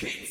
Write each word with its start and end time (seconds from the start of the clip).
James. 0.00 0.29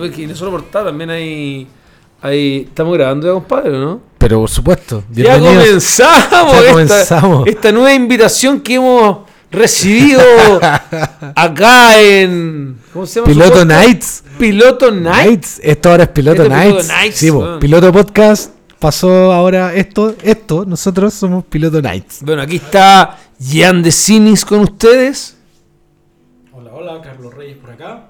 No, 0.00 0.06
porque 0.06 0.26
no 0.26 0.34
solo 0.34 0.50
portada, 0.52 0.86
también 0.86 1.10
hay, 1.10 1.66
hay. 2.22 2.62
Estamos 2.68 2.94
grabando 2.96 3.26
ya, 3.26 3.32
compadre, 3.34 3.70
¿no? 3.72 4.00
Pero 4.18 4.40
por 4.40 4.50
supuesto. 4.50 5.04
Ya 5.10 5.38
comenzamos, 5.38 5.92
Ya 5.98 6.58
esta- 6.58 6.70
comenzamos. 6.70 7.46
Esta, 7.46 7.72
nueva 7.72 7.92
invitación 7.94 8.60
que 8.60 8.74
hemos 8.74 9.18
recibido 9.50 10.20
acá 11.34 12.00
en. 12.00 12.78
¿Cómo 12.92 13.06
se 13.06 13.20
llama? 13.20 13.32
Piloto? 13.32 13.64
Nights. 13.64 14.24
Piloto 14.38 14.90
Night. 14.90 15.26
Nights. 15.26 15.60
Esto 15.62 15.90
ahora 15.90 16.04
es 16.04 16.08
Piloto 16.10 16.42
Este 16.42 16.54
es 16.54 16.62
Piloto 16.64 16.82
Nights. 16.92 17.16
Sí, 17.18 17.30
po, 17.30 17.38
weón. 17.38 17.58
Piloto 17.60 17.92
Podcast 17.92 18.52
pasó 18.78 19.32
ahora 19.32 19.74
esto. 19.74 20.14
Esto, 20.22 20.64
nosotros 20.66 21.12
somos 21.14 21.44
Piloto 21.44 21.82
Nights. 21.82 22.18
Bueno, 22.22 22.42
aquí 22.42 22.56
está 22.56 23.18
Jan 23.38 23.82
de 23.82 23.92
Cinis 23.92 24.44
con 24.44 24.60
ustedes. 24.60 25.36
Hola, 26.52 26.70
hola, 26.72 27.00
Carlos 27.02 27.32
Reyes 27.34 27.56
por 27.58 27.70
acá. 27.70 28.06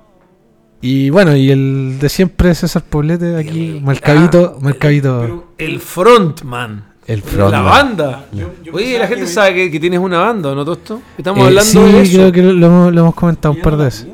Y 0.83 1.11
bueno, 1.11 1.37
y 1.37 1.51
el 1.51 1.99
de 2.01 2.09
siempre 2.09 2.55
César 2.55 2.83
Poblete 2.89 3.37
aquí, 3.37 3.81
Marcavito, 3.85 4.55
Ah, 4.57 4.59
Marcavito, 4.63 5.21
Pero 5.21 5.45
El 5.59 5.79
frontman. 5.81 6.85
el 7.07 7.21
de 7.21 7.27
front. 7.27 7.53
La 7.53 7.61
banda. 7.61 8.27
Yo- 8.33 8.53
yo 8.65 8.73
Oye, 8.73 8.99
la 8.99 9.07
gente 9.07 9.25
que- 9.25 9.31
sabe 9.31 9.55
que, 9.55 9.71
que 9.71 9.79
tienes 9.81 10.01
una 10.01 10.19
banda, 10.19 10.55
¿no, 10.55 10.65
Tosto? 10.65 11.03
Estamos 11.19 11.41
Eh, 11.41 11.47
hablando 11.49 11.71
sí, 11.71 11.79
de 11.93 12.01
eso. 12.03 12.13
creo 12.17 12.33
que 12.33 12.43
lo, 12.43 12.53
lo 12.55 12.67
hemos, 12.67 12.95
lo 12.95 13.01
hemos 13.03 13.15
comentado 13.15 13.55
un 13.55 13.61
par 13.61 13.77
de 13.77 13.85
veces. 13.85 14.07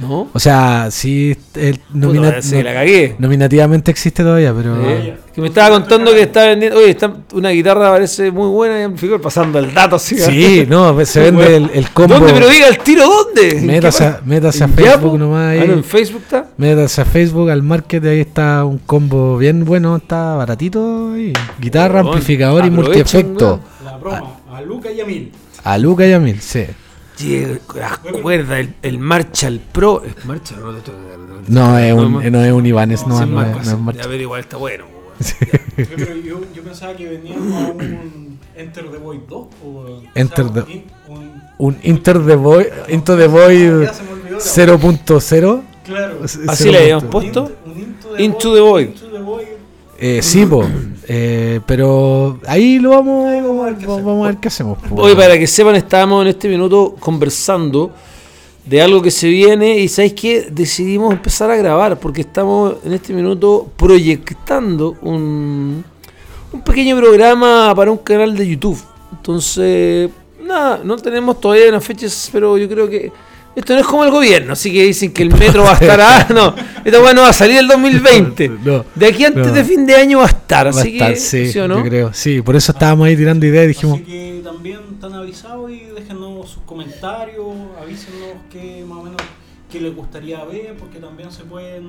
¿No? 0.00 0.28
O 0.32 0.38
sea, 0.38 0.88
sí, 0.90 1.36
el 1.54 1.80
nomina- 1.94 2.28
Puta, 2.28 2.42
sí, 2.42 2.62
la 2.62 2.74
cagué. 2.74 3.16
nominativamente 3.18 3.90
existe 3.90 4.22
todavía, 4.22 4.52
pero... 4.54 4.76
Eh, 4.90 5.16
que 5.34 5.40
me 5.40 5.48
estaba 5.48 5.70
contando 5.78 6.12
que 6.12 6.22
está 6.22 6.46
vendiendo. 6.46 6.78
Oye, 6.78 6.90
está, 6.90 7.12
una 7.32 7.50
guitarra 7.50 7.90
parece 7.90 8.30
muy 8.30 8.48
buena 8.48 8.80
y 8.80 8.82
amplificador 8.84 9.20
pasando 9.20 9.58
el 9.58 9.72
dato 9.74 9.96
así. 9.96 10.18
Sí, 10.18 10.66
no, 10.68 11.04
se 11.04 11.20
vende 11.20 11.56
el, 11.56 11.70
el 11.74 11.90
combo. 11.90 12.14
¿Dónde? 12.14 12.32
Pero 12.32 12.48
diga 12.48 12.68
el 12.68 12.78
tiro, 12.78 13.04
¿dónde? 13.06 13.58
¿En 13.58 13.66
Métase, 13.66 14.04
a, 14.04 14.20
métase 14.24 14.64
a 14.64 14.68
Facebook 14.68 14.86
Yapo? 15.04 15.18
nomás 15.18 15.52
ahí. 15.52 15.60
Ah, 15.62 15.64
no, 15.66 15.72
en 15.74 15.84
Facebook 15.84 16.22
está. 16.22 16.46
Métase 16.56 17.00
a 17.02 17.04
Facebook, 17.04 17.50
al 17.50 17.62
market, 17.62 18.04
ahí 18.06 18.20
está 18.20 18.64
un 18.64 18.78
combo 18.78 19.36
bien 19.38 19.64
bueno, 19.64 19.96
está 19.96 20.36
baratito. 20.36 21.12
ahí. 21.14 21.32
Guitarra, 21.60 22.00
amplificador 22.00 22.64
y 22.64 22.68
aprovechen, 22.68 22.94
multiefecto. 22.94 23.60
La 23.84 23.96
broma, 23.98 24.22
a 24.52 24.60
Luca 24.62 24.90
y 24.90 25.00
a 25.00 25.04
Mil. 25.04 25.32
A 25.64 25.76
Luca 25.78 26.06
y 26.06 26.12
a 26.12 26.18
Mil, 26.18 26.40
sí. 26.40 26.64
Las 27.74 27.98
cuerdas, 27.98 28.60
el, 28.60 28.74
el 28.82 28.98
Marshall 28.98 29.60
Pro. 29.72 30.02
¿Es 30.04 30.24
Marshall 30.26 30.60
no? 30.60 30.72
No 31.48 31.78
es 31.78 31.94
No, 31.94 32.02
un, 32.02 32.12
no. 32.12 32.30
no 32.30 32.44
es 32.44 32.52
un 32.52 32.66
Ibanez, 32.66 33.06
no, 33.06 33.20
es, 33.22 33.26
Marco, 33.28 33.56
no 33.56 33.62
es 33.62 33.68
sí. 33.68 33.76
Marshall. 33.76 34.02
Ya, 34.04 34.08
pero 34.10 34.22
igual 34.22 34.40
está 34.40 34.56
bueno. 34.56 34.84
weón. 34.84 34.96
Yo, 35.78 35.84
pero 35.96 36.14
yo, 36.16 36.40
yo 36.54 36.62
pensaba 36.62 36.94
que 36.94 37.08
veníamos 37.08 37.52
a 37.62 37.70
un 37.72 38.38
Enter 38.54 38.90
the 38.90 38.98
Void 38.98 39.20
2. 39.28 39.46
O, 39.64 40.02
Enter 40.14 40.44
o 40.46 40.52
sea, 40.52 40.64
the- 40.64 40.84
un- 41.08 41.16
un- 41.18 41.42
Un 41.58 41.78
Inter 41.84 42.22
the 42.26 42.36
Void, 42.36 42.66
Into 42.88 43.16
the 43.16 43.26
Void 43.28 43.82
Ya 43.84 43.92
se 43.94 44.02
me 44.02 44.10
olvidó 44.12 44.36
la- 44.36 44.42
0.0. 44.42 45.62
Claro. 45.84 46.18
Así 46.48 46.70
le 46.70 46.78
habíamos 46.78 47.04
0.0. 47.04 47.10
puesto. 47.10 47.52
Un 47.64 47.80
Into 47.80 48.14
the 48.14 48.22
Into 48.22 48.48
Void, 48.50 48.54
the 48.54 48.60
Void. 48.60 48.86
Into 48.88 49.10
the 49.10 49.18
Void. 49.20 49.46
Eh, 49.98 50.20
sí, 50.22 50.44
po. 50.44 50.66
Eh, 51.08 51.60
pero 51.66 52.40
ahí 52.46 52.78
lo 52.78 52.90
vamos, 52.90 53.24
vamos, 53.24 53.62
a 53.62 53.70
ver 53.70 53.76
qué 53.78 53.86
vamos 53.86 54.24
a 54.24 54.28
ver 54.28 54.38
qué 54.38 54.48
hacemos. 54.48 54.78
Hoy, 54.90 55.14
para 55.14 55.38
que 55.38 55.46
sepan, 55.46 55.76
estábamos 55.76 56.22
en 56.22 56.28
este 56.28 56.48
minuto 56.48 56.96
conversando 56.98 57.92
de 58.64 58.82
algo 58.82 59.00
que 59.00 59.12
se 59.12 59.28
viene 59.28 59.78
y 59.78 59.88
¿sabéis 59.88 60.14
qué? 60.14 60.48
Decidimos 60.50 61.12
empezar 61.12 61.48
a 61.50 61.56
grabar 61.56 62.00
porque 62.00 62.22
estamos 62.22 62.76
en 62.84 62.92
este 62.92 63.12
minuto 63.12 63.70
proyectando 63.76 64.96
un, 65.02 65.84
un 66.52 66.60
pequeño 66.62 66.96
programa 66.96 67.72
para 67.76 67.92
un 67.92 67.98
canal 67.98 68.36
de 68.36 68.48
YouTube. 68.48 68.78
Entonces, 69.12 70.10
nada, 70.44 70.80
no 70.82 70.96
tenemos 70.96 71.40
todavía 71.40 71.68
unas 71.68 71.84
fechas, 71.84 72.28
pero 72.32 72.58
yo 72.58 72.68
creo 72.68 72.88
que 72.88 73.12
esto 73.56 73.72
no 73.72 73.80
es 73.80 73.86
como 73.86 74.04
el 74.04 74.10
gobierno, 74.10 74.52
así 74.52 74.70
que 74.70 74.84
dicen 74.84 75.12
que 75.12 75.22
el 75.22 75.30
metro 75.34 75.64
va 75.64 75.70
a 75.70 75.74
estar... 75.74 75.98
ah, 76.02 76.26
no, 76.32 76.54
esta 76.84 77.00
weá 77.00 77.14
no 77.14 77.22
va 77.22 77.30
a 77.30 77.32
salir 77.32 77.56
el 77.56 77.66
2020. 77.66 78.48
No, 78.66 78.84
De 78.94 79.06
aquí 79.06 79.24
antes 79.24 79.46
no. 79.46 79.52
de 79.52 79.64
fin 79.64 79.86
de 79.86 79.94
año 79.96 80.18
va 80.18 80.24
a 80.24 80.28
estar, 80.28 80.66
va 80.66 80.78
a 80.78 80.80
así 80.80 80.92
estar, 80.92 81.14
que... 81.14 81.16
sí, 81.16 81.52
¿sí 81.52 81.58
o 81.58 81.66
no? 81.66 81.78
yo 81.78 81.84
creo. 81.84 82.12
Sí, 82.12 82.42
por 82.42 82.54
eso 82.54 82.72
estábamos 82.72 83.06
ahí 83.06 83.16
tirando 83.16 83.46
ideas 83.46 83.64
y 83.64 83.68
dijimos, 83.68 83.94
Así 83.96 84.04
que 84.04 84.40
también 84.44 84.80
están 84.92 85.14
avisados 85.14 85.70
y 85.70 85.84
déjenos 85.94 86.50
sus 86.50 86.62
comentarios, 86.64 87.46
avísenos 87.80 88.28
qué 88.50 88.84
más 88.86 88.98
o 88.98 89.02
menos 89.04 89.22
qué 89.70 89.80
les 89.80 89.96
gustaría 89.96 90.44
ver, 90.44 90.76
porque 90.78 90.98
también 90.98 91.30
se 91.32 91.44
pueden. 91.44 91.86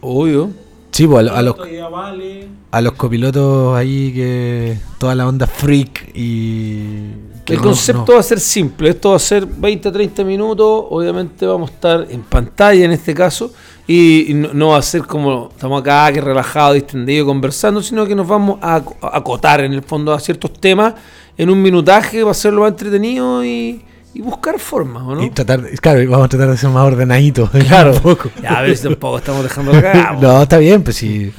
Obvio. 0.00 0.50
sí, 0.90 1.04
a, 1.04 1.18
a 1.18 1.42
los, 1.42 1.56
vale. 1.90 2.48
a 2.72 2.80
los 2.80 2.92
copilotos 2.94 3.76
ahí 3.76 4.12
que 4.12 4.78
toda 4.98 5.14
la 5.14 5.28
onda 5.28 5.46
freak 5.46 6.10
y... 6.14 7.31
El 7.46 7.56
no- 7.56 7.62
concepto 7.62 8.04
no. 8.08 8.14
va 8.14 8.20
a 8.20 8.22
ser 8.22 8.38
simple, 8.40 8.90
esto 8.90 9.10
va 9.10 9.16
a 9.16 9.18
ser 9.18 9.46
20-30 9.46 10.24
minutos, 10.24 10.84
obviamente 10.90 11.44
vamos 11.44 11.70
a 11.70 11.74
estar 11.74 12.06
en 12.08 12.22
pantalla 12.22 12.84
en 12.84 12.92
este 12.92 13.14
caso, 13.14 13.52
y, 13.86 14.30
y 14.30 14.34
no, 14.34 14.50
no 14.52 14.68
va 14.68 14.76
a 14.78 14.82
ser 14.82 15.02
como 15.02 15.48
estamos 15.52 15.80
acá, 15.80 16.12
que 16.12 16.20
relajado, 16.20 16.72
distendido, 16.74 17.26
conversando, 17.26 17.82
sino 17.82 18.06
que 18.06 18.14
nos 18.14 18.28
vamos 18.28 18.58
a, 18.62 18.80
ac- 18.80 18.94
a 19.02 19.16
acotar 19.18 19.60
en 19.60 19.72
el 19.72 19.82
fondo 19.82 20.12
a 20.12 20.20
ciertos 20.20 20.52
temas 20.60 20.94
en 21.36 21.50
un 21.50 21.60
minutaje, 21.60 22.22
va 22.22 22.30
a 22.30 22.34
ser 22.34 22.52
lo 22.52 22.60
más 22.62 22.70
entretenido 22.70 23.44
y, 23.44 23.82
y 24.14 24.20
buscar 24.20 24.60
formas, 24.60 25.02
¿o 25.02 25.14
no? 25.16 25.24
Y 25.24 25.30
tratar, 25.30 25.62
claro, 25.80 25.98
vamos 26.10 26.26
a 26.26 26.28
tratar 26.28 26.50
de 26.50 26.56
ser 26.56 26.70
más 26.70 26.84
ordenaditos. 26.86 27.50
Claro. 27.66 27.92
un 27.94 28.00
poco. 28.00 28.30
Ya, 28.40 28.50
a 28.58 28.62
ver 28.62 28.76
si 28.76 28.84
tampoco 28.84 29.18
estamos 29.18 29.42
dejando 29.42 29.72
acá. 29.72 30.16
no, 30.20 30.42
está 30.42 30.58
bien, 30.58 30.82
pues 30.84 30.94
sí. 30.96 31.32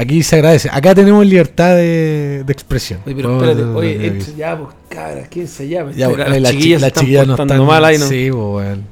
Aquí 0.00 0.22
se 0.22 0.36
agradece. 0.36 0.68
Acá 0.72 0.94
tenemos 0.94 1.26
libertad 1.26 1.74
de, 1.74 2.44
de 2.46 2.52
expresión. 2.52 3.00
Oye, 3.04 3.16
pero 3.16 3.34
espérate, 3.34 3.62
oye, 3.62 4.18
ya, 4.36 4.56
pues, 4.56 4.68
cabras, 4.88 5.26
¿quién 5.28 5.48
se 5.48 5.68
llama? 5.68 5.90
Ya, 5.90 6.06
bueno, 6.08 6.24
las 6.28 6.40
la 6.40 6.50
chi- 6.50 6.56
chiquillas 6.56 6.80
la 6.82 6.90
chiquilla 6.92 7.24
no 7.24 7.34
están 7.34 7.66
mal 7.66 7.84
ahí, 7.84 7.98
¿no? 7.98 8.06
Sí, 8.06 8.28
pues, 8.30 8.42
bueno. 8.42 8.82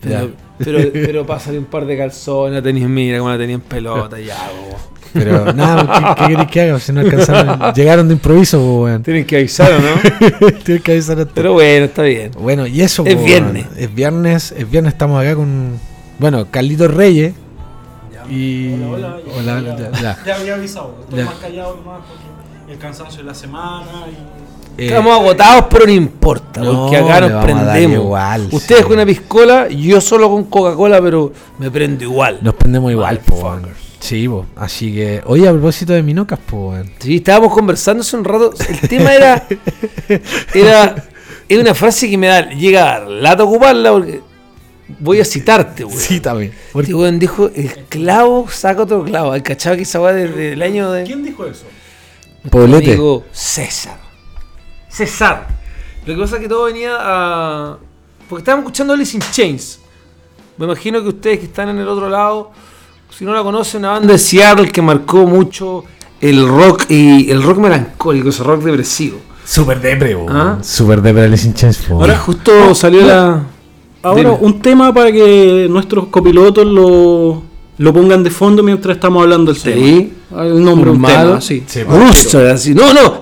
Pero, 0.00 0.30
pero, 0.58 0.78
pero 0.92 1.26
pásale 1.26 1.58
un 1.58 1.64
par 1.64 1.84
de 1.86 1.96
calzones, 1.96 2.54
la 2.54 2.62
tenis, 2.62 2.88
mira 2.88 3.18
cómo 3.18 3.30
la 3.30 3.38
tenía 3.38 3.56
en 3.56 3.60
pelota, 3.60 4.20
ya, 4.20 4.36
bo. 4.70 4.76
Pero 5.12 5.52
nada, 5.52 6.14
¿qué, 6.16 6.22
qué 6.22 6.28
queréis 6.28 6.48
que 6.50 6.60
haga? 6.62 6.80
Si 6.80 6.92
no 6.92 7.00
alcanzaron, 7.00 7.72
llegaron 7.74 8.08
de 8.08 8.14
improviso, 8.14 8.58
pues, 8.58 8.92
weón. 8.92 9.02
Tienen 9.02 9.24
que 9.26 9.36
avisar, 9.38 9.72
¿o 9.72 9.78
no? 9.80 10.48
Tienes 10.64 10.82
que 10.82 10.92
avisar 10.92 11.18
a 11.18 11.24
todo. 11.24 11.34
Pero 11.34 11.52
bueno, 11.54 11.84
está 11.86 12.02
bien. 12.04 12.30
Bueno, 12.38 12.66
y 12.66 12.80
eso, 12.82 13.04
Es 13.04 13.14
pues, 13.14 13.26
viernes. 13.26 13.66
Es 13.76 13.92
viernes, 13.94 14.54
es 14.56 14.70
viernes, 14.70 14.92
estamos 14.94 15.20
acá 15.20 15.34
con, 15.34 15.78
bueno, 16.18 16.46
Carlitos 16.50 16.92
Reyes. 16.94 17.34
Y... 18.30 18.72
Hola, 18.74 18.88
hola. 18.88 19.20
Ya, 19.26 19.32
Hola, 19.38 19.60
ya, 19.60 19.76
ya, 19.76 20.00
ya. 20.00 20.18
ya 20.24 20.36
había 20.36 20.54
avisado. 20.54 20.94
Estoy 21.02 21.18
Ya. 21.18 21.24
más 21.26 21.34
callado 21.36 21.76
nomás 21.76 22.00
porque 22.08 22.72
el 22.72 22.78
cansancio 22.78 23.18
de 23.18 23.24
la 23.24 23.34
semana 23.34 23.86
y. 24.08 24.42
Eh, 24.82 24.86
Estamos 24.86 25.12
agotados, 25.18 25.66
pero 25.68 25.84
no 25.84 25.92
importa, 25.92 26.60
no, 26.62 26.72
porque 26.84 26.96
acá 26.96 27.20
le 27.20 27.28
nos 27.28 27.32
vamos 27.44 27.50
a 27.60 27.64
dar 27.64 27.74
prendemos. 27.76 28.04
igual, 28.06 28.48
Ustedes 28.52 28.80
sí. 28.80 28.84
con 28.86 28.92
una 28.94 29.04
piscola, 29.04 29.68
yo 29.68 30.00
solo 30.00 30.30
con 30.30 30.44
Coca-Cola, 30.44 31.02
pero 31.02 31.30
me 31.58 31.70
prendo 31.70 32.04
igual. 32.04 32.38
Nos 32.40 32.54
prendemos 32.54 32.90
igual, 32.90 33.18
po. 33.18 33.58
Sí, 34.00 34.26
po. 34.26 34.46
Así 34.56 34.94
que, 34.94 35.22
oye, 35.26 35.46
a 35.46 35.52
propósito 35.52 35.92
de 35.92 36.02
minocas, 36.02 36.38
po. 36.38 36.74
Sí, 37.00 37.16
estábamos 37.16 37.52
conversando 37.52 38.00
hace 38.00 38.16
un 38.16 38.24
rato. 38.24 38.54
El 38.66 38.88
tema 38.88 39.12
era. 39.14 39.46
Era, 40.54 41.04
era 41.48 41.60
una 41.60 41.74
frase 41.74 42.08
que 42.08 42.16
me 42.16 42.28
da, 42.28 42.48
llega 42.48 42.80
a 42.82 43.00
dar 43.00 43.08
lata 43.10 43.44
ocuparla 43.44 43.92
porque 43.92 44.20
voy 45.00 45.20
a 45.20 45.24
citarte, 45.24 45.84
güey. 45.84 45.96
Sí, 45.96 46.20
también. 46.20 46.52
Este 46.74 46.94
weón 46.94 47.18
dijo: 47.18 47.50
el 47.54 47.70
clavo 47.88 48.46
saca 48.50 48.82
otro 48.82 49.04
clavo. 49.04 49.32
¿Hay 49.32 49.42
cachado 49.42 49.76
que 49.76 49.82
esa 49.82 50.00
weá 50.00 50.12
desde 50.12 50.52
el 50.52 50.62
año 50.62 50.90
de. 50.90 51.04
¿Quién 51.04 51.22
dijo 51.24 51.46
eso? 51.46 51.64
Poblete. 52.50 52.90
Amigo 52.92 53.24
César. 53.32 53.98
César. 54.88 55.48
Lo 56.04 56.14
que 56.14 56.20
pasa 56.20 56.36
es 56.36 56.42
que 56.42 56.48
todo 56.48 56.64
venía 56.64 56.96
a. 56.98 57.78
Porque 58.28 58.40
estábamos 58.40 58.64
escuchando 58.64 58.94
Alice 58.94 59.16
in 59.16 59.22
Chains. 59.30 59.78
Me 60.56 60.66
imagino 60.66 61.02
que 61.02 61.08
ustedes 61.08 61.38
que 61.38 61.46
están 61.46 61.68
en 61.70 61.78
el 61.78 61.88
otro 61.88 62.08
lado, 62.08 62.50
si 63.10 63.24
no 63.24 63.32
la 63.34 63.42
conocen, 63.42 63.80
una 63.80 63.92
banda 63.92 64.12
de 64.12 64.18
Seattle 64.18 64.70
que 64.70 64.82
marcó 64.82 65.26
mucho 65.26 65.84
el 66.20 66.46
rock 66.46 66.84
y 66.90 67.30
el 67.30 67.42
rock 67.42 67.58
melancólico, 67.58 68.28
ese 68.28 68.42
rock 68.42 68.62
depresivo. 68.62 69.18
Super 69.44 69.80
depre, 69.80 70.12
¿Ah? 70.12 70.16
weón. 70.18 70.64
Super 70.64 71.00
depre 71.02 71.24
Alice 71.24 71.46
in 71.46 71.54
Chains, 71.54 71.90
Ahora 71.90 72.12
weón. 72.12 72.18
justo 72.20 72.74
salió 72.74 73.02
la. 73.02 73.42
Ahora, 74.02 74.20
Dime. 74.20 74.36
un 74.40 74.60
tema 74.60 74.92
para 74.92 75.12
que 75.12 75.66
nuestros 75.70 76.06
copilotos 76.06 76.66
lo, 76.66 77.42
lo 77.78 77.92
pongan 77.92 78.22
de 78.24 78.30
fondo 78.30 78.62
mientras 78.62 78.96
estamos 78.96 79.22
hablando 79.22 79.52
del 79.52 79.62
tema. 79.62 79.76
Sí. 79.86 80.12
El 80.36 80.64
nombre 80.64 80.90
un 80.90 81.00
Malo. 81.00 81.28
tema, 81.30 81.40
sí. 81.40 81.62
Sí, 81.66 81.82
Rooster, 81.84 82.48
así. 82.48 82.74
No, 82.74 82.92
no. 82.92 83.20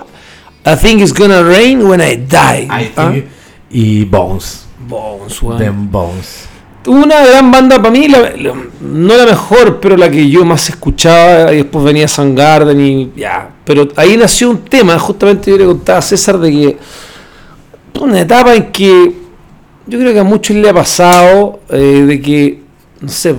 I 0.67 0.77
think 0.77 1.01
it's 1.01 1.13
gonna 1.15 1.43
rain 1.43 1.83
when 1.83 2.01
I 2.01 2.17
die. 2.17 2.65
I 2.65 2.93
Ah, 2.97 3.11
think- 3.13 3.25
Y 3.71 4.05
Bones. 4.05 4.67
Bones. 4.89 5.39
Them 5.59 5.91
Bones. 5.91 6.47
Una 6.87 7.25
gran 7.27 7.51
banda 7.51 7.77
para 7.77 7.91
mí, 7.91 8.09
la- 8.09 8.31
la- 8.37 8.55
no 8.81 9.17
la 9.17 9.27
mejor, 9.27 9.81
pero 9.81 9.97
la 9.99 10.11
que 10.11 10.29
yo 10.31 10.45
más 10.47 10.69
escuchaba. 10.71 11.53
Y 11.53 11.57
después 11.59 11.85
venía 11.85 12.09
Soundgarden 12.09 12.81
y 12.81 13.11
ya. 13.17 13.51
Pero 13.65 13.87
ahí 13.97 14.17
nació 14.17 14.51
un 14.51 14.59
tema, 14.65 14.99
justamente 14.99 15.51
yo 15.51 15.59
le 15.59 15.67
contaba 15.67 15.99
a 15.99 16.03
César 16.03 16.39
de 16.39 16.51
que. 16.51 16.79
Una 18.01 18.21
etapa 18.23 18.55
en 18.55 18.73
que 18.73 19.20
yo 19.91 19.99
creo 19.99 20.13
que 20.13 20.21
a 20.21 20.25
muchos 20.25 20.57
le 20.57 20.71
ha 20.71 20.75
pasado 20.75 21.61
eh, 21.69 22.05
de 22.07 22.21
que, 22.21 22.61
no 23.01 23.09
sé, 23.09 23.35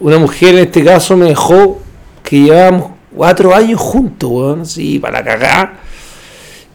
una 0.00 0.18
mujer 0.18 0.54
en 0.54 0.60
este 0.60 0.82
caso 0.82 1.14
me 1.14 1.26
dejó 1.26 1.80
que 2.22 2.40
llevábamos 2.40 2.92
cuatro 3.14 3.54
años 3.54 3.78
juntos, 3.78 4.30
weón, 4.30 4.60
así, 4.62 4.98
para 4.98 5.22
cagar. 5.22 5.74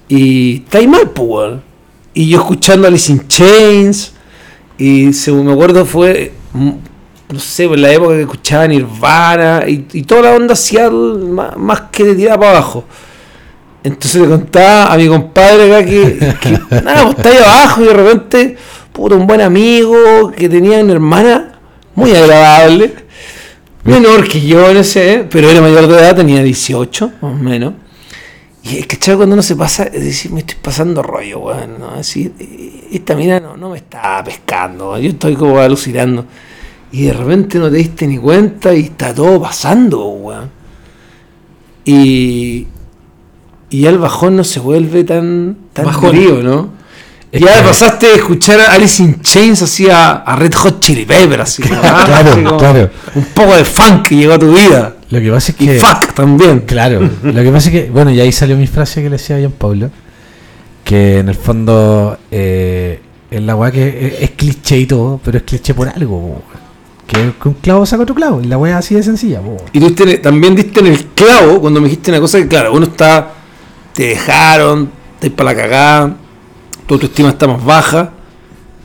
Y 0.07 0.57
está 0.57 0.77
ahí 0.77 0.87
mal, 0.87 1.09
pues, 1.09 1.27
weón. 1.27 1.63
Y 2.13 2.29
yo 2.29 2.37
escuchando 2.37 2.87
Alice 2.87 3.11
in 3.11 3.27
Chains. 3.27 4.13
Y 4.77 5.11
según 5.13 5.47
me 5.47 5.53
acuerdo 5.53 5.85
fue, 5.85 6.31
mm, 6.53 6.71
no 7.29 7.39
sé, 7.39 7.63
en 7.63 7.81
la 7.81 7.91
época 7.91 8.13
que 8.13 8.21
escuchaba 8.21 8.67
Nirvana 8.67 9.63
y, 9.67 9.87
y 9.91 10.03
toda 10.03 10.21
la 10.21 10.35
onda 10.35 10.55
Seattle 10.55 11.29
más, 11.29 11.57
más 11.57 11.81
que 11.91 12.03
de 12.03 12.15
tirar 12.15 12.37
para 12.39 12.51
abajo. 12.51 12.85
Entonces 13.85 14.19
le 14.19 14.27
contaba 14.27 14.91
a 14.91 14.97
mi 14.97 15.07
compadre 15.07 15.75
acá 15.75 15.85
que, 15.85 16.35
que, 16.41 16.51
nada, 16.81 17.03
pues 17.03 17.17
está 17.17 17.29
ahí 17.29 17.37
abajo 17.37 17.83
y 17.83 17.85
de 17.85 17.93
repente, 17.93 18.57
puta, 18.95 19.15
un 19.15 19.27
buen 19.27 19.41
amigo 19.41 20.31
que 20.31 20.47
tenía 20.47 20.79
una 20.79 20.93
hermana 20.93 21.59
muy 21.95 22.11
agradable, 22.15 22.93
menor 23.83 24.27
que 24.27 24.41
yo, 24.41 24.73
no 24.73 24.83
sé, 24.83 25.27
pero 25.29 25.49
era 25.49 25.61
mayor 25.61 25.87
de 25.87 25.95
edad, 25.95 26.15
tenía 26.15 26.41
18, 26.41 27.11
más 27.21 27.33
o 27.33 27.35
menos. 27.35 27.73
Y 28.63 28.79
es 28.79 28.87
que 28.87 28.97
cuando 29.15 29.33
uno 29.33 29.43
se 29.43 29.55
pasa, 29.55 29.83
es 29.83 30.03
decir, 30.03 30.31
me 30.31 30.39
estoy 30.39 30.57
pasando 30.59 31.03
rollo, 31.03 31.39
weón, 31.39 31.77
¿no? 31.77 31.89
Así, 31.89 32.33
eh, 32.39 32.87
esta 32.93 33.15
mina 33.15 33.39
no, 33.39 33.55
no 33.55 33.69
me 33.69 33.77
está 33.77 34.23
pescando, 34.23 34.97
yo 34.97 35.09
estoy 35.09 35.35
como 35.35 35.59
alucinando. 35.59 36.25
Y 36.91 37.03
de 37.03 37.13
repente 37.13 37.59
no 37.59 37.69
te 37.69 37.77
diste 37.77 38.07
ni 38.07 38.17
cuenta 38.17 38.73
y 38.73 38.85
está 38.85 39.13
todo 39.13 39.41
pasando, 39.41 40.07
weón. 40.07 40.49
Y, 41.83 42.65
y 43.69 43.85
el 43.85 43.99
bajón 43.99 44.37
no 44.37 44.43
se 44.43 44.59
vuelve 44.59 45.03
tan, 45.03 45.57
tan 45.73 45.93
frío, 45.93 46.41
¿no? 46.41 46.84
Ya 47.31 47.61
que- 47.61 47.67
pasaste 47.67 48.07
de 48.07 48.15
escuchar 48.15 48.59
a 48.61 48.71
Alice 48.73 49.01
in 49.03 49.21
Chains 49.21 49.61
así 49.61 49.89
a, 49.89 50.11
a 50.13 50.35
Red 50.35 50.53
Hot 50.53 50.79
Chili 50.79 51.05
Peppers, 51.05 51.41
así. 51.43 51.63
Claro, 52.05 52.31
Así 52.31 52.43
como 52.43 52.57
claro. 52.57 52.89
Un 53.15 53.25
poco 53.25 53.55
de 53.55 53.65
funk 53.65 54.07
que 54.07 54.15
llegó 54.15 54.33
a 54.33 54.39
tu 54.39 54.53
vida. 54.53 54.95
Lo 55.09 55.19
que 55.19 55.29
pasa 55.31 55.51
es 55.51 55.61
Y 55.61 55.65
que. 55.67 55.79
fuck 55.79 56.13
también. 56.13 56.61
Claro, 56.61 57.01
lo 57.23 57.43
que 57.43 57.51
pasa 57.51 57.69
es 57.69 57.73
que, 57.75 57.89
bueno, 57.91 58.11
y 58.11 58.19
ahí 58.19 58.31
salió 58.31 58.55
mi 58.57 58.67
frase 58.67 59.01
que 59.03 59.09
le 59.09 59.17
decía 59.17 59.35
a 59.35 59.39
Jean 59.39 59.51
Pablo, 59.51 59.89
que 60.83 61.19
en 61.19 61.29
el 61.29 61.35
fondo 61.35 62.17
eh, 62.31 63.01
es 63.29 63.41
la 63.41 63.55
weá 63.55 63.71
que 63.71 63.87
es, 64.17 64.23
es 64.23 64.31
cliché 64.31 64.77
y 64.79 64.85
todo, 64.85 65.19
pero 65.23 65.37
es 65.37 65.43
cliché 65.43 65.73
por 65.73 65.89
algo, 65.89 66.19
po, 66.19 66.41
que 67.07 67.33
un 67.49 67.53
clavo 67.55 67.85
saca 67.85 68.03
otro 68.03 68.15
clavo, 68.15 68.41
y 68.41 68.45
la 68.45 68.57
weá 68.57 68.77
así 68.79 68.95
de 68.95 69.03
sencilla, 69.03 69.41
po. 69.41 69.57
Y 69.73 69.79
tú 69.79 69.93
también 70.21 70.55
diste 70.55 70.79
en 70.79 70.87
el 70.87 71.05
clavo 71.07 71.59
cuando 71.61 71.79
me 71.81 71.87
dijiste 71.87 72.11
una 72.11 72.19
cosa 72.19 72.37
que, 72.39 72.47
claro, 72.47 72.73
uno 72.73 72.85
está, 72.87 73.29
te 73.93 74.07
dejaron, 74.09 74.89
te 75.19 75.29
para 75.31 75.51
la 75.53 75.55
cagada, 75.61 76.15
tu 76.87 76.93
autoestima 76.95 77.29
está 77.29 77.47
más 77.47 77.63
baja, 77.63 78.11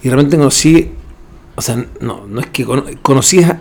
y 0.03 0.09
de 0.09 0.15
repente 0.17 0.37
conocí, 0.37 0.93
o 1.57 1.63
sea, 1.63 1.85
no, 2.01 2.27
no 2.27 2.41
es 2.41 2.47
que 2.47 2.65
cono- 2.65 2.85
conocías, 3.03 3.55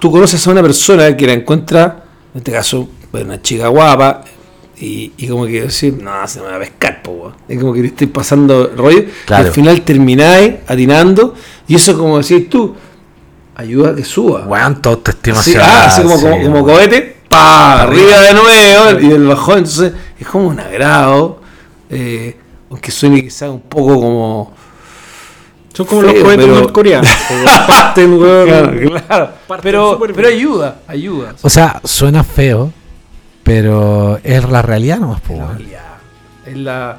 tú 0.00 0.10
conoces 0.10 0.46
a 0.46 0.50
una 0.50 0.62
persona 0.62 1.16
que 1.16 1.26
la 1.26 1.32
encuentra, 1.32 2.04
en 2.34 2.38
este 2.38 2.52
caso, 2.52 2.88
pues, 3.10 3.24
una 3.24 3.40
chica 3.42 3.68
guapa, 3.68 4.24
y, 4.76 5.12
y 5.16 5.28
como 5.28 5.46
que 5.46 5.62
decir, 5.62 6.00
no, 6.02 6.26
se 6.26 6.40
me 6.40 6.46
va 6.46 6.56
a 6.56 6.58
pescar, 6.58 7.00
po, 7.02 7.12
weón". 7.12 7.34
Es 7.48 7.60
como 7.60 7.72
que 7.72 7.80
te 7.82 7.86
estoy 7.88 8.06
pasando 8.08 8.72
rollo, 8.76 9.04
Claro. 9.26 9.44
y 9.44 9.46
al 9.46 9.52
final 9.52 9.82
termináis 9.82 10.54
atinando, 10.66 11.34
y 11.68 11.76
eso 11.76 11.96
como 11.96 12.18
decís 12.20 12.48
tú, 12.48 12.74
ayuda 13.56 13.90
a 13.90 13.94
que 13.94 14.04
suba. 14.04 14.46
Weón, 14.46 14.82
tu 14.82 14.88
autoestima 14.90 15.38
Así, 15.38 15.52
se 15.52 15.58
ah, 15.60 15.86
así 15.86 16.02
como, 16.02 16.16
sí, 16.18 16.26
como, 16.44 16.64
cohete, 16.64 17.16
pa, 17.28 17.82
arriba 17.82 18.20
de 18.20 18.34
nuevo 18.34 19.00
y 19.00 19.08
del 19.08 19.26
bajón. 19.28 19.58
Entonces 19.58 19.92
es 20.18 20.26
como 20.26 20.48
un 20.48 20.58
agrado, 20.58 21.40
eh, 21.90 22.36
aunque 22.74 22.90
suene 22.90 23.22
quizás 23.22 23.50
un 23.50 23.60
poco 23.60 23.94
como. 24.00 24.52
Son 25.72 25.86
como 25.86 26.02
Feo, 26.02 26.12
los 26.12 26.22
cohetes 26.24 26.44
pero- 26.46 26.60
norcoreanos. 26.60 27.08
parten, 27.66 28.12
weón. 28.14 28.78
claro. 29.06 29.30
Parte 29.46 29.62
Pero, 29.62 30.00
pero 30.14 30.28
ayuda, 30.28 30.80
ayuda. 30.86 31.34
O 31.42 31.50
sea, 31.50 31.80
suena 31.84 32.22
feo, 32.24 32.72
pero 33.42 34.18
es 34.22 34.48
la 34.48 34.62
realidad 34.62 34.98
nomás, 34.98 35.20
po, 35.20 35.34
weón. 35.34 35.58
Es 36.46 36.56
la. 36.56 36.98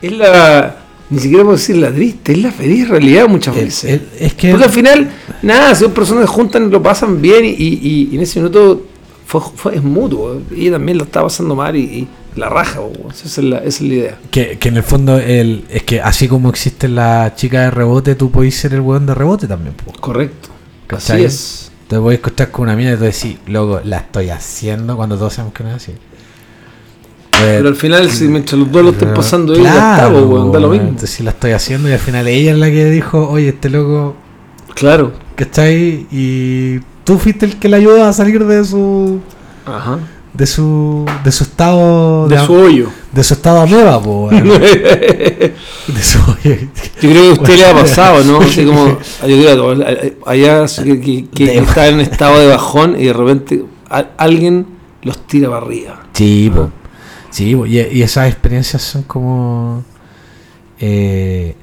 Es 0.00 0.12
la. 0.12 0.76
Ni 1.10 1.18
siquiera 1.20 1.42
puedo 1.42 1.56
decir 1.56 1.76
la 1.76 1.90
triste, 1.90 2.32
es 2.32 2.38
la 2.42 2.52
feliz 2.52 2.86
realidad 2.88 3.26
muchas 3.28 3.56
El- 3.56 3.64
veces. 3.64 3.90
el- 3.90 4.08
es 4.20 4.34
que 4.34 4.50
Porque 4.50 4.64
al 4.66 4.70
final, 4.70 5.10
nada, 5.42 5.74
si 5.74 5.84
dos 5.84 5.92
personas 5.92 6.24
se 6.24 6.28
juntan 6.28 6.70
lo 6.70 6.82
pasan 6.82 7.20
bien 7.22 7.46
y, 7.46 7.48
y- 7.58 8.08
y 8.12 8.16
en 8.16 8.20
ese 8.22 8.40
minuto 8.40 8.82
fue, 9.28 9.40
fue- 9.54 9.76
es 9.76 9.82
mutuo. 9.82 10.40
Ella 10.56 10.72
también 10.72 10.96
lo 10.96 11.04
está 11.04 11.22
pasando 11.22 11.54
mal 11.54 11.76
y, 11.76 11.80
y 11.80 12.08
la 12.34 12.48
raja, 12.48 12.80
esa 13.10 13.26
es 13.26 13.38
la, 13.38 13.58
esa 13.58 13.68
es 13.68 13.80
la 13.82 13.94
idea. 13.94 14.18
Que, 14.30 14.58
que 14.58 14.68
en 14.70 14.76
el 14.78 14.82
fondo 14.82 15.18
el, 15.18 15.64
es 15.68 15.82
que 15.82 16.00
así 16.00 16.28
como 16.28 16.48
existe 16.48 16.88
la 16.88 17.34
chica 17.36 17.60
de 17.62 17.70
rebote, 17.70 18.14
tú 18.14 18.30
podés 18.30 18.54
ser 18.56 18.72
el 18.74 18.80
weón 18.80 19.04
de 19.06 19.14
rebote 19.14 19.46
también. 19.46 19.74
po. 19.74 19.92
Correcto. 20.00 20.48
¿Cachai? 20.86 21.16
Así 21.18 21.24
es. 21.26 21.72
Te 21.88 21.98
podés 21.98 22.18
encontrar 22.20 22.50
con 22.50 22.62
una 22.64 22.76
mina 22.76 22.92
y 22.92 22.96
tú 22.96 23.04
decís, 23.04 23.36
loco, 23.46 23.80
la 23.84 23.98
estoy 23.98 24.30
haciendo 24.30 24.96
cuando 24.96 25.16
todos 25.18 25.34
sabemos 25.34 25.54
que 25.54 25.64
no 25.64 25.70
es 25.70 25.76
así. 25.76 25.92
Pero 27.40 27.68
al 27.68 27.76
final, 27.76 28.10
si 28.10 28.24
mientras 28.28 28.58
los 28.58 28.70
dos 28.72 28.82
lo 28.82 28.90
estén 28.90 29.14
pasando 29.14 29.52
bien, 29.52 29.64
ya 29.64 29.94
está, 29.96 30.08
weón, 30.08 30.50
da 30.50 30.58
lo 30.58 30.68
mismo. 30.70 30.88
Entonces 30.88 31.10
sí 31.10 31.22
la 31.22 31.30
estoy 31.30 31.52
haciendo 31.52 31.88
y 31.88 31.92
al 31.92 31.98
final 31.98 32.26
ella 32.26 32.52
es 32.52 32.58
la 32.58 32.66
que 32.70 32.86
dijo, 32.90 33.28
oye, 33.28 33.48
este 33.50 33.70
loco 33.70 34.16
Claro. 34.74 35.12
que 35.36 35.44
está 35.44 35.62
ahí 35.62 36.06
y 36.10 36.80
tú 37.08 37.18
fuiste 37.18 37.46
el 37.46 37.58
que 37.58 37.68
le 37.68 37.76
ayudó 37.78 38.04
a 38.04 38.12
salir 38.12 38.44
de 38.44 38.62
su 38.64 39.18
Ajá. 39.66 39.98
de 40.34 40.46
su 40.46 41.04
de 41.24 41.32
su 41.32 41.42
estado 41.44 42.28
De 42.28 42.36
am- 42.38 42.46
su 42.46 42.52
hoyo. 42.54 42.88
de 43.12 43.24
su 43.24 43.34
estado 43.34 43.60
ameba, 43.62 44.00
po. 44.00 44.30
Yo 44.30 44.58
de 44.58 46.02
su 46.02 46.18
creo 47.00 47.22
que 47.22 47.28
a 47.28 47.32
usted 47.32 47.56
le 47.56 47.64
ha 47.66 47.72
pasado, 47.74 48.22
¿no? 48.24 48.40
Así 48.40 48.64
como, 48.64 48.98
yo 49.26 49.26
digo, 49.26 49.74
allá 50.26 50.66
que, 50.66 51.00
que- 51.00 51.24
que 51.34 51.46
De- 51.46 51.58
está 51.58 51.88
en 51.88 52.00
estado 52.00 52.38
de 52.38 52.46
bajón 52.46 52.96
y 53.00 53.06
de 53.06 53.12
repente 53.14 53.64
a- 53.90 54.06
alguien 54.18 54.66
los 55.02 55.26
tira 55.26 55.48
para 55.48 55.64
arriba. 55.64 56.02
Sí, 56.12 56.52
po. 56.54 56.70
Sí, 57.30 57.54
po. 57.56 57.64
Y, 57.66 57.78
y 57.80 58.02
esas 58.02 58.28
experiencias 58.28 58.82
son 58.82 59.02
como. 59.04 59.82
Eh, 60.80 61.54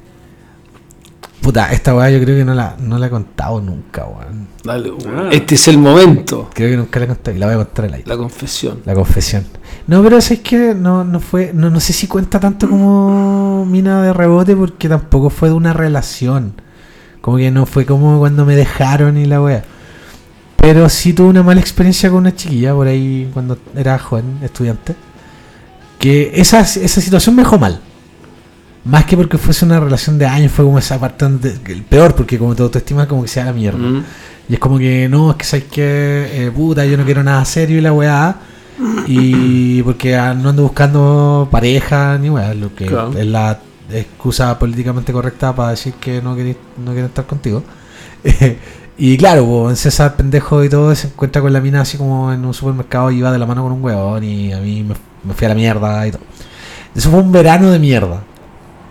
puta, 1.46 1.72
esta 1.72 1.94
weá 1.94 2.10
yo 2.10 2.20
creo 2.20 2.36
que 2.36 2.44
no 2.44 2.56
la, 2.56 2.76
no 2.80 2.98
la 2.98 3.06
he 3.06 3.10
contado 3.12 3.62
nunca, 3.62 4.04
weón. 4.04 4.48
Dale, 4.64 4.90
weón. 4.90 5.28
Ah. 5.28 5.30
Este 5.32 5.54
es 5.54 5.68
el 5.68 5.78
momento. 5.78 6.50
Creo 6.52 6.72
que 6.72 6.78
nunca 6.78 6.98
la 6.98 7.06
he 7.06 7.08
contado 7.08 7.38
y 7.38 7.40
la 7.40 7.46
voy 7.46 7.54
a 7.54 7.58
contar 7.58 7.86
al 7.86 7.94
aire. 7.94 8.10
La 8.10 8.18
confesión. 8.18 8.82
La 8.84 8.96
confesión. 8.96 9.46
No, 9.86 10.02
pero 10.02 10.18
es 10.18 10.40
que 10.40 10.74
no, 10.74 11.04
no 11.04 11.20
fue. 11.20 11.52
No, 11.54 11.70
no 11.70 11.80
sé 11.80 11.94
si 11.94 12.08
cuenta 12.08 12.40
tanto 12.40 12.68
como 12.68 13.64
mina 13.64 14.02
de 14.02 14.12
rebote 14.12 14.56
porque 14.56 14.90
tampoco 14.90 15.30
fue 15.30 15.50
de 15.50 15.54
una 15.54 15.72
relación. 15.72 16.54
Como 17.22 17.38
que 17.38 17.52
no 17.52 17.68
fue 17.68 17.86
como 17.86 18.18
cuando 18.18 18.44
me 18.44 18.56
dejaron 18.56 19.16
y 19.16 19.26
la 19.26 19.40
wea. 19.40 19.64
Pero 20.58 20.90
sí 20.90 21.14
tuve 21.14 21.28
una 21.28 21.44
mala 21.44 21.62
experiencia 21.62 22.10
con 22.10 22.20
una 22.20 22.36
chiquilla 22.36 22.74
por 22.74 22.88
ahí 22.88 23.30
cuando 23.32 23.60
era 23.76 24.00
joven, 24.00 24.40
estudiante. 24.42 24.96
Que 26.00 26.32
esa, 26.34 26.62
esa 26.62 27.02
situación 27.02 27.36
me 27.36 27.44
dejó 27.44 27.60
mal. 27.60 27.82
Más 28.86 29.06
que 29.06 29.18
porque 29.18 29.40
fuese 29.40 29.66
una 29.66 29.80
relación 29.80 30.20
de 30.20 30.28
años, 30.28 30.52
fue 30.52 30.64
como 30.64 30.78
esa 30.78 31.00
parte 31.00 31.26
donde, 31.26 31.58
el 31.68 31.82
peor, 31.82 32.14
porque 32.14 32.38
como 32.38 32.56
tu 32.56 32.64
autoestima 32.64 33.08
como 33.08 33.24
que 33.24 33.28
se 33.28 33.40
da 33.40 33.48
la 33.48 33.54
mierda. 33.54 33.80
Mm. 33.80 34.06
Y 34.48 34.54
es 34.54 34.60
como 34.60 34.78
que 34.78 35.10
no, 35.10 35.32
es 35.32 35.38
que 35.38 35.44
sabes 35.44 35.66
que 35.66 36.46
eh, 36.46 36.52
puta, 36.52 36.86
yo 36.86 36.96
no 36.96 37.04
quiero 37.04 37.24
nada 37.24 37.44
serio 37.46 37.80
y 37.80 37.82
la 37.82 37.92
weá. 37.92 38.36
Y 39.08 39.82
porque 39.84 40.16
ah, 40.16 40.34
no 40.34 40.50
ando 40.50 40.64
buscando 40.64 41.48
pareja 41.50 42.18
ni 42.20 42.30
weá, 42.30 42.54
lo 42.54 42.76
que 42.76 42.86
Claro. 42.86 43.18
es 43.18 43.26
la 43.26 43.60
excusa 43.92 44.58
políticamente 44.60 45.14
correcta 45.14 45.56
para 45.56 45.70
decir 45.72 45.94
que 45.94 46.22
no 46.22 46.36
quieren 46.36 46.58
no 46.78 46.92
quieren 46.92 47.06
estar 47.06 47.26
contigo. 47.26 47.64
y 48.98 49.18
claro, 49.18 49.46
pues, 49.46 49.80
César 49.80 50.16
pendejo 50.16 50.64
y 50.64 50.70
todo 50.70 50.94
se 50.94 51.08
encuentra 51.08 51.42
con 51.42 51.52
la 51.54 51.62
mina 51.62 51.82
así 51.82 51.98
como 51.98 52.32
en 52.32 52.46
un 52.46 52.54
supermercado 52.54 53.10
y 53.12 53.22
va 53.22 53.32
de 53.32 53.40
la 53.40 53.46
mano 53.48 53.64
con 53.64 53.72
un 53.72 53.84
huevón 53.84 54.24
y 54.24 54.54
a 54.54 54.60
mí 54.60 54.84
me, 54.84 54.96
me 55.24 55.34
fui 55.34 55.46
a 55.46 55.50
la 55.50 55.56
mierda 55.56 56.06
y 56.06 56.12
todo. 56.12 56.22
Eso 56.96 57.10
fue 57.10 57.20
un 57.20 57.32
verano 57.32 57.72
de 57.72 57.80
mierda. 57.80 58.24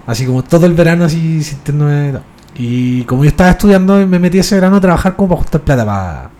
Así 0.06 0.26
como 0.26 0.42
todo 0.44 0.66
el 0.66 0.74
verano 0.74 1.04
así 1.04 1.42
sintiéndome... 1.42 2.20
Y 2.56 3.02
como 3.04 3.24
yo 3.24 3.30
estaba 3.30 3.50
estudiando, 3.50 4.06
me 4.06 4.18
metí 4.18 4.38
ese 4.38 4.54
verano 4.54 4.76
a 4.76 4.80
trabajar 4.80 5.16
como 5.16 5.30
para 5.30 5.42
juntar 5.42 5.60
plata 5.62 5.84
para... 5.84 6.30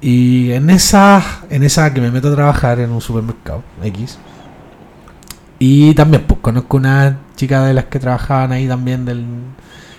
Y 0.00 0.50
en 0.52 0.70
esa, 0.70 1.22
en 1.50 1.62
esa 1.62 1.92
que 1.92 2.00
me 2.00 2.10
meto 2.10 2.28
a 2.28 2.34
trabajar 2.34 2.80
en 2.80 2.90
un 2.90 3.00
supermercado 3.00 3.62
X. 3.84 4.18
Y 5.58 5.94
también 5.94 6.24
pues 6.26 6.40
conozco 6.40 6.78
una 6.78 7.18
chica 7.36 7.64
de 7.64 7.74
las 7.74 7.84
que 7.84 8.00
trabajaban 8.00 8.52
ahí 8.52 8.66
también 8.66 9.04
del... 9.04 9.24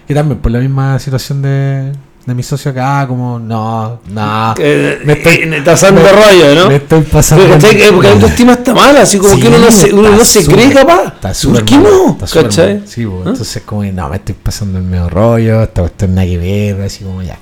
Que 0.07 0.15
también 0.15 0.39
por 0.39 0.51
la 0.51 0.59
misma 0.59 0.97
situación 0.99 1.41
de, 1.41 1.93
de 2.25 2.35
mis 2.35 2.45
socios 2.45 2.71
acá, 2.75 3.07
como, 3.07 3.39
no, 3.39 3.99
no. 4.09 4.53
Eh, 4.59 5.01
me 5.05 5.13
estoy- 5.13 5.41
eh, 5.43 5.61
tasando 5.65 6.01
rollo, 6.01 6.55
¿no? 6.55 6.67
Me 6.69 6.75
estoy 6.75 7.01
pasando. 7.01 7.43
Pero, 7.45 7.55
¿cachai? 7.55 7.81
Eh, 7.81 7.87
Porque 7.91 8.07
la 8.07 8.13
autoestima 8.13 8.53
está 8.53 8.73
mala, 8.75 9.01
así 9.01 9.17
como 9.17 9.35
Sí, 9.35 9.41
que 9.41 9.47
uno 9.47 9.57
no 9.57 9.71
se, 9.71 9.93
uno 9.93 10.09
no 10.09 10.23
se 10.23 10.41
súper- 10.43 10.55
cree 10.55 10.71
capaz. 10.73 11.05
Está 11.15 11.33
súper 11.33 11.61
¿Por 11.61 11.65
qué 11.65 11.75
mal, 11.79 11.91
no? 11.91 12.17
está 12.23 12.41
¿Cachai? 12.43 12.73
mal. 12.79 12.83
Sí, 12.87 13.05
po, 13.05 13.23
¿Ah? 13.25 13.29
entonces 13.29 13.63
como 13.65 13.83
no, 13.83 14.09
me 14.09 14.15
estoy 14.17 14.35
pasando 14.41 14.77
el 14.77 14.83
medio 14.85 15.09
rollo, 15.09 15.63
esta 15.63 15.81
cuestión 15.81 16.13
nada 16.15 16.27
que 16.27 16.37
ver, 16.37 16.81
así 16.81 17.03
como 17.03 17.21
ya. 17.23 17.37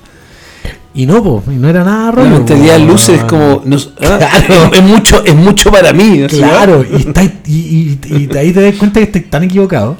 Y 0.92 1.06
no, 1.06 1.22
pues, 1.22 1.46
no 1.56 1.68
era 1.68 1.84
nada 1.84 2.10
rollo. 2.10 2.30
La 2.30 2.36
mentalidad 2.38 2.78
po, 2.78 2.84
loser 2.84 3.14
es 3.16 3.20
no. 3.22 3.26
como. 3.28 3.62
no- 3.64 3.76
ah, 3.76 4.18
Claro. 4.46 4.70
es, 4.72 4.78
es 4.78 4.82
mucho, 4.82 5.24
es 5.24 5.34
mucho 5.36 5.70
para 5.70 5.92
mí. 5.92 6.24
Claro, 6.26 6.84
y, 6.90 7.02
está, 7.06 7.22
y, 7.22 7.98
y- 8.06 8.36
ahí 8.36 8.52
te 8.52 8.62
das 8.62 8.74
cuenta 8.76 8.98
que 8.98 9.04
estoy 9.04 9.20
tan 9.22 9.44
equivocado. 9.44 9.96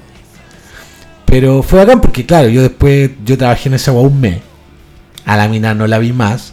Pero 1.26 1.62
fue 1.62 1.78
bacán 1.78 2.00
porque, 2.00 2.26
claro, 2.26 2.49
yo 2.49 2.62
después, 2.62 3.10
yo 3.25 3.38
trabajé 3.38 3.68
en 3.68 3.75
esa 3.76 3.90
agua 3.92 4.02
un 4.02 4.20
mes. 4.20 4.38
A 5.26 5.36
la 5.36 5.48
mina 5.48 5.74
no 5.74 5.86
la 5.86 5.98
vi 5.98 6.12
más. 6.12 6.52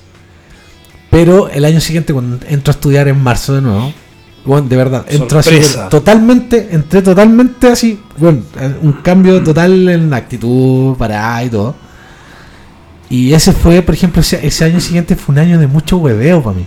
Pero 1.10 1.50
el 1.50 1.66
año 1.66 1.80
siguiente, 1.80 2.14
cuando 2.14 2.46
entro 2.48 2.72
a 2.72 2.76
estudiar 2.76 3.08
en 3.08 3.22
marzo 3.22 3.56
de 3.56 3.62
nuevo, 3.62 3.94
bueno, 4.46 4.68
de 4.68 4.78
verdad, 4.78 5.06
entro 5.10 5.40
así, 5.40 5.60
totalmente, 5.90 6.70
entré 6.72 7.02
totalmente 7.02 7.68
así, 7.68 8.00
bueno, 8.18 8.42
eh, 8.60 8.76
un 8.82 8.94
cambio 8.94 9.44
total 9.44 9.90
en 9.90 10.10
la 10.10 10.18
actitud, 10.18 10.96
para 10.96 11.44
y 11.44 11.50
todo. 11.50 11.76
Y 13.10 13.34
ese 13.34 13.54
fue, 13.54 13.82
por 13.82 13.96
ejemplo, 13.96 14.22
ese, 14.22 14.46
ese 14.46 14.66
año 14.66 14.80
siguiente 14.80 15.16
fue 15.16 15.34
un 15.34 15.40
año 15.40 15.60
de 15.60 15.68
mucho 15.68 15.98
hueveo 15.98 16.44
para 16.44 16.58
mí. 16.58 16.66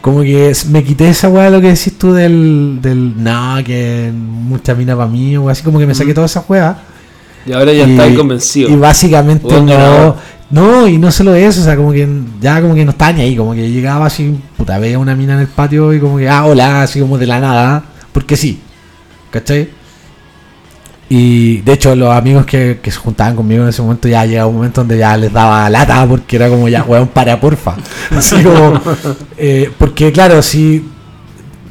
Como 0.00 0.20
que 0.20 0.50
es- 0.50 0.66
me 0.66 0.84
quité 0.84 1.08
esa 1.08 1.28
weá 1.28 1.44
de 1.44 1.50
lo 1.50 1.60
que 1.62 1.68
decís 1.68 1.96
tú 1.98 2.12
del, 2.12 2.78
del 2.82 3.22
no, 3.22 3.56
que 3.64 4.12
mucha 4.14 4.74
mina 4.74 4.94
para 4.94 5.08
mí, 5.08 5.36
o 5.38 5.48
así 5.48 5.62
como 5.62 5.78
que 5.78 5.86
me 5.86 5.94
saqué 5.94 6.12
toda 6.12 6.26
esa 6.26 6.44
weá. 6.46 6.76
Y 7.46 7.52
ahora 7.52 7.72
ya 7.72 7.86
y, 7.86 7.92
está 7.92 8.14
convencido. 8.14 8.70
Y 8.70 8.76
básicamente 8.76 9.60
no. 9.60 10.16
No, 10.54 10.86
y 10.86 10.98
no 10.98 11.10
solo 11.10 11.34
eso, 11.34 11.60
o 11.62 11.64
sea, 11.64 11.74
como 11.76 11.90
que 11.90 12.08
ya 12.40 12.60
como 12.62 12.74
que 12.74 12.84
no 12.84 12.92
estaba 12.92 13.12
ni 13.12 13.22
ahí, 13.22 13.34
como 13.36 13.54
que 13.54 13.68
llegaba 13.70 14.06
así, 14.06 14.38
puta, 14.56 14.78
veía 14.78 14.98
una 15.00 15.16
mina 15.16 15.34
en 15.34 15.40
el 15.40 15.48
patio 15.48 15.92
y 15.92 15.98
como 15.98 16.16
que, 16.18 16.28
ah, 16.28 16.44
hola, 16.44 16.82
así 16.82 17.00
como 17.00 17.18
de 17.18 17.26
la 17.26 17.40
nada, 17.40 17.82
porque 18.12 18.36
sí, 18.36 18.60
¿cachai? 19.32 19.68
Y 21.08 21.58
de 21.62 21.72
hecho 21.72 21.94
los 21.94 22.10
amigos 22.14 22.46
que, 22.46 22.78
que 22.82 22.90
se 22.90 22.98
juntaban 22.98 23.36
conmigo 23.36 23.62
en 23.64 23.68
ese 23.70 23.82
momento 23.82 24.08
ya 24.08 24.24
llegaba 24.24 24.48
un 24.48 24.56
momento 24.56 24.80
donde 24.80 24.96
ya 24.98 25.16
les 25.16 25.32
daba 25.32 25.68
lata 25.68 26.06
porque 26.06 26.36
era 26.36 26.48
como 26.48 26.68
ya, 26.68 26.82
weón, 26.88 27.08
para 27.08 27.40
porfa. 27.40 27.74
Así 28.10 28.42
como, 28.42 28.80
eh, 29.36 29.70
porque 29.78 30.12
claro, 30.12 30.40
si 30.40 30.88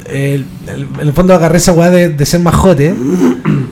el- 0.10 0.46
el- 0.68 0.88
en 1.00 1.08
el 1.08 1.14
fondo 1.14 1.34
agarré 1.34 1.58
esa 1.58 1.72
weá 1.72 1.90
de, 1.90 2.10
de 2.10 2.26
ser 2.26 2.42
más 2.42 2.54
jote. 2.56 2.94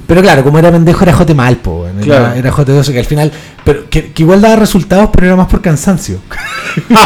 Pero 0.07 0.21
claro, 0.21 0.43
como 0.43 0.57
era 0.59 0.71
pendejo, 0.71 1.03
era 1.03 1.13
jote 1.13 1.33
mal, 1.35 1.57
po, 1.57 1.80
Era, 2.03 2.33
Claro. 2.33 2.35
era 2.35 2.63
de 2.73 2.79
eso 2.79 2.91
que 2.91 2.99
al 2.99 3.05
final. 3.05 3.31
Pero 3.63 3.89
que, 3.89 4.11
que 4.11 4.23
igual 4.23 4.41
daba 4.41 4.55
resultados, 4.55 5.09
pero 5.13 5.27
era 5.27 5.35
más 5.35 5.47
por 5.47 5.61
cansancio. 5.61 6.19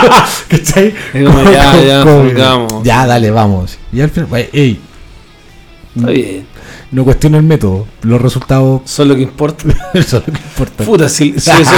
¿Cachai? 0.48 0.94
Como, 1.12 1.44
ya, 1.52 1.82
ya, 1.82 2.04
salgamos. 2.04 2.84
Ya, 2.84 3.06
dale, 3.06 3.32
vamos. 3.32 3.78
Y 3.92 4.02
al 4.02 4.10
final, 4.10 4.28
ey, 4.54 4.80
Está 5.96 6.10
bien. 6.12 6.46
no 6.92 7.04
cuestiono 7.04 7.38
el 7.38 7.44
método. 7.44 7.88
Los 8.04 8.22
resultados 8.22 8.82
es 9.00 9.08
lo 9.08 9.16
que 9.16 9.22
importa. 9.24 9.66
es 9.94 10.14
lo 10.14 10.24
que 10.24 10.32
importa. 10.32 10.84
Puta, 10.84 11.10
si, 11.10 11.40
si 11.40 11.50
eso, 11.52 11.72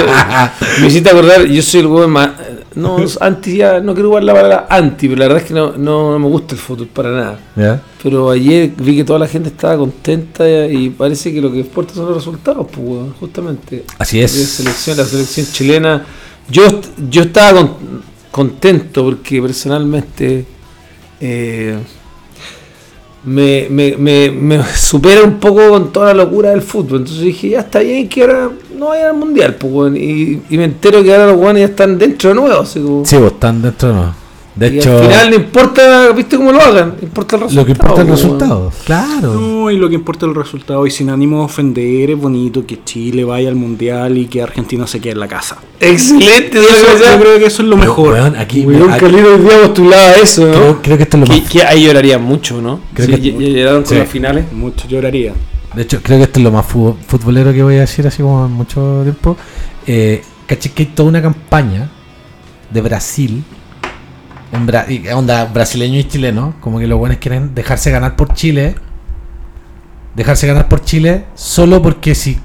me 0.82 0.88
hiciste 0.88 1.10
acordar, 1.10 1.46
yo 1.46 1.62
soy 1.62 1.82
el 1.82 1.88
weón 1.88 2.12
más. 2.12 2.30
No, 2.78 2.98
anti 3.22 3.58
ya, 3.58 3.80
no 3.80 3.94
quiero 3.94 4.10
jugar 4.10 4.24
la 4.24 4.34
palabra 4.34 4.68
anti, 4.70 5.08
pero 5.08 5.20
la 5.20 5.26
verdad 5.28 5.42
es 5.44 5.48
que 5.48 5.54
no, 5.54 5.72
no, 5.78 6.12
no 6.12 6.20
me 6.20 6.28
gusta 6.28 6.56
el 6.56 6.62
fútbol 6.62 6.88
para 6.88 7.12
nada. 7.12 7.40
¿Ya? 7.56 7.82
Pero 8.04 8.30
ayer 8.30 8.72
vi 8.78 8.96
que 8.98 9.04
toda 9.04 9.20
la 9.20 9.28
gente 9.28 9.50
estaba 9.50 9.78
contenta 9.78 10.48
y 10.68 10.90
parece 10.92 11.34
que 11.34 11.42
lo 11.42 11.52
que 11.52 11.60
importa 11.60 11.94
son 11.94 12.06
los 12.06 12.16
resultados, 12.16 12.68
pues, 12.72 13.14
justamente. 13.20 13.84
Así 13.98 14.22
es. 14.22 14.32
selección, 14.32 14.98
la 14.98 15.06
selección 15.06 15.46
chilena. 15.52 16.06
Yo, 16.50 16.64
yo 17.10 17.24
estaba 17.24 17.60
con- 17.60 18.02
contento 18.32 19.04
porque 19.04 19.42
personalmente 19.42 20.46
eh, 21.20 21.78
me, 23.28 23.68
me, 23.70 23.98
me, 23.98 24.32
me 24.32 24.64
supera 24.76 25.24
un 25.24 25.40
poco 25.40 25.70
con 25.70 25.92
toda 25.92 26.14
la 26.14 26.24
locura 26.24 26.52
del 26.52 26.62
fútbol. 26.62 27.00
Entonces 27.00 27.24
dije, 27.24 27.50
ya 27.50 27.60
está 27.60 27.80
bien 27.80 28.08
que 28.08 28.22
ahora 28.22 28.50
no 28.78 28.88
vaya 28.88 29.10
al 29.10 29.18
mundial, 29.18 29.56
pues, 29.56 29.96
y, 29.96 30.42
y 30.50 30.58
me 30.58 30.64
entero 30.64 31.04
que 31.04 31.12
ahora 31.12 31.28
los 31.28 31.38
guanes 31.38 31.62
ya 31.62 31.68
están 31.68 31.98
dentro 31.98 32.30
de 32.30 32.36
nuevo. 32.36 32.62
Así 32.62 32.80
como, 32.80 33.06
Sí, 33.06 33.18
vos 33.18 33.34
están 33.34 33.62
dentro, 33.62 33.94
no. 33.94 34.27
De 34.58 34.70
y 34.70 34.80
hecho, 34.80 34.98
al 34.98 35.04
final 35.06 35.30
no 35.30 35.36
importa, 35.36 36.12
viste 36.14 36.36
cómo 36.36 36.52
lo 36.52 36.60
hagan, 36.60 36.96
importa 37.02 37.36
el 37.36 37.42
resultado. 37.44 37.62
lo 37.62 37.66
que 37.66 37.72
importa 37.74 37.94
es 37.94 38.00
el 38.00 38.06
weón. 38.06 38.18
resultado. 38.18 38.72
Claro. 38.86 39.34
No, 39.34 39.70
y 39.72 39.78
lo 39.78 39.88
que 39.88 39.96
importa 39.96 40.26
es 40.26 40.30
el 40.32 40.36
resultado. 40.36 40.88
Y 40.88 40.92
sin 40.92 41.10
ánimo 41.12 41.40
de 41.40 41.46
ofender, 41.46 42.10
es 42.12 42.18
bonito 42.18 42.66
que 42.66 42.84
Chile 42.84 43.24
vaya 43.24 43.50
al 43.50 43.56
mundial 43.56 44.18
y 44.18 44.26
que 44.26 44.42
Argentina 44.42 44.88
se 44.88 45.00
quede 45.00 45.14
en 45.14 45.20
la 45.20 45.28
casa. 45.28 45.58
Excelente, 45.80 46.58
Eso- 46.60 46.68
yo 47.00 47.20
creo 47.20 47.38
que 47.40 47.46
eso 47.46 47.62
es 47.62 47.68
lo 47.68 47.78
mejor. 47.78 48.14
Weón, 48.14 48.36
aquí, 48.36 48.66
Weón, 48.66 48.92
aquí- 48.92 49.06
hoy 49.06 49.12
día 49.42 49.62
postulaba 49.62 50.14
eso, 50.16 50.46
¿no? 50.48 50.52
creo, 50.54 50.82
creo 50.82 50.98
que 50.98 51.04
esto 51.04 51.18
es 51.18 51.22
lo 51.22 51.28
más 51.28 51.40
Que, 51.42 51.48
que 51.48 51.64
ahí 51.64 51.86
lloraría 51.86 52.18
mucho, 52.18 52.60
¿no? 52.62 52.80
Creo 52.94 53.16
Sí, 53.16 53.22
que- 53.22 53.32
llegaron 53.34 53.84
con 53.84 53.94
sí. 53.94 54.00
las 54.00 54.10
finales. 54.10 54.52
Mucho 54.52 54.88
lloraría. 54.88 55.34
De 55.76 55.84
hecho, 55.84 56.00
creo 56.02 56.18
que 56.18 56.24
esto 56.24 56.40
es 56.40 56.44
lo 56.44 56.52
más 56.52 56.66
fu- 56.66 56.96
futbolero 57.08 57.54
que 57.54 57.62
voy 57.62 57.76
a 57.76 57.82
decir 57.82 58.08
así 58.08 58.24
como 58.24 58.46
en 58.48 58.52
mucho 58.54 59.02
tiempo. 59.04 59.38
Eh, 59.86 60.24
caché 60.48 60.72
que 60.72 60.84
hay 60.84 60.90
toda 60.96 61.10
una 61.10 61.22
campaña 61.22 61.92
de 62.72 62.82
Brasil. 62.82 63.44
En 64.52 64.66
Bra- 64.68 64.86
y 64.90 65.08
onda 65.10 65.46
brasileño 65.46 66.00
y 66.00 66.06
chileno. 66.06 66.56
Como 66.62 66.80
que 66.80 66.88
los 66.88 66.98
buenos 66.98 67.18
quieren 67.20 67.54
dejarse 67.54 67.92
ganar 67.92 68.16
por 68.16 68.34
Chile. 68.34 68.76
Dejarse 70.16 70.48
ganar 70.48 70.68
por 70.70 70.84
Chile 70.84 71.26
solo 71.36 71.82
porque 71.82 72.16
sí. 72.16 72.40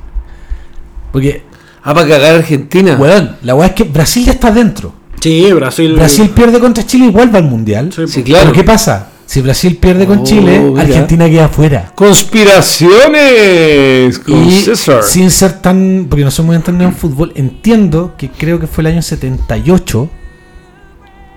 Porque, 1.12 1.44
Ah, 1.84 1.94
para 1.94 2.08
cagar 2.08 2.34
a 2.34 2.38
Argentina. 2.38 2.96
weón, 2.96 3.36
la 3.42 3.54
weá 3.54 3.68
es 3.68 3.74
que 3.74 3.84
Brasil 3.84 4.24
ya 4.24 4.32
está 4.32 4.50
dentro. 4.50 4.92
Sí, 5.20 5.52
Brasil. 5.52 5.94
Brasil 5.94 6.28
pierde 6.30 6.58
contra 6.60 6.84
Chile 6.84 7.06
y 7.06 7.10
vuelve 7.10 7.38
al 7.38 7.44
mundial. 7.44 7.92
Sí, 7.94 8.06
Sí, 8.08 8.20
po. 8.20 8.26
claro. 8.26 8.44
Pero 8.50 8.54
¿qué 8.54 8.64
pasa? 8.64 9.08
Si 9.24 9.40
Brasil 9.40 9.76
pierde 9.76 10.04
con 10.06 10.18
Oh, 10.18 10.24
Chile, 10.24 10.58
mira. 10.60 10.82
Argentina 10.82 11.28
queda 11.28 11.44
afuera. 11.46 11.92
Conspiraciones 11.94 14.18
con 14.18 14.44
Y 14.48 14.60
César. 14.62 15.02
sin 15.02 15.30
ser 15.30 15.60
tan. 15.60 16.06
Porque 16.08 16.24
no 16.24 16.30
soy 16.30 16.44
muy 16.46 16.56
entendido 16.56 16.88
en 16.90 16.94
fútbol, 16.96 17.32
entiendo 17.34 18.14
que 18.18 18.30
creo 18.30 18.58
que 18.60 18.66
fue 18.66 18.82
el 18.82 18.88
año 18.88 19.02
78 19.02 20.08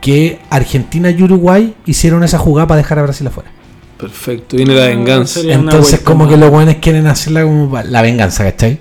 que 0.06 0.38
Argentina 0.52 1.10
y 1.10 1.24
Uruguay 1.24 1.74
hicieron 1.88 2.24
esa 2.24 2.38
jugada 2.38 2.68
para 2.68 2.78
dejar 2.78 3.00
a 3.00 3.02
Brasil 3.02 3.26
afuera. 3.26 3.50
Perfecto, 3.98 4.56
viene 4.56 4.76
la 4.76 4.86
venganza. 4.86 5.40
sería 5.40 5.58
una 5.58 5.72
Entonces, 5.72 6.02
como 6.02 6.28
que 6.30 6.38
los 6.38 6.52
buenos 6.52 6.76
quieren 6.76 7.08
hacerla 7.08 7.42
como 7.44 7.76
la 7.82 8.02
venganza, 8.04 8.44
¿cachai? 8.44 8.78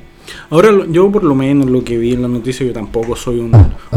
Ahora, 0.50 0.70
yo 0.90 1.10
por 1.10 1.24
lo 1.24 1.34
menos 1.34 1.70
lo 1.70 1.82
que 1.82 1.96
vi 1.96 2.12
en 2.12 2.20
la 2.20 2.28
noticia, 2.28 2.66
yo 2.66 2.74
tampoco 2.74 3.16
soy 3.16 3.38
un, 3.38 3.52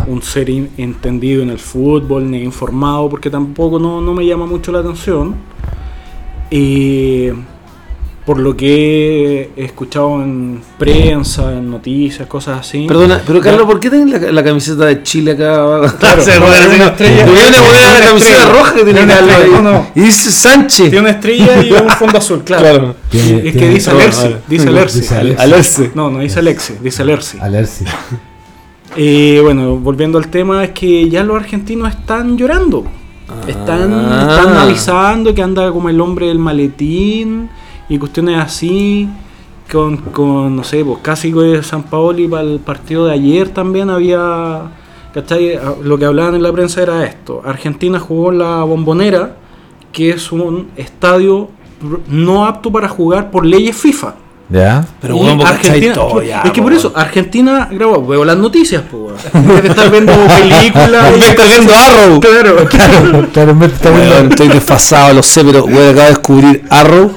un 0.08 0.22
ser 0.22 0.48
in- 0.50 0.70
entendido 0.78 1.44
en 1.44 1.50
el 1.50 1.60
fútbol 1.60 2.32
ni 2.32 2.42
informado, 2.44 3.10
porque 3.10 3.30
tampoco 3.30 3.78
no, 3.78 4.00
no 4.00 4.14
me 4.14 4.26
llama 4.26 4.46
mucho 4.46 4.72
la 4.72 4.80
atención. 4.80 5.36
Y 6.50 7.28
por 8.28 8.40
lo 8.40 8.58
que 8.58 9.52
he 9.56 9.64
escuchado 9.64 10.22
en 10.22 10.60
prensa, 10.78 11.54
en 11.54 11.72
noticias, 11.72 12.28
cosas 12.28 12.60
así. 12.60 12.86
Perdona, 12.86 13.22
pero 13.26 13.40
Carlos, 13.40 13.66
¿por 13.66 13.80
qué 13.80 13.90
tenés 13.90 14.22
la, 14.22 14.32
la 14.34 14.44
camiseta 14.44 14.86
de 14.86 15.02
Chile 15.02 15.32
acá 15.32 15.56
abajo? 15.56 15.96
Claro, 15.98 16.22
Se 16.26 16.38
no, 16.38 16.46
una 16.48 16.88
estrella. 16.88 17.26
Te 17.26 17.32
viene 17.32 17.58
a 17.58 17.62
poner 17.62 17.80
Tiene 17.80 17.88
la 17.88 17.98
una 17.98 18.06
camiseta 18.06 18.36
estrella. 18.38 18.54
roja 18.60 18.74
que 18.76 18.84
tiene 18.84 18.94
Tiene 19.00 19.06
una 19.06 19.16
Carlos 19.16 19.32
ahí. 19.34 19.42
estrella, 19.44 19.62
no, 19.62 19.72
no. 19.72 19.88
Y 19.96 20.00
dice 20.02 20.32
Sánchez. 20.32 20.90
Tiene 20.90 21.00
una 21.00 21.10
estrella 21.12 21.64
y 21.64 21.72
un 21.72 21.90
fondo 21.90 22.18
azul, 22.18 22.44
claro. 22.44 22.64
Claro. 22.64 22.96
Tiene- 23.10 23.48
es 23.50 23.56
que 23.56 23.70
dice 23.70 23.90
Alerce, 23.92 24.36
dice 24.46 24.68
Alerce. 24.68 25.16
Alerce. 25.16 25.42
Alerce. 25.42 25.92
No, 25.96 26.10
no 26.12 26.20
dice 26.20 26.40
Alexi, 26.40 26.74
dice 26.84 27.02
Alerce. 27.02 27.40
Alerce. 27.42 27.86
Eh, 28.96 29.40
bueno, 29.44 29.76
volviendo 29.78 30.18
al 30.18 30.28
tema, 30.30 30.64
es 30.64 30.72
que 30.72 31.08
ya 31.10 31.22
los 31.24 31.36
argentinos 31.36 31.90
están 31.90 32.38
llorando. 32.38 32.84
Están, 33.48 33.94
Ah. 33.94 34.28
están 34.40 34.58
avisando 34.58 35.36
que 35.36 35.42
anda 35.44 35.70
como 35.72 35.90
el 35.90 36.00
hombre 36.02 36.28
del 36.28 36.40
maletín 36.40 37.50
y 37.90 37.98
cuestiones 37.98 38.40
así. 38.40 39.10
Con, 39.72 39.98
con 39.98 40.56
no 40.56 40.64
sé, 40.64 40.86
pues 40.86 41.00
casi 41.02 41.32
de 41.34 41.62
San 41.62 41.84
Paoli 41.84 42.28
para 42.28 42.44
el 42.44 42.60
partido 42.60 43.06
de 43.06 43.14
ayer 43.14 43.50
también 43.50 43.90
había. 43.90 44.72
¿Cachai? 45.14 45.60
Lo 45.84 45.98
que 45.98 46.06
hablaban 46.06 46.36
en 46.36 46.44
la 46.44 46.54
prensa 46.54 46.82
era 46.82 47.04
esto: 47.04 47.42
Argentina 47.44 48.00
jugó 48.00 48.32
en 48.32 48.40
la 48.40 48.64
Bombonera, 48.64 49.36
que 49.92 50.12
es 50.12 50.32
un 50.32 50.70
estadio 50.78 51.50
no 52.08 52.46
apto 52.46 52.72
para 52.72 52.88
jugar 52.88 53.30
por 53.30 53.46
leyes 53.46 53.76
FIFA. 53.76 54.16
¿Ya? 54.50 54.86
Pero 55.02 55.16
Y 55.16 55.20
bueno, 55.20 55.46
Argentina, 55.46 55.94
todo 55.94 56.24
ya, 56.24 56.42
es 56.46 56.52
que 56.52 56.62
por 56.62 56.72
po, 56.72 56.78
eso, 56.78 56.94
Argentina 56.96 57.68
grabó, 57.70 58.06
veo 58.08 58.24
las 58.24 58.38
noticias, 58.38 58.82
pues, 58.90 59.22
En 59.34 59.66
estar 59.66 59.92
viendo 59.92 60.14
películas. 60.40 61.14
En 61.14 61.20
vez 61.20 61.30
estar 61.30 61.48
viendo 61.48 61.74
Arrow. 61.76 62.20
Claro, 62.22 62.68
Claro, 62.70 63.28
claro, 63.34 63.52
en 63.52 63.60
vez 63.60 63.70
de 63.72 63.76
estar 63.76 63.94
viendo- 63.94 64.16
Weón, 64.16 64.30
estoy 64.30 64.48
desfasado, 64.48 65.14
lo 65.16 65.24
sé, 65.24 65.44
pero 65.44 65.66
weón, 65.66 65.90
acabo 65.90 66.00
de 66.04 66.08
descubrir 66.10 66.64
Arrow. 66.70 67.12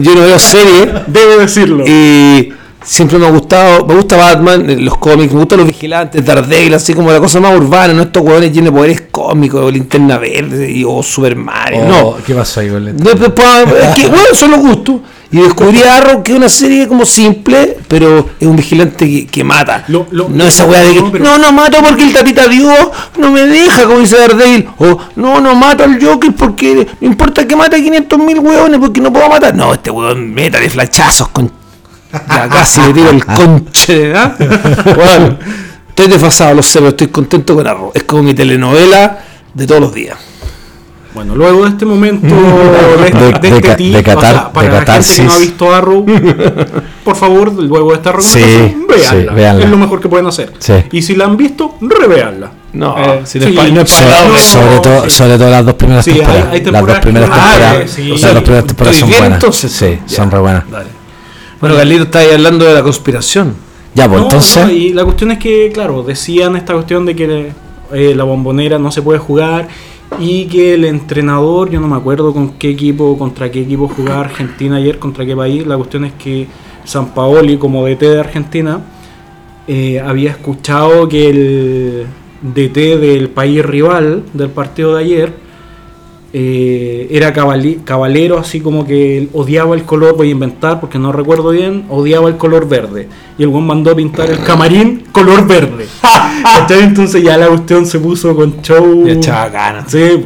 Yo 0.00 0.14
no 0.14 0.20
veo 0.22 0.38
serie 0.38 0.92
debo 1.08 1.36
decirlo. 1.38 1.84
y 1.86 2.52
siempre 2.82 3.18
me 3.18 3.26
ha 3.26 3.30
gustado, 3.30 3.84
me 3.86 3.94
gusta 3.94 4.16
Batman, 4.16 4.70
eh, 4.70 4.76
los 4.76 4.96
cómics, 4.96 5.32
me 5.34 5.40
gustan 5.40 5.58
los 5.58 5.66
vigilantes, 5.66 6.24
Daredevil, 6.24 6.72
así 6.74 6.94
como 6.94 7.12
la 7.12 7.20
cosa 7.20 7.38
más 7.40 7.54
urbana, 7.54 7.92
no 7.92 8.02
estos 8.02 8.22
weones 8.22 8.52
llenos 8.52 8.72
de 8.72 8.78
poderes 8.78 9.02
cómicos, 9.10 9.70
linterna 9.70 10.16
verde 10.16 10.70
y, 10.70 10.82
o 10.84 11.02
Super 11.02 11.36
Mario, 11.36 11.80
Oh, 11.82 11.88
no. 11.88 12.16
¿Qué 12.24 12.34
pasó 12.34 12.60
ahí 12.60 12.70
con 12.70 12.88
el- 12.88 12.96
No, 12.96 13.10
pa- 13.34 13.62
es 13.62 13.94
que, 13.96 14.06
bueno, 14.08 14.28
son 14.32 14.52
los 14.52 14.60
gustos. 14.60 14.96
Y 15.32 15.38
descubrí 15.38 15.80
Arrow, 15.82 16.24
que 16.24 16.32
es 16.32 16.38
una 16.38 16.48
serie 16.48 16.88
como 16.88 17.04
simple, 17.06 17.78
pero 17.86 18.30
es 18.40 18.48
un 18.48 18.56
vigilante 18.56 19.06
que, 19.08 19.26
que 19.26 19.44
mata. 19.44 19.84
Lo- 19.86 20.06
lo- 20.10 20.28
no 20.28 20.44
esa 20.44 20.64
weá 20.64 20.80
de 20.82 20.92
que, 20.94 21.00
no, 21.02 21.12
pero- 21.12 21.24
no, 21.24 21.38
no 21.38 21.52
mato 21.52 21.78
porque 21.86 22.02
el 22.02 22.12
tatita 22.12 22.48
Dios 22.48 22.74
no 23.16 23.30
me 23.30 23.46
deja, 23.46 23.84
como 23.84 24.00
dice 24.00 24.18
Daredevil. 24.18 24.68
O, 24.78 24.98
no, 25.14 25.40
no 25.40 25.54
mato 25.54 25.84
al 25.84 26.04
Joker 26.04 26.32
porque 26.34 26.88
no 27.00 27.06
importa 27.06 27.46
que 27.46 27.54
mate 27.54 27.76
a 27.76 27.78
500 27.78 28.18
mil 28.18 28.40
hueones 28.40 28.80
porque 28.80 29.00
no 29.00 29.12
puedo 29.12 29.28
matar. 29.28 29.54
No, 29.54 29.72
este 29.72 29.90
hueón 29.92 30.34
meta 30.34 30.58
de 30.58 30.68
flachazos 30.68 31.28
con... 31.28 31.52
Ya 32.28 32.48
casi 32.48 32.80
le 32.80 32.92
tiro 32.92 33.10
el 33.10 33.24
conche, 33.24 34.12
¿ah? 34.16 34.34
Bueno, 34.96 35.38
estoy 35.90 36.08
desfasado, 36.08 36.56
lo 36.56 36.62
sé, 36.64 36.80
pero 36.80 36.88
estoy 36.88 37.06
contento 37.06 37.54
con 37.54 37.64
Arrow. 37.68 37.92
Es 37.94 38.02
como 38.02 38.24
mi 38.24 38.34
telenovela 38.34 39.20
de 39.54 39.64
todos 39.64 39.80
los 39.80 39.94
días. 39.94 40.18
Bueno, 41.12 41.34
luego 41.34 41.64
de 41.64 41.70
este 41.70 41.84
momento 41.86 42.26
de, 43.00 43.06
este- 43.06 43.18
De- 43.18 43.32
de 43.32 43.38
de 43.40 43.48
este 43.56 43.68
ca- 43.68 43.76
tip, 43.76 43.94
de 43.94 44.02
catar- 44.04 44.16
o 44.16 44.20
sea, 44.38 44.52
para 44.52 44.68
de 44.68 44.86
la 44.86 44.92
gente 44.94 45.14
que 45.16 45.22
no 45.24 45.32
ha 45.32 45.38
visto 45.38 45.74
Arrow, 45.74 46.06
por 47.04 47.16
favor, 47.16 47.52
luego 47.52 47.90
de 47.90 47.96
esta 47.96 48.12
recomendación, 48.12 48.86
Sí, 49.00 49.26
véanla. 49.34 49.64
Es 49.64 49.70
lo 49.70 49.76
mejor 49.76 50.00
que 50.00 50.08
pueden 50.08 50.26
hacer. 50.26 50.52
Sí. 50.58 50.74
Y 50.92 51.02
si 51.02 51.16
la 51.16 51.24
han 51.24 51.36
visto, 51.36 51.74
revéanla. 51.80 52.52
No, 52.72 52.96
Eh, 52.96 53.20
si 53.24 53.40
no 53.40 53.46
no 53.50 53.80
es 53.80 53.90
sí, 53.90 54.02
pagado, 54.04 54.28
no, 54.32 54.38
sobre, 54.38 54.74
no, 54.76 54.80
todo, 54.82 55.04
sí. 55.04 55.10
sobre 55.10 55.38
todo 55.38 55.50
las 55.50 55.64
dos 55.66 55.74
primeras 55.74 56.04
Sí, 56.04 56.12
hay- 56.12 56.16
temporadas. 56.18 56.52
hay 56.52 56.64
las 56.64 56.86
dos 56.86 56.98
primeras 57.00 57.28
que- 57.30 57.34
ah, 57.36 57.50
temporadas, 57.58 57.90
sí, 57.90 58.10
o 58.10 58.14
sí. 58.14 58.20
sea, 58.20 58.32
las 58.34 58.42
primeras 58.44 58.66
temporadas 58.66 58.96
¿Estoy 58.96 59.10
son 59.12 59.20
buenas. 59.20 59.36
entonces? 59.38 59.72
sí, 59.72 59.98
Ya, 60.06 60.16
son 60.16 60.30
re 60.30 60.38
buenas. 60.38 60.70
dale. 60.70 60.86
Bueno, 61.60 61.76
Carlito 61.76 62.02
está 62.04 62.18
ahí 62.20 62.30
hablando 62.32 62.64
de 62.64 62.74
la 62.74 62.82
conspiración. 62.82 63.54
Ya, 63.94 64.08
pues 64.08 64.20
No, 64.20 64.26
entonces. 64.28 64.64
no, 64.64 64.70
y 64.70 64.92
la 64.92 65.02
cuestión 65.04 65.32
es 65.32 65.38
que, 65.38 65.70
claro, 65.74 66.04
decían 66.04 66.54
esta 66.54 66.74
cuestión 66.74 67.04
de 67.04 67.16
que 67.16 67.52
eh, 67.92 68.14
la 68.14 68.22
bombonera 68.22 68.78
no 68.78 68.92
se 68.92 69.02
puede 69.02 69.18
jugar 69.18 69.66
y 70.18 70.46
que 70.46 70.74
el 70.74 70.84
entrenador, 70.84 71.70
yo 71.70 71.80
no 71.80 71.88
me 71.88 71.96
acuerdo 71.96 72.32
con 72.32 72.54
qué 72.58 72.70
equipo, 72.70 73.16
contra 73.16 73.50
qué 73.50 73.62
equipo 73.62 73.88
jugaba 73.88 74.20
Argentina 74.20 74.76
ayer, 74.76 74.98
contra 74.98 75.24
qué 75.24 75.36
país. 75.36 75.66
La 75.66 75.76
cuestión 75.76 76.04
es 76.04 76.12
que 76.14 76.46
San 76.84 77.14
Paoli, 77.14 77.56
como 77.56 77.86
DT 77.86 78.00
de 78.00 78.20
Argentina, 78.20 78.80
eh, 79.68 80.00
había 80.00 80.30
escuchado 80.30 81.08
que 81.08 81.30
el 81.30 82.06
DT 82.42 82.98
del 82.98 83.28
país 83.28 83.64
rival 83.64 84.24
del 84.32 84.50
partido 84.50 84.96
de 84.96 85.04
ayer 85.04 85.49
eh, 86.32 87.08
era 87.10 87.32
cabali- 87.34 87.82
cabalero, 87.84 88.38
así 88.38 88.60
como 88.60 88.86
que 88.86 89.28
odiaba 89.32 89.74
el 89.74 89.82
color, 89.84 90.16
voy 90.16 90.28
a 90.28 90.30
inventar 90.30 90.78
porque 90.80 90.98
no 90.98 91.10
recuerdo 91.12 91.50
bien, 91.50 91.84
odiaba 91.88 92.28
el 92.28 92.36
color 92.36 92.68
verde. 92.68 93.08
Y 93.36 93.42
el 93.42 93.48
buen 93.48 93.64
mandó 93.66 93.90
a 93.90 93.96
pintar 93.96 94.30
el 94.30 94.38
camarín 94.40 95.04
color 95.12 95.46
verde. 95.46 95.86
¿Cachai? 96.42 96.82
Entonces 96.82 97.22
ya 97.22 97.36
la 97.36 97.48
cuestión 97.48 97.84
se 97.86 97.98
puso 97.98 98.34
con 98.36 98.62
show. 98.62 99.06
Ya 99.06 99.12
echaba 99.14 99.48
ganas. 99.48 99.90
Sí. 99.90 100.24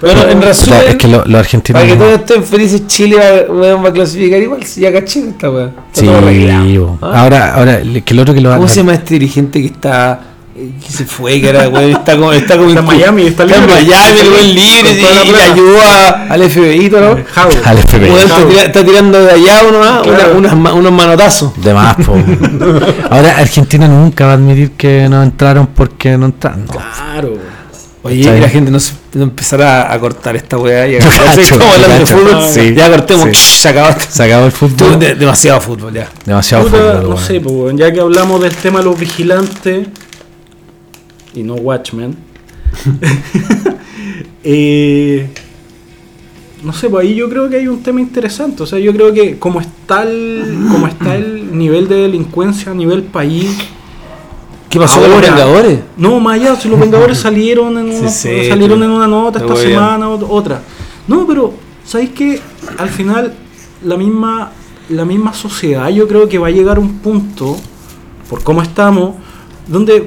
Bueno, 0.00 0.22
en 0.30 0.38
o 0.38 0.40
resumen, 0.40 0.80
sea, 0.80 0.90
es 0.90 0.96
que 0.96 1.08
lo- 1.08 1.24
los 1.26 1.40
argentinos. 1.40 1.82
para 1.82 1.92
que 1.92 1.98
todos 1.98 2.12
estén 2.20 2.42
felices, 2.42 2.86
Chile 2.86 3.16
va, 3.18 3.52
weón, 3.54 3.84
va 3.84 3.88
a 3.90 3.92
clasificar 3.92 4.40
igual. 4.40 4.62
Si 4.64 4.80
ya 4.80 4.90
caché 4.90 5.20
esta 5.28 5.50
weá. 5.50 5.72
Sí. 5.92 6.08
¿Ah? 6.08 7.20
ahora, 7.22 7.54
ahora, 7.54 7.82
que 7.82 8.14
el 8.14 8.18
otro 8.20 8.32
que 8.32 8.40
lo 8.40 8.48
¿Cómo 8.50 8.62
la- 8.62 8.68
se 8.68 8.76
llama 8.76 8.94
este 8.94 9.14
dirigente 9.14 9.60
que 9.60 9.66
está 9.66 10.18
que 10.86 10.92
se 10.96 11.04
fue, 11.04 11.40
que 11.40 11.48
era, 11.48 11.68
weón, 11.68 11.90
está 11.90 12.16
como, 12.16 12.32
está 12.32 12.56
como 12.56 12.68
Está 12.68 12.80
en 12.80 12.86
Miami, 12.86 13.22
está 13.26 13.42
en 13.44 13.48
libre. 13.50 13.66
Miami, 13.66 14.18
el 14.20 14.28
weón 14.28 14.54
libre, 14.54 14.82
la 15.02 15.22
y 15.24 15.26
le 15.26 15.32
plata. 15.32 15.52
ayudó 15.52 15.82
a- 15.82 16.26
al 16.30 16.50
FBI, 16.50 16.90
todo, 16.90 17.00
¿no? 17.00 17.24
Al 17.64 17.78
FBI. 17.78 18.08
Está, 18.18 18.46
tira- 18.48 18.62
está 18.64 18.84
tirando 18.84 19.20
de 19.22 19.30
allá 19.32 19.62
uno 19.68 19.78
más, 19.80 20.02
Claro. 20.02 20.28
una- 20.30 20.38
unas 20.38 20.56
ma- 20.56 20.72
unos 20.74 20.92
manotazos. 20.92 21.52
De 21.62 21.72
más, 21.74 21.96
po. 21.96 22.14
Ahora 23.10 23.38
Argentina 23.38 23.88
nunca 23.88 24.26
va 24.26 24.32
a 24.32 24.34
admitir 24.34 24.72
que 24.72 25.08
no 25.08 25.22
entraron 25.22 25.68
porque 25.68 26.16
no 26.16 26.26
entraron. 26.26 26.66
No. 26.66 26.72
Claro. 26.72 27.60
Oye, 28.02 28.16
y 28.16 28.40
la 28.40 28.48
gente 28.48 28.70
no, 28.70 28.80
se, 28.80 28.94
no 29.12 29.24
empezará 29.24 29.92
a 29.92 30.00
cortar 30.00 30.34
esta 30.34 30.56
weá 30.56 30.88
y 30.88 30.96
a 30.96 31.00
hablando 31.00 31.36
de 31.36 31.98
cacho. 31.98 32.16
fútbol. 32.16 32.42
Sí. 32.50 32.74
Ya 32.74 32.88
cortemos, 32.88 33.28
Sí. 33.30 33.34
se 33.60 33.68
acabó. 33.68 33.94
Se 34.08 34.22
acabó 34.24 34.46
el 34.46 34.52
fútbol. 34.52 34.98
de- 34.98 35.14
demasiado 35.16 35.60
fútbol 35.60 35.92
ya. 35.92 36.08
Demasiado 36.24 36.64
Puta, 36.64 36.78
fútbol. 36.78 37.10
no 37.10 37.16
sé, 37.18 37.40
pues, 37.40 37.76
ya 37.76 37.92
que 37.92 38.00
hablamos 38.00 38.40
del 38.40 38.54
tema 38.56 38.78
de 38.78 38.86
los 38.86 38.98
vigilantes 38.98 39.88
y 41.34 41.42
no 41.42 41.54
Watchmen, 41.54 42.16
eh, 44.44 45.28
no 46.64 46.72
sé, 46.72 46.88
pues 46.90 47.06
ahí 47.06 47.14
yo 47.14 47.28
creo 47.28 47.48
que 47.48 47.56
hay 47.56 47.68
un 47.68 47.82
tema 47.82 48.00
interesante. 48.00 48.62
O 48.62 48.66
sea, 48.66 48.78
yo 48.78 48.92
creo 48.92 49.12
que 49.12 49.38
como 49.38 49.60
está 49.60 50.02
el, 50.02 50.58
como 50.70 50.86
está 50.86 51.16
el 51.16 51.56
nivel 51.56 51.88
de 51.88 51.96
delincuencia 51.96 52.72
a 52.72 52.74
nivel 52.74 53.02
país. 53.04 53.50
¿Qué 54.68 54.78
pasó 54.78 55.00
con 55.00 55.10
los 55.10 55.20
Vengadores? 55.20 55.80
No, 55.96 56.20
más 56.20 56.34
allá, 56.40 56.54
si 56.56 56.68
los 56.68 56.78
Vengadores 56.78 57.18
salieron 57.26 57.76
en 57.78 57.88
una, 57.90 58.08
sí, 58.08 58.46
salieron 58.48 58.78
tú- 58.78 58.84
en 58.84 58.90
una 58.90 59.08
nota 59.08 59.40
esta 59.40 59.56
semana, 59.56 60.08
ot- 60.08 60.26
otra. 60.28 60.62
No, 61.08 61.26
pero 61.26 61.54
¿sabéis 61.84 62.10
que 62.10 62.40
al 62.78 62.88
final 62.88 63.34
la 63.84 63.96
misma 63.96 64.52
la 64.90 65.04
misma 65.04 65.32
sociedad 65.32 65.88
yo 65.88 66.06
creo 66.08 66.28
que 66.28 66.36
va 66.38 66.48
a 66.48 66.50
llegar 66.50 66.76
a 66.76 66.80
un 66.80 66.98
punto 66.98 67.56
por 68.28 68.42
cómo 68.42 68.60
estamos 68.60 69.14
donde 69.68 70.04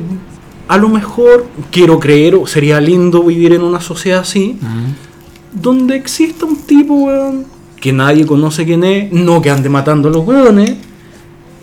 a 0.68 0.78
lo 0.78 0.90
mejor 0.90 1.48
quiero 1.72 2.00
creer 2.00 2.36
o 2.36 2.48
sería 2.48 2.80
lindo 2.80 3.24
vivir 3.24 3.54
en 3.54 3.62
una 3.64 3.82
sociedad 3.82 4.20
así 4.22 4.58
donde 5.52 5.96
exista 5.96 6.46
un 6.46 6.58
tipo 6.66 6.94
weón, 6.96 7.46
que 7.80 7.94
nadie 7.94 8.26
conoce 8.26 8.66
quién 8.66 8.84
es, 8.84 9.12
no 9.12 9.42
que 9.42 9.50
ande 9.50 9.70
matando 9.70 10.10
a 10.10 10.12
los 10.12 10.26
weones, 10.26 10.74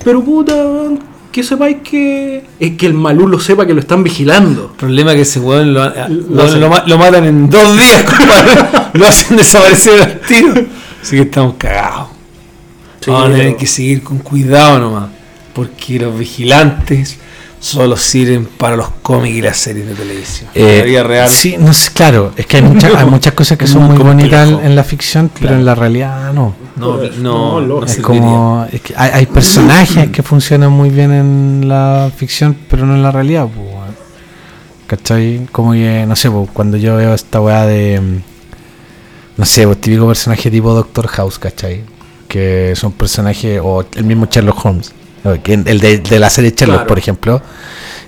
pero 0.04 0.22
puta, 0.22 0.54
weón, 0.54 1.00
que 1.32 1.42
sepáis 1.42 1.78
que 1.82 2.44
es 2.58 2.76
que 2.76 2.86
el 2.86 2.94
malulo 2.94 3.40
sepa 3.40 3.66
que 3.66 3.72
lo 3.74 3.80
están 3.80 4.02
vigilando. 4.04 4.70
El 4.72 4.76
problema 4.76 5.10
es 5.12 5.16
que 5.16 5.22
ese 5.22 5.40
weón 5.40 5.72
lo, 5.74 5.84
lo, 5.84 6.08
Lo 6.08 6.42
hacen. 6.44 6.60
lo 6.60 6.68
ma- 6.68 6.84
lo 6.86 6.98
matan 6.98 7.24
en 7.24 7.48
dos 7.50 7.74
días, 7.76 8.04
lo 8.94 9.06
hacen 9.06 9.36
desaparecer 9.36 10.02
al 10.02 10.20
tiro. 10.20 10.54
Así 11.02 11.16
que 11.16 11.22
estamos 11.22 11.54
cagados. 11.56 12.08
Sí, 13.00 13.10
Vamos 13.10 13.30
a 13.30 13.32
tener 13.32 13.56
que 13.56 13.66
seguir 13.66 14.02
con 14.02 14.18
cuidado 14.18 14.78
nomás. 14.78 15.08
Porque 15.54 15.98
los 15.98 16.16
vigilantes 16.18 17.18
solo 17.60 17.96
sirven 17.96 18.46
para 18.46 18.74
los 18.74 18.88
cómics 19.02 19.36
y 19.36 19.42
las 19.42 19.58
series 19.58 19.86
de 19.86 19.94
televisión. 19.94 20.50
Eh, 20.54 20.78
la 20.78 20.84
vida 20.84 21.02
real. 21.02 21.28
Sí, 21.30 21.56
no 21.58 21.72
sé, 21.72 21.92
claro, 21.92 22.32
es 22.36 22.46
que 22.46 22.56
hay, 22.56 22.62
muchas 22.62 22.94
hay 22.94 23.06
muchas 23.10 23.34
cosas 23.34 23.58
que 23.58 23.66
son 23.66 23.82
Muy 23.84 23.96
muy 23.96 24.04
bonitas 24.04 24.48
en, 24.48 24.74
la 24.74 24.82
ficción, 24.82 25.30
pero 25.38 25.54
en 25.54 25.64
la 25.64 25.74
realidad 25.74 26.32
no. 26.32 26.54
No, 26.76 26.96
no, 26.96 27.10
no, 27.18 27.60
no, 27.60 27.84
Es 27.84 27.98
como, 27.98 28.66
es 28.72 28.80
que 28.80 28.94
hay, 28.96 29.10
hay 29.12 29.26
personajes 29.26 30.08
que 30.10 30.22
funcionan 30.22 30.72
muy 30.72 30.88
bien 30.88 31.12
en 31.12 31.68
la 31.68 32.10
ficción, 32.16 32.56
pero 32.68 32.86
no 32.86 32.94
en 32.94 33.02
la 33.02 33.12
realidad. 33.12 33.46
pues. 33.46 33.70
¿Cachai? 34.90 35.46
Como 35.52 35.72
que, 35.72 36.04
no 36.04 36.16
sé, 36.16 36.28
pues, 36.30 36.50
cuando 36.52 36.76
yo 36.76 36.96
veo 36.96 37.14
esta 37.14 37.40
weá 37.40 37.64
de, 37.64 38.00
mm, 38.00 38.22
no 39.36 39.44
sé, 39.44 39.64
pues, 39.64 39.80
típico 39.80 40.08
personaje 40.08 40.50
tipo 40.50 40.74
Doctor 40.74 41.06
House, 41.06 41.38
¿cachai? 41.38 41.84
Que 42.26 42.72
son 42.74 42.90
personajes, 42.90 43.60
o 43.62 43.84
el 43.94 44.02
mismo 44.02 44.26
Sherlock 44.28 44.64
Holmes, 44.64 44.92
el 45.24 45.80
de, 45.80 45.98
de 45.98 46.18
la 46.18 46.30
serie 46.30 46.50
Sherlock, 46.56 46.76
Claro. 46.78 46.86
por 46.88 46.98
ejemplo, 46.98 47.42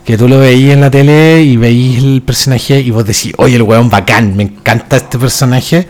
que 0.05 0.16
tú 0.18 0.29
lo 0.29 0.38
veías 0.38 0.72
en 0.75 0.81
la 0.81 0.90
tele 0.90 1.42
y 1.42 1.57
veís 1.57 2.03
el 2.03 2.22
personaje 2.22 2.81
y 2.81 2.90
vos 2.90 3.05
decís, 3.05 3.33
oye, 3.38 3.57
el 3.57 3.62
weón 3.62 3.88
bacán, 3.90 4.37
me 4.37 4.42
encanta 4.44 4.96
este 4.96 5.18
personaje. 5.18 5.87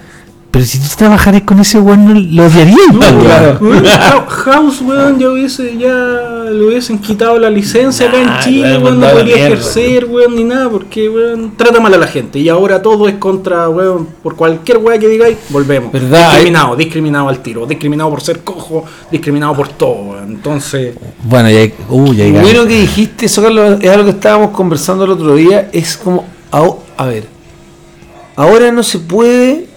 Pero 0.53 0.67
si 0.67 0.79
tú 0.79 0.85
trabajaras 0.99 1.43
con 1.43 1.59
ese 1.61 1.81
weón, 1.81 2.37
lo 2.37 2.45
odiarías, 2.45 2.93
No, 2.93 3.01
weón. 3.01 3.21
claro. 3.25 3.59
weón, 3.62 3.85
Hou- 3.87 4.27
House, 4.29 4.83
weón, 4.83 5.19
ya 5.19 5.31
hubiese, 5.31 5.79
ya 5.79 6.45
le 6.51 6.62
hubiesen 6.67 6.99
quitado 6.99 7.38
la 7.38 7.49
licencia 7.49 8.07
acá 8.07 8.19
Nah, 8.23 8.37
en 8.37 8.45
Chile, 8.45 8.77
weón, 8.77 9.01
no 9.01 9.09
podría 9.09 9.35
mierda, 9.37 9.47
ejercer, 9.55 10.05
weón, 10.05 10.37
ni 10.37 10.45
nada, 10.45 10.69
porque, 10.69 11.09
weón, 11.09 11.55
trata 11.57 11.81
mal 11.81 11.95
a 11.95 11.97
la 11.97 12.07
gente. 12.07 12.38
Y 12.38 12.51
ahora 12.51 12.83
todo 12.83 13.09
es 13.09 13.15
contra, 13.15 13.67
weón, 13.71 14.07
por 14.23 14.37
cualquier 14.37 14.77
weá 14.77 14.99
que 14.99 15.09
digáis, 15.09 15.38
volvemos. 15.49 15.91
¿Verdad? 15.91 16.33
Discriminado, 16.33 16.77
discriminado 16.77 17.29
al 17.31 17.38
tiro, 17.38 17.65
discriminado 17.65 18.11
por 18.11 18.21
ser 18.21 18.41
cojo, 18.41 18.85
discriminado 19.11 19.55
por 19.55 19.69
todo, 19.69 19.95
weón. 20.11 20.33
Entonces, 20.33 20.95
Bueno, 21.25 21.49
ya 21.49 21.61
hay, 21.61 21.73
uh, 21.88 22.12
ya 22.12 22.25
hay 22.25 22.33
Lo 22.33 22.41
bueno 22.43 22.67
que 22.67 22.79
dijiste, 22.83 23.25
eso 23.25 23.41
Carlos, 23.43 23.79
es 23.81 23.88
algo 23.91 24.05
que 24.05 24.11
estábamos 24.11 24.51
conversando 24.51 25.05
el 25.07 25.12
otro 25.12 25.35
día, 25.35 25.71
es 25.73 25.97
como, 25.97 26.27
a, 26.51 26.62
a 26.99 27.07
ver, 27.07 27.27
ahora 28.37 28.71
no 28.71 28.83
se 28.83 28.99
puede 28.99 29.72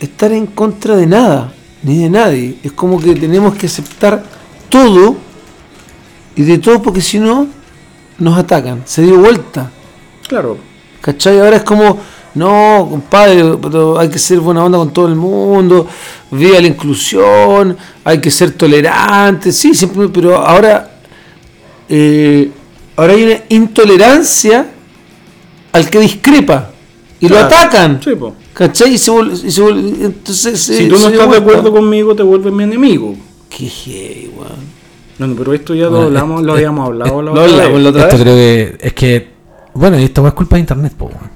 estar 0.00 0.32
en 0.32 0.46
contra 0.46 0.96
de 0.96 1.06
nada, 1.06 1.52
ni 1.82 2.02
de 2.02 2.10
nadie. 2.10 2.58
Es 2.62 2.72
como 2.72 3.00
que 3.00 3.14
tenemos 3.14 3.54
que 3.54 3.66
aceptar 3.66 4.24
todo 4.68 5.16
y 6.36 6.42
de 6.42 6.58
todo 6.58 6.80
porque 6.82 7.00
si 7.00 7.18
no, 7.18 7.48
nos 8.18 8.38
atacan. 8.38 8.82
Se 8.84 9.02
dio 9.02 9.18
vuelta. 9.18 9.70
claro, 10.26 10.58
¿Cachai? 11.00 11.38
Ahora 11.38 11.56
es 11.56 11.62
como, 11.62 11.98
no, 12.34 12.86
compadre, 12.90 13.56
pero 13.62 13.98
hay 13.98 14.08
que 14.08 14.18
ser 14.18 14.40
buena 14.40 14.64
onda 14.64 14.78
con 14.78 14.92
todo 14.92 15.06
el 15.06 15.14
mundo, 15.14 15.86
viva 16.30 16.60
la 16.60 16.66
inclusión, 16.66 17.76
hay 18.04 18.20
que 18.20 18.30
ser 18.30 18.52
tolerante, 18.52 19.52
sí, 19.52 19.74
siempre, 19.74 20.08
pero 20.08 20.36
ahora, 20.36 20.90
eh, 21.88 22.50
ahora 22.96 23.12
hay 23.12 23.22
una 23.24 23.36
intolerancia 23.48 24.66
al 25.72 25.88
que 25.88 26.00
discrepa 26.00 26.70
y 27.20 27.28
lo 27.28 27.38
atacan. 27.38 28.00
sí, 28.02 28.14
po. 28.14 28.34
¿Cachai? 28.58 28.94
Y 28.94 28.98
se 28.98 29.10
vuelve, 29.12 29.34
y 29.34 29.50
se 29.52 29.62
vuelve- 29.62 30.04
entonces, 30.06 30.60
Si 30.60 30.88
tú 30.88 30.98
no 30.98 31.06
estás 31.08 31.12
de 31.12 31.18
vuelta. 31.26 31.36
acuerdo 31.38 31.72
conmigo, 31.72 32.14
te 32.16 32.24
vuelves 32.24 32.52
mi 32.52 32.64
enemigo. 32.64 33.14
Qué 33.48 34.28
weón. 34.36 34.50
No, 35.18 35.26
no, 35.28 35.34
pero 35.36 35.52
esto 35.54 35.74
ya 35.74 35.84
lo 35.84 35.90
Bueno, 35.90 36.06
hablamos, 36.06 36.42
lo 36.42 36.52
eh, 36.52 36.56
habíamos 36.56 36.86
hablado 36.86 37.22
la 37.22 37.32
Lo 37.34 37.40
hablamos 37.40 37.80
la 37.82 37.88
otra 37.90 38.02
Esto 38.02 38.16
vez. 38.16 38.22
creo 38.24 38.34
que 38.34 38.76
es 38.80 38.92
que, 38.94 39.28
bueno, 39.74 39.98
y 40.00 40.04
esto 40.04 40.26
es 40.26 40.32
culpa 40.34 40.56
de 40.56 40.60
internet, 40.60 40.92
po, 40.98 41.04
weón. 41.06 41.30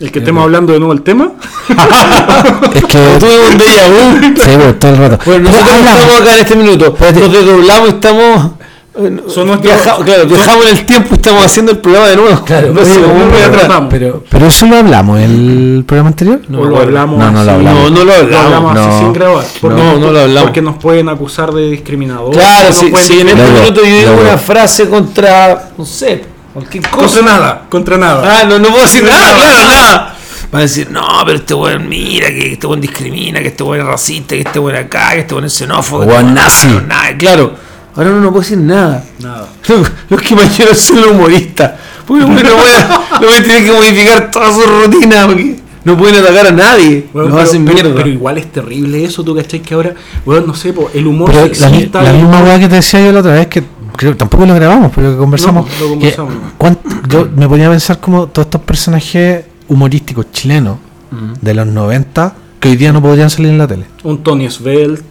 El 0.00 0.10
que 0.10 0.18
estemos 0.20 0.42
hablando 0.42 0.72
de 0.72 0.78
nuevo 0.80 0.92
el 0.94 1.02
tema. 1.02 1.32
Es 2.74 2.84
que. 2.84 2.98
Tuve 3.18 3.48
un 3.50 3.58
déjà 3.58 3.86
vu. 3.88 4.34
Sí, 4.36 4.50
pues, 4.56 4.78
todo 4.78 4.90
el 4.92 4.96
rato. 4.98 5.18
Bueno, 5.26 5.50
nosotros 5.50 5.76
estamos 5.76 6.20
acá 6.20 6.32
en 6.34 6.40
este 6.40 6.56
minuto. 6.56 6.96
Nos 6.98 7.32
desdoblamos 7.32 7.88
y 7.88 7.92
estamos. 7.92 8.50
Son 9.28 9.46
nuestros- 9.46 9.60
viaja- 9.62 9.96
claro, 10.04 10.26
viajamos 10.26 10.66
en 10.66 10.76
el 10.78 10.86
tiempo 10.86 11.08
y 11.12 11.14
estamos 11.14 11.44
haciendo 11.44 11.72
el 11.72 11.78
programa 11.78 12.08
de 12.08 12.16
nuevo. 12.16 12.44
Claro, 12.44 12.72
No 12.72 12.80
oye, 12.80 12.98
no 12.98 13.36
atrás. 13.46 13.82
Pero, 13.90 14.24
pero 14.28 14.46
eso 14.46 14.66
lo 14.66 14.76
hablamos 14.76 15.18
en 15.20 15.30
el 15.78 15.84
programa 15.86 16.08
anterior. 16.10 16.40
No 16.48 16.64
lo 16.64 16.78
hablamos 16.80 17.18
No, 17.18 17.30
no 17.30 17.32
lo 17.32 17.40
así. 17.40 17.50
hablamos. 17.50 17.90
No, 17.90 17.98
no 17.98 18.04
lo 18.04 18.12
hablamos. 18.38 18.78
así 18.78 18.98
sin 18.98 19.12
grabar. 19.12 19.44
Porque, 19.60 19.76
No, 19.82 19.98
no 19.98 20.10
lo 20.10 20.20
hablamos. 20.20 20.42
Porque 20.42 20.62
nos 20.62 20.76
pueden 20.76 21.08
acusar 21.08 21.52
de 21.52 21.70
discriminador. 21.70 22.32
Claro, 22.32 22.72
si, 22.72 22.86
en 22.86 22.94
este 22.96 23.34
minuto 23.50 23.74
yo 23.74 23.82
digo 23.82 24.12
una 24.20 24.38
frase 24.38 24.88
contra, 24.88 25.70
no 25.76 25.84
sé, 25.84 26.24
cualquier 26.52 26.88
cosa. 26.88 27.06
Contra 27.06 27.22
nada, 27.22 27.62
contra 27.68 27.96
nada. 27.98 28.40
Ah, 28.40 28.44
no, 28.44 28.58
no 28.58 28.68
puedo 28.68 28.82
decir 28.82 29.04
nada, 29.04 29.18
nada. 29.18 29.36
claro, 29.36 29.66
nada. 29.68 30.16
Van 30.52 30.58
a 30.60 30.62
decir, 30.62 30.90
no, 30.90 31.06
pero 31.24 31.38
este 31.38 31.54
weón 31.54 31.88
mira, 31.88 32.26
que 32.28 32.54
este 32.54 32.66
weón 32.66 32.80
discrimina, 32.80 33.38
que 33.40 33.48
este 33.48 33.62
weón 33.62 33.82
es 33.82 33.86
racista, 33.86 34.34
que 34.34 34.40
este 34.40 34.58
weón 34.58 34.76
acá, 34.76 35.10
que 35.12 35.20
este 35.20 35.34
weón 35.34 35.44
es 35.44 35.52
xenófobo. 35.52 36.00
que 36.00 36.08
Weón 36.08 36.36
este 36.36 36.40
nazi. 36.40 36.66
Nada, 36.88 37.16
claro. 37.16 37.54
Ahora 38.00 38.12
uno 38.12 38.20
no 38.22 38.30
puede 38.32 38.44
decir 38.44 38.58
nada. 38.58 39.04
Nada. 39.18 39.46
Los 40.08 40.22
que 40.22 40.34
quiero 40.56 40.74
son 40.74 41.02
los 41.02 41.10
humoristas. 41.10 41.72
Porque 42.06 42.24
bueno, 42.24 42.48
no 42.50 42.56
a, 42.56 43.20
no 43.20 43.26
tener 43.42 43.62
que 43.64 43.72
modificar 43.72 44.30
toda 44.30 44.50
su 44.54 44.62
rutina. 44.62 45.26
Porque 45.26 45.60
no 45.84 45.96
pueden 45.98 46.24
atacar 46.24 46.46
a 46.46 46.50
nadie. 46.50 47.06
Bueno, 47.12 47.28
pero, 47.30 47.42
hacen 47.42 47.64
pero- 47.66 47.74
mierda. 47.74 47.94
pero 47.94 48.08
igual 48.08 48.38
es 48.38 48.50
terrible 48.50 49.04
eso, 49.04 49.22
tú 49.22 49.34
cachai 49.36 49.60
que 49.60 49.74
ahora, 49.74 49.94
bueno, 50.24 50.46
no 50.46 50.54
sé, 50.54 50.72
po, 50.72 50.90
el 50.94 51.06
humor 51.06 51.30
Pero 51.30 51.46
la, 51.46 51.54
sexista. 51.54 52.02
la 52.02 52.10
el 52.10 52.16
misma 52.16 52.42
weá 52.42 52.58
que 52.58 52.68
te 52.68 52.76
decía 52.76 53.04
yo 53.04 53.12
la 53.12 53.20
otra 53.20 53.34
vez, 53.34 53.46
que 53.48 53.62
creo 53.96 54.12
que 54.12 54.18
tampoco 54.18 54.46
lo 54.46 54.54
grabamos, 54.54 54.90
pero 54.94 55.12
que 55.12 55.18
conversamos. 55.18 55.66
No, 55.66 55.72
lo 55.72 55.78
que 55.84 55.90
conversamos. 55.90 56.34
cuán- 56.56 56.78
yo 57.06 57.28
me 57.36 57.46
ponía 57.48 57.66
a 57.66 57.70
pensar 57.70 58.00
como 58.00 58.28
todos 58.28 58.46
estos 58.46 58.62
personajes 58.62 59.44
humorísticos 59.68 60.32
chilenos 60.32 60.78
de 61.40 61.54
los 61.54 61.66
90 61.66 62.34
que 62.60 62.68
hoy 62.70 62.76
día 62.76 62.92
no 62.92 63.00
podrían 63.02 63.30
salir 63.30 63.50
en 63.50 63.58
la 63.58 63.66
tele. 63.66 63.84
Un 64.04 64.22
Tony 64.22 64.48
Svelte. 64.50 65.02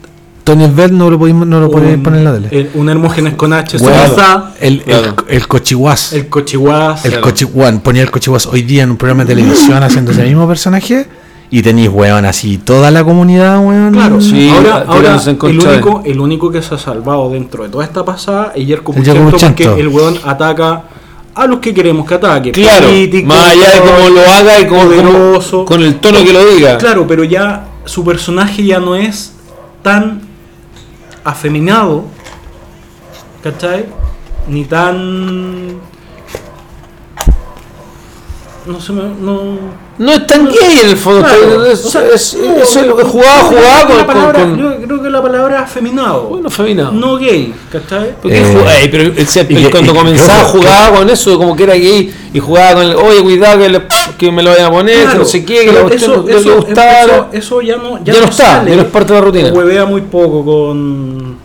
Tony 0.50 0.66
Svel 0.68 0.98
no 0.98 1.10
lo 1.12 1.20
podíamos 1.20 1.48
no 1.48 1.60
lo 1.60 1.70
poner 1.70 1.94
en 1.94 2.24
la 2.24 2.34
tele. 2.34 2.48
el- 2.52 2.70
un 2.74 2.90
Hermógenes 2.90 3.36
con 3.36 3.54
H. 3.54 3.78
Sosa, 3.78 4.52
el, 4.60 4.82
Claro. 4.82 5.16
el, 5.28 5.36
el 5.36 5.48
cochiguaz. 5.48 6.14
El 6.14 6.28
Cochihuas. 6.28 7.06
El 7.06 7.22
cochi- 7.22 7.46
weón, 7.54 7.82
ponía 7.82 8.02
el 8.02 8.10
cochiguaz 8.12 8.48
hoy 8.48 8.64
día 8.64 8.84
en 8.84 8.92
un 8.92 8.98
programa 8.98 9.26
de 9.26 9.36
televisión 9.36 9.84
haciendo 9.84 10.12
ese 10.12 10.24
mismo 10.24 10.48
personaje 10.48 11.06
y 11.52 11.62
tenéis, 11.62 11.90
weón, 11.90 12.26
así 12.26 12.58
toda 12.58 12.90
la 12.90 13.04
comunidad, 13.04 13.60
weón. 13.64 13.94
Claro, 13.94 14.20
Sí, 14.22 14.50
ahora, 14.50 14.86
ahora 14.88 15.22
el, 15.24 15.60
único, 15.60 16.02
el 16.06 16.20
único 16.20 16.52
que 16.52 16.62
se 16.64 16.74
ha 16.74 16.78
salvado 16.80 17.30
dentro 17.30 17.64
de 17.64 17.70
toda 17.70 17.84
esta 17.86 18.04
pasada 18.04 18.52
es 18.56 18.66
Yerko 18.66 18.94
Puchento 18.94 19.38
porque 19.40 19.64
el 19.80 19.88
weón 19.88 20.16
ataca 20.26 20.82
a 21.36 21.46
los 21.46 21.60
que 21.60 21.74
queremos 21.76 22.08
que 22.08 22.16
ataque. 22.16 22.52
Claro, 22.52 22.88
más 23.26 23.50
allá 23.52 23.70
de 23.76 23.80
cómo 23.82 24.10
lo 24.10 24.22
haga 24.32 24.60
y 24.60 24.66
cómo, 24.68 24.82
poderoso. 24.86 25.66
con 25.66 25.82
el 25.84 25.96
tono 26.00 26.24
que 26.24 26.34
lo 26.34 26.44
diga. 26.56 26.78
Claro, 26.80 27.06
pero 27.08 27.24
ya 27.24 27.68
su 27.86 28.04
personaje 28.04 28.66
ya 28.66 28.80
no 28.80 28.96
es 28.96 29.34
tan 29.84 30.22
afeminado, 31.30 32.06
¿cachai? 33.44 33.86
Ni 34.48 34.66
tan... 34.66 35.80
No 38.66 38.80
sé, 38.80 38.94
no... 38.94 39.80
No 39.98 40.12
es 40.14 40.28
tan 40.28 40.46
gay 40.46 40.80
en 40.84 40.90
el 40.90 40.98
fondo. 40.98 41.22
Claro, 41.22 41.66
es, 41.66 41.84
o 41.86 41.90
sea, 41.90 42.02
es- 42.14 42.38
no, 42.38 42.56
eso 42.58 42.80
es 42.82 42.88
lo 42.88 42.96
que 42.96 43.04
jugaba, 43.04 43.50
creo 43.50 43.60
jugaba 43.62 43.80
que 43.82 43.88
con, 43.88 43.98
la 43.98 44.06
con- 44.06 44.16
palabra- 44.16 44.40
con- 44.42 44.58
Yo 44.58 44.76
creo 44.88 45.04
que 45.04 45.10
la 45.10 45.22
palabra 45.22 45.56
es 45.58 45.62
afeminado. 45.64 46.24
Bueno, 46.24 46.50
feminado. 46.50 46.92
no 46.92 47.18
gay, 47.18 47.54
¿cachai? 47.72 48.16
Porque 48.22 48.38
Eh, 48.40 48.50
jugaba- 48.54 48.76
Ey, 48.78 48.88
pero 48.90 49.26
se- 49.26 49.42
y 49.50 49.56
que- 49.56 49.70
cuando 49.72 49.92
y- 49.92 49.96
comenzaba 49.96 50.44
jugaba 50.46 50.98
con 50.98 51.10
eso, 51.10 51.38
como 51.38 51.56
que 51.56 51.64
era 51.64 51.74
gay, 51.74 52.14
y 52.34 52.40
jugaba 52.40 52.76
con 52.76 52.84
el, 52.84 52.96
oye, 52.96 53.22
cuidado 53.24 53.60
que, 53.60 53.70
le- 53.70 53.82
que 54.18 54.32
me 54.32 54.44
lo 54.44 54.52
vayan 54.52 54.68
a 54.68 54.72
poner, 54.72 54.96
que 54.98 55.04
Claro, 55.04 55.20
no 55.20 55.26
sé 55.26 55.44
qué, 55.46 55.54
que 55.60 55.66
pero 55.68 55.74
la 55.74 55.82
cuestión 55.88 56.12
no- 56.12 56.18
no 56.18 56.40
le 56.40 56.56
gustaba. 56.56 57.02
eso, 57.04 57.28
eso 57.34 57.62
ya 57.62 57.78
no, 57.78 58.04
Ya 58.04 58.14
no 58.14 58.26
está, 58.26 58.64
ya 58.66 58.76
no 58.76 58.82
es 58.84 58.88
parte 58.88 59.14
de 59.14 59.20
la 59.20 59.26
rutina. 59.26 59.50
Huevea 59.54 59.86
muy 59.86 60.02
poco 60.02 60.46
con 60.46 61.38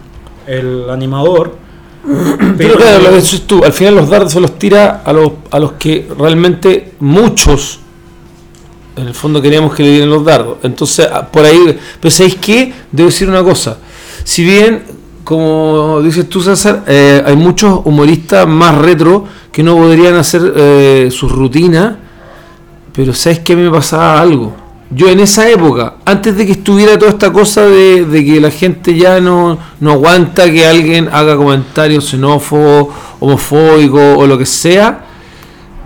el 0.46 0.90
animador. 0.90 1.63
Pero 2.58 2.76
claro, 2.76 3.02
lo 3.02 3.10
que 3.10 3.16
dices 3.16 3.46
tú, 3.46 3.64
al 3.64 3.72
final 3.72 3.94
los 3.94 4.08
dardos 4.08 4.32
se 4.32 4.40
los 4.40 4.58
tira 4.58 5.02
a 5.04 5.12
los, 5.12 5.32
a 5.50 5.58
los 5.58 5.72
que 5.72 6.06
realmente 6.18 6.92
muchos, 7.00 7.80
en 8.96 9.08
el 9.08 9.14
fondo 9.14 9.40
queríamos 9.40 9.74
que 9.74 9.82
le 9.82 9.90
dieran 9.90 10.10
los 10.10 10.24
dardos. 10.24 10.58
Entonces, 10.62 11.08
ah, 11.10 11.26
por 11.26 11.44
ahí, 11.44 11.78
pero 12.00 12.10
¿sabéis 12.10 12.36
qué? 12.36 12.72
Debo 12.92 13.08
decir 13.08 13.28
una 13.28 13.42
cosa. 13.42 13.78
Si 14.22 14.44
bien, 14.44 14.82
como 15.24 16.00
dices 16.02 16.28
tú, 16.28 16.42
César, 16.42 16.84
eh, 16.86 17.22
hay 17.24 17.36
muchos 17.36 17.80
humoristas 17.84 18.46
más 18.46 18.76
retro 18.76 19.24
que 19.50 19.62
no 19.62 19.76
podrían 19.76 20.14
hacer 20.14 20.52
eh, 20.56 21.08
sus 21.10 21.32
rutinas, 21.32 21.96
pero 22.92 23.14
¿sabes 23.14 23.40
que 23.40 23.54
a 23.54 23.56
mí 23.56 23.62
me 23.62 23.70
pasaba 23.70 24.20
algo? 24.20 24.63
Yo 24.94 25.08
en 25.08 25.18
esa 25.18 25.48
época, 25.48 25.94
antes 26.04 26.36
de 26.36 26.46
que 26.46 26.52
estuviera 26.52 26.96
toda 26.96 27.10
esta 27.10 27.32
cosa 27.32 27.62
de, 27.62 28.04
de 28.04 28.24
que 28.24 28.40
la 28.40 28.50
gente 28.50 28.94
ya 28.96 29.20
no, 29.20 29.58
no 29.80 29.92
aguanta 29.92 30.50
que 30.50 30.66
alguien 30.66 31.08
haga 31.12 31.36
comentarios 31.36 32.08
xenófobos, 32.08 32.94
homofóbicos 33.18 34.18
o 34.18 34.26
lo 34.26 34.38
que 34.38 34.46
sea, 34.46 35.04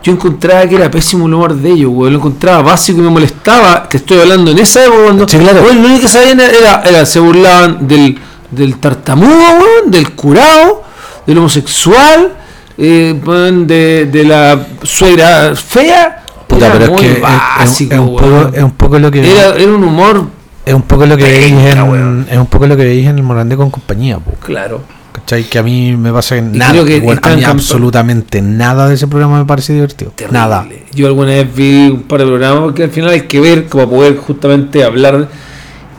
yo 0.03 0.13
encontraba 0.13 0.67
que 0.69 0.77
era 0.77 0.91
pésimo 0.91 1.27
el 1.27 1.35
humor 1.35 1.55
de 1.55 1.71
ellos, 1.71 1.91
güey. 1.91 2.13
Lo 2.13 2.19
encontraba 2.19 2.63
básico 2.63 2.99
y 3.01 3.03
me 3.03 3.11
molestaba. 3.11 3.89
Te 3.89 3.97
estoy 3.97 4.21
hablando 4.21 4.51
en 4.51 4.59
esa 4.59 4.85
época 4.85 5.03
cuando. 5.05 5.29
Sí, 5.29 5.39
claro. 5.39 5.63
güey, 5.63 5.75
lo 5.75 5.89
único 5.89 6.03
que 6.03 6.09
sabían 6.09 6.41
era, 6.41 6.83
era 6.83 7.07
se 7.07 7.19
burlaban 7.21 7.89
del, 7.89 8.19
del 8.51 8.79
tartamudo, 8.79 9.57
güey, 9.59 9.91
del 9.91 10.13
curado, 10.15 10.85
del 11.27 11.39
homosexual, 11.39 12.33
eh, 12.77 14.07
de 14.07 14.25
la 14.25 14.67
suegra 14.83 15.57
fea. 15.57 16.25
Puta, 16.59 16.73
pero 16.73 16.85
es 16.85 16.91
muy 16.91 17.01
que 17.01 17.11
es- 17.11 17.17
es, 17.17 17.23
básico, 17.23 17.95
es 17.95 18.01
un 18.01 18.07
poco, 18.17 18.51
es 18.55 18.63
un 18.63 18.71
poco 18.73 18.99
lo 18.99 19.11
que 19.11 19.31
Era, 19.31 19.55
era 19.57 19.73
un 19.73 19.85
humor, 19.85 20.27
es 20.65 20.75
un 20.75 20.83
poco 20.83 21.07
lo 21.07 21.17
que 21.17 21.25
veis 21.25 21.53
en, 21.53 22.27
es 22.31 22.39
un 22.39 22.47
poco 22.47 22.67
lo 22.67 22.77
que 22.77 22.85
veis 22.85 23.07
en 23.07 23.17
el 23.17 23.23
Morandé 23.23 23.57
con 23.57 23.71
compañía, 23.71 24.19
po. 24.19 24.33
claro. 24.45 24.83
¿Cachai? 25.13 25.45
Que 25.45 25.59
a 25.59 25.63
mí 25.63 25.97
me 25.97 26.13
pasa 26.13 26.37
que 26.37 26.43
nada, 26.43 26.71
creo 26.73 26.85
que 26.85 26.97
a 27.23 27.37
mí 27.37 27.43
absolutamente 27.45 28.41
nada 28.41 28.89
de 28.89 28.95
ese 28.95 29.07
programa 29.09 29.39
me 29.39 29.47
parece 29.47 29.73
divertido. 29.73 30.13
Terrible. 30.15 30.39
Nada. 30.39 30.67
Yo 30.93 31.07
alguna 31.07 31.31
vez 31.33 31.55
vi 31.55 31.89
un 31.89 32.03
par 32.03 32.21
de 32.21 32.27
programas 32.27 32.73
que 32.75 32.85
al 32.85 32.91
final 32.91 33.11
hay 33.11 33.23
que 33.23 33.41
ver 33.41 33.67
como 33.67 33.89
poder 33.91 34.17
justamente 34.17 34.85
hablar. 34.85 35.29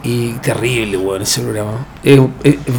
Y 0.03 0.31
terrible, 0.33 0.97
weón, 0.97 1.21
ese 1.21 1.41
programa. 1.41 1.85
Es, 2.03 2.19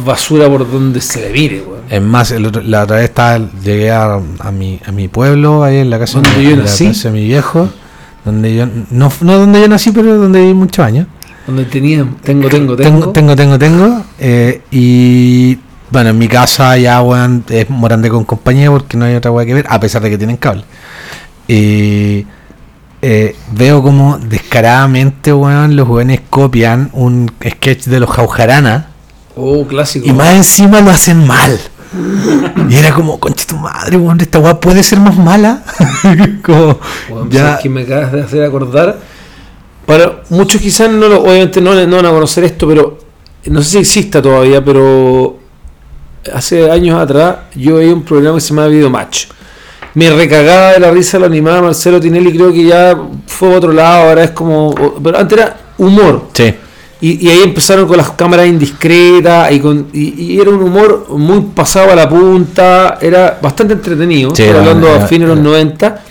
basura 0.03 0.47
por 0.49 0.69
donde 0.69 1.01
se 1.01 1.21
le 1.21 1.29
mire, 1.31 1.61
weón. 1.61 1.81
Es 1.89 2.01
más, 2.01 2.31
el 2.31 2.45
otro- 2.45 2.61
la 2.63 2.83
otra 2.83 2.95
vez 2.97 3.05
estaba, 3.05 3.37
llegué 3.63 3.91
a, 3.91 4.19
a 4.39 4.51
mi, 4.51 4.79
a 4.85 4.91
mi 4.91 5.07
pueblo, 5.07 5.63
ahí 5.63 5.77
en 5.77 5.89
la 5.89 5.99
casa, 5.99 6.15
¿Donde 6.21 6.29
de, 6.39 6.43
yo 6.43 6.55
la 6.57 6.63
casa 6.63 7.09
de 7.09 7.11
mi 7.11 7.25
viejo, 7.25 7.69
donde 8.25 8.55
yo, 8.55 8.65
no, 8.91 9.11
no 9.21 9.37
donde 9.37 9.61
yo 9.61 9.67
nací, 9.67 9.91
pero 9.91 10.17
donde 10.17 10.39
viví 10.41 10.53
muchos 10.53 10.83
años. 10.85 11.07
Donde 11.45 11.65
tenía, 11.65 12.05
tengo, 12.23 12.47
tengo, 12.49 12.75
tengo. 12.75 13.11
Tengo, 13.11 13.11
tengo, 13.11 13.35
tengo, 13.35 13.59
tengo. 13.59 14.03
eh, 14.19 14.61
y 14.71 15.57
bueno, 15.91 16.09
en 16.11 16.17
mi 16.17 16.27
casa 16.27 16.77
ya, 16.77 17.01
weón, 17.01 17.43
es 17.49 17.69
Morandé 17.69 18.09
con 18.09 18.23
compañía 18.23 18.71
porque 18.71 18.95
no 18.97 19.05
hay 19.05 19.15
otra 19.15 19.29
weá 19.31 19.45
que 19.45 19.53
ver, 19.53 19.65
a 19.69 19.79
pesar 19.79 20.01
de 20.01 20.09
que 20.09 20.17
tienen 20.17 20.37
cable. 20.37 20.63
Y 21.47 21.53
eh, 22.19 22.25
veo 23.51 23.81
como 23.81 24.17
descaradamente, 24.19 25.33
weón, 25.33 25.75
los 25.75 25.87
jóvenes 25.87 26.21
copian 26.29 26.89
un 26.93 27.31
sketch 27.43 27.85
de 27.85 27.99
los 27.99 28.09
Jaujarana 28.09 28.87
Oh, 29.35 29.65
clásico. 29.65 30.07
y 30.07 30.11
más 30.11 30.35
encima 30.35 30.81
lo 30.81 30.91
hacen 30.91 31.25
mal. 31.25 31.59
Y 32.69 32.75
era 32.75 32.93
como, 32.93 33.19
concha 33.19 33.45
tu 33.47 33.57
madre, 33.57 33.97
weón, 33.97 34.19
esta 34.21 34.39
weá 34.39 34.59
puede 34.59 34.83
ser 34.83 34.99
más 34.99 35.17
mala. 35.17 35.63
como, 36.43 36.79
ya, 37.29 37.39
¿sabes 37.47 37.59
qué 37.63 37.69
me 37.69 37.81
acabas 37.81 38.11
de 38.11 38.21
hacer 38.21 38.43
acordar. 38.43 38.99
Para 39.85 40.21
muchos 40.29 40.61
quizás 40.61 40.89
no 40.89 41.07
lo, 41.09 41.23
obviamente 41.23 41.59
no, 41.59 41.73
no 41.73 41.95
van 41.97 42.05
a 42.05 42.09
conocer 42.11 42.43
esto, 42.43 42.67
pero 42.67 42.99
no 43.45 43.61
sé 43.61 43.69
si 43.71 43.77
exista 43.79 44.21
todavía, 44.21 44.63
pero 44.63 45.37
hace 46.33 46.69
años 46.69 46.99
atrás 47.01 47.37
yo 47.55 47.75
veía 47.75 47.93
un 47.93 48.03
programa 48.03 48.35
que 48.37 48.41
se 48.41 48.49
llamaba 48.49 48.67
Video 48.67 48.89
Match. 48.89 49.25
Me 49.93 50.09
recagaba 50.09 50.71
de 50.73 50.79
la 50.79 50.91
risa 50.91 51.19
lo 51.19 51.25
animaba 51.25 51.61
Marcelo 51.63 51.99
Tinelli, 51.99 52.31
creo 52.33 52.51
que 52.53 52.63
ya 52.63 52.97
fue 53.27 53.53
a 53.53 53.57
otro 53.57 53.73
lado, 53.73 54.09
ahora 54.09 54.23
es 54.23 54.31
como... 54.31 54.73
Pero 55.03 55.17
antes 55.17 55.37
era 55.37 55.57
humor. 55.77 56.27
sí. 56.33 56.53
Y, 57.03 57.25
y 57.25 57.29
ahí 57.31 57.41
empezaron 57.43 57.87
con 57.87 57.97
las 57.97 58.11
cámaras 58.11 58.45
indiscretas 58.45 59.51
y, 59.51 59.59
con, 59.59 59.87
y, 59.91 60.33
y 60.35 60.39
era 60.39 60.51
un 60.51 60.61
humor 60.61 61.07
muy 61.09 61.41
pasado 61.53 61.91
a 61.91 61.95
la 61.95 62.07
punta, 62.07 62.99
era 63.01 63.39
bastante 63.41 63.73
entretenido, 63.73 64.35
Sí, 64.35 64.43
era- 64.43 64.59
hablando 64.59 64.87
era- 64.87 65.03
a 65.03 65.07
fines 65.07 65.27
de 65.27 65.35
los 65.35 65.43
era- 65.43 65.49
90. 65.49 66.01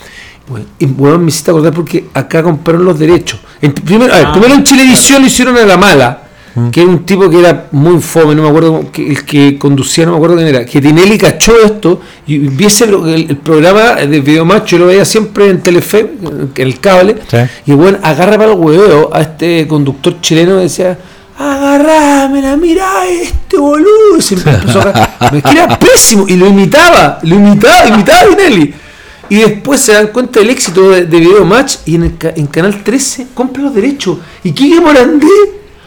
Bueno, 0.48 0.66
y 0.80 0.86
bueno, 0.86 1.18
me 1.20 1.28
hiciste 1.28 1.52
acordar 1.52 1.72
porque 1.72 2.06
acá 2.12 2.42
compraron 2.42 2.84
los 2.84 2.98
derechos. 2.98 3.38
En- 3.62 3.72
primero, 3.72 4.12
a 4.12 4.16
ver, 4.16 4.26
Ah, 4.26 4.32
primero 4.32 4.52
en 4.54 4.64
Chilevisión 4.64 5.20
lo 5.22 5.28
hicieron 5.28 5.56
a 5.58 5.64
la 5.64 5.76
mala, 5.76 6.22
Mm. 6.66 6.70
que 6.70 6.80
era 6.82 6.90
un 6.90 7.04
tipo 7.04 7.28
que 7.30 7.38
era 7.40 7.66
muy 7.72 8.00
fome, 8.00 8.34
no 8.34 8.42
me 8.42 8.48
acuerdo, 8.48 8.84
que, 8.92 9.08
el 9.10 9.24
que 9.24 9.58
conducía, 9.58 10.04
no 10.06 10.12
me 10.12 10.16
acuerdo 10.16 10.36
quién 10.36 10.48
era, 10.48 10.64
que 10.64 10.80
Tinelli 10.80 11.18
cachó 11.18 11.52
esto 11.64 12.00
y 12.26 12.38
viese 12.38 12.84
el, 12.84 12.94
el- 13.08 13.26
el 13.30 13.36
programa 13.36 13.94
de 13.94 14.20
Videomatch, 14.20 14.70
yo 14.70 14.78
lo 14.78 14.86
veía 14.86 15.04
siempre 15.04 15.48
en 15.48 15.60
Telefe, 15.60 16.00
en 16.00 16.50
el 16.56 16.80
cable, 16.80 17.16
Sí. 17.30 17.36
y 17.66 17.72
bueno, 17.72 17.98
agarra 18.02 18.36
para 18.38 18.52
el 18.52 18.58
hueveo 18.58 19.10
a 19.12 19.20
este 19.22 19.66
conductor 19.68 20.20
chileno 20.20 20.58
y 20.58 20.62
decía, 20.64 20.98
agarrámela, 21.38 22.56
mira 22.56 23.06
este 23.08 23.56
boludo. 23.58 24.20
Se 24.20 24.34
empezó 24.34 24.80
a 24.80 25.30
que 25.30 25.50
era 25.50 25.78
pésimo. 25.78 26.26
Y 26.28 26.36
lo 26.36 26.46
imitaba, 26.46 27.18
lo 27.22 27.34
imitaba, 27.36 27.86
imitaba 27.88 28.20
a 28.22 28.26
Tinelli. 28.36 28.74
Y 29.28 29.36
después 29.36 29.80
se 29.80 29.92
dan 29.92 30.08
cuenta 30.08 30.40
del 30.40 30.50
éxito 30.50 30.90
de, 30.90 31.06
de 31.06 31.18
Video 31.20 31.44
Match 31.44 31.76
y 31.86 31.94
en, 31.94 32.02
el 32.04 32.12
en 32.36 32.46
Canal 32.48 32.82
13 32.82 33.28
compra 33.32 33.62
los 33.62 33.74
derechos. 33.74 34.18
Y 34.42 34.52
Kike 34.52 34.80
Morandé 34.80 35.26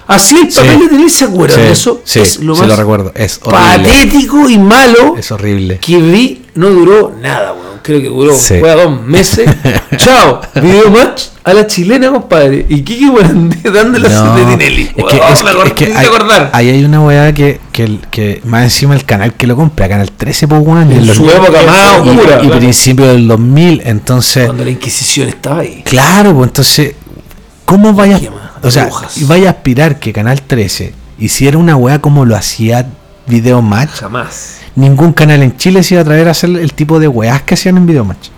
hacía 0.08 0.40
el 0.42 0.52
Sí. 0.52 0.60
papel 0.60 0.80
de 0.80 0.88
Denise, 0.90 1.18
¿se 1.20 1.26
acuerdan 1.26 1.58
Sí, 1.60 1.66
de 1.66 1.72
eso? 1.72 2.02
sí, 2.04 2.20
es 2.20 2.40
lo 2.40 2.54
sí 2.56 2.62
más 2.62 2.70
lo 2.70 2.76
recuerdo. 2.76 3.12
Es 3.16 3.40
patético 3.40 4.50
y 4.50 4.58
malo 4.58 5.16
Es 5.18 5.32
horrible. 5.32 5.78
que 5.80 5.98
vi. 5.98 6.40
No 6.56 6.70
duró 6.70 7.12
nada, 7.20 7.54
weón. 7.54 7.74
Creo 7.82 8.00
que 8.00 8.08
duró 8.10 8.34
Sí. 8.36 8.60
fue 8.60 8.70
a 8.72 8.76
dos 8.76 9.02
meses. 9.02 9.50
Chao. 9.98 10.40
Video 10.62 10.90
Match 10.92 11.24
a 11.44 11.54
la 11.54 11.66
chilena, 11.68 12.12
compadre. 12.12 12.66
Y 12.70 12.82
Kike 12.84 13.08
Morandé 13.08 13.58
dándole 13.72 14.08
No, 14.08 14.36
de 14.38 14.46
Tinelli. 14.46 14.82
es 14.84 14.94
que, 14.94 15.02
Weón, 15.02 15.34
es 15.34 15.44
me 15.44 15.52
es 15.66 15.74
que 15.74 15.86
hay, 15.94 16.06
acordar. 16.06 16.50
ahí 16.54 16.70
hay 16.70 16.86
una 16.86 17.02
weá 17.02 17.34
que, 17.34 17.60
que, 17.72 17.98
que 18.12 18.40
más 18.46 18.64
encima 18.66 18.94
el 18.94 19.04
canal 19.04 19.34
que 19.34 19.48
lo 19.48 19.56
compra, 19.56 19.90
Canal 19.90 20.12
13 20.12 20.48
por 20.48 20.60
weón, 20.60 20.92
En 20.92 21.14
su 21.14 21.28
época 21.30 21.64
más 21.66 22.06
y- 22.06 22.10
oscura, 22.10 22.36
y, 22.38 22.46
claro. 22.46 22.58
principio 22.60 23.08
del 23.08 23.28
2000, 23.28 23.82
entonces, 23.86 24.46
Cuando 24.46 24.64
la 24.64 24.72
Inquisición 24.72 25.28
estaba 25.30 25.62
ahí. 25.62 25.82
claro, 25.84 26.34
pues 26.36 26.50
entonces, 26.50 26.96
¿cómo 27.66 27.94
vaya, 27.94 28.20
Qué 28.20 28.30
más, 28.30 28.43
o 28.68 28.72
sea, 28.72 28.86
brujas. 28.86 29.18
y 29.18 29.26
vaya 29.26 29.48
a 29.50 29.52
aspirar 29.52 30.00
que 30.00 30.14
Canal 30.14 30.42
13 30.42 30.94
hiciera 31.20 31.58
una 31.58 31.76
weá 31.76 32.00
como 32.00 32.26
lo 32.26 32.36
hacía 32.36 32.88
Video 33.28 33.62
Match? 33.62 33.92
Jamás. 33.92 34.60
Ningún 34.76 35.14
canal 35.14 35.42
en 35.44 35.56
Chile 35.56 35.84
se 35.84 35.94
iba 35.96 36.02
a 36.02 36.04
atrever 36.04 36.28
a 36.28 36.32
hacer 36.32 36.50
el 36.50 36.74
tipo 36.74 37.00
de 37.00 37.08
weás 37.08 37.44
que 37.44 37.54
hacían 37.54 37.78
en 37.78 37.86
Video 37.86 38.04
Match. 38.04 38.30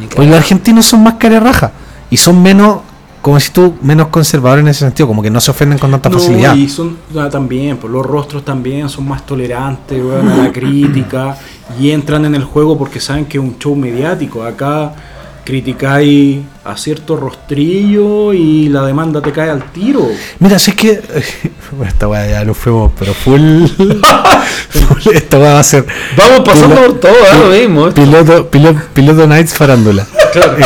Ni 0.00 0.06
Porque 0.06 0.26
los 0.26 0.36
argentinos 0.36 0.86
son 0.86 1.02
más 1.02 1.14
cara 1.14 1.38
raja 1.38 1.72
y 2.10 2.16
son 2.16 2.42
menos, 2.42 2.78
como 3.20 3.38
si 3.38 3.50
tú, 3.50 3.74
menos 3.82 4.08
conservadores 4.08 4.62
en 4.62 4.68
ese 4.68 4.80
sentido, 4.80 5.06
como 5.06 5.22
que 5.22 5.30
no 5.30 5.40
se 5.40 5.50
ofenden 5.50 5.78
con 5.78 5.90
tanta 5.90 6.08
No, 6.08 6.18
facilidad. 6.18 6.54
y 6.54 6.68
son 6.68 6.96
ah, 7.18 7.28
también, 7.30 7.76
pues 7.76 7.92
los 7.92 8.04
rostros 8.04 8.44
también 8.44 8.88
son 8.88 9.06
más 9.06 9.24
tolerantes 9.26 10.02
weón, 10.02 10.28
a 10.28 10.36
la 10.36 10.52
crítica 10.52 11.36
y 11.78 11.90
entran 11.90 12.24
en 12.24 12.34
el 12.34 12.44
juego 12.44 12.76
porque 12.78 13.00
saben 13.00 13.26
que 13.26 13.38
es 13.38 13.44
un 13.44 13.58
show 13.58 13.76
mediático. 13.76 14.42
Acá 14.42 14.94
criticáis 15.44 16.38
a 16.64 16.76
cierto 16.76 17.16
rostrillo 17.16 18.32
y 18.32 18.68
la 18.68 18.82
demanda 18.84 19.20
te 19.20 19.32
cae 19.32 19.50
al 19.50 19.70
tiro. 19.72 20.08
Mira, 20.38 20.58
si 20.58 20.70
es 20.72 20.76
que. 20.76 21.00
Bueno, 21.72 21.90
esta 21.90 22.06
weá 22.06 22.28
ya 22.28 22.44
nos 22.44 22.58
fuimos, 22.58 22.92
pero 22.98 23.14
full. 23.14 23.64
full 24.68 25.12
esta 25.14 25.38
weá 25.38 25.54
va 25.54 25.60
a 25.60 25.62
ser. 25.62 25.86
Vamos 26.18 26.40
pasando 26.40 26.76
Pilo- 26.76 26.86
por 26.86 27.00
todo, 27.00 27.12
¿eh? 27.12 27.38
lo 27.40 27.48
mismo. 27.48 27.88
esto. 27.88 28.02
Piloto, 28.02 28.50
piloto, 28.50 28.80
piloto 28.92 29.26
Nights 29.26 29.54
farándula. 29.54 30.06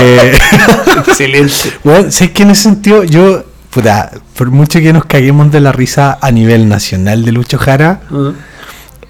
Eh, 0.00 0.32
Excelente. 1.06 1.54
bueno, 1.84 2.10
si 2.10 2.24
es 2.24 2.30
que 2.32 2.42
en 2.42 2.50
ese 2.50 2.62
sentido, 2.64 3.04
yo. 3.04 3.44
Puta, 3.70 4.10
por 4.36 4.50
mucho 4.50 4.80
que 4.80 4.92
nos 4.92 5.04
caguemos 5.04 5.52
de 5.52 5.60
la 5.60 5.70
risa 5.70 6.18
a 6.20 6.30
nivel 6.32 6.68
nacional 6.68 7.24
de 7.24 7.30
Lucho 7.32 7.56
Jara, 7.58 8.00
Ah. 8.10 8.32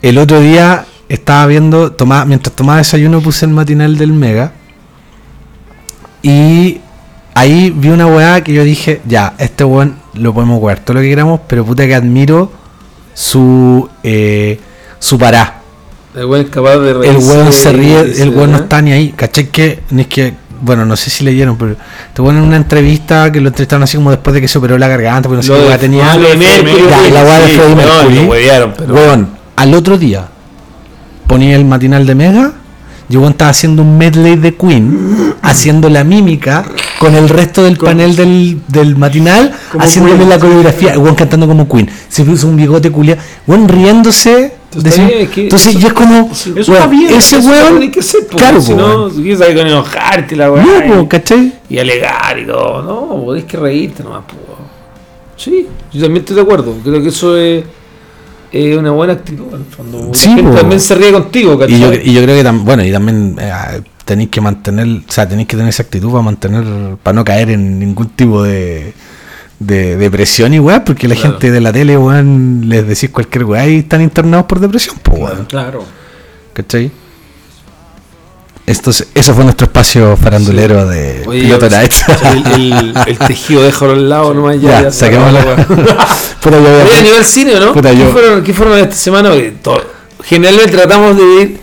el 0.02 0.18
otro 0.18 0.40
día 0.40 0.84
estaba 1.08 1.46
viendo, 1.46 1.92
tomaba, 1.92 2.24
mientras 2.26 2.54
tomaba 2.54 2.78
desayuno 2.78 3.20
puse 3.22 3.46
el 3.46 3.52
matinal 3.52 3.96
del 3.96 4.12
Mega 4.12 4.52
y 6.28 6.80
ahí 7.34 7.70
vi 7.70 7.88
una 7.90 8.06
weá 8.06 8.42
que 8.42 8.52
yo 8.52 8.64
dije, 8.64 9.00
ya, 9.06 9.34
este 9.38 9.62
weón 9.64 9.96
lo 10.14 10.32
podemos 10.34 10.58
jugar 10.58 10.80
todo 10.80 10.94
lo 10.94 11.00
que 11.00 11.08
queramos, 11.08 11.40
pero 11.46 11.64
puta 11.64 11.86
que 11.86 11.94
admiro 11.94 12.50
su 13.14 13.88
eh, 14.02 14.58
su 14.98 15.18
pará. 15.18 15.60
El 16.14 16.24
weón 16.26 16.46
es 16.46 16.50
capaz 16.50 16.78
de 16.78 16.90
El 16.90 16.98
reírse, 16.98 17.28
weón 17.30 17.52
se 17.52 17.72
ríe, 17.72 18.04
dice, 18.04 18.22
el 18.22 18.30
weón 18.30 18.52
no 18.52 18.58
¿eh? 18.58 18.62
está 18.62 18.82
ni 18.82 18.92
ahí, 18.92 19.12
¿cachai? 19.14 19.46
Que, 19.48 19.82
ni 19.90 20.02
es 20.02 20.08
que, 20.08 20.34
bueno, 20.62 20.84
no 20.86 20.96
sé 20.96 21.10
si 21.10 21.22
leyeron, 21.24 21.56
pero 21.56 21.76
te 22.14 22.22
ponen 22.22 22.42
una 22.42 22.56
entrevista 22.56 23.30
que 23.30 23.40
lo 23.40 23.48
entrevistaron 23.48 23.82
así 23.84 23.96
como 23.98 24.10
después 24.10 24.34
de 24.34 24.40
que 24.40 24.48
se 24.48 24.58
operó 24.58 24.78
la 24.78 24.88
garganta, 24.88 25.28
porque 25.28 25.36
no 25.36 25.42
sé 25.42 25.48
Lo 25.50 25.54
qué 25.56 25.60
de- 25.62 25.68
weá 25.68 25.78
tenía. 25.78 26.04
Ya, 26.06 27.10
la 27.10 27.22
weá 27.22 27.38
de 27.40 27.48
Freddie 27.48 27.76
Mercury. 27.76 28.92
Weón, 28.92 29.28
al 29.56 29.74
otro 29.74 29.96
día 29.98 30.26
ponía 31.26 31.54
el 31.56 31.64
matinal 31.64 32.06
de 32.06 32.14
Mega 32.14 32.52
y 33.08 33.12
el 33.14 33.18
weón 33.20 33.32
estaba 33.32 33.50
haciendo 33.50 33.82
un 33.82 33.96
medley 33.98 34.36
de 34.36 34.54
Queen, 34.54 35.34
haciendo 35.42 35.88
la 35.88 36.02
mímica 36.04 36.64
con 36.98 37.14
el 37.14 37.28
resto 37.28 37.62
del 37.62 37.78
Con- 37.78 37.88
panel 37.90 38.16
del, 38.16 38.60
del 38.68 38.96
matinal, 38.96 39.52
haciéndole 39.78 40.16
Queen. 40.18 40.28
la 40.28 40.38
coreografía, 40.38 40.98
weón 40.98 41.14
cantando 41.14 41.46
como 41.46 41.68
Queen. 41.68 41.88
Se 42.08 42.24
puso 42.24 42.48
un 42.48 42.56
bigote 42.56 42.90
culia, 42.90 43.16
weón 43.46 43.68
riéndose. 43.68 44.52
Bien, 44.76 45.28
entonces, 45.36 45.68
eso- 45.74 45.78
y 45.78 45.86
es 45.86 45.92
como, 45.94 46.30
eso 46.32 46.50
está 46.60 46.72
weón, 46.72 46.90
bien, 46.90 47.14
ese 47.14 47.38
weón, 47.38 47.90
po, 48.30 48.36
claro, 48.36 48.60
si 48.60 48.74
no, 48.74 49.06
weón. 49.06 49.38
salir 49.38 49.56
con 49.56 49.66
enojarte 49.66 50.36
la. 50.36 50.48
No, 50.48 50.54
po, 50.54 51.02
y- 51.02 51.06
¿cachai? 51.06 51.52
y 51.70 51.78
alegar 51.78 52.38
y 52.38 52.46
todo. 52.46 52.82
No, 52.82 53.24
podés 53.24 53.44
que 53.44 53.56
reírte 53.56 54.02
nomás, 54.02 54.24
po. 54.24 54.34
Sí, 55.36 55.66
yo 55.92 56.00
también 56.02 56.22
estoy 56.22 56.36
de 56.36 56.42
acuerdo. 56.42 56.74
Creo 56.82 57.02
que 57.02 57.08
eso 57.08 57.36
es, 57.38 57.64
es 58.56 58.76
una 58.78 58.90
buena 58.90 59.12
actitud. 59.14 59.46
en 59.52 59.60
el 59.60 59.64
fondo. 59.66 60.08
La 60.08 60.14
Sí, 60.14 60.28
gente 60.28 60.42
po. 60.42 60.50
también 60.56 60.80
se 60.80 60.94
ríe 60.94 61.12
contigo, 61.12 61.58
¿cachai? 61.58 61.74
Y 61.76 61.80
yo, 61.80 61.92
y 61.94 62.12
yo 62.14 62.22
creo 62.22 62.36
que 62.36 62.42
también, 62.44 62.64
bueno, 62.64 62.84
y 62.84 62.92
también 62.92 63.36
eh, 63.40 63.82
tenéis 64.04 64.30
que 64.30 64.40
mantener, 64.40 64.86
o 65.08 65.12
sea, 65.12 65.28
tenéis 65.28 65.48
que 65.48 65.56
tener 65.56 65.70
esa 65.70 65.82
actitud 65.82 66.10
para 66.10 66.22
mantener, 66.22 66.64
para 67.02 67.14
no 67.14 67.24
caer 67.24 67.50
en 67.50 67.78
ningún 67.78 68.08
tipo 68.10 68.42
de, 68.42 68.92
de 69.58 69.96
depresión 69.96 70.52
y 70.54 70.58
weá, 70.58 70.84
porque 70.84 71.08
la 71.08 71.14
Claro. 71.14 71.30
gente 71.32 71.50
de 71.50 71.60
la 71.60 71.72
tele, 71.72 71.96
weón, 71.98 72.62
les 72.68 72.86
decís 72.86 73.10
cualquier 73.10 73.44
weá 73.44 73.66
y 73.68 73.78
están 73.78 74.02
internados 74.02 74.46
por 74.46 74.60
depresión, 74.60 74.96
pues 75.02 75.18
weón, 75.20 75.44
Claro. 75.46 75.82
¿cachai? 76.52 76.90
Esto 78.66 78.90
es- 78.90 79.06
eso 79.14 79.32
fue 79.34 79.44
nuestro 79.44 79.66
espacio 79.66 80.16
farandulero 80.16 80.86
de 80.86 81.22
Oye, 81.26 81.42
Piloto 81.42 81.68
ya, 81.68 81.78
Nights. 81.78 82.04
el, 82.24 82.46
el- 82.72 82.94
el 83.06 83.18
tejido 83.18 83.62
déjalo 83.62 83.92
al 83.92 84.08
lado 84.08 84.34
nomás 84.34 84.60
ya. 84.60 84.88
Ya, 84.90 85.08
weá. 85.08 85.56
Puta, 86.40 86.58
yo 86.58 86.84
Oye, 86.84 86.98
a 86.98 87.02
nivel 87.02 87.24
cine, 87.24 87.54
¿o 87.56 87.60
¿no? 87.60 87.72
Puta, 87.72 87.90
¿Qué, 87.92 87.98
yo- 87.98 88.10
fueron, 88.10 88.42
¿Qué 88.42 88.52
fueron 88.52 88.78
esta 88.78 88.96
semana? 88.96 89.30
Generalmente 90.24 90.72
tratamos 90.72 91.16
de 91.16 91.22
ir 91.42 91.60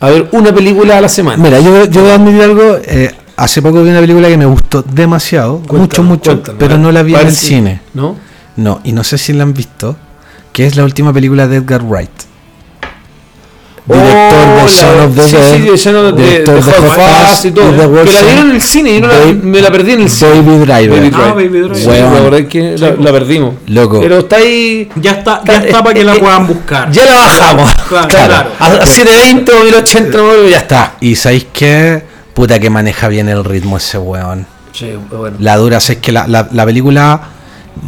a 0.00 0.10
ver 0.10 0.28
una 0.32 0.54
película 0.54 0.96
a 0.98 1.00
la 1.02 1.08
semana. 1.08 1.42
Mira, 1.42 1.60
yo, 1.60 1.84
yo 1.84 2.00
voy 2.02 2.10
a 2.10 2.14
admitir 2.14 2.42
algo. 2.42 2.78
eh, 2.82 3.14
hace 3.36 3.60
poco 3.60 3.82
vi 3.82 3.90
una 3.90 4.00
película 4.00 4.28
que 4.28 4.36
me 4.38 4.46
gustó 4.46 4.82
demasiado, 4.82 5.60
mucho, 5.70 6.02
mucho, 6.02 6.42
pero 6.58 6.78
no 6.78 6.90
la 6.92 7.02
vi 7.02 7.12
en 7.12 7.18
¿Cuál 7.20 7.28
el 7.28 7.34
cine. 7.36 7.80
¿No? 7.94 8.16
No, 8.56 8.80
y 8.84 8.92
no 8.92 9.04
sé 9.04 9.18
si 9.18 9.32
la 9.34 9.42
han 9.44 9.52
visto, 9.54 9.96
que 10.52 10.66
es 10.66 10.76
la 10.76 10.84
última 10.84 11.12
película 11.12 11.46
de 11.46 11.56
Edgar 11.56 11.82
Wright. 11.82 12.10
Director 13.88 14.38
Oh, 14.38 14.56
de 14.56 14.62
la- 14.62 14.68
Shaun 14.68 15.00
of 15.00 15.16
the 15.16 15.22
sí, 15.28 15.36
Dead, 15.36 15.58
director 15.60 16.14
de 16.14 16.22
de 16.40 16.46
Hot 16.46 16.64
Hot 16.64 16.74
Fuzz 16.74 17.30
Fuzz 17.30 17.44
y 17.46 17.50
todo. 17.52 18.04
Que 18.04 18.12
la 18.12 18.22
dieron 18.22 18.48
en 18.50 18.54
el 18.56 18.60
cine 18.62 18.90
y 18.90 19.00
yo 19.00 19.06
no 19.08 19.42
me 19.44 19.60
la 19.62 19.70
perdí 19.70 19.92
en 19.92 20.02
el 20.02 20.10
cine. 20.10 20.30
David 20.30 20.64
Driver. 20.66 20.90
Baby 21.00 21.10
Ah, 21.14 21.32
Baby 21.34 21.48
Driver. 21.48 21.76
Sí, 21.76 21.86
Weón. 21.88 22.14
la 22.14 22.20
verdad 22.20 22.40
es 22.40 22.46
que 22.48 22.76
la, 22.78 22.90
la 22.98 23.12
perdimos. 23.12 23.54
Loco. 23.66 24.00
Pero 24.00 24.18
está 24.18 24.36
ahí. 24.36 24.88
Ya 24.96 25.12
está, 25.12 25.42
ya 25.44 25.56
está 25.58 25.82
para 25.82 25.94
que 25.94 26.04
la 26.04 26.14
puedan 26.16 26.46
buscar. 26.46 26.90
Ya 26.90 27.04
la 27.06 27.14
bajamos. 27.14 27.72
Claro, 27.88 28.08
Claro. 28.08 28.26
claro. 28.28 28.50
A, 28.58 28.66
a 28.82 28.86
720 28.86 29.52
o 29.52 29.64
1080 29.64 30.18
no, 30.18 30.48
ya 30.48 30.58
está. 30.58 30.94
Y 31.00 31.14
sabéis 31.16 31.46
qué? 31.52 32.02
Puta 32.34 32.58
que 32.58 32.68
maneja 32.70 33.08
bien 33.08 33.28
el 33.28 33.42
ritmo 33.44 33.78
ese 33.78 33.96
weón. 33.98 34.46
Sí, 34.72 34.92
bueno. 35.10 35.36
La 35.40 35.56
dura, 35.56 35.78
es 35.78 35.96
que 35.96 36.12
la, 36.12 36.26
la, 36.28 36.46
la 36.52 36.64
película, 36.66 37.20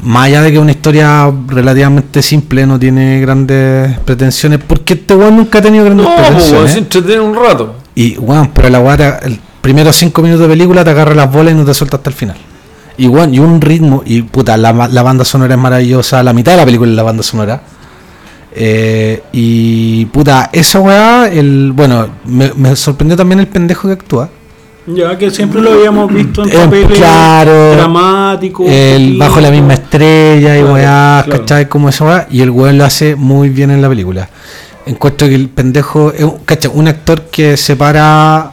más 0.02 0.26
allá 0.26 0.42
de 0.42 0.52
que 0.52 0.58
una 0.58 0.72
historia 0.72 1.32
relativamente 1.48 2.22
simple, 2.22 2.66
no 2.66 2.78
tiene 2.78 3.20
grandes 3.20 3.98
pretensiones, 4.00 4.60
porque 4.66 4.94
este 4.94 5.14
weón 5.14 5.36
nunca 5.36 5.58
ha 5.58 5.62
tenido 5.62 5.84
grandes 5.84 6.06
No, 6.06 6.14
pues, 6.14 6.28
pretensiones. 6.28 6.72
se 6.72 6.78
entretiene 6.78 7.20
un 7.20 7.34
rato. 7.34 7.74
Y, 7.94 8.16
weón, 8.18 8.50
pero 8.54 8.68
la 8.68 8.80
weá, 8.80 9.18
el 9.22 9.38
primeros 9.60 9.96
cinco 9.96 10.22
minutos 10.22 10.42
de 10.46 10.48
película 10.48 10.82
te 10.84 10.90
agarra 10.90 11.14
las 11.14 11.30
bolas 11.30 11.52
y 11.52 11.56
no 11.56 11.64
te 11.64 11.74
suelta 11.74 11.96
hasta 11.98 12.10
el 12.10 12.16
final. 12.16 12.36
Y, 12.96 13.08
weón, 13.08 13.34
y 13.34 13.38
un 13.38 13.60
ritmo, 13.60 14.02
y 14.04 14.22
puta, 14.22 14.56
la, 14.56 14.72
la 14.72 15.02
banda 15.02 15.24
sonora 15.24 15.54
es 15.54 15.60
maravillosa, 15.60 16.22
la 16.22 16.32
mitad 16.32 16.52
de 16.52 16.58
la 16.58 16.64
película 16.64 16.90
es 16.90 16.96
la 16.96 17.02
banda 17.02 17.22
sonora. 17.22 17.62
Eh, 18.52 19.22
y, 19.32 20.06
puta, 20.06 20.50
esa 20.52 20.80
weá, 20.80 21.28
el, 21.28 21.72
bueno, 21.74 22.08
me, 22.24 22.52
me 22.56 22.74
sorprendió 22.76 23.16
también 23.16 23.40
el 23.40 23.46
pendejo 23.48 23.88
que 23.88 23.94
actúa. 23.94 24.28
Ya 24.86 25.16
que 25.18 25.30
siempre 25.30 25.60
lo 25.60 25.72
habíamos 25.72 26.12
visto 26.12 26.42
en 26.42 26.48
Eh, 26.50 26.52
papeles 26.54 26.98
claro. 26.98 27.72
dramáticos. 27.76 28.66
El 28.68 29.18
bajo 29.18 29.40
la 29.40 29.50
misma 29.50 29.74
estrella 29.74 30.56
y 30.56 30.60
Claro, 30.60 30.74
weá, 30.74 31.22
claro. 31.24 31.40
¿cachai? 31.40 31.68
Como 31.68 31.88
esa 31.90 32.04
weá, 32.04 32.26
y 32.30 32.40
el 32.40 32.50
weón 32.50 32.78
lo 32.78 32.84
hace 32.84 33.14
muy 33.14 33.50
bien 33.50 33.70
en 33.70 33.82
la 33.82 33.88
película. 33.88 34.28
Encuentro 34.86 35.28
que 35.28 35.34
el 35.34 35.48
pendejo 35.50 36.12
es 36.12 36.24
un, 36.24 36.38
¿cachai? 36.44 36.70
un 36.74 36.88
actor 36.88 37.22
que 37.30 37.56
se 37.56 37.76
para 37.76 38.52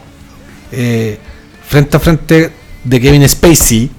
eh, 0.70 1.18
frente 1.66 1.96
a 1.96 2.00
frente 2.00 2.52
de 2.84 3.00
Kevin 3.00 3.26
Spacey, 3.28 3.90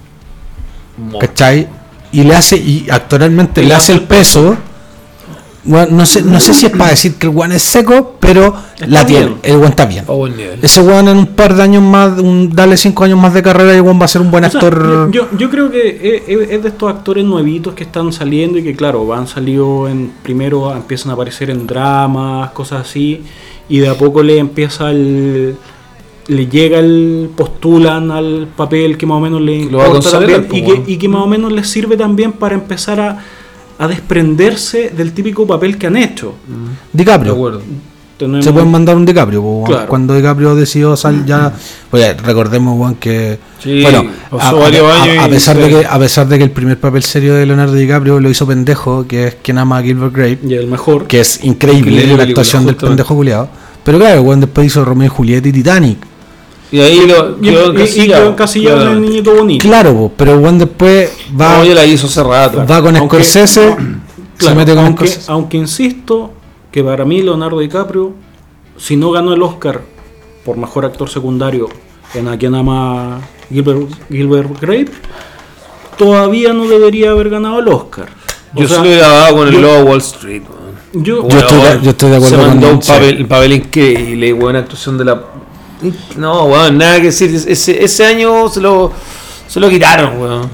¿cachai? 1.20 1.68
Y 2.12 2.24
le 2.24 2.36
hace, 2.36 2.58
y 2.58 2.88
actoralmente 2.90 3.64
le 3.64 3.74
hace 3.74 3.94
el 3.94 4.02
peso. 4.04 4.56
Bueno, 5.66 5.88
no 5.98 6.06
sé, 6.06 6.22
no 6.22 6.40
sé 6.40 6.54
si 6.54 6.68
es 6.68 6.72
para 6.72 6.92
decir 6.92 7.16
que 7.16 7.28
el 7.28 7.34
weón 7.36 7.52
es 7.52 7.62
seco, 7.64 8.16
pero 8.20 8.56
la 8.88 9.06
tiene, 9.06 9.36
el 9.44 9.58
weón 9.58 9.70
está 9.72 9.86
bien. 9.86 10.06
Buen 10.06 10.38
nivel. 10.38 10.60
Ese 10.62 10.80
weón 10.80 11.10
en 11.10 11.18
un 11.18 11.26
par 11.28 11.54
de 11.54 11.62
años 11.64 11.84
más, 11.84 12.18
un, 12.20 12.50
dale 12.56 12.78
cinco 12.78 13.04
años 13.04 13.20
más 13.20 13.34
de 13.34 13.44
carrera 13.44 13.74
y 13.74 13.78
el 13.78 13.82
weón 13.82 14.00
va 14.00 14.06
a 14.06 14.08
ser 14.08 14.22
un 14.22 14.32
buen 14.32 14.46
O 14.46 14.50
sea, 14.50 14.60
actor. 14.62 15.12
yo, 15.12 15.28
yo 15.38 15.50
creo 15.50 15.70
que 15.70 15.90
es, 15.90 16.24
es- 16.40 16.50
es 16.52 16.64
de 16.64 16.70
estos 16.70 16.90
actores 16.90 17.26
nuevitos 17.26 17.74
que 17.74 17.84
están 17.84 18.14
saliendo 18.14 18.58
y 18.58 18.64
que, 18.64 18.74
claro, 18.76 19.14
han 19.14 19.28
salido 19.28 19.88
en. 19.90 20.12
Primero 20.24 20.74
empiezan 20.74 21.12
a 21.12 21.14
aparecer 21.16 21.50
en 21.50 21.68
dramas, 21.68 22.52
cosas 22.52 22.88
así, 22.88 23.22
y 23.68 23.80
de 23.80 23.90
a 23.90 23.96
poco 23.96 24.24
le 24.24 24.38
empieza 24.38 24.90
el. 24.92 25.56
Le 26.28 26.48
llega 26.48 26.80
el. 26.80 27.32
postulan 27.36 28.12
al 28.12 28.48
papel 28.56 28.98
que 28.98 29.06
más 29.06 29.18
o 29.18 29.20
menos 29.20 29.42
le 29.42 29.58
importa 29.58 30.10
también, 30.12 30.48
y, 30.52 30.62
que, 30.64 30.84
y 30.94 30.98
que 30.98 31.10
más 31.10 31.24
o 31.24 31.28
menos 31.28 31.52
les 31.52 31.68
sirve 31.68 31.98
también 31.98 32.32
para 32.34 32.56
empezar 32.56 33.00
a, 33.02 33.20
a 33.80 33.88
desprenderse 33.88 34.92
del 34.96 35.14
típico 35.14 35.48
papel 35.48 35.78
que 35.78 35.88
han 35.88 35.98
hecho. 35.98 36.36
De 36.48 36.98
DiCaprio. 37.04 37.34
acuerdo. 37.34 37.62
tenemos- 38.18 38.44
se 38.44 38.52
pueden 38.52 38.70
mandar 38.70 38.98
un 38.98 39.06
DiCaprio. 39.06 39.64
Claro. 39.66 39.88
Cuando 39.88 40.14
DiCaprio 40.14 40.54
decidió 40.54 40.98
salir 40.98 41.24
ya. 41.26 41.54
Pues 41.90 42.22
recordemos, 42.22 42.78
weón, 42.78 42.96
que. 42.96 43.40
Sí, 43.64 43.82
bueno, 43.82 44.06
pasó 44.30 44.58
a, 44.58 44.60
a- 44.60 44.64
varios 44.64 44.84
a- 44.92 45.04
años 45.04 45.24
a 45.24 45.28
y 45.28 45.32
pesar 45.32 45.58
de 45.58 45.70
que, 45.70 45.86
a 45.86 45.98
pesar 46.00 46.28
de 46.28 46.38
que 46.38 46.44
el 46.44 46.52
primer 46.52 46.78
papel 46.78 47.02
serio 47.04 47.34
de 47.36 47.46
Leonardo 47.46 47.74
DiCaprio 47.76 48.20
lo 48.20 48.30
hizo 48.30 48.46
pendejo, 48.46 49.08
que 49.08 49.28
es 49.28 49.36
quien 49.42 49.58
ama 49.58 49.78
a 49.78 49.82
Gilbert 49.82 50.14
Grape, 50.14 50.40
Y 50.46 50.54
el 50.56 50.68
mejor. 50.68 51.08
que 51.08 51.22
es 51.22 51.44
increíble 51.46 51.80
Increíble 51.92 51.96
la 51.96 52.24
película, 52.24 52.24
actuación 52.42 52.66
del 52.66 52.76
pendejo 52.76 53.16
culiado. 53.16 53.48
Pero 53.86 53.98
claro, 53.98 54.22
weón, 54.24 54.42
después 54.42 54.68
hizo 54.68 54.84
Romeo 54.84 55.06
y 55.06 55.10
Julieta 55.10 55.48
y 55.48 55.52
Titanic. 55.54 55.98
Y 56.72 56.80
ahí 56.82 57.08
lo 57.08 57.38
Y, 57.42 57.50
quedó 57.50 57.72
encasillado, 57.72 58.22
quedó 58.24 58.32
encasillado 58.32 58.82
en 58.84 58.88
el 58.90 59.02
niñito 59.02 59.34
bonito. 59.36 59.68
Claro, 59.68 60.12
pero 60.16 60.38
weón 60.38 60.60
después 60.60 61.12
va, 61.40 61.58
No, 61.58 61.66
yo 61.66 61.74
la 61.74 61.86
hizo 61.86 62.24
rato. 62.24 62.66
va 62.66 62.82
con 62.82 62.96
Aunque- 62.96 63.16
Scorsese, 63.18 63.70
se 63.72 63.76
Claro, 64.38 64.56
mete 64.56 64.76
con 64.76 64.86
aunque, 64.86 65.08
Scorsese. 65.08 65.32
aunque 65.32 65.58
insisto 65.58 66.32
que 66.72 66.84
para 66.84 67.06
mí 67.06 67.22
Leonardo 67.24 67.60
DiCaprio, 67.60 68.14
si 68.78 68.96
no 68.96 69.12
ganó 69.12 69.34
el 69.34 69.42
Oscar 69.42 69.82
por 70.46 70.58
mejor 70.58 70.86
actor 70.86 71.10
secundario 71.10 71.68
en 72.14 72.28
A 72.28 72.38
quien 72.38 72.54
ama 72.56 73.20
Gilbert, 73.52 73.88
Gilbert 74.10 74.60
Grape, 74.62 74.92
todavía 75.98 76.54
no 76.54 76.68
debería 76.68 77.12
haber 77.12 77.30
ganado 77.30 77.60
el 77.60 77.68
Oscar. 77.68 78.08
O 78.56 78.62
Yo 78.62 78.68
sea, 78.68 78.78
se 78.78 78.84
lo 78.84 78.90
hubiera 78.90 79.08
dado 79.08 79.36
con 79.38 79.48
el 79.48 79.54
yo- 79.56 79.62
Lobo 79.62 79.90
Wall 79.90 79.98
Street. 80.00 80.42
yo- 80.94 81.28
Yo 81.28 81.38
estoy 81.38 81.60
yo 81.84 81.90
estoy 81.92 82.10
de 82.10 82.16
acuerdo 82.16 82.36
Se 82.38 82.48
mandó 82.48 82.68
con- 82.68 82.76
un 82.78 82.82
papel, 82.82 83.26
papel 83.28 83.54
increíble, 83.54 84.34
buena 84.34 84.60
actuación 84.60 84.98
de 84.98 85.06
la. 85.06 85.22
No, 86.18 86.46
weón, 86.46 86.78
nada 86.78 86.98
que 86.98 87.04
decir. 87.06 87.34
Ese, 87.48 87.84
ese 87.84 88.06
año 88.06 88.50
se 88.50 88.60
lo, 88.60 88.92
se 89.48 89.60
lo 89.60 89.70
quitaron, 89.70 90.20
weón. 90.20 90.50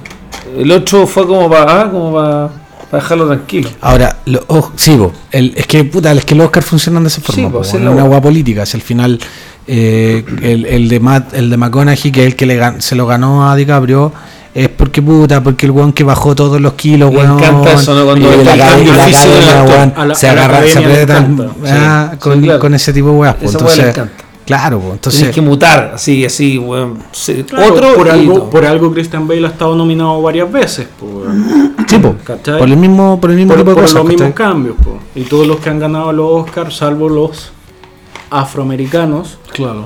El 0.57 0.71
otro 0.71 1.07
fue 1.07 1.25
como 1.27 1.49
para 1.49 1.89
como 1.89 2.13
para 2.13 2.49
dejarlo 2.91 3.27
tranquilo. 3.27 3.69
Ahora, 3.81 4.17
lo, 4.25 4.41
oh, 4.47 4.71
sí, 4.75 4.97
el, 5.31 5.53
es 5.57 5.67
que 5.67 5.83
puta, 5.83 6.11
es 6.11 6.23
que 6.25 6.35
los 6.35 6.45
Oscars 6.45 6.65
funcionan 6.65 7.03
de 7.03 7.07
esa 7.09 7.21
Sí, 7.21 7.41
forma, 7.43 7.59
la 7.59 7.65
es 7.65 7.73
una 7.73 8.03
hueá 8.05 8.21
política. 8.21 8.65
Si 8.65 8.77
al 8.77 8.83
final 8.83 9.19
eh, 9.67 10.23
el, 10.41 10.65
el 10.65 10.87
de 10.87 10.99
Matt, 10.99 11.33
el 11.33 11.49
de 11.49 11.57
McConaughey, 11.57 12.11
que 12.11 12.21
es 12.21 12.27
el 12.27 12.35
que 12.35 12.45
le 12.45 12.81
se 12.81 12.95
lo 12.95 13.07
ganó 13.07 13.49
a 13.49 13.55
DiCaprio, 13.55 14.13
es 14.53 14.69
porque 14.69 15.01
puta, 15.01 15.41
porque 15.43 15.65
el 15.65 15.71
weón 15.73 15.91
que 15.91 16.03
bajó 16.05 16.35
todos 16.35 16.61
los 16.61 16.73
kilos, 16.73 17.11
Me 17.11 17.17
weón. 17.17 17.39
encanta 17.39 17.73
eso, 17.73 17.95
¿no? 17.95 18.05
Cuando 18.05 18.31
el 18.31 18.45
la, 18.45 18.53
academia- 18.53 18.69
cambio 18.69 18.93
y 18.93 18.97
la 18.97 19.03
físico 19.05 19.33
del 19.33 19.43
academia, 19.43 19.61
actor. 19.61 19.77
weón, 19.77 19.93
A 19.97 20.05
la- 20.05 20.15
se 20.15 20.29
agarra, 20.29 20.61
se 20.67 20.79
aprieta 20.79 21.27
ah, 21.65 22.09
sí, 22.13 22.17
con, 22.19 22.33
sí, 22.39 22.41
claro. 22.45 22.59
con 22.59 22.73
ese 22.75 22.93
tipo 22.93 23.07
de 23.09 23.13
weas. 23.15 23.35
le 23.41 23.47
Entonces, 23.47 23.79
encanta. 23.79 24.11
Claro, 24.45 24.81
entonces. 24.91 25.19
Tienes 25.21 25.35
que 25.35 25.41
mutar, 25.41 25.91
así, 25.95 26.23
así, 26.25 26.59
claro, 27.47 27.73
Otro 27.73 27.95
por 27.95 28.09
algo, 28.09 28.37
no. 28.37 28.49
por 28.49 28.65
algo 28.65 28.91
Christian 28.93 29.27
Bale 29.27 29.45
ha 29.47 29.49
estado 29.49 29.75
nominado 29.75 30.21
varias 30.21 30.51
veces. 30.51 30.87
po, 30.99 31.05
weón. 31.05 31.75
sí, 31.87 31.97
por 31.97 32.69
el 32.69 32.77
mismo, 32.77 33.19
por 33.19 33.31
el 33.31 33.37
mismo 33.37 33.53
por, 33.53 33.57
tipo 33.59 33.69
de 33.71 33.75
por 33.75 33.83
cosas. 33.83 33.95
los 33.97 34.05
mismos 34.05 34.33
cambios. 34.33 34.75
po. 34.83 34.99
Y 35.15 35.23
todos 35.23 35.47
los 35.47 35.59
que 35.59 35.69
han 35.69 35.79
ganado 35.79 36.11
los 36.13 36.43
Oscars, 36.45 36.77
salvo 36.77 37.09
los 37.09 37.51
afroamericanos, 38.29 39.37
Claro. 39.53 39.85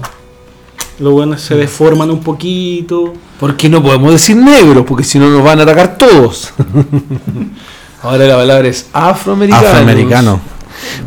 los 1.00 1.14
buenos 1.14 1.42
se 1.42 1.56
deforman 1.56 2.10
un 2.12 2.20
poquito. 2.22 3.14
Porque 3.40 3.70
no 3.70 3.82
podemos 3.82 4.12
decir 4.12 4.36
negros, 4.36 4.86
porque 4.88 5.04
si 5.04 5.20
no 5.20 5.30
nos 5.30 5.44
van 5.44 5.60
a 5.60 5.64
atacar 5.64 5.98
todos. 5.98 6.54
Ahora 8.04 8.26
la 8.26 8.36
palabra 8.36 8.68
es 8.68 8.88
afroamericano. 8.94 9.68
Afroamericano. 9.68 10.40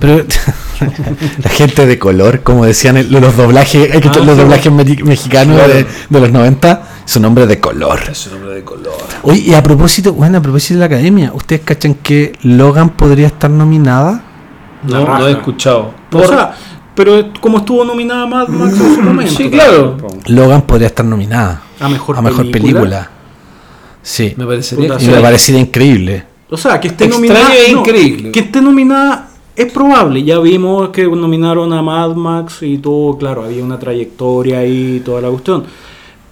Pero 0.01 0.25
la 1.43 1.51
gente 1.51 1.87
de 1.87 1.99
color, 1.99 2.41
como 2.43 2.65
decían 2.65 2.97
el- 2.97 3.11
los 3.11 3.37
doblajes, 3.37 3.93
hay 3.93 4.01
que 4.01 4.09
Ah, 4.09 4.17
los 4.25 4.37
sí. 4.37 4.41
doblajes 4.43 4.73
mexicanos 5.05 5.57
Claro. 5.57 5.73
de, 5.75 5.87
de 6.09 6.21
los 6.21 6.31
90, 6.33 6.83
son 7.05 7.23
nombres 7.23 7.49
de 7.49 7.61
color. 7.61 8.01
Es 8.11 8.27
un 8.27 8.35
nombre 8.35 8.55
de 8.55 8.65
color. 8.65 8.95
Oye, 9.23 9.41
y 9.41 9.55
a 9.55 9.63
propósito, 9.63 10.13
bueno, 10.13 10.39
a 10.39 10.43
propósito 10.43 10.75
de 10.75 10.81
la 10.81 10.87
academia, 10.87 11.33
¿ustedes 11.35 11.63
cachan 11.65 11.95
que 11.95 12.33
Logan 12.43 12.91
podría 12.91 13.27
estar 13.29 13.51
nominada? 13.51 14.23
No, 14.85 15.19
no 15.19 15.29
he 15.29 15.33
escuchado. 15.33 15.95
O 16.13 16.25
sea, 16.27 16.55
pero 16.95 17.33
como 17.41 17.59
estuvo 17.59 17.85
nominada 17.85 18.27
Mad 18.27 18.49
Max 18.49 18.75
en 18.79 18.95
su 18.97 19.01
momento. 19.03 19.33
Sí, 19.33 19.49
claro. 19.51 19.97
Logan 20.27 20.63
podría 20.63 20.89
estar 20.89 21.07
nominada 21.07 21.63
A 21.81 21.89
mejor, 21.89 22.19
a 22.19 22.23
mejor 22.23 22.51
película. 22.51 23.09
Sí. 24.03 24.35
me 24.37 24.45
parecería 24.47 24.97
Y 25.01 25.07
me 25.07 25.21
parecería 25.21 25.61
increíble. 25.61 26.25
O 26.51 26.57
sea, 26.57 26.79
que 26.81 26.89
esté 26.89 27.05
Extraño 27.05 27.29
nominada. 27.29 27.55
e 27.57 27.73
no, 27.73 27.79
increíble. 27.81 28.31
que 28.33 28.41
esté 28.41 28.61
nominada 28.61 29.29
es 29.57 29.73
probable. 29.73 30.23
Ya 30.25 30.39
vimos 30.39 30.89
que 30.91 31.05
nominaron 31.07 31.73
a 31.73 31.83
Mad 31.83 32.15
Max 32.15 32.59
y 32.63 32.79
todo, 32.79 33.17
claro, 33.19 33.45
había 33.45 33.63
una 33.65 33.79
trayectoria 33.79 34.59
ahí 34.61 34.97
y 34.97 35.01
toda 35.01 35.21
la 35.21 35.29
cuestión. 35.29 35.65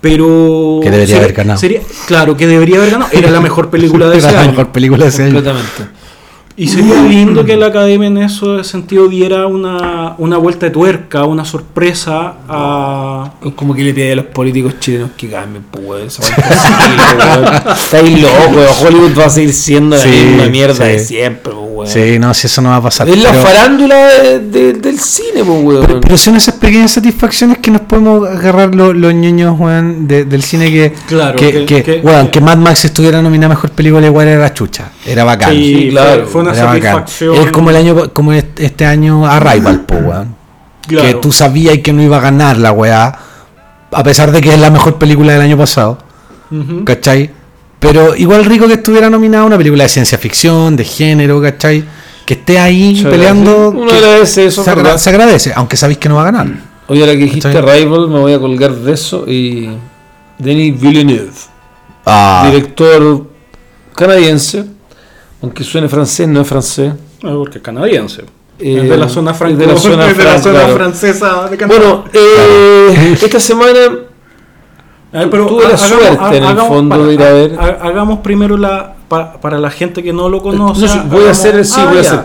Pero. 0.00 0.80
Que 0.82 0.90
debería 0.90 1.06
sería- 1.16 1.22
haber 1.24 1.32
ganado. 1.36 1.58
sería- 1.60 1.82
claro, 2.06 2.36
que 2.36 2.46
debería 2.46 2.76
haber 2.78 2.90
ganado. 2.92 3.10
Era 3.12 3.30
la 3.30 3.40
mejor 3.40 3.68
película 3.70 4.08
de 4.08 4.16
ese 4.18 4.28
Era 4.28 4.36
la 4.36 4.40
año. 4.42 4.50
mejor 4.52 4.68
película 4.72 5.02
de 5.04 5.08
ese 5.10 5.24
año. 5.24 5.34
completamente. 5.34 6.00
Y 6.56 6.66
sería 6.68 7.00
lindo 7.04 7.42
que 7.44 7.56
la 7.56 7.66
academia 7.66 8.08
en 8.08 8.18
ese 8.18 8.64
sentido 8.64 9.08
diera 9.08 9.46
una, 9.46 10.14
una 10.18 10.36
vuelta 10.36 10.66
de 10.66 10.72
tuerca, 10.72 11.24
una 11.24 11.44
sorpresa 11.44 12.34
a. 12.48 13.32
Es 13.44 13.52
como 13.54 13.74
que 13.74 13.82
le 13.82 13.94
pide 13.94 14.12
a 14.12 14.16
los 14.16 14.26
políticos 14.26 14.74
chilenos 14.80 15.10
que 15.16 15.30
cambien, 15.30 15.64
pues. 15.70 16.18
Estáis 17.82 18.20
locos. 18.20 18.82
Hollywood 18.82 19.18
va 19.18 19.26
a 19.26 19.30
seguir 19.30 19.52
siendo 19.52 19.96
la 19.96 20.02
Sí, 20.02 20.08
misma 20.10 20.46
mierda 20.48 20.74
sí. 20.74 20.82
de 20.82 20.98
siempre, 20.98 21.52
pues, 21.52 21.69
weón. 21.80 21.90
Sí, 21.92 22.18
no, 22.18 22.32
si 22.34 22.46
eso 22.46 22.62
no 22.62 22.70
va 22.70 22.76
a 22.76 22.82
pasar. 22.82 23.08
Es 23.08 23.22
la 23.22 23.30
pero- 23.30 23.42
farándula 23.42 23.96
de- 23.96 24.38
de- 24.40 24.72
del 24.74 24.98
cine, 24.98 25.44
pues, 25.44 25.62
weón. 25.64 25.86
Pero, 25.86 26.00
pero 26.00 26.16
son 26.16 26.36
esas 26.36 26.54
pequeñas 26.54 26.92
satisfacciones 26.92 27.58
que 27.58 27.70
nos 27.70 27.82
podemos 27.82 28.28
agarrar 28.28 28.74
lo- 28.74 28.92
los 28.92 29.12
ñoños, 29.14 29.58
weón, 29.58 30.06
de- 30.08 30.24
del 30.24 30.42
cine 30.42 30.70
que, 30.70 30.92
Claro, 31.08 31.36
que, 31.36 31.50
que- 31.52 31.66
que, 31.66 31.82
que- 31.82 32.00
weón, 32.02 32.26
que- 32.26 32.30
que 32.32 32.40
Mad 32.40 32.56
Max 32.58 32.84
estuviera 32.84 33.20
nominada 33.22 33.46
a 33.52 33.56
mejor 33.56 33.70
película 33.70 34.06
igual 34.06 34.28
era 34.28 34.52
chucha. 34.54 34.90
Era 35.04 35.24
bacán. 35.24 35.52
Sí, 35.52 35.88
claro, 35.90 36.26
fue, 36.26 36.42
una 36.42 36.52
Era 36.52 36.64
bacán. 36.64 36.82
satisfacción. 36.82 37.34
Es 37.36 37.50
como 37.52 37.70
el 37.70 37.76
año, 37.76 38.12
como 38.12 38.32
este 38.32 38.86
año 38.86 39.26
Arrival, 39.26 39.80
po, 39.80 39.96
weón. 39.96 40.34
Claro. 40.86 41.06
Que 41.06 41.14
tú 41.14 41.30
sabías 41.32 41.78
que 41.78 41.92
no 41.92 42.02
iba 42.02 42.16
a 42.16 42.20
ganar 42.20 42.56
la 42.56 42.72
weá, 42.72 43.16
a 43.92 44.02
pesar 44.02 44.32
de 44.32 44.40
que 44.40 44.52
es 44.54 44.58
la 44.60 44.70
mejor 44.70 44.96
película 44.96 45.32
del 45.32 45.42
año 45.42 45.56
pasado, 45.56 45.98
Ujú. 46.50 46.84
¿cachai? 46.84 47.30
Pero 47.80 48.14
igual 48.14 48.44
rico 48.44 48.66
que 48.68 48.74
estuviera 48.74 49.10
nominada 49.10 49.42
a 49.42 49.46
una 49.46 49.56
película 49.58 49.82
de 49.84 49.88
ciencia 49.88 50.16
ficción, 50.18 50.76
de 50.76 50.84
género, 50.84 51.40
¿cachai? 51.42 51.82
Que 52.26 52.34
esté 52.34 52.58
ahí 52.58 52.96
Se 53.02 53.08
peleando. 53.08 53.70
Uno 53.70 53.90
agradece 53.90 54.46
eso, 54.46 54.62
se, 54.62 54.70
agra- 54.70 54.82
¿verdad? 54.84 54.98
se 54.98 55.10
agradece, 55.10 55.52
aunque 55.56 55.76
sabéis 55.76 55.98
que 55.98 56.08
no 56.08 56.14
va 56.16 56.22
a 56.22 56.24
ganar. 56.26 56.46
Oye, 56.88 57.00
ahora 57.00 57.12
que 57.12 57.18
dijiste 57.24 57.52
¿Cachai? 57.52 57.80
Rival, 57.84 58.08
me 58.08 58.18
voy 58.20 58.32
a 58.32 58.38
colgar 58.38 58.72
de 58.74 58.92
eso 58.92 59.24
y. 59.26 59.70
Denis 60.38 60.80
Villeneuve, 60.80 61.30
Ah, 62.06 62.48
director 62.50 63.26
canadiense, 63.94 64.64
aunque 65.42 65.64
suene 65.64 65.88
francés, 65.88 66.26
no 66.28 66.40
es 66.40 66.48
francés. 66.48 66.92
Ah, 67.22 67.32
porque 67.36 67.58
es 67.58 67.64
canadiense. 67.64 68.24
Eh, 68.58 68.80
de 68.82 68.96
la 68.96 69.08
zona 69.08 69.30
es 69.32 69.36
franco- 69.38 69.56
de 69.58 69.66
la 69.66 69.76
zona 69.76 70.10
es 70.10 70.16
de 70.16 70.24
la 70.24 70.30
fran- 70.36 70.42
zona 70.42 70.58
claro. 70.60 70.74
francesa 70.74 71.48
de 71.50 71.56
Canadá. 71.56 71.78
Bueno, 71.80 72.04
eh, 72.12 73.16
esta 73.22 73.40
semana 73.40 73.78
A 75.12 75.18
ver, 75.20 75.30
pero 75.30 75.46
tuve 75.46 75.68
la 75.68 75.76
suerte 75.76 76.36
en 76.36 76.44
el 76.44 76.56
fondo 76.58 77.06
de 77.06 77.14
ir 77.14 77.22
a 77.22 77.32
ver. 77.32 77.56
ha- 77.58 77.78
Hagamos 77.86 78.20
primero 78.20 78.56
la 78.56 78.94
pa- 79.08 79.40
para 79.40 79.58
la 79.58 79.70
gente 79.70 80.02
que 80.02 80.12
no 80.12 80.28
lo 80.28 80.40
conoce. 80.40 80.82
No, 80.86 80.88
sí, 80.88 81.00
voy 81.10 81.24
a 81.24 81.30
hacer, 81.30 81.64
sí, 81.64 81.74
Ah, 81.78 81.86
voy 81.88 81.98
a 81.98 82.02
ya. 82.02 82.08
hacer. 82.12 82.24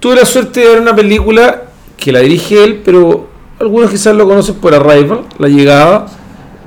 Tuve 0.00 0.16
la 0.16 0.24
suerte 0.24 0.60
de 0.60 0.68
ver 0.68 0.80
una 0.80 0.96
película 0.96 1.62
que 1.96 2.10
la 2.10 2.20
dirige 2.20 2.64
él, 2.64 2.80
pero 2.84 3.26
algunos 3.60 3.90
quizás 3.90 4.14
lo 4.16 4.26
conocen 4.26 4.54
por 4.56 4.74
Arrival, 4.74 5.20
La 5.38 5.48
Llegada, 5.48 6.06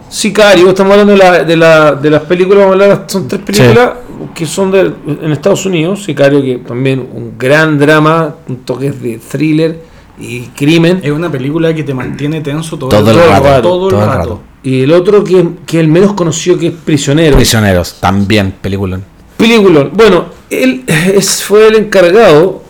Sicario, 0.08 0.69
estamos 0.69 0.91
hablando 0.93 1.13
de, 1.13 1.17
la, 1.19 1.43
de, 1.43 1.58
la, 1.58 1.91
de 1.93 2.10
las 2.12 2.21
películas, 2.21 2.60
vamos 2.60 2.80
a 2.80 2.84
hablar, 2.84 3.04
son 3.08 3.28
tres 3.28 3.41
películas 3.41 3.89
que 4.34 4.45
son 4.45 4.71
de, 4.71 4.93
en 5.08 5.32
Estados 5.32 5.65
Unidos, 5.65 6.04
Sicario 6.04 6.41
que 6.41 6.60
también 6.60 6.99
un 7.12 7.34
gran 7.38 7.78
drama, 7.80 8.36
un 8.47 8.58
toque 8.58 8.91
de 8.91 9.17
thriller 9.17 9.80
y 10.19 10.41
crimen. 10.56 10.99
Es 11.04 11.12
una 11.12 11.32
película 11.32 11.73
que 11.73 11.84
te 11.84 11.93
mantiene 11.93 12.41
tenso 12.41 12.78
todo, 12.78 12.89
Todo 12.89 13.12
el 13.12 13.17
rato, 13.17 13.62
todo 13.62 13.88
el 13.88 13.93
todo 13.93 14.01
el 14.04 14.08
rato. 14.08 14.17
rato. 14.19 14.41
Y 14.63 14.82
el 14.84 14.91
otro 14.93 15.23
que, 15.23 15.47
que 15.65 15.78
es 15.78 15.84
el 15.84 15.89
menos 15.89 16.13
conocido 16.13 16.58
que 16.58 16.67
es 16.67 16.73
Prisionero. 16.73 17.36
Prisioneros, 17.36 17.95
también, 17.99 18.54
película. 18.62 18.99
Película. 19.38 19.89
Bueno, 19.93 20.25
él 20.49 20.84
es, 20.88 21.43
fue 21.43 21.67
el 21.67 21.75
encargado 21.75 22.63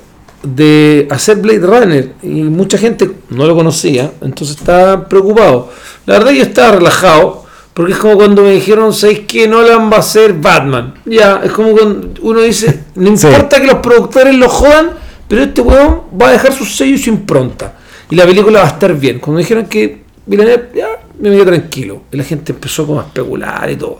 de 0.43 1.07
hacer 1.09 1.37
Blade 1.37 1.59
Runner 1.65 2.13
y 2.21 2.43
mucha 2.43 2.77
gente 2.77 3.09
no 3.29 3.45
lo 3.47 3.55
conocía, 3.55 4.11
entonces 4.21 4.57
estaba 4.57 5.07
preocupado. 5.07 5.69
La 6.05 6.19
verdad 6.19 6.31
yo 6.31 6.43
estaba 6.43 6.73
relajado, 6.73 7.45
porque 7.73 7.93
es 7.93 7.97
como 7.97 8.15
cuando 8.15 8.43
me 8.43 8.51
dijeron, 8.51 8.93
¿sabéis 8.93 9.21
que 9.21 9.47
Nolan 9.47 9.91
va 9.91 9.97
a 9.97 10.01
ser 10.03 10.33
Batman? 10.33 10.93
Ya, 11.05 11.41
es 11.43 11.51
como 11.51 11.71
cuando 11.71 12.09
uno 12.21 12.41
dice, 12.41 12.83
no 12.95 13.15
Sí. 13.17 13.25
importa 13.27 13.59
que 13.59 13.67
los 13.67 13.77
productores 13.77 14.35
lo 14.35 14.47
jodan, 14.49 14.91
pero 15.27 15.43
este 15.43 15.61
weón 15.61 16.01
va 16.19 16.29
a 16.29 16.31
dejar 16.33 16.53
su 16.53 16.65
sello 16.65 16.95
y 16.95 16.97
su 16.97 17.09
impronta. 17.09 17.73
Y 18.09 18.15
la 18.15 18.25
película 18.25 18.59
va 18.59 18.65
a 18.65 18.69
estar 18.69 18.93
bien. 18.95 19.19
Cuando 19.19 19.37
me 19.37 19.41
dijeron 19.43 19.65
que 19.65 20.03
Villeneuve, 20.25 20.69
ya 20.75 20.87
me 21.19 21.29
quedé 21.31 21.45
tranquilo. 21.45 22.03
Y 22.11 22.17
la 22.17 22.23
gente 22.23 22.51
empezó 22.51 22.85
como 22.85 22.99
a 22.99 23.03
especular 23.03 23.69
y 23.71 23.75
todo. 23.75 23.99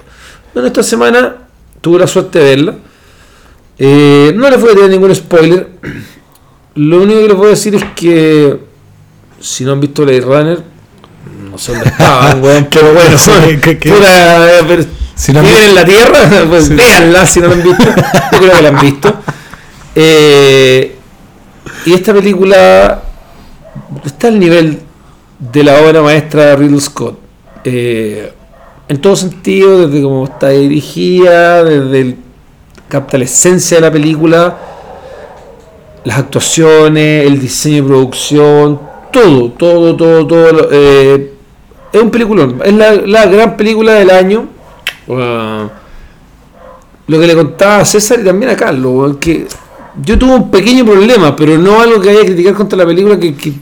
Bueno, 0.53 0.67
esta 0.67 0.84
semana 0.84 1.36
tuve 1.82 1.99
la 1.99 2.07
suerte 2.07 2.39
de 2.39 2.45
verla. 2.45 2.76
Eh, 3.78 4.32
no 4.36 4.49
les 4.49 4.61
voy 4.61 4.71
a 4.71 4.76
tirar 4.76 4.89
ningún 4.89 5.13
spoiler. 5.15 5.67
Lo 6.76 7.01
único 7.01 7.19
que 7.21 7.28
les 7.28 7.38
voy 7.38 7.47
a 7.47 7.49
decir 7.51 7.76
es 7.76 7.84
que 7.95 8.59
si 9.39 9.63
no 9.65 9.71
han 9.73 9.82
visto 9.82 10.03
Blade 10.03 10.21
Runner, 10.21 10.59
no 11.51 11.57
sé 11.57 11.71
dónde 11.73 11.89
estaban, 11.89 12.41
weón, 12.43 12.67
pero 12.71 12.93
bueno, 12.93 13.17
Sí, 13.17 13.32
que- 13.61 13.78
que- 13.78 13.89
pura, 13.91 14.59
eh, 14.59 14.63
pero- 14.67 14.84
Si 15.15 15.32
no 15.34 15.41
viven 15.41 15.63
en 15.69 15.76
la 15.76 15.86
Tierra, 15.86 16.19
pues 16.49 16.69
véanla 16.69 17.26
si 17.26 17.39
no 17.39 17.47
la 17.47 17.53
han 17.53 17.63
visto. 17.63 17.84
Yo 17.84 18.38
creo 18.39 18.51
que 18.55 18.61
la 18.61 18.69
han 18.69 18.80
visto. 18.80 19.13
Eh, 19.95 20.94
y 21.86 21.93
esta 21.93 22.13
película 22.13 23.01
está 24.03 24.27
al 24.27 24.39
nivel 24.39 24.79
de 25.39 25.63
la 25.63 25.81
obra 25.81 26.01
maestra 26.01 26.45
de 26.45 26.55
Ridley 26.55 26.81
Scott. 26.81 27.19
Eh, 27.63 28.31
en 28.88 29.01
todo 29.01 29.15
sentido, 29.15 29.88
desde 29.88 30.03
cómo 30.03 30.25
está 30.25 30.49
dirigida, 30.49 31.63
desde 31.63 32.01
el, 32.01 32.17
capta 32.89 33.17
la 33.17 33.25
esencia 33.25 33.77
de 33.77 33.81
la 33.81 33.91
película, 33.91 34.57
las 36.03 36.19
actuaciones, 36.19 37.27
el 37.27 37.39
diseño 37.39 37.83
de 37.83 37.83
producción, 37.83 38.79
todo, 39.11 39.51
todo, 39.51 39.95
todo, 39.95 40.27
todo. 40.27 40.69
eh, 40.71 41.33
es 41.91 42.01
un 42.01 42.11
peliculón, 42.11 42.61
es 42.63 42.73
la, 42.73 43.25
gran 43.25 43.55
película 43.55 43.93
del 43.93 44.09
año. 44.09 44.47
Ah, 45.09 45.69
lo 47.07 47.19
que 47.19 47.27
le 47.27 47.36
contaba 47.36 47.77
a 47.77 47.86
César 47.86 48.19
y 48.19 48.23
también 48.23 48.51
a 48.51 48.55
Carlos, 48.55 49.17
que 49.17 49.47
yo 50.03 50.17
tuve 50.17 50.35
un 50.35 50.51
pequeño 50.51 50.85
problema, 50.85 51.35
pero 51.35 51.57
no 51.57 51.81
algo 51.81 52.01
que 52.01 52.09
haya 52.09 52.21
que 52.21 52.27
criticar 52.27 52.53
contra 52.53 52.77
la 52.77 52.85
película 52.85 53.19
que, 53.19 53.35
que, 53.35 53.53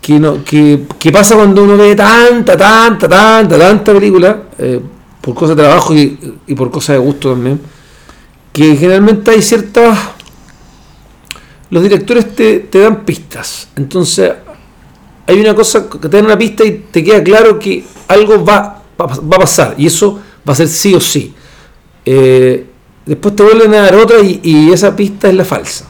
que, 0.00 0.18
no, 0.18 0.42
que, 0.44 0.86
que 0.98 1.12
pasa 1.12 1.36
cuando 1.36 1.64
uno 1.64 1.76
ve 1.76 1.94
tanta, 1.94 2.56
tanta, 2.56 3.08
tanta, 3.08 3.58
tanta 3.58 3.92
película, 3.92 4.42
eh, 4.58 4.80
por 5.20 5.34
cosas 5.34 5.56
de 5.56 5.62
trabajo 5.62 5.94
y, 5.94 6.38
y 6.46 6.54
por 6.54 6.70
cosas 6.70 6.96
de 6.96 6.98
gusto 6.98 7.32
también, 7.32 7.60
que 8.52 8.76
generalmente 8.76 9.30
hay 9.30 9.42
ciertas... 9.42 9.98
Los 11.70 11.84
directores 11.84 12.34
te, 12.34 12.60
te 12.60 12.80
dan 12.80 13.04
pistas, 13.04 13.68
entonces 13.76 14.32
hay 15.26 15.40
una 15.40 15.54
cosa 15.54 15.88
que 15.88 15.98
te 15.98 16.08
dan 16.08 16.24
una 16.24 16.36
pista 16.36 16.64
y 16.64 16.86
te 16.90 17.04
queda 17.04 17.22
claro 17.22 17.58
que 17.60 17.84
algo 18.08 18.44
va, 18.44 18.82
va, 19.00 19.06
va 19.06 19.36
a 19.36 19.40
pasar 19.40 19.74
y 19.78 19.86
eso 19.86 20.18
va 20.48 20.52
a 20.52 20.56
ser 20.56 20.66
sí 20.66 20.94
o 20.94 21.00
sí. 21.00 21.32
Eh, 22.04 22.69
después 23.06 23.36
te 23.36 23.42
vuelven 23.42 23.74
a 23.74 23.82
dar 23.82 23.94
otra 23.96 24.20
y, 24.20 24.40
y 24.42 24.72
esa 24.72 24.94
pista 24.96 25.28
es 25.28 25.34
la 25.34 25.44
falsa. 25.44 25.86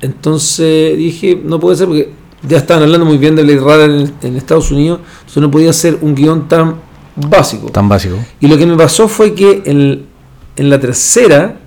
Entonces 0.00 0.96
dije, 0.96 1.40
no 1.42 1.58
puede 1.58 1.76
ser 1.76 1.86
porque 1.88 2.12
ya 2.42 2.58
estaban 2.58 2.84
hablando 2.84 3.04
muy 3.04 3.18
bien 3.18 3.34
de 3.34 3.42
Blade 3.42 3.58
Runner 3.58 3.90
en, 3.90 4.14
en 4.28 4.36
Estados 4.36 4.70
Unidos, 4.70 5.00
entonces 5.20 5.42
no 5.42 5.50
podía 5.50 5.72
ser 5.72 5.98
un 6.00 6.14
guion 6.14 6.48
tan 6.48 6.76
básico. 7.16 7.68
Tan 7.70 7.88
básico. 7.88 8.16
Y 8.40 8.46
lo 8.46 8.56
que 8.56 8.66
me 8.66 8.76
pasó 8.76 9.08
fue 9.08 9.34
que 9.34 9.62
en, 9.64 10.06
en 10.56 10.70
la 10.70 10.78
tercera, 10.78 11.58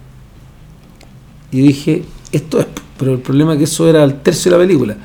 y 1.52 1.62
dije, 1.62 2.04
esto 2.32 2.60
es, 2.60 2.68
pero 2.98 3.14
el 3.14 3.20
problema 3.20 3.54
es 3.54 3.58
que 3.58 3.64
eso 3.66 3.90
era 3.90 4.04
al 4.04 4.22
tercio 4.22 4.52
de 4.52 4.58
la 4.58 4.64
película. 4.64 4.98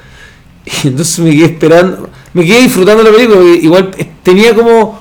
Y 0.85 0.89
entonces 0.89 1.20
me 1.20 1.31
quedé 1.31 1.45
esperando, 1.45 2.09
me 2.35 2.45
quedé 2.45 2.62
disfrutando 2.62 3.03
la 3.03 3.11
película, 3.11 3.37
porque 3.37 3.59
igual 3.62 3.91
tenía 4.22 4.55
como 4.55 4.99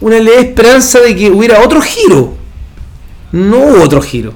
una 0.00 0.18
leve 0.18 0.40
esperanza 0.40 1.00
de 1.00 1.14
que 1.14 1.30
hubiera 1.30 1.62
otro 1.62 1.80
giro. 1.82 2.34
No 3.34 3.58
hubo 3.58 3.82
otro 3.82 4.00
giro. 4.00 4.32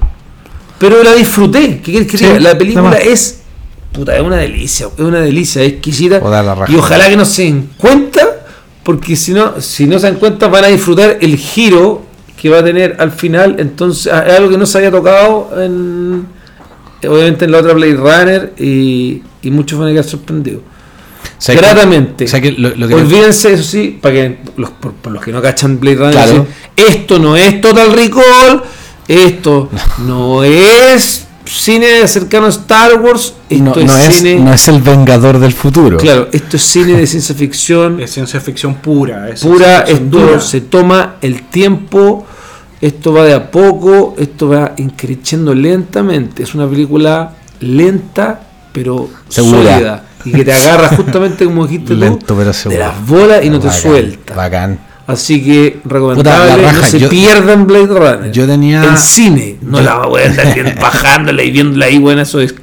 Pero 0.77 1.03
la 1.03 1.13
disfruté. 1.13 1.79
¿Qué 1.83 1.91
quieres 1.91 2.07
que 2.11 2.17
Sí? 2.17 2.25
La 2.39 2.57
película 2.57 2.97
es. 2.97 3.41
Puta, 3.91 4.15
es 4.15 4.21
una 4.21 4.37
delicia. 4.37 4.87
Es 4.97 5.03
una 5.03 5.19
delicia, 5.21 5.61
es 5.63 5.73
exquisita. 5.73 6.21
Y 6.67 6.75
ojalá 6.75 7.09
que 7.09 7.17
no 7.17 7.25
se 7.25 7.43
den 7.43 7.69
cuenta, 7.77 8.45
porque 8.83 9.15
si 9.15 9.33
no, 9.33 9.59
si 9.61 9.85
no 9.85 9.99
se 9.99 10.07
dan 10.07 10.19
cuenta, 10.19 10.47
van 10.47 10.65
a 10.65 10.67
disfrutar 10.67 11.17
el 11.21 11.37
giro 11.37 12.03
que 12.39 12.49
va 12.49 12.59
a 12.59 12.63
tener 12.63 12.97
al 12.99 13.11
final. 13.11 13.55
Entonces, 13.59 14.05
es 14.07 14.33
algo 14.33 14.49
que 14.49 14.57
no 14.57 14.65
se 14.65 14.77
había 14.77 14.91
tocado 14.91 15.49
en. 15.61 16.27
Obviamente 17.07 17.45
en 17.45 17.51
la 17.53 17.59
otra 17.59 17.73
Blade 17.73 17.95
Runner 17.95 18.53
y, 18.59 19.21
y 19.41 19.51
muchos 19.51 19.79
van 19.79 19.87
a 19.87 19.91
quedar 19.91 20.03
sorprendidos. 20.03 20.61
Gratamente. 21.47 22.25
o 22.25 22.27
sea, 22.27 22.41
que 22.41 22.51
lo, 22.51 22.75
lo 22.75 22.87
que 22.87 22.95
Olvídense, 22.95 23.53
eso 23.53 23.63
sí, 23.63 23.97
para 24.01 24.15
que 24.15 24.37
los, 24.57 24.69
por, 24.71 24.93
por 24.93 25.13
los 25.13 25.23
que 25.23 25.31
no 25.31 25.41
cachan 25.41 25.79
Blade 25.79 25.95
Runner, 25.95 26.11
Claro. 26.13 26.47
esto 26.75 27.17
no 27.19 27.37
es 27.37 27.61
Total 27.61 27.91
Recall, 27.93 28.63
esto 29.09 29.69
no 30.05 30.43
es 30.43 31.25
cine 31.45 32.07
cercano 32.07 32.45
a 32.45 32.49
Star 32.49 33.01
Wars, 33.01 33.33
esto 33.49 33.63
no, 33.63 33.73
es 33.75 33.85
no 33.85 33.97
es, 33.97 34.15
cine. 34.15 34.35
no 34.39 34.53
es 34.53 34.67
el 34.67 34.81
vengador 34.81 35.39
del 35.39 35.51
futuro. 35.53 35.97
Claro, 35.97 36.27
esto 36.31 36.57
es 36.57 36.63
cine 36.63 36.93
de 36.93 37.07
ciencia 37.07 37.33
ficción 37.33 37.99
Es 37.99 38.11
ciencia 38.11 38.39
ficción 38.39 38.75
pura. 38.75 39.29
es 39.29 39.41
pura, 39.41 39.79
ficción 39.79 40.05
esto 40.05 40.17
dura. 40.19 40.39
se 40.41 40.61
toma 40.61 41.15
el 41.21 41.41
tiempo, 41.49 42.25
esto 42.79 43.11
va 43.13 43.23
de 43.23 43.33
a 43.33 43.49
poco, 43.49 44.13
esto 44.19 44.49
va 44.49 44.73
increciendo 44.77 45.55
lentamente. 45.55 46.43
Es 46.43 46.53
una 46.53 46.67
película 46.69 47.33
lenta, 47.61 48.41
pero 48.71 49.09
Segura. 49.27 49.73
sólida. 49.73 50.03
Y 50.25 50.31
que 50.33 50.43
te 50.45 50.53
agarra 50.53 50.89
justamente 50.89 51.45
como 51.45 51.65
dijiste 51.65 51.93
tú, 51.93 51.99
Lento 51.99 52.35
pero 52.37 52.51
de 52.51 52.77
las 52.77 53.07
bolas 53.07 53.43
y 53.43 53.49
no 53.49 53.57
te 53.59 53.67
Bacán, 53.67 53.81
suelta. 53.81 54.35
Bacán. 54.35 54.79
Así 55.09 55.43
que 55.43 55.79
Puta, 55.83 55.93
recomendable, 55.95 56.71
no 56.73 56.83
se 56.83 56.99
yo- 56.99 57.09
pierdan 57.09 57.65
Blade 57.65 57.87
Runner. 57.87 58.31
yo 58.31 58.45
tenía- 58.45 58.83
En 58.83 58.97
cine, 58.97 59.57
no 59.61 59.79
yo- 59.79 59.83
la 59.83 59.95
voy 60.05 60.21
a 60.21 60.53
viendo, 60.53 60.71
bajándola 60.81 61.43
y 61.43 61.51
viéndola 61.51 61.85
ahí, 61.87 61.97
bueno, 61.97 62.21
eso 62.21 62.39
es 62.39 62.53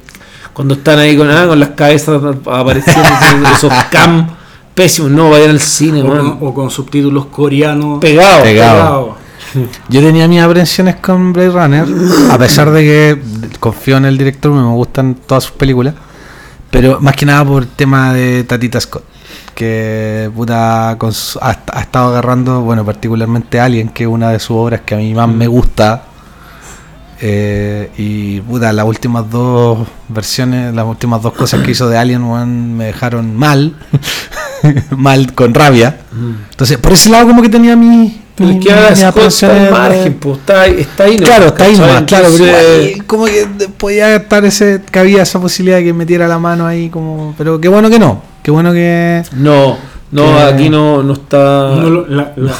cuando 0.53 0.73
están 0.75 0.97
ahí 0.99 1.15
con, 1.17 1.29
ah, 1.29 1.45
con 1.47 1.59
las 1.59 1.69
cabezas 1.69 2.21
apareciendo 2.45 3.09
esos 3.55 3.71
cam 3.91 4.29
pésimos, 4.73 5.11
no 5.11 5.29
vayan 5.29 5.49
al 5.51 5.59
cine, 5.59 6.01
O 6.03 6.07
con, 6.07 6.37
o 6.41 6.53
con 6.53 6.69
subtítulos 6.71 7.25
coreanos. 7.27 7.99
Pegado. 7.99 8.43
Pegado. 8.43 9.17
Yo 9.89 10.01
tenía 10.01 10.27
mis 10.27 10.41
aprensiones 10.41 10.95
con 10.95 11.33
Blade 11.33 11.49
Runner, 11.49 11.85
a 12.31 12.37
pesar 12.37 12.71
de 12.71 12.81
que 12.83 13.21
confío 13.59 13.97
en 13.97 14.05
el 14.05 14.17
director, 14.17 14.51
me 14.51 14.61
gustan 14.73 15.15
todas 15.25 15.45
sus 15.45 15.53
películas, 15.53 15.95
pero 16.71 16.99
más 17.01 17.15
que 17.15 17.25
nada 17.25 17.43
por 17.45 17.63
el 17.63 17.69
tema 17.69 18.13
de 18.13 18.43
Tatita 18.43 18.79
Scott, 18.79 19.03
que 19.55 20.29
puta 20.35 20.95
con 20.97 21.13
su- 21.13 21.39
ha, 21.41 21.57
ha 21.73 21.81
estado 21.81 22.09
agarrando, 22.09 22.61
bueno, 22.61 22.85
particularmente 22.85 23.59
Alien, 23.59 23.89
que 23.89 24.03
es 24.03 24.09
una 24.09 24.29
de 24.31 24.39
sus 24.39 24.51
obras 24.57 24.81
que 24.85 24.95
a 24.95 24.97
mí 24.97 25.13
más 25.13 25.27
me 25.29 25.47
gusta. 25.47 26.03
eh, 27.19 27.89
y 27.97 28.41
puta, 28.41 28.71
las 28.71 28.85
últimas 28.85 29.29
dos 29.29 29.87
versiones, 30.07 30.73
las 30.75 30.85
últimas 30.85 31.21
dos 31.21 31.33
cosas 31.33 31.61
que 31.63 31.71
hizo 31.71 31.89
de 31.89 31.97
Alien 31.97 32.23
weón, 32.23 32.75
me 32.77 32.85
dejaron 32.85 33.35
mal, 33.35 33.75
mal 34.95 35.33
con 35.33 35.53
rabia. 35.53 35.97
Entonces, 36.51 36.77
por 36.77 36.93
ese 36.93 37.09
lado 37.09 37.27
como 37.27 37.41
que 37.41 37.49
tenía 37.49 37.75
mi... 37.75 38.21
Pero 38.35 38.51
es 38.51 38.57
que 38.63 38.71
ahora 38.71 38.89
está 38.89 39.71
margen, 39.71 40.13
pues, 40.19 40.37
está 40.37 40.61
ahí, 40.61 40.75
está 40.81 41.03
ahí, 41.05 41.17
¿no? 41.17 41.25
Claro, 41.25 41.45
está 41.47 41.63
ahí 41.63 41.75
claro, 42.05 42.27
pero 42.37 43.03
como 43.07 43.25
que 43.25 43.47
podía 43.77 44.15
estar 44.15 44.45
ese, 44.45 44.83
que 44.91 44.99
había 44.99 45.23
esa 45.23 45.41
posibilidad 45.41 45.77
de 45.77 45.85
que 45.85 45.93
metiera 45.93 46.27
la 46.27 46.37
mano 46.37 46.67
ahí 46.67 46.87
como, 46.91 47.33
pero 47.35 47.59
qué 47.59 47.67
bueno 47.67 47.89
que 47.89 47.97
no, 47.97 48.21
qué 48.47 48.51
bueno 48.51 48.71
que 48.71 49.23
No, 49.33 49.77
no, 50.09 50.23
Que- 50.23 50.41
aquí 50.41 50.69
no, 50.69 51.03
no 51.03 51.11
está. 51.11 51.37
No 51.75 51.89
lo- 51.89 52.07
la, 52.07 52.31
la- 52.37 52.55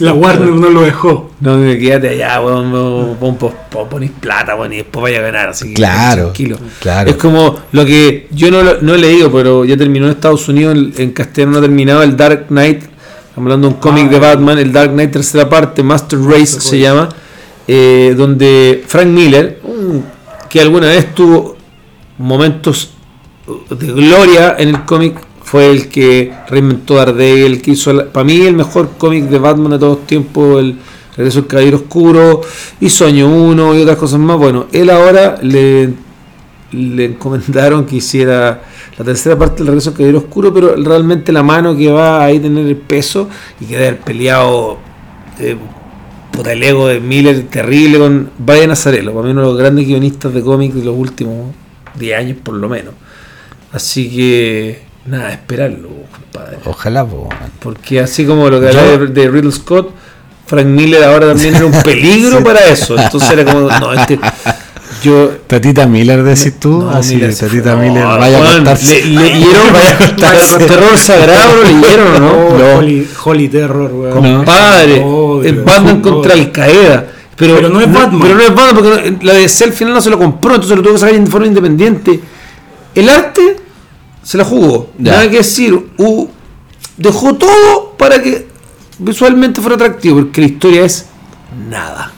la 0.00 0.12
Warner 0.12 0.50
no 0.50 0.68
lo 0.68 0.82
dejó. 0.82 1.30
No, 1.40 1.56
quédate 1.62 2.10
allá, 2.10 2.42
weón, 2.42 2.70
no, 2.70 3.16
pon, 3.18 3.36
pon, 3.38 3.52
pon- 3.70 3.88
ponís 3.88 4.10
plata, 4.10 4.54
weón, 4.54 4.74
y 4.74 4.76
después 4.76 5.02
vaya 5.04 5.20
a 5.20 5.22
ganar, 5.22 5.48
así 5.48 5.68
que 5.68 5.72
Claro, 5.76 6.24
tranquilo. 6.24 6.58
claro. 6.82 7.08
Es 7.08 7.16
como 7.16 7.58
lo 7.72 7.86
que 7.86 8.28
yo 8.32 8.50
no, 8.50 8.62
lo- 8.62 8.82
no 8.82 8.94
he 8.96 8.98
leído, 8.98 9.32
pero 9.32 9.64
ya 9.64 9.78
terminó 9.78 10.04
en 10.04 10.12
Estados 10.12 10.46
Unidos, 10.46 10.76
en, 10.76 10.92
en 10.98 11.12
castellano 11.12 11.52
no 11.52 11.58
ha 11.58 11.62
terminado 11.62 12.02
el 12.02 12.18
Dark 12.18 12.48
Knight, 12.48 12.82
estamos 12.82 13.46
hablando 13.46 13.68
de 13.68 13.74
un 13.76 13.80
cómic 13.80 14.04
Ah, 14.08 14.10
de. 14.10 14.18
Batman, 14.18 14.58
el 14.58 14.70
Dark 14.70 14.90
Knight 14.92 15.10
tercera 15.10 15.48
parte, 15.48 15.82
Master 15.82 16.18
Race 16.20 16.60
se 16.60 16.78
llama, 16.78 17.08
eh, 17.66 18.12
donde 18.14 18.84
Frank 18.86 19.06
Miller, 19.06 19.58
que 20.50 20.60
alguna 20.60 20.88
vez 20.88 21.14
tuvo 21.14 21.56
momentos 22.18 22.90
de 23.46 23.86
gloria 23.92 24.56
en 24.58 24.70
el 24.70 24.84
cómic, 24.84 25.16
fue 25.42 25.70
el 25.70 25.88
que 25.88 26.32
reinventó 26.48 26.94
Daredevil, 26.94 27.52
el 27.52 27.62
que 27.62 27.72
hizo, 27.72 28.06
para 28.06 28.24
mí, 28.24 28.40
el 28.40 28.54
mejor 28.54 28.92
cómic 28.96 29.24
de 29.24 29.38
Batman 29.38 29.72
de 29.72 29.78
todos 29.78 30.06
tiempos, 30.06 30.60
el 30.60 30.78
Regreso 31.16 31.42
del 31.42 31.48
Caballero 31.48 31.76
Oscuro, 31.76 32.40
hizo 32.80 33.06
Año 33.06 33.28
1 33.28 33.76
y 33.76 33.82
otras 33.82 33.98
cosas 33.98 34.18
más. 34.18 34.36
Bueno, 34.36 34.66
él 34.72 34.90
ahora 34.90 35.36
le, 35.42 35.90
le 36.72 37.04
encomendaron 37.04 37.84
que 37.84 37.96
hiciera 37.96 38.62
la 38.98 39.04
tercera 39.04 39.38
parte 39.38 39.58
del 39.58 39.68
Regreso 39.68 39.90
del 39.90 39.98
Caballero 39.98 40.18
Oscuro, 40.18 40.52
pero 40.52 40.76
realmente 40.76 41.30
la 41.30 41.42
mano 41.42 41.76
que 41.76 41.90
va 41.90 42.24
ahí 42.24 42.38
a 42.38 42.42
tener 42.42 42.66
el 42.66 42.76
peso 42.76 43.28
y 43.60 43.66
que 43.66 43.74
debe 43.74 43.88
haber 43.88 44.00
peleado 44.00 44.78
eh, 45.38 45.56
puta, 46.32 46.52
el 46.52 46.62
ego 46.62 46.88
de 46.88 47.00
Miller 47.00 47.42
terrible 47.48 47.98
con 47.98 48.30
Brian 48.38 48.70
Azarello, 48.70 49.12
para 49.12 49.26
mí 49.26 49.30
uno 49.32 49.42
de 49.42 49.46
los 49.48 49.58
grandes 49.58 49.86
guionistas 49.86 50.32
de 50.32 50.42
cómics 50.42 50.74
de 50.74 50.84
los 50.84 50.96
últimos 50.96 51.54
10 51.98 52.18
años 52.18 52.38
por 52.42 52.54
lo 52.54 52.68
menos. 52.68 52.94
Así 53.74 54.08
que 54.08 54.82
nada, 55.06 55.32
esperarlo, 55.32 55.88
compadre. 56.12 56.58
ojalá 56.64 57.04
po, 57.04 57.28
Porque 57.58 58.00
así 58.00 58.24
como 58.24 58.48
lo 58.48 58.60
que 58.60 58.68
hablaba 58.68 58.88
de, 58.98 59.06
de 59.08 59.28
Riddle 59.28 59.50
Scott, 59.52 59.90
Frank 60.46 60.66
Miller 60.66 61.02
ahora 61.04 61.28
también 61.28 61.54
era 61.56 61.66
un 61.66 61.72
peligro 61.84 62.42
para 62.44 62.60
eso. 62.68 62.96
Entonces 62.96 63.30
era 63.32 63.44
como, 63.44 63.68
no, 63.68 63.92
este, 63.92 64.18
yo... 65.02 65.32
Tatita 65.46 65.86
Miller 65.86 66.22
decís 66.22 66.58
tú, 66.60 66.82
No, 66.82 66.90
así 66.90 67.16
Miller 67.16 67.34
se 67.34 67.46
Tatita 67.46 67.74
fue. 67.76 67.88
Miller 67.88 68.04
No, 68.04 68.18
vaya 68.18 68.38
a 68.38 68.40
weón, 68.40 68.54
contarse. 68.56 69.04
Le, 69.04 69.06
leyeron 69.22 69.72
Vaya 69.72 69.90
a 69.90 69.98
contarse. 70.06 70.58
terror 70.58 70.96
sagrado, 70.98 71.56
lo 71.56 71.62
leyeron 71.64 72.14
o 72.14 72.18
no? 72.20 72.32
Oh, 72.74 72.78
Holy, 72.78 73.08
Holy 73.24 73.48
Terror, 73.48 73.92
weón. 73.92 74.22
No. 74.22 74.36
Compadre, 74.38 75.02
Oh, 75.04 75.42
el. 75.42 75.62
Batman 75.62 76.00
contra 76.00 76.34
Al 76.34 76.52
Qaeda. 76.52 77.06
Pero, 77.36 77.56
Pero 77.56 77.68
no 77.68 77.80
es 77.80 77.92
Batman. 77.92 78.20
Pero 78.22 78.34
no 78.36 78.40
es 78.42 78.54
Batman 78.54 78.74
porque 78.76 79.10
no- 79.10 79.18
la 79.22 79.32
DC 79.34 79.64
al 79.64 79.72
final 79.72 79.94
no 79.94 80.00
se 80.00 80.10
lo 80.10 80.18
compró, 80.18 80.54
entonces 80.54 80.76
lo 80.76 80.82
tuvo 80.84 80.92
que 80.92 81.00
sacar 81.00 81.18
de 81.18 81.26
forma 81.26 81.48
independiente. 81.48 82.20
El 82.94 83.08
arte 83.08 83.56
se 84.24 84.36
la 84.38 84.44
jugó. 84.44 84.90
Ya. 84.98 85.12
Nada 85.12 85.30
que 85.30 85.36
decir. 85.38 85.72
u- 85.98 86.28
dejó 86.96 87.34
todo 87.34 87.94
para 87.96 88.20
que 88.22 88.46
visualmente 88.98 89.60
fuera 89.60 89.76
atractivo, 89.76 90.16
porque 90.20 90.40
la 90.40 90.46
historia 90.48 90.84
es 90.84 91.06
nada. 91.70 92.12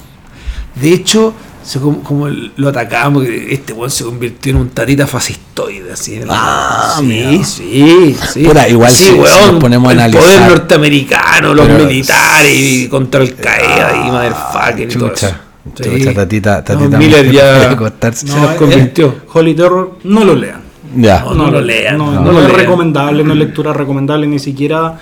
De 0.74 0.92
hecho, 0.92 1.34
Se 1.64 1.80
como, 1.80 2.28
lo 2.28 2.68
atacamos, 2.68 3.24
este 3.26 3.72
weón 3.72 3.90
se 3.90 4.04
convirtió 4.04 4.52
en 4.52 4.58
un 4.58 4.68
tatita 4.68 5.04
fascistoide, 5.04 5.92
así. 5.94 6.20
Ah, 6.28 6.94
sí, 7.00 7.42
sí, 7.44 8.16
sí. 8.32 8.44
Puta, 8.44 8.68
igual 8.68 8.92
si- 8.92 9.06
si 9.06 9.10
nos 9.18 9.56
ponemos 9.60 9.88
a 9.88 9.92
el 9.94 9.98
analizar- 9.98 10.20
poder 10.22 10.40
norteamericano, 10.48 11.54
los 11.54 11.66
Pero- 11.66 11.84
militares 11.86 12.52
y 12.56 12.86
contra 12.88 13.20
el 13.20 13.34
Qaeda 13.34 14.06
y 14.06 14.10
motherfucking 14.12 14.90
y 14.90 14.94
todo 14.94 15.06
eso. 15.12 15.26
Chucha. 15.26 15.40
Sí. 15.76 15.98
Chucha, 15.98 16.14
tatita, 16.14 16.64
No. 16.68 16.98
Miller 16.98 17.32
ya 17.32 17.76
se 18.14 18.26
nos 18.26 18.50
convirtió. 18.54 19.16
Holy 19.32 19.54
Terror, 19.56 19.98
no 20.04 20.24
lo 20.24 20.36
lean. 20.36 20.60
Ya. 20.96 21.20
No, 21.24 21.34
no 21.34 21.50
lo 21.50 21.60
lean, 21.60 21.98
No, 21.98 22.10
no 22.12 22.20
no 22.20 22.32
lo 22.32 22.40
es 22.40 22.46
lean. 22.48 22.58
recomendable, 22.60 23.22
no 23.24 23.32
es 23.32 23.38
lectura 23.38 23.72
recomendable 23.72 24.26
ni 24.26 24.38
siquiera 24.38 24.98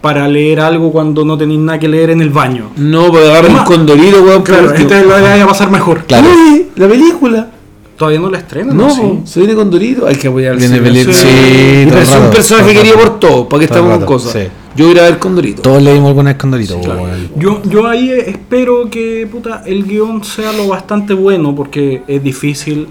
para 0.00 0.28
leer 0.28 0.60
algo 0.60 0.92
cuando 0.92 1.24
no 1.24 1.36
tenéis 1.36 1.58
nada 1.60 1.78
que 1.78 1.88
leer 1.88 2.10
en 2.10 2.20
el 2.20 2.30
baño. 2.30 2.70
No, 2.76 3.10
para 3.10 3.24
agarrar 3.26 3.50
un 3.50 3.64
condorito, 3.64 4.22
weón. 4.22 4.42
Claro, 4.42 4.68
último. 4.68 4.80
este 4.88 5.02
lo 5.02 5.08
vaya 5.10 5.42
a 5.42 5.46
pasar 5.46 5.70
mejor. 5.70 6.04
Claro. 6.04 6.28
Uy, 6.28 6.66
la 6.76 6.88
película. 6.88 7.50
Todavía 7.96 8.20
no 8.20 8.28
la 8.30 8.36
estrenan, 8.38 8.76
No, 8.76 8.88
¿no? 8.88 8.94
Sí. 8.94 9.20
se 9.24 9.40
viene 9.40 9.54
con 9.54 9.70
Dorito. 9.70 10.06
Hay 10.06 10.16
que 10.16 10.28
apoyar 10.28 10.60
Sí. 10.60 10.68
sí, 10.68 11.26
el 11.28 11.86
un 11.88 12.30
personaje 12.30 12.74
querido 12.74 12.96
por 12.98 13.18
todo. 13.18 13.48
¿Para 13.48 13.60
qué 13.60 13.64
estamos 13.64 13.96
con 13.96 14.06
cosas? 14.06 14.32
sí. 14.32 14.48
Yo 14.76 14.84
voy 14.84 14.90
a 14.92 14.96
ir 14.96 15.00
a 15.00 15.04
ver 15.04 15.18
con 15.18 15.34
Dorito. 15.34 15.62
Todos 15.62 15.82
leímos 15.82 16.08
alguna 16.08 16.30
vez 16.32 16.38
con 16.38 16.50
Dorito. 16.50 16.76
weón. 16.76 17.30
Yo, 17.36 17.62
yo 17.64 17.86
ahí 17.86 18.10
espero 18.10 18.90
que 18.90 19.26
puta, 19.32 19.62
el 19.64 19.84
guion 19.86 20.22
sea 20.22 20.52
lo 20.52 20.68
bastante 20.68 21.14
bueno 21.14 21.54
porque 21.56 22.02
es 22.06 22.22
difícil 22.22 22.86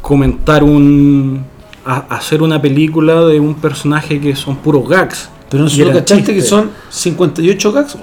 comentar 0.00 0.64
un... 0.64 1.44
a- 1.84 2.04
hacer 2.16 2.42
una 2.42 2.60
película 2.60 3.20
de 3.26 3.40
un 3.40 3.54
personaje 3.54 4.20
que 4.20 4.34
son 4.36 4.56
puros 4.56 4.88
gags. 4.88 5.28
Pero 5.48 5.64
nosotros 5.64 5.88
eran 5.88 5.98
cachaste 6.02 6.32
que 6.34 6.42
son 6.42 6.70
58 6.90 7.72
gags. 7.72 7.96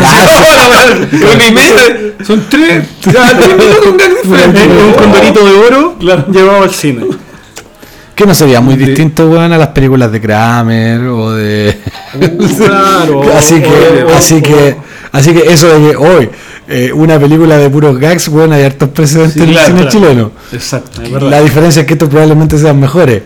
Ah, 0.00 0.86
media. 1.52 2.14
Son 2.26 2.42
tres. 2.48 2.84
Ya, 3.12 3.38
tres 3.38 3.56
minutos 3.56 3.78
con 3.84 3.96
gags 3.96 4.22
diferentes. 4.22 4.66
Un 4.66 4.92
condorito 4.94 5.44
de 5.44 5.52
oro 5.52 5.96
llevado 5.98 6.62
al 6.62 6.70
cine. 6.70 7.04
Que 8.14 8.24
no 8.24 8.34
sería 8.34 8.62
muy 8.62 8.76
distinto, 8.76 9.28
weón, 9.28 9.52
a 9.52 9.58
las 9.58 9.68
películas 9.68 10.10
de 10.10 10.20
Kramer 10.22 11.02
o 11.02 11.32
de. 11.32 11.78
Claro. 12.56 13.22
así 13.36 13.60
que, 13.60 13.68
o- 13.68 14.06
o- 14.08 14.14
así 14.16 14.40
que, 14.40 14.76
así 15.12 15.32
que 15.32 15.40
eso 15.52 15.68
de 15.68 15.90
que 15.90 15.96
hoy 15.96 16.28
eh, 16.68 16.92
una 16.92 17.18
película 17.18 17.56
de 17.58 17.70
puros 17.70 17.98
gags, 17.98 18.28
weón, 18.28 18.52
hay 18.52 18.64
hartos 18.64 18.88
precedentes 18.90 19.34
Sí, 19.34 19.42
en 19.42 19.48
el 19.50 19.56
cine 19.58 19.72
claro. 19.82 19.88
chileno. 19.90 20.30
Exacto. 20.52 21.02
La 21.20 21.40
diferencia 21.40 21.80
es 21.82 21.86
que 21.86 21.92
estos 21.94 22.08
probablemente 22.08 22.58
sean 22.58 22.78
mejores. 22.80 23.22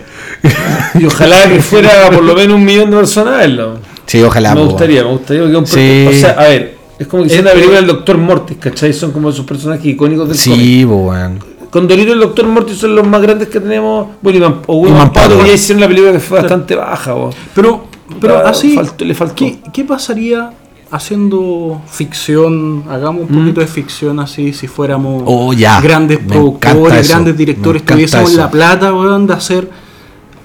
Y 0.99 1.05
ojalá 1.07 1.49
que 1.49 1.61
fuera 1.63 2.11
por 2.11 2.23
lo 2.23 2.35
menos 2.35 2.57
un 2.57 2.65
millón 2.65 2.91
de 2.91 2.97
personas 2.99 3.35
a 3.35 3.37
verlo. 3.39 3.79
Sí, 4.07 4.23
ojalá. 4.23 4.55
me 4.55 4.61
po, 4.63 4.67
gustaría, 4.69 5.03
me 5.05 5.11
gustaría. 5.11 5.45
es 5.45 5.55
un 5.55 5.67
Sí. 5.67 6.07
O 6.09 6.13
sea, 6.13 6.31
a 6.33 6.49
ver, 6.49 6.77
es 6.99 7.07
como 7.07 7.25
que 7.25 7.33
Es- 7.35 7.41
una 7.41 7.53
película 7.53 7.77
del 7.77 7.87
Doctor 7.87 8.19
Mortis, 8.19 8.57
¿cachai? 8.59 8.93
Son 8.93 9.13
como 9.13 9.31
esos 9.31 9.47
personajes 9.47 9.87
icónicos 9.87 10.29
del 10.29 10.37
cómic. 10.39 10.61
Sí, 10.67 10.85
po, 10.87 10.97
weón. 10.97 11.39
Con 11.71 11.87
Dorito 11.87 12.09
y 12.09 12.13
el 12.15 12.21
Doctor 12.21 12.47
Mortis 12.47 12.79
son 12.79 12.97
los 12.97 13.07
más 13.07 13.23
grandes 13.23 13.49
que 13.49 13.61
tenemos. 13.61 14.09
Bueno, 14.21 14.39
y 14.39 14.41
Man- 14.43 14.61
o 14.67 14.77
William 14.79 14.99
Mampato. 14.99 15.29
Pato, 15.31 15.43
que 15.43 15.49
ya 15.49 15.55
hicieron 15.55 15.81
la 15.81 15.87
película 15.89 16.13
que 16.13 16.19
fue 16.21 16.41
bastante 16.41 16.75
baja. 16.75 17.13
bo. 17.15 17.31
Pero, 17.55 17.85
pero 18.21 18.39
Ah, 18.39 18.51
así, 18.51 18.75
faltó- 18.75 19.05
le 19.05 19.15
faltó. 19.15 19.35
¿qué, 19.37 19.59
qué 19.73 19.85
pasaría 19.85 20.51
haciendo 20.91 21.81
ficción? 21.87 22.85
Hagamos 22.89 23.29
un 23.31 23.39
poquito 23.39 23.61
de 23.61 23.67
ficción 23.67 24.21
así, 24.21 24.53
si 24.53 24.67
fuéramos 24.67 25.23
Mm. 25.23 25.27
Oh, 25.27 25.53
ya. 25.53 25.81
grandes 25.81 26.21
Me 26.23 26.29
productores, 26.29 27.09
grandes 27.09 27.37
directores, 27.37 27.85
tuviésemos 27.85 28.31
eso. 28.31 28.41
la 28.41 28.51
plata, 28.51 28.93
weón, 28.93 29.27
de 29.27 29.35
hacer 29.35 29.71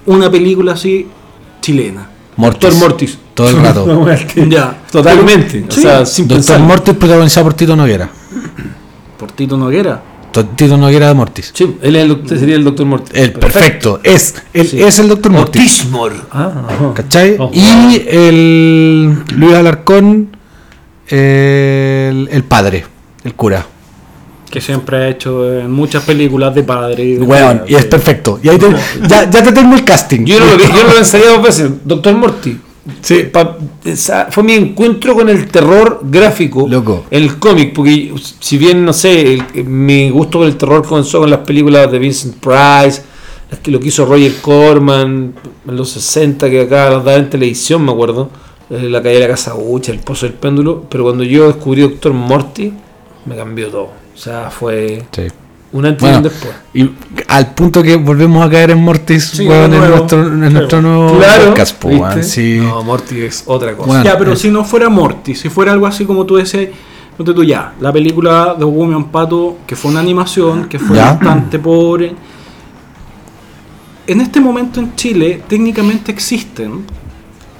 una 0.06 0.30
película 0.30 0.72
así 0.72 1.06
chilena. 1.60 2.08
Mortis. 2.36 2.60
Doctor 2.60 2.80
Mortis. 2.80 3.18
Todo 3.34 3.48
el 3.50 3.56
rato. 3.56 3.86
No, 4.36 4.48
Ya. 4.48 4.78
Totalmente. 4.90 5.64
O 5.68 5.72
sea, 5.72 6.04
sin 6.06 6.26
Doctor 6.28 6.36
pensar. 6.44 6.60
Mortis 6.60 6.94
protagonizado 6.94 7.44
por 7.46 7.54
Tito 7.54 7.74
Noguera. 7.76 8.08
Por 9.18 9.32
Tito 9.32 9.56
Noguera. 9.56 10.02
To- 10.32 10.44
Tito 10.44 10.76
Noguera 10.76 11.08
de 11.08 11.14
Mortis. 11.14 11.50
Sí, 11.54 11.76
él 11.80 11.96
es 11.96 12.04
el 12.04 12.28
sería 12.38 12.56
el 12.56 12.64
Doctor 12.64 12.84
Mortis. 12.84 13.10
El 13.14 13.32
perfecto. 13.32 14.00
Es, 14.02 14.34
él 14.52 14.66
Sí. 14.68 14.82
es 14.82 14.98
el 14.98 15.08
Doctor 15.08 15.32
Mortis. 15.32 15.62
Otismor. 15.80 16.12
Ah. 16.30 16.92
¿Cachai? 16.94 17.38
Y 17.54 18.02
el 18.06 19.14
Luis 19.34 19.54
Alarcón, 19.54 20.35
el, 21.08 22.28
el 22.30 22.44
padre, 22.44 22.84
el 23.24 23.34
cura. 23.34 23.66
Que 24.50 24.60
siempre 24.60 24.96
ha 24.98 25.08
hecho 25.08 25.58
en 25.58 25.70
muchas 25.70 26.04
películas 26.04 26.54
de 26.54 26.62
padre. 26.62 27.04
y 27.04 27.14
de 27.14 27.22
Weón, 27.24 27.58
cura, 27.58 27.70
y 27.70 27.74
es 27.74 27.84
perfecto. 27.86 28.38
Y 28.42 28.48
ahí 28.48 28.58
te- 28.58 28.70
ya, 29.08 29.28
ya 29.28 29.42
te 29.42 29.52
tengo 29.52 29.74
el 29.74 29.84
casting. 29.84 30.24
Yo 30.24 30.38
lo, 30.38 30.46
vi- 30.56 30.62
yo 30.64 30.82
lo 30.86 30.94
pensaría 30.94 31.28
dos 31.30 31.42
veces. 31.42 31.70
Doctor 31.84 32.14
Morty. 32.16 32.56
Sí. 33.02 33.24
Pa- 33.32 33.58
esa- 33.84 34.28
fue 34.30 34.44
mi 34.44 34.54
encuentro 34.54 35.14
con 35.16 35.28
el 35.28 35.48
terror 35.48 36.00
gráfico. 36.04 36.66
Loco. 36.68 37.06
En 37.10 37.24
el 37.24 37.38
cómic. 37.38 37.72
Porque 37.74 38.14
si 38.38 38.56
bien, 38.56 38.84
no 38.84 38.92
sé, 38.92 39.34
el- 39.54 39.64
mi 39.64 40.10
gusto 40.10 40.38
por 40.38 40.46
el 40.46 40.56
terror 40.56 40.86
comenzó 40.86 41.18
con 41.20 41.28
las 41.30 41.40
películas 41.40 41.90
de 41.90 41.98
Vincent 41.98 42.36
Price. 42.36 43.02
Las 43.50 43.60
que 43.60 43.70
lo 43.72 43.78
que 43.80 43.88
hizo 43.88 44.06
Roger 44.06 44.32
Corman 44.40 45.34
en 45.68 45.76
los 45.76 45.90
60, 45.90 46.48
que 46.48 46.62
acá 46.62 46.90
las 46.90 47.04
daba 47.04 47.16
en 47.16 47.28
televisión, 47.30 47.84
me 47.84 47.90
acuerdo. 47.92 48.30
Eh, 48.70 48.88
La 48.90 49.02
calle 49.02 49.14
de 49.16 49.20
la 49.20 49.28
casa 49.28 49.54
Ucha, 49.54 49.92
el 49.92 50.00
pozo 50.00 50.26
del 50.26 50.34
péndulo. 50.34 50.84
Pero 50.88 51.04
cuando 51.04 51.24
yo 51.24 51.46
descubrí 51.48 51.82
Doctor 51.82 52.12
Morty, 52.12 52.72
me 53.26 53.36
cambió 53.36 53.68
todo. 53.68 53.90
O 54.14 54.18
sea, 54.18 54.50
fue 54.50 55.04
Sí. 55.12 55.22
un 55.72 55.84
antes 55.86 56.02
y 56.02 56.04
Bueno, 56.06 56.16
un 56.18 56.22
después. 56.24 56.54
Y 56.74 56.90
al 57.28 57.52
punto 57.54 57.82
que 57.82 57.96
volvemos 57.96 58.44
a 58.46 58.48
caer 58.50 58.70
en 58.70 58.78
Mortis, 58.82 59.24
Sí, 59.24 59.44
de 59.46 59.64
en 59.64 59.70
nuestro, 59.72 60.22
en 60.22 60.38
Claro. 60.38 60.50
nuestro 60.50 60.82
nuevo 60.82 61.18
Claro. 61.18 61.54
podcast, 61.54 62.22
sí. 62.22 62.58
No, 62.62 62.82
Morty 62.82 63.20
es 63.22 63.42
otra 63.46 63.76
cosa. 63.76 63.88
Bueno. 63.88 64.04
Ya, 64.04 64.16
pero 64.18 64.32
eh. 64.32 64.36
si 64.36 64.50
no 64.50 64.64
fuera 64.64 64.88
Morty, 64.88 65.34
si 65.34 65.48
fuera 65.50 65.72
algo 65.72 65.86
así 65.86 66.04
como 66.06 66.24
tú 66.24 66.36
decías, 66.36 66.68
ponte 67.16 67.32
tú 67.34 67.44
ya, 67.44 67.74
la 67.80 67.92
película 67.92 68.54
de 68.58 68.64
Woman 68.64 69.10
Pato, 69.10 69.58
que 69.66 69.76
fue 69.76 69.90
una 69.90 70.00
animación, 70.00 70.68
que 70.68 70.78
fue 70.78 70.96
Ya. 70.96 71.12
bastante 71.12 71.58
pobre. 71.58 72.14
En 74.06 74.20
este 74.20 74.40
momento 74.40 74.78
en 74.80 74.94
Chile, 74.94 75.42
técnicamente 75.48 76.12
existen 76.12 76.84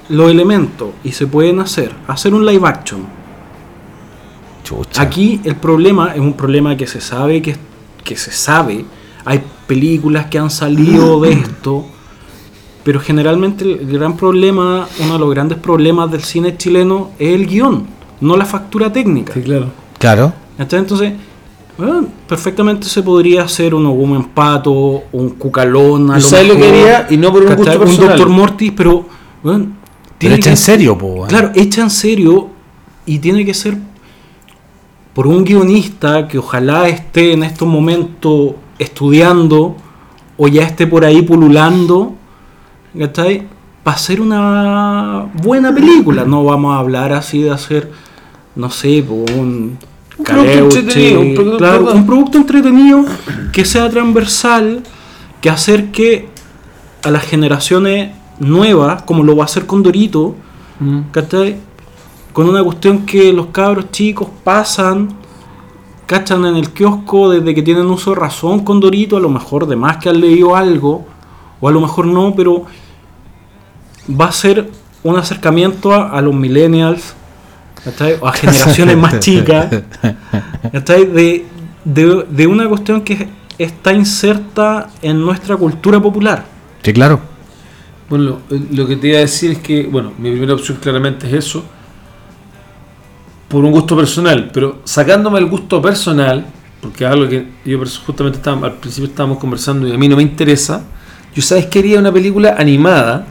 los 0.09 0.29
elementos 0.29 0.89
y 1.03 1.11
se 1.11 1.27
pueden 1.27 1.59
hacer. 1.59 1.91
Hacer 2.07 2.33
un 2.33 2.45
live 2.45 2.67
action. 2.67 3.05
Chucha. 4.63 5.01
Aquí 5.01 5.39
el 5.43 5.55
problema 5.55 6.13
es 6.13 6.19
un 6.19 6.33
problema 6.33 6.75
que 6.75 6.87
se 6.87 7.01
sabe 7.01 7.41
que, 7.41 7.55
que 8.03 8.15
se 8.17 8.31
sabe. 8.31 8.85
Hay 9.25 9.41
películas 9.65 10.27
que 10.27 10.39
han 10.39 10.49
salido 10.49 11.19
de 11.21 11.33
esto. 11.33 11.85
Pero 12.83 13.01
generalmente 13.01 13.65
el 13.65 13.91
gran 13.91 14.15
problema, 14.15 14.87
uno 14.99 15.13
de 15.13 15.19
los 15.19 15.29
grandes 15.29 15.57
problemas 15.57 16.09
del 16.09 16.23
cine 16.23 16.55
chileno 16.55 17.11
es 17.19 17.35
el 17.35 17.45
guion, 17.45 17.85
no 18.21 18.37
la 18.37 18.45
factura 18.45 18.93
técnica. 18.93 19.33
Sí, 19.33 19.41
claro. 19.41 19.67
Claro. 19.99 20.33
Entonces, 20.57 21.11
bueno, 21.77 22.07
perfectamente 22.27 22.87
se 22.87 23.03
podría 23.03 23.43
hacer 23.43 23.75
un 23.75 23.85
Woman 23.85 24.29
Pato, 24.29 25.03
un 25.11 25.31
Cucalón, 25.31 26.11
a 26.11 26.17
¿Y 26.17 26.21
lo 26.21 26.27
sabes 26.27 26.47
lo 26.47 26.53
que 26.55 26.59
mejor, 26.61 26.75
haría? 26.75 27.07
Y 27.09 27.17
no 27.17 27.31
por 27.31 27.43
un 27.43 27.55
gusto 27.55 27.79
personal. 27.79 28.09
Doctor 28.09 28.29
Mortis, 28.29 28.73
pero, 28.75 29.05
bueno, 29.43 29.67
Pero 30.17 30.35
tiene 30.35 30.35
hecha 30.35 30.43
que- 30.45 30.49
en 30.51 30.57
serio, 30.57 30.97
po. 30.97 31.25
Claro, 31.27 31.51
hecha 31.55 31.81
en 31.81 31.89
serio 31.89 32.49
y 33.05 33.19
tiene 33.19 33.45
que 33.45 33.53
ser 33.53 33.77
por 35.13 35.27
un 35.27 35.43
guionista 35.43 36.27
que 36.27 36.37
ojalá 36.37 36.87
esté 36.87 37.33
en 37.33 37.43
estos 37.43 37.67
momentos 37.67 38.51
estudiando 38.77 39.75
o 40.37 40.47
ya 40.47 40.63
esté 40.63 40.85
por 40.85 41.03
ahí 41.05 41.21
pululando, 41.23 42.15
¿cachai? 42.97 43.47
Para 43.83 43.95
hacer 43.97 44.21
una 44.21 45.25
buena 45.41 45.73
película. 45.73 46.25
No 46.25 46.43
vamos 46.43 46.75
a 46.75 46.79
hablar 46.79 47.13
así 47.13 47.41
de 47.41 47.51
hacer, 47.51 47.91
no 48.55 48.69
sé, 48.69 49.03
po, 49.07 49.15
un... 49.35 49.77
Un 50.19 50.23
producto 50.25 50.79
entretenido, 50.79 51.19
un 51.21 51.33
producto- 51.35 51.57
claro, 51.59 51.93
un 51.93 52.05
producto 52.07 52.37
entretenido 52.39 53.05
que 53.53 53.63
sea 53.65 53.87
transversal, 53.87 54.81
que 55.41 55.49
acerque 55.51 56.27
a 57.03 57.11
las 57.11 57.23
generaciones 57.23 58.11
nuevas, 58.39 59.03
como 59.03 59.23
lo 59.23 59.35
va 59.35 59.43
a 59.43 59.45
hacer 59.45 59.65
con 59.65 59.83
Dorito, 59.83 60.35
Mm. 60.79 61.09
¿cachai? 61.11 61.57
Con 62.33 62.47
una 62.47 62.63
cuestión 62.63 63.03
que 63.05 63.33
los 63.33 63.47
cabros 63.47 63.89
chicos 63.91 64.27
pasan, 64.43 65.09
cachan 66.05 66.45
en 66.45 66.55
el 66.55 66.69
kiosco 66.69 67.31
desde 67.31 67.55
que 67.55 67.63
tienen 67.63 67.87
uso 67.87 68.11
de 68.11 68.17
razón 68.17 68.59
con 68.63 68.79
Dorito, 68.79 69.17
a 69.17 69.19
lo 69.19 69.29
mejor 69.29 69.65
de 69.65 69.75
más 69.75 69.97
que 69.97 70.09
han 70.09 70.21
leído 70.21 70.55
algo, 70.55 71.07
o 71.59 71.67
a 71.67 71.71
lo 71.71 71.81
mejor 71.81 72.05
no, 72.05 72.35
pero 72.35 72.65
va 74.09 74.25
a 74.25 74.31
ser 74.31 74.69
un 75.03 75.17
acercamiento 75.17 75.91
a, 75.91 76.11
a 76.11 76.21
los 76.21 76.35
millennials, 76.35 77.15
¿cachai? 77.83 78.17
O 78.21 78.27
a 78.27 78.33
generaciones 78.33 78.95
más 78.97 79.19
chicas, 79.19 79.67
¿cachai? 80.71 81.05
De, 81.05 81.45
de, 81.85 82.25
de 82.29 82.45
una 82.47 82.67
cuestión 82.69 83.01
que 83.01 83.27
está 83.57 83.93
inserta 83.93 84.89
en 85.01 85.19
nuestra 85.21 85.57
cultura 85.57 85.99
popular. 85.99 86.45
Sí, 86.83 86.93
claro. 86.93 87.19
Bueno, 88.09 88.39
lo, 88.71 88.87
que 88.87 88.95
te 88.95 89.07
iba 89.09 89.17
a 89.17 89.21
decir 89.21 89.51
es 89.51 89.57
que, 89.59 89.83
bueno, 89.83 90.13
mi 90.17 90.29
primera 90.31 90.53
opción 90.53 90.77
claramente 90.81 91.27
es 91.27 91.33
eso, 91.33 91.63
por 93.49 93.65
un 93.65 93.71
gusto 93.71 93.97
personal, 93.97 94.49
pero 94.53 94.79
sacándome 94.85 95.39
el 95.39 95.45
gusto 95.47 95.81
personal, 95.81 96.45
porque 96.81 97.03
es 97.05 97.11
algo 97.11 97.27
que 97.27 97.47
yo 97.65 97.79
justamente 98.05 98.37
estaba- 98.37 98.67
al 98.67 98.75
principio 98.75 99.09
estábamos 99.09 99.39
conversando 99.39 99.87
y 99.87 99.93
a 99.93 99.97
mí 99.97 100.07
no 100.07 100.15
me 100.15 100.23
interesa, 100.23 100.83
yo 101.35 101.41
sabes 101.41 101.65
que 101.65 101.79
haría 101.79 101.99
una 101.99 102.11
película 102.11 102.55
animada, 102.57 103.27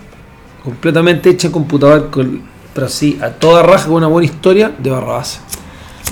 completamente 0.62 1.30
hecha 1.30 1.46
en 1.46 1.52
computador, 1.52 2.10
con, 2.10 2.42
pero 2.74 2.86
así, 2.86 3.18
a 3.22 3.30
toda 3.30 3.62
raja, 3.62 3.86
con 3.86 3.94
una 3.94 4.08
buena 4.08 4.26
historia, 4.26 4.74
de 4.78 4.90
Barrabás. 4.90 5.40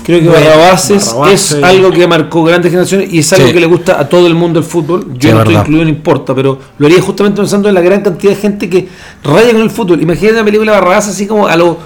Creo 0.03 0.19
que 0.19 0.27
Bueno, 0.27 0.45
Barrabases 0.45 1.07
Barrabases. 1.13 1.51
es 1.53 1.63
algo 1.63 1.89
que 1.91 2.07
marcó 2.07 2.43
grandes 2.43 2.69
generaciones 2.71 3.11
y 3.11 3.19
es 3.19 3.33
algo 3.33 3.47
Sí. 3.47 3.53
que 3.53 3.59
le 3.59 3.65
gusta 3.65 3.99
a 3.99 4.07
todo 4.07 4.27
el 4.27 4.35
mundo 4.35 4.59
el 4.59 4.65
fútbol. 4.65 5.05
Yo 5.17 5.29
Sí, 5.29 5.33
no 5.33 5.39
estoy 5.39 5.55
incluido, 5.55 5.83
no 5.83 5.89
importa, 5.89 6.35
pero 6.35 6.59
lo 6.77 6.85
haría 6.85 7.01
justamente 7.01 7.37
pensando 7.41 7.69
en 7.69 7.75
la 7.75 7.81
gran 7.81 8.01
cantidad 8.01 8.33
de 8.33 8.39
gente 8.39 8.69
que 8.69 8.87
raya 9.23 9.51
con 9.51 9.61
el 9.61 9.71
fútbol. 9.71 10.01
Imagínate 10.01 10.35
una 10.35 10.45
película 10.45 10.73
de 10.73 10.79
Barrabás 10.79 11.07
así 11.07 11.25
como 11.25 11.47
a 11.47 11.55
lo 11.55 11.77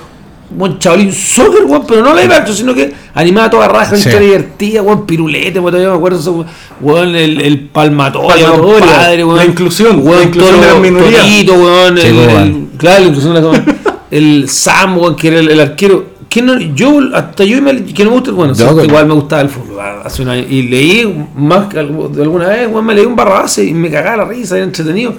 buen 0.51 0.80
chavalín 0.80 1.14
soccer, 1.14 1.64
weón, 1.66 1.84
pero 1.88 2.01
no 2.01 2.14
live 2.16 2.34
action, 2.34 2.57
sino 2.57 2.74
que 2.74 2.91
animada 3.14 3.47
a 3.47 3.49
toda 3.51 3.68
raja, 3.68 3.95
Sí. 3.95 4.10
divertida, 4.10 4.82
weón, 4.82 5.05
pirulete, 5.05 5.60
weón, 5.60 5.72
todavía 5.72 5.91
me 5.91 5.95
acuerdo, 5.97 6.20
eso, 6.20 6.43
weón, 6.82 7.16
el, 7.16 7.39
el 7.39 7.60
palmatorio, 7.70 8.28
Palmatorio, 8.30 8.80
compadre, 8.80 9.24
weón. 9.26 9.38
la 9.38 9.45
inclusión, 9.45 9.99
weón, 10.03 10.18
la 10.20 10.24
inclusión 10.26 10.60
de 10.60 10.68
las 10.68 10.80
minorías. 10.80 11.22
Torito, 11.22 11.53
weón, 11.53 11.97
Sí, 11.99 12.07
el, 12.07 12.18
el- 12.18 12.68
claro, 12.78 13.01
la 13.03 13.07
inclusión 13.07 13.34
de 13.36 13.76
el 14.12 14.49
Sam, 14.49 14.97
weón, 14.97 15.16
que 15.16 15.28
era 15.28 15.39
el, 15.39 15.49
el 15.51 15.60
arquero. 15.60 16.18
Que 16.30 16.43
no, 16.43 16.59
yo, 16.59 16.99
hasta 17.15 17.43
yo, 17.43 17.59
me, 17.61 17.84
que 17.86 18.03
no 18.03 18.11
me 18.11 18.15
gusta, 18.17 18.32
bueno, 18.32 18.53
Yo, 18.53 18.84
igual 18.84 19.07
me 19.07 19.15
gustaba 19.15 19.41
el 19.41 19.49
fútbol 19.49 19.80
ah, 19.82 20.01
hace 20.05 20.21
un 20.21 20.30
año, 20.30 20.45
y 20.47 20.61
leí 20.61 21.25
más 21.36 21.67
que 21.67 21.80
alguna 21.80 22.49
vez, 22.49 22.67
weón, 22.71 22.86
me 22.86 22.93
leí 22.93 23.05
un 23.05 23.15
Barrabás 23.15 23.57
y 23.57 23.73
me 23.73 23.89
cagaba 23.89 24.17
la 24.17 24.25
risa, 24.25 24.55
era 24.55 24.63
entretenido. 24.65 25.15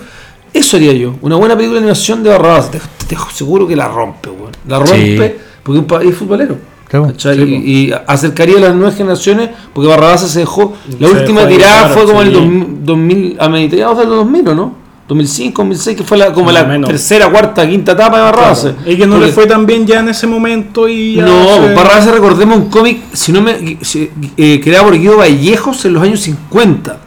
Eso 0.55 0.77
haría 0.77 0.93
yo, 0.93 1.17
una 1.21 1.35
buena 1.37 1.57
película 1.57 1.81
de 1.81 1.87
animación 1.87 2.23
de 2.23 2.31
Barrabás, 2.31 2.71
te, 2.71 2.81
te 3.09 3.17
seguro 3.35 3.67
que 3.67 3.75
la 3.75 3.89
rompe, 3.89 4.31
weón. 4.31 4.53
La 4.69 4.79
rompe 4.79 4.95
Sí. 4.97 5.35
porque 5.65 5.79
es 5.79 5.83
un 5.83 5.87
país 5.87 6.15
futbolero. 6.15 6.57
Claro. 6.89 7.13
y, 7.37 7.87
y 7.87 7.93
acercaría 8.07 8.57
a 8.59 8.61
las 8.61 8.75
nuevas 8.75 8.97
generaciones 8.97 9.51
porque 9.73 9.89
Barrabás 9.89 10.29
se 10.29 10.41
dejó. 10.41 10.75
La 10.99 11.07
Se 11.09 11.15
última 11.15 11.43
dejó 11.43 11.53
tirada 11.57 11.89
fue 11.91 12.05
como 12.05 12.21
sí. 12.23 12.29
el 12.29 12.35
2000, 12.35 12.85
2000 12.85 13.37
a 13.39 13.49
mediados 13.49 13.99
del 13.99 14.09
2000, 14.09 14.49
¿o 14.49 14.55
no? 14.57 14.75
2005, 15.11 15.63
2006, 15.63 15.97
que 15.97 16.05
fue 16.05 16.17
la, 16.17 16.33
como 16.33 16.53
la 16.53 16.63
menos. 16.65 16.89
tercera, 16.89 17.29
cuarta, 17.31 17.69
quinta 17.69 17.93
etapa 17.93 18.17
de 18.19 18.23
Barrabás. 18.23 18.69
Y 18.87 18.97
que 18.97 19.07
no 19.09 19.19
le 19.19 19.33
fue 19.33 19.45
tan 19.47 19.67
bien 19.67 19.85
ya 19.85 19.99
en 20.01 20.09
ese 20.09 20.27
momento 20.29 20.89
y 20.89 21.17
no, 21.17 21.45
se- 21.67 21.75
Barrabás 21.75 22.07
recordemos 22.07 22.57
un 22.59 22.71
cómic, 22.71 23.03
si 23.13 23.33
no 23.33 23.41
me 23.43 23.77
si- 23.83 24.09
eh, 24.37 24.61
creado 24.63 24.85
por 24.85 24.97
Guido 24.97 25.17
Vallejos 25.17 25.85
en 25.85 25.95
los 25.95 26.03
años 26.05 26.21
50, 26.21 26.99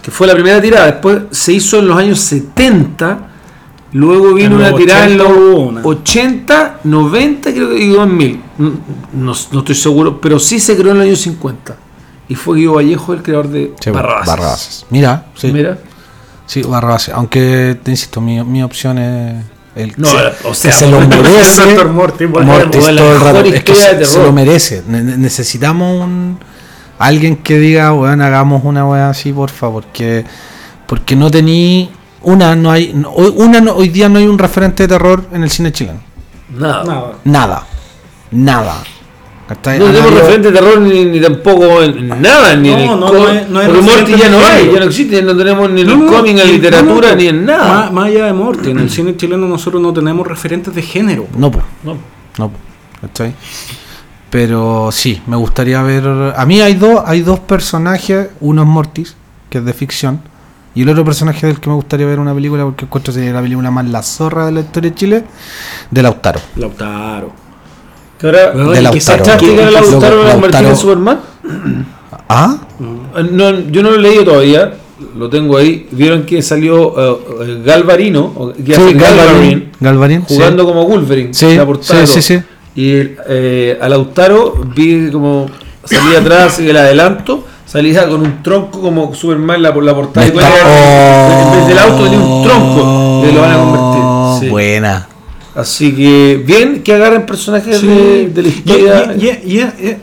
que 0.00 0.10
fue 0.12 0.28
la 0.28 0.34
primera 0.34 0.60
tirada, 0.60 0.86
después 0.86 1.18
se 1.32 1.52
hizo 1.52 1.80
en 1.80 1.88
los 1.88 1.98
años 1.98 2.20
70, 2.20 3.18
luego 3.92 4.34
vino 4.34 4.54
una 4.54 4.72
tirada 4.76 5.06
en 5.06 5.20
80 5.20 5.24
los 5.24 5.36
hubo 5.36 5.60
una. 5.70 5.80
80, 5.82 6.80
90, 6.84 7.52
creo 7.52 7.70
que 7.70 7.78
y 7.78 7.88
2000. 7.88 8.40
No, 8.58 8.68
no, 9.14 9.32
no 9.52 9.58
estoy 9.58 9.74
seguro, 9.74 10.20
pero 10.20 10.38
sí 10.38 10.60
se 10.60 10.76
creó 10.76 10.92
en 10.92 10.98
los 10.98 11.06
años 11.08 11.20
50. 11.20 11.76
Y 12.28 12.34
fue 12.36 12.58
Guido 12.58 12.74
Vallejo 12.74 13.14
el 13.14 13.22
creador 13.22 13.48
de 13.48 13.72
Sí, 13.80 13.90
Barrabás. 13.90 14.26
Mira, 14.90 15.26
sí. 15.34 15.50
Mira. 15.52 15.78
Sí, 16.48 16.62
Barrabases. 16.62 17.14
Aunque, 17.14 17.78
te 17.82 17.90
insisto, 17.92 18.20
mi, 18.20 18.42
mi 18.42 18.62
opción 18.64 18.98
es 18.98 19.44
el 19.76 19.94
No, 19.96 20.08
se- 20.08 20.48
o 20.48 20.54
sea, 20.54 20.72
se 20.72 20.90
lo 20.90 20.98
merece. 21.06 21.62
Mortis 21.84 22.84
todo 22.96 23.12
el 23.12 23.20
rato. 23.20 23.38
Es 23.44 23.62
que 23.64 23.74
se, 23.76 24.18
lo 24.24 24.32
merece. 24.32 24.82
Ne- 24.88 25.02
ne- 25.04 25.16
necesitamos 25.18 26.02
un 26.04 26.38
alguien 26.98 27.36
que 27.36 27.58
diga, 27.60 27.92
weón, 27.92 28.20
hagamos 28.22 28.64
una 28.64 28.84
weá 28.84 29.10
así, 29.10 29.32
por 29.32 29.50
favor. 29.50 29.84
Que, 29.92 30.24
porque 30.86 31.14
no 31.14 31.30
tení. 31.30 31.92
Una, 32.22 32.56
no 32.56 32.72
hay. 32.72 32.92
no- 32.94 33.10
hoy- 33.10 33.32
una, 33.36 33.60
no- 33.60 33.74
hoy 33.74 33.90
día 33.90 34.08
no 34.08 34.18
hay 34.18 34.26
un 34.26 34.38
referente 34.38 34.82
de 34.82 34.88
terror 34.88 35.24
en 35.32 35.44
el 35.44 35.50
cine 35.50 35.70
chileno. 35.70 36.00
Nada. 36.50 36.82
Nada. 36.84 37.12
Nada. 37.24 37.66
Nada. 38.32 38.74
¿Cachai? 39.48 39.78
No 39.78 39.86
tenemos 39.86 40.12
referente 40.12 40.52
de 40.52 40.58
terror 40.58 40.78
ni, 40.80 41.06
ni 41.06 41.20
tampoco 41.20 41.82
en 41.82 42.06
nada, 42.20 42.54
ni 42.54 42.68
en 42.68 42.86
No, 42.86 42.92
el 42.94 43.00
no, 43.00 43.12
no 43.12 43.26
hay- 43.28 43.46
no 43.48 43.58
hay 43.60 43.66
Porque 43.68 43.80
Morty 43.82 44.12
ya 44.16 44.28
no 44.28 44.38
hay, 44.44 44.66
ya 44.72 44.78
no 44.80 44.84
existe, 44.86 45.22
no 45.22 45.34
tenemos 45.36 45.70
ni 45.70 45.80
en 45.80 45.86
No, 45.86 45.94
el 45.94 46.06
cómic, 46.06 46.30
en 46.32 46.38
la 46.38 46.44
literatura, 46.44 47.10
no, 47.10 47.16
ni 47.16 47.26
en 47.28 47.46
nada. 47.46 47.68
Más, 47.84 47.92
más 47.92 48.06
allá 48.08 48.26
de 48.26 48.32
Morty, 48.34 48.70
en 48.72 48.78
el 48.80 48.90
cine 48.90 49.16
chileno 49.16 49.48
nosotros 49.48 49.80
no 49.80 49.92
tenemos 49.94 50.26
referentes 50.26 50.74
de 50.74 50.82
género. 50.82 51.26
No, 51.36 51.50
pues. 51.50 51.64
No. 51.82 51.96
No, 52.38 52.52
¿cachai? 53.00 53.32
Pero 54.30 54.90
sí, 54.92 55.22
me 55.26 55.36
gustaría 55.36 55.82
ver. 55.82 56.34
A 56.36 56.44
mí 56.44 56.60
hay 56.60 56.74
dos, 56.74 57.00
hay 57.06 57.22
dos 57.22 57.40
personajes, 57.40 58.28
uno 58.40 58.62
es 58.62 58.68
Mortis, 58.68 59.16
que 59.48 59.58
es 59.58 59.64
de 59.64 59.72
ficción, 59.72 60.20
y 60.74 60.82
el 60.82 60.90
otro 60.90 61.06
personaje 61.06 61.46
del 61.46 61.58
que 61.58 61.70
me 61.70 61.76
gustaría 61.76 62.04
ver 62.04 62.20
una 62.20 62.34
película, 62.34 62.64
porque 62.64 62.84
encuentro 62.84 63.12
que 63.14 63.20
sería 63.20 63.32
la 63.32 63.40
película 63.40 63.70
más 63.70 63.86
la 63.86 64.02
zorra 64.02 64.44
de 64.44 64.52
la 64.52 64.60
historia 64.60 64.90
de 64.90 64.94
Chile, 64.96 65.24
de 65.90 66.02
Lautaro. 66.02 66.40
Lautaro. 66.56 67.47
Que 68.18 68.26
ahora, 68.26 68.50
Bueno, 68.52 68.70
De 68.70 68.82
Lautaro. 68.82 68.94
quizás 68.94 69.16
¿Cachaste 69.18 69.46
que 69.46 69.54
era 69.54 69.70
Lautaro- 69.70 69.90
Lautaro 69.90 70.24
la 70.24 70.32
convertido 70.32 70.68
en 70.70 70.76
Superman? 70.76 71.20
¿Ah? 72.28 72.56
No, 73.30 73.60
yo 73.70 73.82
no 73.82 73.90
lo 73.90 73.96
he 73.96 74.00
leído 74.00 74.24
todavía, 74.24 74.74
lo 75.16 75.28
tengo 75.30 75.56
ahí. 75.56 75.86
Vieron 75.92 76.24
que 76.24 76.42
salió 76.42 76.94
eh, 77.42 77.62
Galvarino, 77.64 78.52
que 78.64 78.72
Galvarin, 78.94 79.70
Galvarín, 79.80 80.24
sí. 80.28 80.34
jugando 80.34 80.64
como 80.64 80.84
Wolverine. 80.86 81.32
Sí, 81.32 81.56
la 81.56 81.64
portada 81.66 82.06
sí, 82.06 82.20
sí, 82.20 82.34
sí. 82.36 82.42
Y 82.80 82.92
eh, 83.28 83.78
a 83.80 83.88
Lautaro 83.88 84.54
vi 84.74 85.10
como 85.10 85.46
salía 85.84 86.18
atrás 86.20 86.60
y 86.60 86.68
el 86.68 86.76
adelanto, 86.76 87.44
salía 87.66 88.08
con 88.08 88.20
un 88.20 88.42
tronco 88.42 88.80
como 88.80 89.14
Superman 89.14 89.62
la, 89.62 89.72
por 89.72 89.82
la 89.84 89.94
portada. 89.94 90.26
Y 90.26 90.28
está- 90.30 91.42
En 91.52 91.58
vez 91.58 91.68
del 91.68 91.78
auto 91.78 92.04
tenía 92.04 92.18
un 92.20 92.44
tronco 92.44 93.24
y 93.28 93.32
lo 93.32 93.40
van 93.40 93.50
a 93.52 93.56
convertir. 93.56 94.02
Oh, 94.04 94.38
Sí. 94.40 94.48
Buena. 94.48 95.07
Así 95.58 95.92
que 95.92 96.42
bien 96.46 96.82
que 96.84 96.94
agarren 96.94 97.26
personajes 97.26 97.78
Sí. 97.78 97.86
de, 97.88 98.28
de 98.28 98.42
la 98.42 98.48
historia. 98.48 99.14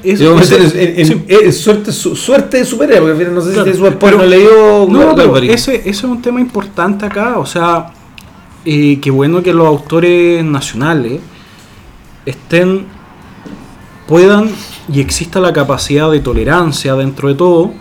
eso- 0.04 0.40
eso- 0.40 0.78
en, 0.78 1.00
en- 1.00 1.06
sí. 1.08 1.24
en 1.30 1.54
suerte, 1.54 1.92
su- 1.94 2.16
suerte 2.16 2.58
de 2.58 2.66
superhéroe, 2.66 3.00
porque 3.00 3.12
al 3.14 3.18
final 3.18 3.36
no 3.36 3.42
sé 3.42 3.54
Claro, 3.54 3.72
si 3.72 3.78
su 3.78 3.86
spoiler 3.86 4.00
pero- 4.00 4.18
no 4.18 4.26
leyó 4.26 4.88
No, 4.90 5.16
pero 5.16 5.38
ese, 5.38 5.76
ese 5.78 5.90
es 5.90 6.04
un 6.04 6.22
tema 6.22 6.42
importante 6.42 7.06
acá. 7.06 7.40
O 7.40 7.46
sea, 7.46 7.88
eh, 8.66 9.00
qué 9.02 9.12
bueno 9.12 9.42
que 9.42 9.54
los 9.54 9.66
autores 9.66 10.44
nacionales 10.44 11.22
estén, 12.26 12.86
puedan 14.08 14.50
y 14.92 15.00
exista 15.00 15.40
la 15.40 15.54
capacidad 15.54 16.12
de 16.12 16.20
tolerancia 16.20 16.96
dentro 16.96 17.30
de 17.30 17.36
todo, 17.36 17.72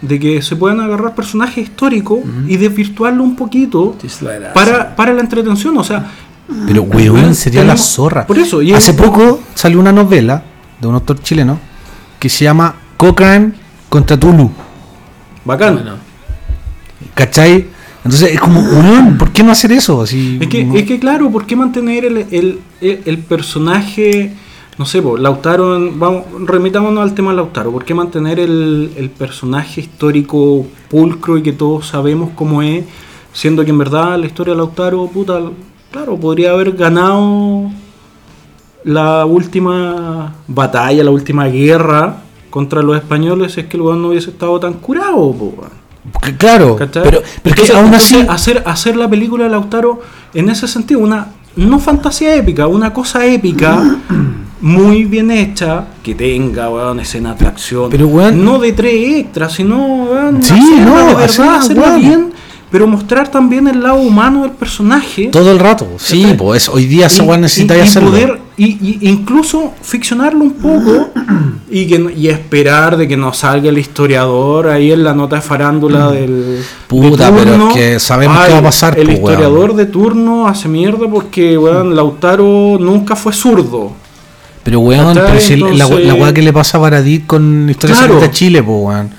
de 0.00 0.18
que 0.20 0.42
se 0.42 0.54
puedan 0.54 0.80
agarrar 0.80 1.14
personajes 1.16 1.58
históricos 1.64 2.20
y 2.46 2.56
desvirtuarlo 2.56 3.24
un 3.24 3.34
poquito 3.34 3.96
Es 4.02 4.20
para, 4.54 4.94
para 4.94 5.12
la 5.12 5.20
entretención. 5.22 5.76
O 5.76 5.82
sea, 5.84 6.06
Pero, 6.66 6.82
weón, 6.82 7.14
Weón, 7.14 7.34
sería 7.34 7.62
la 7.64 7.76
zorra. 7.76 8.26
por 8.26 8.38
eso, 8.38 8.62
y 8.62 8.72
Hace 8.72 8.94
poco 8.94 9.40
salió 9.54 9.78
una 9.78 9.92
novela 9.92 10.42
de 10.80 10.86
un 10.88 10.94
autor 10.94 11.20
chileno 11.20 11.58
que 12.18 12.28
se 12.28 12.44
llama 12.44 12.74
Cochrane 12.96 13.52
contra 13.88 14.16
Tulu. 14.18 14.50
bacán. 15.44 15.74
Bueno, 15.74 15.92
¿Cachai? 17.14 17.66
Entonces 18.04 18.32
es 18.32 18.40
como, 18.40 18.60
weón, 18.60 19.18
¿por 19.18 19.30
qué 19.32 19.42
no 19.42 19.52
hacer 19.52 19.72
eso? 19.72 20.00
Así, 20.02 20.38
Es 20.40 20.48
que, 20.48 20.64
no- 20.64 20.74
es 20.76 20.84
que 20.84 20.98
claro, 20.98 21.30
¿por 21.30 21.46
qué 21.46 21.56
mantener 21.56 22.04
el, 22.04 22.16
el, 22.30 22.60
el- 22.80 23.02
el 23.04 23.18
personaje, 23.18 24.32
no 24.78 24.86
sé, 24.86 25.02
po, 25.02 25.16
Lautaro, 25.18 25.78
vamos, 25.94 26.24
remitámonos 26.46 27.02
al 27.02 27.14
tema 27.14 27.30
de 27.32 27.36
Lautaro, 27.36 27.72
¿por 27.72 27.84
qué 27.84 27.94
mantener 27.94 28.40
el, 28.40 28.92
el 28.96 29.10
personaje 29.10 29.80
histórico 29.82 30.66
pulcro 30.88 31.36
y 31.38 31.42
que 31.42 31.52
todos 31.52 31.88
sabemos 31.88 32.30
cómo 32.34 32.62
es, 32.62 32.84
siendo 33.32 33.64
que 33.64 33.70
en 33.70 33.78
verdad 33.78 34.18
la 34.18 34.26
historia 34.26 34.54
de 34.54 34.58
Lautaro, 34.58 35.06
puta, 35.08 35.40
claro, 35.90 36.16
podría 36.16 36.50
haber 36.52 36.72
ganado 36.72 37.70
la 38.84 39.26
última 39.26 40.34
batalla, 40.46 41.04
la 41.04 41.10
última 41.10 41.46
guerra 41.46 42.16
contra 42.50 42.82
los 42.82 42.96
españoles 42.96 43.52
si 43.52 43.60
es 43.60 43.66
que 43.66 43.76
el 43.76 43.82
weón 43.82 44.00
no 44.02 44.08
hubiese 44.08 44.30
estado 44.30 44.58
tan 44.60 44.74
curado, 44.74 45.32
po, 45.32 45.54
claro, 46.38 46.76
¿Cachai? 46.76 47.02
pero, 47.02 47.20
pero 47.42 47.54
es 47.54 47.60
que 47.60 47.72
Entonces- 47.72 47.76
aún 47.76 47.94
así, 47.94 48.26
hacer, 48.28 48.62
hacer 48.66 48.96
la 48.96 49.08
película 49.08 49.44
de 49.44 49.50
Lautaro 49.50 50.00
en 50.34 50.48
ese 50.48 50.66
sentido, 50.66 51.00
una 51.00 51.28
no 51.56 51.78
fantasía 51.80 52.34
épica, 52.36 52.66
una 52.66 52.92
cosa 52.92 53.26
épica, 53.26 53.96
muy 54.60 55.04
bien 55.04 55.30
hecha, 55.30 55.86
que 56.02 56.14
tenga, 56.14 56.70
weón, 56.70 57.00
escenas 57.00 57.38
de 57.38 57.46
acción. 57.46 57.90
Pero, 57.90 58.06
weón- 58.08 58.36
no 58.36 58.58
de 58.58 58.72
tres 58.72 58.94
extras, 59.18 59.52
sino, 59.52 59.76
weón, 60.04 60.42
Sí, 60.42 60.54
hacerla 60.54 60.84
no, 60.84 61.18
de 61.18 61.24
hacerla, 61.24 61.44
verdad, 61.52 61.58
hacerla 61.64 61.82
weón. 61.88 62.00
bien, 62.00 62.32
pero 62.70 62.86
mostrar 62.86 63.28
también 63.30 63.66
el 63.68 63.82
lado 63.82 63.96
humano 63.96 64.42
del 64.42 64.50
personaje. 64.52 65.28
todo 65.28 65.50
el 65.52 65.58
rato, 65.58 65.86
sí, 65.96 66.34
pues 66.36 66.68
hoy 66.68 66.84
día 66.86 67.06
esa 67.06 67.22
weón 67.22 67.40
y- 67.40 67.42
necesita 67.42 67.76
y 67.76 67.80
hacerlo. 67.80 68.10
poder 68.10 68.40
y, 68.56 68.64
y- 68.66 68.98
incluso 69.08 69.72
ficcionarlo 69.82 70.40
un 70.44 70.52
poco 70.54 71.10
y 71.70 71.86
que 71.86 72.12
y 72.16 72.28
esperar 72.28 72.96
de 72.96 73.06
que 73.08 73.16
nos 73.16 73.38
salga 73.38 73.68
el 73.68 73.78
historiador 73.78 74.68
ahí 74.68 74.92
en 74.92 75.04
la 75.04 75.14
nota 75.14 75.36
de 75.36 75.42
farándula 75.42 76.10
del 76.10 76.58
Puta, 76.88 77.30
de 77.30 77.38
pero 77.44 77.68
es 77.68 77.74
que 77.74 77.98
sabemos 78.00 78.36
Ay, 78.38 78.46
qué 78.48 78.52
va 78.54 78.58
a 78.58 78.62
pasar, 78.62 78.98
el 78.98 79.10
historiador 79.10 79.66
weón. 79.70 79.76
de 79.76 79.86
turno 79.86 80.48
hace 80.48 80.68
mierda 80.68 81.08
porque 81.10 81.56
weón, 81.56 81.94
Lautaro 81.96 82.76
nunca 82.80 83.14
fue 83.16 83.32
zurdo 83.32 83.92
Pero 84.64 84.80
weón, 84.80 85.14
pero 85.14 85.40
si 85.40 85.56
la, 85.56 85.86
la 85.88 86.14
weá 86.14 86.34
que 86.34 86.42
le 86.42 86.52
pasa 86.52 86.76
a 86.78 86.80
Baradit 86.80 87.26
con 87.26 87.70
Historia 87.70 87.96
Claro. 87.96 88.20
De 88.20 88.30
Chile, 88.30 88.62
pues 88.62 88.76
weón. 88.82 89.10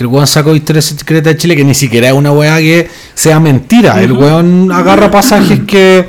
Que 0.00 0.04
el 0.04 0.08
weón 0.08 0.26
sacó 0.26 0.54
Historia 0.54 0.80
Secreta 0.80 1.28
de 1.28 1.36
Chile, 1.36 1.54
que 1.54 1.62
ni 1.62 1.74
siquiera 1.74 2.08
es 2.08 2.14
una 2.14 2.32
weá 2.32 2.56
que 2.56 2.88
sea 3.12 3.38
mentira. 3.38 4.02
El 4.02 4.12
weón 4.12 4.72
agarra 4.72 5.10
pasajes 5.10 5.60
que 5.66 6.06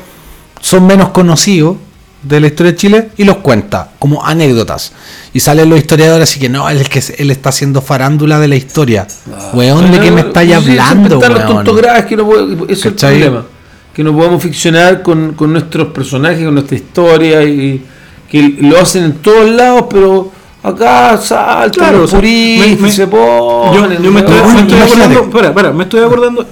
son 0.61 0.87
menos 0.87 1.09
conocidos 1.09 1.75
de 2.23 2.39
la 2.39 2.47
historia 2.47 2.71
de 2.71 2.77
Chile 2.77 3.09
y 3.17 3.25
los 3.25 3.39
cuenta 3.39 3.91
como 3.99 4.25
anécdotas. 4.25 4.93
Y 5.33 5.41
salen 5.41 5.69
los 5.69 5.77
historiadores 5.77 6.29
así 6.29 6.39
que 6.39 6.47
no, 6.47 6.69
él, 6.69 6.77
es 6.77 6.87
que 6.87 7.03
él 7.21 7.31
está 7.31 7.49
haciendo 7.49 7.81
farándula 7.81 8.39
de 8.39 8.47
la 8.47 8.55
historia. 8.55 9.05
weón, 9.51 9.91
¿de 9.91 9.99
qué 9.99 10.09
me 10.09 10.21
estáis 10.21 10.53
hablando, 10.53 11.19
los 11.19 11.29
weón? 11.29 11.47
tontos 11.47 11.75
graves 11.75 12.05
que 12.05 12.15
no 12.15 12.33
eso 12.33 12.71
es 12.71 12.85
el 12.85 12.93
problema. 12.93 13.45
Que 13.93 14.05
no 14.05 14.15
podemos 14.15 14.41
ficcionar 14.41 15.01
con, 15.01 15.33
con 15.33 15.51
nuestros 15.51 15.89
personajes, 15.89 16.45
con 16.45 16.53
nuestra 16.53 16.77
historia 16.77 17.43
y 17.43 17.83
que 18.29 18.55
lo 18.61 18.79
hacen 18.79 19.03
en 19.03 19.13
todos 19.15 19.49
lados, 19.49 19.87
pero 19.89 20.31
Acá 20.63 21.17
saltan 21.17 21.69
Claro, 21.71 21.97
los 21.99 22.05
o 22.05 22.07
sea, 22.11 22.19
puristas 22.19 22.67
me- 22.69 22.75
me- 22.81 22.87
y 22.87 22.91
se 22.91 23.01
Yo, 23.01 23.09
ponen. 23.09 24.03
yo 24.03 24.11
me, 24.11 24.19
estoy, 24.19 24.35
me 24.35 24.39
acordando, 24.83 25.21
espera, 25.23 25.47
espera, 25.47 25.71
me 25.71 25.83
estoy 25.83 26.01
acordando. 26.03 26.45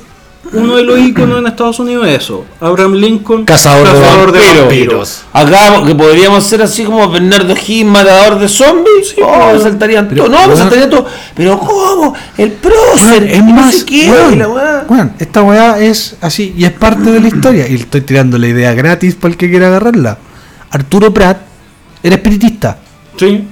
Uno 0.52 0.78
de 0.78 0.84
los 0.84 0.98
íconos 0.98 1.38
en 1.38 1.46
Estados 1.46 1.80
Unidos 1.80 2.08
es 2.08 2.24
eso. 2.24 2.44
Abraham 2.60 2.94
Lincoln, 2.94 3.46
Cazador 3.46 4.32
de 4.32 4.40
vampiros. 4.62 5.22
Acá 5.32 5.84
que 5.86 5.94
podríamos 5.94 6.44
ser 6.44 6.64
así 6.64 6.84
como 6.86 7.08
Bernardo 7.08 7.56
Gil, 7.56 7.86
matador 7.86 8.40
de 8.40 8.48
zombies. 8.48 9.14
oh, 9.24 9.60
saltarían 9.60 10.08
Pero, 10.08 10.24
todos. 10.26 10.36
No, 10.40 10.46
weón. 10.48 10.58
saltarían 10.58 10.90
todos. 10.90 11.06
Pero 11.36 11.60
¿cómo? 11.60 12.16
El 12.36 12.54
prócer. 12.54 13.26
Es 13.26 13.44
no 13.44 13.52
más, 13.54 13.76
sé 13.76 13.86
qué, 13.86 14.10
weón, 14.10 14.34
y 14.34 14.36
la 14.38 14.48
weá. 14.48 14.86
weón, 14.90 15.14
esta 15.20 15.44
weá 15.44 15.78
es 15.80 16.16
así 16.20 16.56
y 16.58 16.66
es 16.66 16.72
parte 16.72 17.12
de 17.12 17.20
la 17.20 17.28
historia. 17.28 17.68
Y 17.68 17.76
estoy 17.76 18.02
tirando 18.02 18.40
la 18.40 18.48
idea 18.48 18.74
gratis 18.74 19.14
para 19.14 19.34
el 19.34 19.38
que 19.38 19.52
quiera 19.52 19.68
agarrarla. 19.68 20.18
Arturo 20.72 21.14
Prat 21.14 21.38
era 22.02 22.16
espiritista. 22.16 22.80
Sí. 23.18 23.44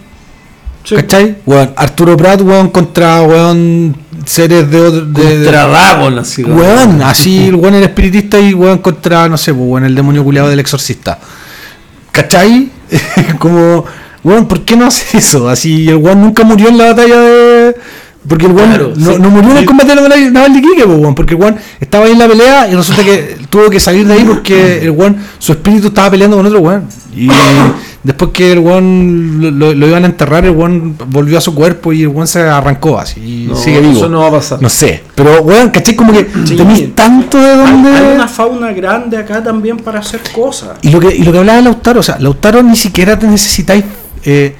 Sí. 0.87 0.95
¿Cachai? 0.95 1.37
Weón, 1.45 1.71
Arturo 1.75 2.15
Prat, 2.17 2.41
weón, 2.41 2.69
contra 2.69 3.21
weón 3.21 3.95
seres 4.25 4.69
de 4.69 4.81
otro. 4.81 5.05
De, 5.05 5.23
de- 5.23 5.43
Contra 5.45 5.67
Dagon, 5.67 6.19
así. 6.19 6.43
Weón, 6.43 7.01
así 7.01 7.47
el 7.47 7.55
weón 7.55 7.75
era 7.75 7.85
espiritista 7.87 8.39
y 8.39 8.53
weón 8.53 8.77
contra, 8.79 9.27
no 9.29 9.37
sé, 9.37 9.51
weón, 9.51 9.85
el 9.85 9.95
demonio 9.95 10.23
culiado 10.23 10.49
del 10.49 10.59
exorcista. 10.59 11.17
¿Cachai? 12.11 12.69
Como, 13.39 13.85
weón, 14.23 14.47
¿por 14.47 14.61
qué 14.61 14.75
no 14.75 14.85
hace 14.87 15.17
eso? 15.17 15.49
Así 15.49 15.87
el 15.89 15.97
weón 15.97 16.21
nunca 16.21 16.43
murió 16.43 16.69
en 16.69 16.77
la 16.77 16.85
batalla 16.85 17.19
de. 17.19 17.75
Porque 18.27 18.45
el 18.45 18.51
weón 18.51 18.69
Claro, 18.69 18.93
no, 18.97 19.13
sí. 19.13 19.19
no 19.21 19.29
murió 19.29 19.51
en 19.51 19.57
el 19.57 19.65
combate 19.65 19.95
naval 19.95 20.33
naval 20.33 20.51
de 20.53 20.59
Iquique, 20.59 20.83
pues, 20.85 20.99
weón, 20.99 21.15
porque 21.15 21.35
el 21.35 21.39
weón 21.39 21.55
estaba 21.79 22.05
ahí 22.05 22.11
en 22.11 22.19
la 22.19 22.27
pelea 22.27 22.67
y 22.69 22.75
resulta 22.75 23.03
que 23.03 23.37
tuvo 23.49 23.69
que 23.69 23.79
salir 23.79 24.05
de 24.05 24.13
ahí 24.15 24.23
porque 24.25 24.79
el 24.81 24.91
weón, 24.91 25.15
su 25.39 25.53
espíritu 25.53 25.87
estaba 25.87 26.11
peleando 26.11 26.35
con 26.35 26.45
otro 26.45 26.59
weón. 26.59 26.83
Y 27.15 27.29
después 28.07 28.31
que 28.31 28.51
el 28.53 28.59
weón 28.59 29.39
lo, 29.41 29.51
lo- 29.51 29.73
lo 29.75 29.87
iban 29.87 30.03
a 30.03 30.07
enterrar, 30.07 30.43
el 30.45 30.51
weón 30.51 30.97
volvió 31.07 31.37
a 31.37 31.41
su 31.41 31.53
cuerpo 31.53 31.93
y 31.93 32.01
el 32.01 32.07
weón 32.07 32.25
se 32.27 32.41
arrancó 32.41 32.97
así 32.97 33.19
y 33.19 33.47
No, 33.49 33.55
sigue 33.55 33.81
vivo. 33.81 33.93
Eso 33.93 34.09
no 34.09 34.21
va 34.21 34.27
a 34.29 34.31
pasar. 34.31 34.61
No 34.61 34.69
sé, 34.69 35.03
pero 35.13 35.41
weón, 35.41 35.69
¿cachai? 35.69 35.95
Como 35.95 36.11
que 36.13 36.27
Sí. 36.45 36.55
tenéis 36.55 36.95
tanto 36.95 37.37
de 37.37 37.55
donde. 37.55 37.89
hay 37.91 38.15
una 38.15 38.27
fauna 38.27 38.71
grande 38.71 39.17
acá 39.17 39.43
también 39.43 39.77
para 39.77 39.99
hacer 39.99 40.21
cosas. 40.33 40.71
Y 40.81 40.89
lo 40.89 40.99
que, 40.99 41.15
y 41.15 41.23
lo 41.23 41.31
que 41.31 41.37
hablaba 41.37 41.61
Lautaro, 41.61 41.99
o 41.99 42.03
sea, 42.03 42.17
Lautaro 42.19 42.63
ni 42.63 42.75
siquiera 42.75 43.19
te 43.19 43.27
necesitáis 43.27 43.83
eh, 44.23 44.55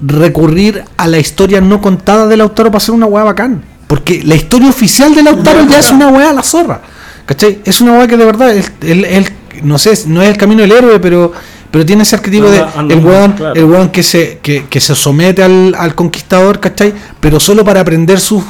recurrir 0.00 0.84
a 0.96 1.06
la 1.06 1.18
historia 1.18 1.60
no 1.60 1.80
contada 1.80 2.26
de 2.26 2.36
Lautaro 2.36 2.70
para 2.70 2.78
hacer 2.78 2.94
una 2.94 3.06
weá 3.06 3.24
bacán. 3.24 3.62
Porque 3.86 4.22
la 4.24 4.34
historia 4.34 4.68
oficial 4.70 5.14
de 5.14 5.22
Lautaro 5.22 5.66
ya 5.68 5.78
es 5.78 5.90
una 5.90 6.08
weá 6.08 6.30
a 6.30 6.32
la 6.32 6.42
zorra. 6.42 6.80
¿Cachai? 7.26 7.60
Es 7.64 7.80
una 7.80 7.92
weá 7.92 8.06
que 8.08 8.16
de 8.16 8.24
verdad, 8.24 8.50
el, 8.50 8.64
el- 8.82 9.04
el- 9.04 9.28
no 9.62 9.78
sé, 9.78 9.92
no 10.06 10.22
es 10.22 10.30
el 10.30 10.36
camino 10.36 10.62
del 10.62 10.72
héroe, 10.72 10.98
pero, 10.98 11.32
pero 11.72 11.86
tiene 11.86 12.02
ese 12.02 12.16
arquetipo 12.16 12.50
de 12.50 12.62
el 12.90 12.98
weón, 13.04 13.32
claro. 13.32 13.54
el 13.54 13.64
weón 13.64 13.88
que 13.88 14.02
se, 14.02 14.38
que, 14.42 14.66
que 14.66 14.78
se 14.78 14.94
somete 14.94 15.42
al, 15.42 15.74
al 15.76 15.94
conquistador, 15.94 16.60
¿cachai? 16.60 16.92
Pero 17.18 17.40
solo 17.40 17.64
para 17.64 17.80
aprender 17.80 18.20
sus, 18.20 18.44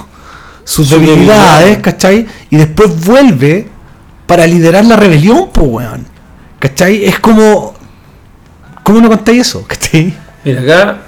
sus 0.64 0.91
debilidades, 0.91 1.18
debilidades. 1.20 1.79
¿cachai? 1.79 2.27
Y 2.51 2.57
después 2.57 3.07
vuelve 3.07 3.68
para 4.27 4.45
liderar 4.45 4.85
la 4.85 4.97
rebelión, 4.97 5.51
pues 5.53 5.66
weón. 5.68 6.07
¿Cachai? 6.59 7.05
Es 7.05 7.20
como. 7.20 7.75
¿Cómo 8.83 9.01
no 9.01 9.09
contáis 9.09 9.43
eso? 9.43 9.64
¿Cachai? 9.68 10.12
Mira, 10.45 10.61
acá 10.61 11.03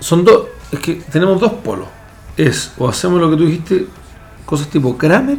son 0.00 0.22
dos. 0.22 0.48
Es 0.70 0.78
que 0.80 0.94
tenemos 1.10 1.40
dos 1.40 1.54
polos. 1.54 1.88
Es 2.36 2.72
o 2.76 2.88
hacemos 2.88 3.18
lo 3.20 3.30
que 3.30 3.36
tú 3.38 3.46
dijiste, 3.46 3.86
cosas 4.44 4.66
tipo 4.68 4.98
Kramer, 4.98 5.38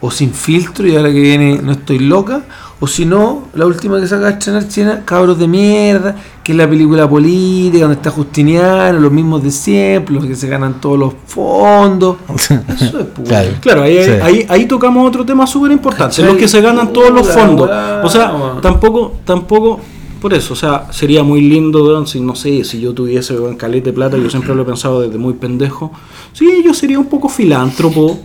o 0.00 0.10
sin 0.10 0.32
filtro, 0.32 0.86
y 0.86 0.96
ahora 0.96 1.12
que 1.12 1.20
viene 1.20 1.60
No 1.62 1.72
Estoy 1.72 1.98
Loca, 1.98 2.42
o 2.82 2.86
si 2.86 3.04
no, 3.04 3.44
la 3.54 3.66
última 3.66 4.00
que 4.00 4.06
se 4.06 4.14
acaba 4.14 4.28
de 4.30 4.38
estrenar 4.38 4.66
china, 4.68 5.02
Cabros 5.04 5.38
de 5.38 5.46
Mierda, 5.46 6.16
que 6.42 6.52
es 6.52 6.58
la 6.58 6.66
película 6.66 7.06
política, 7.06 7.80
donde 7.80 7.96
está 7.96 8.10
Justiniano, 8.10 8.98
los 8.98 9.12
mismos 9.12 9.42
de 9.42 9.50
siempre, 9.50 10.14
los 10.14 10.24
que 10.24 10.34
se 10.34 10.48
ganan 10.48 10.80
todos 10.80 10.98
los 10.98 11.12
fondos. 11.26 12.16
Eso 12.38 13.00
es 13.00 13.06
puro. 13.06 13.28
Claro. 13.28 13.50
Claro, 13.60 13.82
ahí, 13.82 14.02
Sí. 14.02 14.10
ahí, 14.22 14.46
ahí 14.48 14.64
tocamos 14.66 15.06
otro 15.06 15.26
tema 15.26 15.46
súper 15.46 15.72
importante, 15.72 16.22
los 16.22 16.36
que 16.36 16.48
se 16.48 16.62
ganan 16.62 16.90
todos 16.92 17.10
los 17.10 17.28
fondos. 17.28 17.68
O 18.02 18.08
sea, 18.08 18.32
tampoco, 18.62 19.12
tampoco, 19.26 19.80
por 20.22 20.32
eso, 20.32 20.54
o 20.54 20.56
sea, 20.56 20.86
sería 20.90 21.22
muy 21.22 21.42
lindo, 21.42 21.84
weón, 21.84 22.06
si 22.06 22.18
no 22.20 22.34
sé, 22.34 22.64
si 22.64 22.80
yo 22.80 22.94
tuviese 22.94 23.34
weón, 23.38 23.56
calete 23.56 23.90
de 23.90 23.92
plata, 23.92 24.16
yo 24.16 24.30
siempre 24.30 24.54
lo 24.54 24.62
he 24.62 24.64
pensado 24.64 25.02
desde 25.02 25.18
muy 25.18 25.34
pendejo. 25.34 25.92
Sí, 26.32 26.62
yo 26.64 26.72
sería 26.72 26.98
un 26.98 27.06
poco 27.06 27.28
filántropo, 27.28 28.18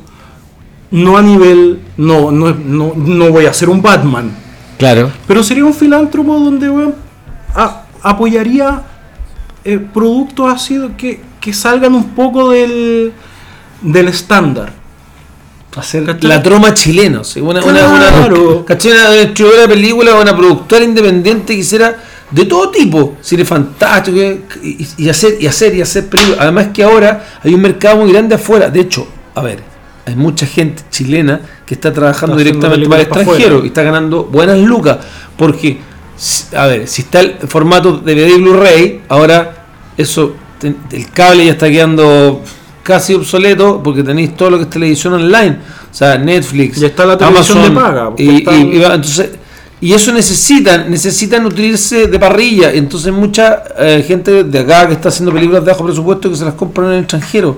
no 0.92 1.18
a 1.18 1.22
nivel, 1.22 1.80
no, 1.98 2.32
no, 2.32 2.54
no, 2.54 2.94
no 2.96 3.30
voy 3.32 3.46
a 3.46 3.54
ser 3.54 3.70
un 3.70 3.82
Batman, 3.82 4.32
Claro. 4.78 5.12
pero 5.28 5.44
sería 5.44 5.66
un 5.66 5.74
filántropo 5.74 6.38
donde 6.40 6.70
weón, 6.70 6.96
a- 7.54 7.84
apoyaría 8.02 8.82
eh, 9.64 9.80
productos 9.94 10.54
así 10.54 10.80
que, 10.98 11.22
que 11.42 11.54
salgan 11.54 11.94
un 11.96 12.10
poco 12.10 12.52
del, 12.52 13.12
del 13.82 14.08
estándar. 14.08 14.74
Hacer 15.76 16.06
¿Cachai? 16.06 16.30
la 16.30 16.42
troma 16.42 16.74
chilena. 16.74 17.24
sí, 17.26 17.42
Una, 17.42 17.62
una, 17.64 17.74
Claro. 17.74 18.58
una, 18.60 18.66
¿cachai? 18.66 18.92
una 18.94 19.10
distribuidora 19.12 19.64
de 19.64 19.68
película 19.68 20.16
una 20.16 20.36
productora 20.36 20.86
independiente 20.86 21.54
que 21.54 21.60
hiciera 21.60 21.98
de 22.32 22.46
todo 22.46 22.70
tipo, 22.70 23.18
cine 23.22 23.44
fantástico 23.44 24.18
y, 24.64 24.88
y 24.98 25.10
hacer 25.10 25.36
y 25.40 25.48
hacer 25.48 25.76
y 25.76 25.82
hacer 25.82 26.08
películas. 26.08 26.40
Además 26.42 26.68
que 26.74 26.82
ahora 26.84 27.26
hay 27.44 27.54
un 27.54 27.62
mercado 27.62 27.98
muy 27.98 28.12
grande 28.14 28.36
afuera. 28.36 28.70
De 28.70 28.80
hecho, 28.80 29.06
a 29.34 29.42
ver, 29.42 29.60
hay 30.06 30.16
mucha 30.16 30.46
gente 30.46 30.84
chilena 30.92 31.40
que 31.66 31.74
está 31.74 31.92
trabajando 31.92 32.38
Está 32.38 32.44
directamente 32.44 32.88
para 32.88 33.02
el 33.02 33.08
para 33.08 33.22
extranjero 33.22 33.64
y 33.64 33.68
está 33.68 33.84
ganando 33.84 34.24
buenas 34.26 34.60
lucas. 34.60 34.98
Porque, 35.38 35.80
a 36.56 36.68
ver, 36.68 36.88
si 36.88 37.02
está 37.04 37.22
el 37.22 37.36
formato 37.48 37.94
DVD 37.98 38.38
Blu-ray, 38.38 39.02
ahora 39.10 39.66
eso, 39.98 40.36
el 40.92 41.10
cable 41.12 41.46
ya 41.46 41.54
está 41.54 41.70
quedando 41.70 42.42
casi 42.84 43.16
obsoleto 43.16 43.82
porque 43.84 44.04
tenéis 44.04 44.38
todo 44.38 44.52
lo 44.52 44.58
que 44.58 44.64
es 44.64 44.70
televisión 44.70 45.14
online. 45.14 45.58
O 45.92 45.94
sea, 45.94 46.18
Netflix, 46.18 46.80
Ya 46.80 46.88
está 46.88 47.06
la 47.06 47.18
televisión 47.18 47.64
de 47.64 47.72
paga, 47.72 48.12
Y, 48.18 48.38
están- 48.38 48.74
y- 48.74 48.84
entonces, 48.84 49.30
y 49.82 49.94
eso 49.94 50.12
necesitan, 50.14 50.90
necesitan 50.90 51.44
nutrirse 51.44 52.08
de 52.08 52.20
parrilla. 52.20 52.72
Entonces 52.72 53.12
mucha 53.12 53.64
eh, 53.80 54.04
gente 54.08 54.44
de 54.44 54.60
acá 54.60 54.88
que 54.88 54.94
está 54.94 55.10
haciendo 55.10 55.34
películas 55.34 55.66
de 55.66 55.72
bajo 55.72 55.84
presupuesto 55.84 56.30
que 56.30 56.36
se 56.36 56.46
las 56.46 56.54
compran 56.54 56.88
en 56.88 56.94
el 56.94 57.00
extranjero. 57.02 57.58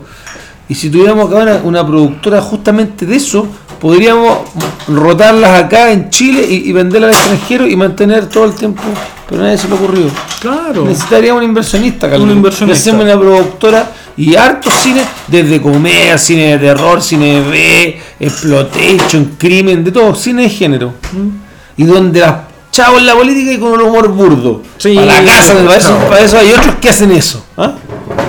Y 0.69 0.75
si 0.75 0.89
tuviéramos 0.89 1.29
acá 1.29 1.43
una, 1.43 1.55
una 1.63 1.87
productora 1.87 2.41
justamente 2.41 3.05
de 3.05 3.15
eso, 3.15 3.47
podríamos 3.79 4.39
rotarlas 4.87 5.63
acá 5.63 5.91
en 5.91 6.09
Chile 6.09 6.45
y, 6.47 6.69
y 6.69 6.73
venderlas 6.73 7.15
al 7.15 7.15
extranjero 7.15 7.67
y 7.67 7.75
mantener 7.75 8.27
todo 8.27 8.45
el 8.45 8.53
tiempo. 8.53 8.83
Pero 9.29 9.41
nadie 9.41 9.57
se 9.57 9.67
le 9.67 9.75
ocurrió. 9.75 10.05
Claro. 10.39 10.85
Necesitaríamos 10.85 11.41
un 11.41 11.49
inversionista, 11.49 12.09
Carlos. 12.09 12.29
Un 12.29 12.37
inversionista. 12.37 12.79
Hacemos 12.79 13.03
una 13.03 13.19
productora 13.19 13.91
y 14.15 14.35
harto 14.35 14.69
cine, 14.71 15.01
desde 15.27 15.61
comedia, 15.61 16.17
cine 16.17 16.57
de 16.57 16.57
terror, 16.57 17.01
cine 17.01 17.41
B, 17.41 18.01
exploitation, 18.19 19.35
crimen, 19.37 19.83
de 19.83 19.91
todo, 19.91 20.15
cine 20.15 20.43
de 20.43 20.49
género. 20.49 20.93
Y 21.75 21.83
donde 21.83 22.21
las 22.21 22.35
chavos 22.71 22.99
en 22.99 23.05
la 23.05 23.15
política 23.15 23.51
y 23.51 23.59
con 23.59 23.73
un 23.73 23.81
humor 23.81 24.07
burdo. 24.09 24.63
Sí, 24.77 24.95
para 24.95 25.21
la 25.21 25.25
casa, 25.25 25.53
para 25.53 25.75
eso, 25.75 25.89
chao. 25.89 26.09
para 26.09 26.21
eso 26.21 26.37
hay 26.37 26.51
otros 26.53 26.75
que 26.75 26.89
hacen 26.89 27.11
eso. 27.11 27.43
¿ah? 27.57 27.73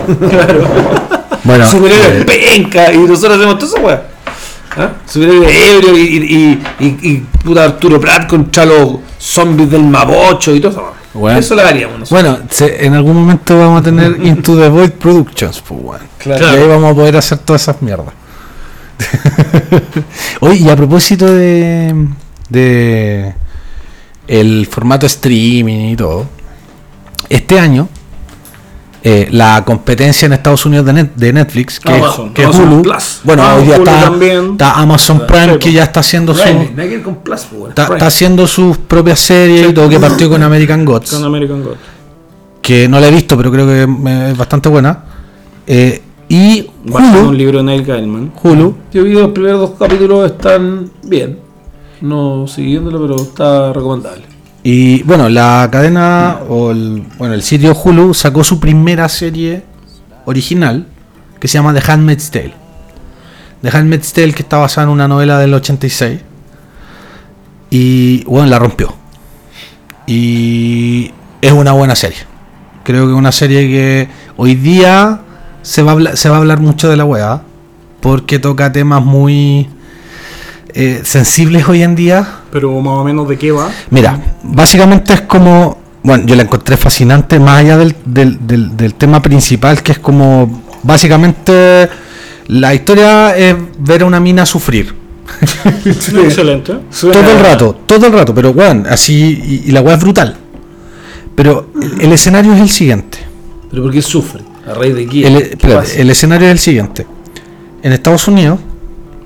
Bueno, 1.45 1.67
Superhéroes 1.67 2.23
eh, 2.23 2.25
penca 2.25 2.93
y 2.93 2.99
nosotros 2.99 3.37
hacemos 3.39 3.59
todo 3.59 3.67
eso, 3.77 3.85
weón. 3.87 4.01
¿Ah? 4.77 4.93
Superhéroes 5.07 5.57
ebrio 5.57 5.97
y, 5.99 6.03
y, 6.03 6.63
y, 6.85 6.87
y- 7.11 7.27
puta 7.45 7.65
Arturo 7.65 8.01
Prat 8.01 8.29
contra 8.29 8.65
los 8.67 8.97
zombies 9.19 9.71
del 9.71 9.83
Mapocho 9.85 10.55
y 10.55 10.61
todo 10.61 10.71
eso. 10.73 10.93
Bueno. 11.15 11.39
Eso 11.39 11.55
lo 11.55 11.63
haríamos 11.63 12.01
nosotros. 12.01 12.23
bueno 12.33 12.47
se- 12.51 12.85
en 12.85 12.95
algún 12.95 13.17
momento 13.17 13.59
vamos 13.59 13.81
a 13.81 13.85
tener 13.85 14.19
Into 14.25 14.57
the 14.61 14.69
Void 14.69 14.91
Productions, 14.93 15.63
pues, 15.67 15.81
weón. 15.83 16.01
Claro. 16.19 16.47
Y 16.47 16.57
ahí 16.63 16.69
vamos 16.69 16.93
a 16.93 16.95
poder 16.95 17.17
hacer 17.17 17.39
todas 17.39 17.63
esas 17.63 17.81
mierdas. 17.83 18.15
Oye, 20.41 20.57
y 20.61 20.69
a 20.69 20.77
propósito 20.77 21.27
de, 21.33 22.07
de 22.49 23.35
el 24.27 24.67
formato 24.71 25.07
streaming 25.07 25.91
y 25.93 25.97
todo, 25.97 26.27
este 27.29 27.59
año 27.59 27.89
eh, 29.03 29.29
la 29.31 29.65
competencia 29.65 30.27
en 30.27 30.33
Estados 30.33 30.67
Unidos 30.67 30.85
de, 30.87 30.93
Net- 30.93 31.15
de 31.15 31.33
Netflix, 31.33 31.79
que, 31.79 31.93
Amazon, 31.93 32.27
es, 32.29 32.33
que 32.35 32.45
Amazon 32.45 32.73
Hulu, 32.73 32.83
Plus. 32.83 33.21
bueno, 33.25 33.43
Ah, 33.45 33.55
hoy 33.57 33.63
día 33.67 33.77
Hulu 33.77 33.85
está, 33.85 34.01
también. 34.05 34.51
está 34.53 34.73
Amazon 34.75 35.23
Prime 35.27 35.59
que 35.59 35.73
ya 35.73 35.85
está 35.85 36.01
haciendo 36.01 36.35
su, 36.35 36.43
Prime, 36.43 37.03
con 37.03 37.15
Plus, 37.17 37.47
está, 37.69 37.85
haciendo 38.07 38.47
sus 38.47 38.77
propias 38.79 39.21
series 39.21 39.71
y 39.71 39.73
todo 39.73 39.89
que 39.89 40.01
partió 40.01 40.29
con 40.29 40.43
American 40.43 40.85
Gods 40.85 41.13
Con 41.13 41.25
American 41.25 41.63
God. 41.63 41.75
que 42.61 42.89
no 42.89 42.99
la 43.01 43.09
he 43.09 43.11
visto, 43.13 43.37
pero 43.37 43.51
creo 43.53 43.67
que 43.67 43.83
es 44.31 44.37
bastante 44.37 44.69
buena. 44.69 45.05
Eh, 45.67 46.03
y 46.29 46.59
en 46.59 46.69
un 46.93 47.17
Hulu, 47.27 47.33
libro 47.33 47.59
de 47.59 47.65
Neil 47.65 47.85
Gaiman. 47.85 48.33
Hulu, 48.43 48.77
Yo 48.93 49.05
vi 49.05 49.13
los 49.15 49.31
primeros 49.31 49.61
dos 49.61 49.71
capítulos, 49.79 50.31
están 50.31 50.91
bien. 51.05 51.39
No 52.01 52.47
siguiéndolo, 52.47 53.01
pero 53.01 53.17
está 53.23 53.73
recomendable. 53.73 54.25
Y 54.71 55.03
bueno, 55.05 55.31
la 55.31 55.67
cadena 55.73 56.41
o 56.47 56.73
el, 56.73 57.03
bueno, 57.17 57.33
el 57.33 57.41
sitio 57.43 57.73
Hulu 57.73 58.13
sacó 58.13 58.45
su 58.45 58.61
primera 58.61 59.09
serie 59.09 59.63
original 60.27 60.87
que 61.41 61.49
se 61.49 61.55
llama 61.55 61.73
The 61.73 61.91
Handmaid's 61.91 62.31
Tale. 62.31 62.53
The 63.63 63.75
Handmaid's 63.75 64.13
Tale 64.13 64.35
que 64.35 64.43
está 64.43 64.59
basada 64.59 64.85
en 64.85 64.91
una 64.91 65.09
novela 65.09 65.39
del 65.39 65.55
86 65.55 66.21
y 67.71 68.25
bueno, 68.25 68.51
la 68.51 68.59
rompió. 68.59 68.95
Y 70.07 71.13
es 71.41 71.53
una 71.53 71.73
buena 71.73 71.97
serie. 71.97 72.19
Creo 72.85 73.07
que 73.07 73.13
es 73.13 73.19
una 73.19 73.33
serie 73.33 73.69
que 73.69 74.09
hoy 74.37 74.55
día 74.55 75.23
se 75.63 75.83
va 75.83 75.93
a 75.93 76.37
hablar, 76.37 76.61
mucho 76.61 76.91
de 76.91 76.99
la 76.99 77.07
weá, 77.07 77.41
porque 78.01 78.39
toca 78.39 78.71
temas 78.71 79.03
muy 79.03 79.71
eh, 80.75 81.01
sensibles 81.05 81.69
hoy 81.69 81.83
en 81.83 81.95
día. 81.95 82.27
Pero 82.51 82.73
más 82.81 82.95
o 82.95 83.05
menos 83.05 83.29
de 83.29 83.37
qué 83.37 83.53
va. 83.53 83.71
Mira, 83.91 84.37
básicamente 84.43 85.15
es 85.15 85.21
como, 85.23 85.79
bueno, 86.03 86.25
yo 86.27 86.35
la 86.35 86.43
encontré 86.43 86.77
fascinante, 86.77 87.39
más 87.39 87.61
allá 87.61 87.77
del, 87.79 87.95
del, 88.05 88.47
del, 88.47 88.77
del 88.77 88.95
tema 88.95 89.21
principal, 89.23 89.83
que 89.83 89.93
es 89.93 89.99
como, 89.99 90.63
básicamente, 90.83 91.89
la 92.49 92.75
historia 92.75 93.37
es 93.37 93.57
ver 93.79 94.03
a 94.03 94.07
una 94.07 94.21
mina 94.21 94.47
sufrir. 94.47 94.95
Excelente. 95.85 96.75
Todo 97.01 97.31
el 97.33 97.41
rato, 97.41 97.77
todo 97.87 98.07
el 98.07 98.13
rato, 98.13 98.35
pero 98.35 98.51
weón, 98.51 98.87
así, 98.89 99.63
y, 99.65 99.69
y 99.69 99.73
la 99.73 99.83
weá 99.83 99.95
es 99.95 100.01
brutal. 100.01 100.37
Pero 101.35 101.71
el, 101.81 102.01
el 102.01 102.13
escenario 102.13 102.53
es 102.55 102.61
el 102.61 102.69
siguiente. 102.69 103.19
¿Pero 103.71 103.83
por 103.83 103.93
qué 103.93 104.03
sufre? 104.03 104.43
¿A 104.67 104.75
raíz 104.75 104.95
de 104.95 105.07
qué? 105.07 105.27
El, 105.27 105.37
¿Qué 105.37 105.43
espérate, 105.51 105.81
pasa? 105.81 106.01
el 106.01 106.11
escenario 106.11 106.47
es 106.47 106.53
el 106.53 106.59
siguiente. 106.59 107.07
En 107.83 107.93
Estados 107.93 108.27
Unidos, 108.27 108.59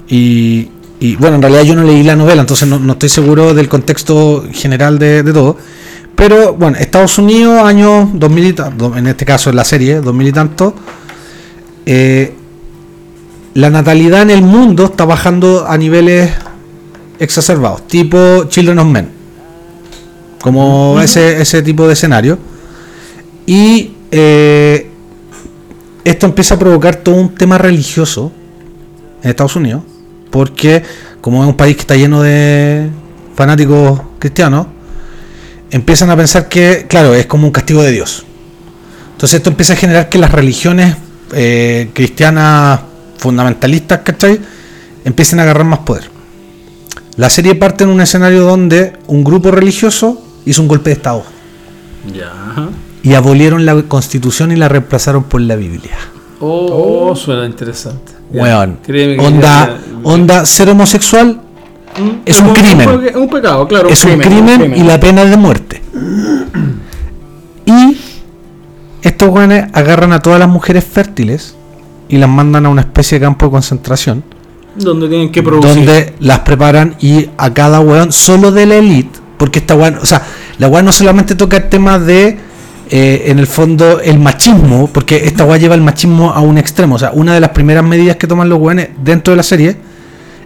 y, 0.08 0.68
y, 1.02 1.16
bueno, 1.16 1.34
en 1.34 1.42
realidad 1.42 1.64
yo 1.64 1.74
no 1.74 1.82
leí 1.82 2.04
la 2.04 2.14
novela, 2.14 2.42
entonces 2.42 2.68
no, 2.68 2.78
no 2.78 2.92
estoy 2.92 3.08
seguro 3.08 3.54
del 3.54 3.68
contexto 3.68 4.44
general 4.52 5.00
de, 5.00 5.24
de 5.24 5.32
todo. 5.32 5.56
Pero 6.14 6.54
bueno, 6.54 6.76
Estados 6.78 7.18
Unidos, 7.18 7.60
años 7.64 8.10
2000 8.12 8.46
y 8.46 8.52
tanto, 8.52 8.96
en 8.96 9.08
este 9.08 9.24
caso 9.24 9.50
en 9.50 9.56
la 9.56 9.64
serie, 9.64 10.00
2000 10.00 10.28
y 10.28 10.32
tanto, 10.32 10.74
eh, 11.86 12.32
la 13.54 13.68
natalidad 13.68 14.22
en 14.22 14.30
el 14.30 14.42
mundo 14.42 14.84
está 14.84 15.04
bajando 15.04 15.66
a 15.66 15.76
niveles 15.76 16.30
exacerbados, 17.18 17.84
tipo 17.88 18.44
Children 18.44 18.78
of 18.78 18.86
Men. 18.86 19.08
Como 20.40 21.00
ese, 21.00 21.42
ese 21.42 21.62
tipo 21.62 21.88
de 21.88 21.94
escenario. 21.94 22.38
Y 23.44 23.90
eh, 24.12 24.88
esto 26.04 26.26
empieza 26.26 26.54
a 26.54 26.58
provocar 26.60 26.94
todo 26.94 27.16
un 27.16 27.34
tema 27.34 27.58
religioso 27.58 28.30
en 29.20 29.30
Estados 29.30 29.56
Unidos, 29.56 29.82
porque 30.32 30.82
como 31.20 31.42
es 31.44 31.48
un 31.48 31.56
país 31.56 31.76
que 31.76 31.82
está 31.82 31.94
lleno 31.94 32.20
de 32.22 32.88
fanáticos 33.36 34.00
cristianos, 34.18 34.66
empiezan 35.70 36.10
a 36.10 36.16
pensar 36.16 36.48
que, 36.48 36.86
claro, 36.88 37.14
es 37.14 37.26
como 37.26 37.46
un 37.46 37.52
castigo 37.52 37.82
de 37.82 37.92
Dios. 37.92 38.24
Entonces 39.12 39.36
esto 39.38 39.50
empieza 39.50 39.74
a 39.74 39.76
generar 39.76 40.08
que 40.08 40.18
las 40.18 40.32
religiones 40.32 40.96
eh, 41.32 41.90
cristianas 41.94 42.80
fundamentalistas, 43.18 44.00
¿cachai? 44.00 44.40
Empiecen 45.04 45.38
a 45.38 45.42
agarrar 45.44 45.64
más 45.64 45.80
poder. 45.80 46.10
La 47.16 47.30
serie 47.30 47.54
parte 47.54 47.84
en 47.84 47.90
un 47.90 48.00
escenario 48.00 48.42
donde 48.44 48.94
un 49.06 49.22
grupo 49.22 49.50
religioso 49.50 50.20
hizo 50.44 50.62
un 50.62 50.68
golpe 50.68 50.90
de 50.90 50.94
Estado 50.94 51.22
Ya. 52.12 52.68
y 53.02 53.14
abolieron 53.14 53.64
la 53.64 53.80
constitución 53.82 54.50
y 54.50 54.56
la 54.56 54.68
reemplazaron 54.68 55.24
por 55.24 55.40
la 55.40 55.54
Biblia. 55.56 55.96
Oh, 56.40 57.14
suena 57.14 57.46
interesante. 57.46 58.12
Ya, 58.32 58.42
Weón. 58.42 58.78
créeme 58.82 59.16
que 59.16 59.24
Onda, 59.24 59.78
ya- 59.78 59.91
onda 60.04 60.44
ser 60.44 60.68
homosexual 60.70 61.40
Es 62.24 62.38
un 62.40 62.46
un- 62.48 62.54
crimen. 62.54 63.00
pe- 63.00 63.16
Un, 63.18 63.28
pecado, 63.28 63.66
claro. 63.68 63.88
es 63.88 64.04
un 64.04 64.18
crimen 64.18 64.74
y 64.76 64.82
la 64.82 64.98
pena 64.98 65.22
es 65.22 65.30
de 65.30 65.36
muerte. 65.36 65.82
Y 67.66 67.96
estos 69.02 69.28
weones 69.28 69.66
agarran 69.72 70.12
a 70.12 70.20
todas 70.20 70.38
las 70.38 70.48
mujeres 70.48 70.84
fértiles 70.84 71.54
y 72.08 72.18
las 72.18 72.28
mandan 72.28 72.66
a 72.66 72.68
una 72.68 72.82
especie 72.82 73.18
de 73.18 73.24
campo 73.26 73.46
de 73.46 73.52
concentración 73.52 74.22
Donde 74.76 75.08
tienen 75.08 75.30
que 75.32 75.42
producir. 75.42 75.74
donde 75.74 76.14
las 76.20 76.40
preparan 76.40 76.96
y 77.00 77.28
a 77.38 77.52
cada 77.54 77.80
weón 77.80 78.12
solo 78.12 78.52
de 78.52 78.66
la 78.66 78.76
elite, 78.76 79.18
porque 79.38 79.60
esta 79.60 79.74
weón, 79.74 79.96
o 80.00 80.06
sea, 80.06 80.22
la 80.58 80.68
weón 80.68 80.84
no 80.84 80.92
solamente 80.92 81.34
toca 81.34 81.56
el 81.56 81.68
tema 81.68 81.98
de 81.98 82.38
eh, 82.90 83.24
en 83.28 83.38
el 83.38 83.46
fondo 83.46 84.00
el 84.00 84.18
machismo, 84.18 84.86
porque 84.92 85.24
esta 85.24 85.44
weá 85.44 85.56
lleva 85.56 85.74
el 85.74 85.80
machismo 85.80 86.30
a 86.32 86.40
un 86.40 86.58
extremo, 86.58 86.96
o 86.96 86.98
sea, 86.98 87.10
una 87.14 87.32
de 87.32 87.40
las 87.40 87.50
primeras 87.50 87.84
medidas 87.84 88.16
que 88.16 88.26
toman 88.26 88.48
los 88.50 88.58
weones 88.60 88.90
dentro 89.02 89.32
de 89.32 89.36
la 89.38 89.42
serie 89.42 89.76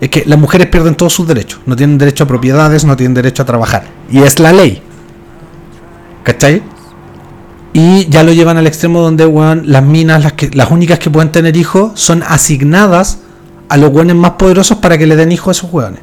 es 0.01 0.11
que 0.11 0.25
las 0.27 0.39
mujeres 0.39 0.69
pierden 0.69 0.95
todos 0.95 1.13
sus 1.13 1.27
derechos, 1.27 1.61
no 1.67 1.77
tienen 1.77 1.99
derecho 1.99 2.25
a 2.25 2.27
propiedades, 2.27 2.85
no 2.85 2.97
tienen 2.97 3.15
derecho 3.15 3.43
a 3.43 3.47
trabajar, 3.47 3.85
y 4.11 4.19
es 4.23 4.39
la 4.39 4.53
ley. 4.53 4.83
¿Cachai? 6.23 6.63
Y 7.73 8.09
ya 8.09 8.23
lo 8.23 8.33
llevan 8.33 8.57
al 8.57 8.67
extremo 8.67 9.01
donde 9.01 9.27
weón, 9.27 9.65
las 9.67 9.83
minas, 9.83 10.23
las, 10.23 10.33
que, 10.33 10.51
las 10.51 10.71
únicas 10.71 10.99
que 10.99 11.11
pueden 11.11 11.31
tener 11.31 11.57
hijos, 11.57 11.93
son 11.95 12.23
asignadas 12.23 13.19
a 13.69 13.77
los 13.77 13.91
weones 13.91 14.17
más 14.17 14.33
poderosos 14.33 14.79
para 14.79 14.97
que 14.97 15.07
le 15.07 15.17
den 15.17 15.31
hijos 15.33 15.49
a 15.49 15.59
esos 15.59 15.73
weones. 15.73 16.01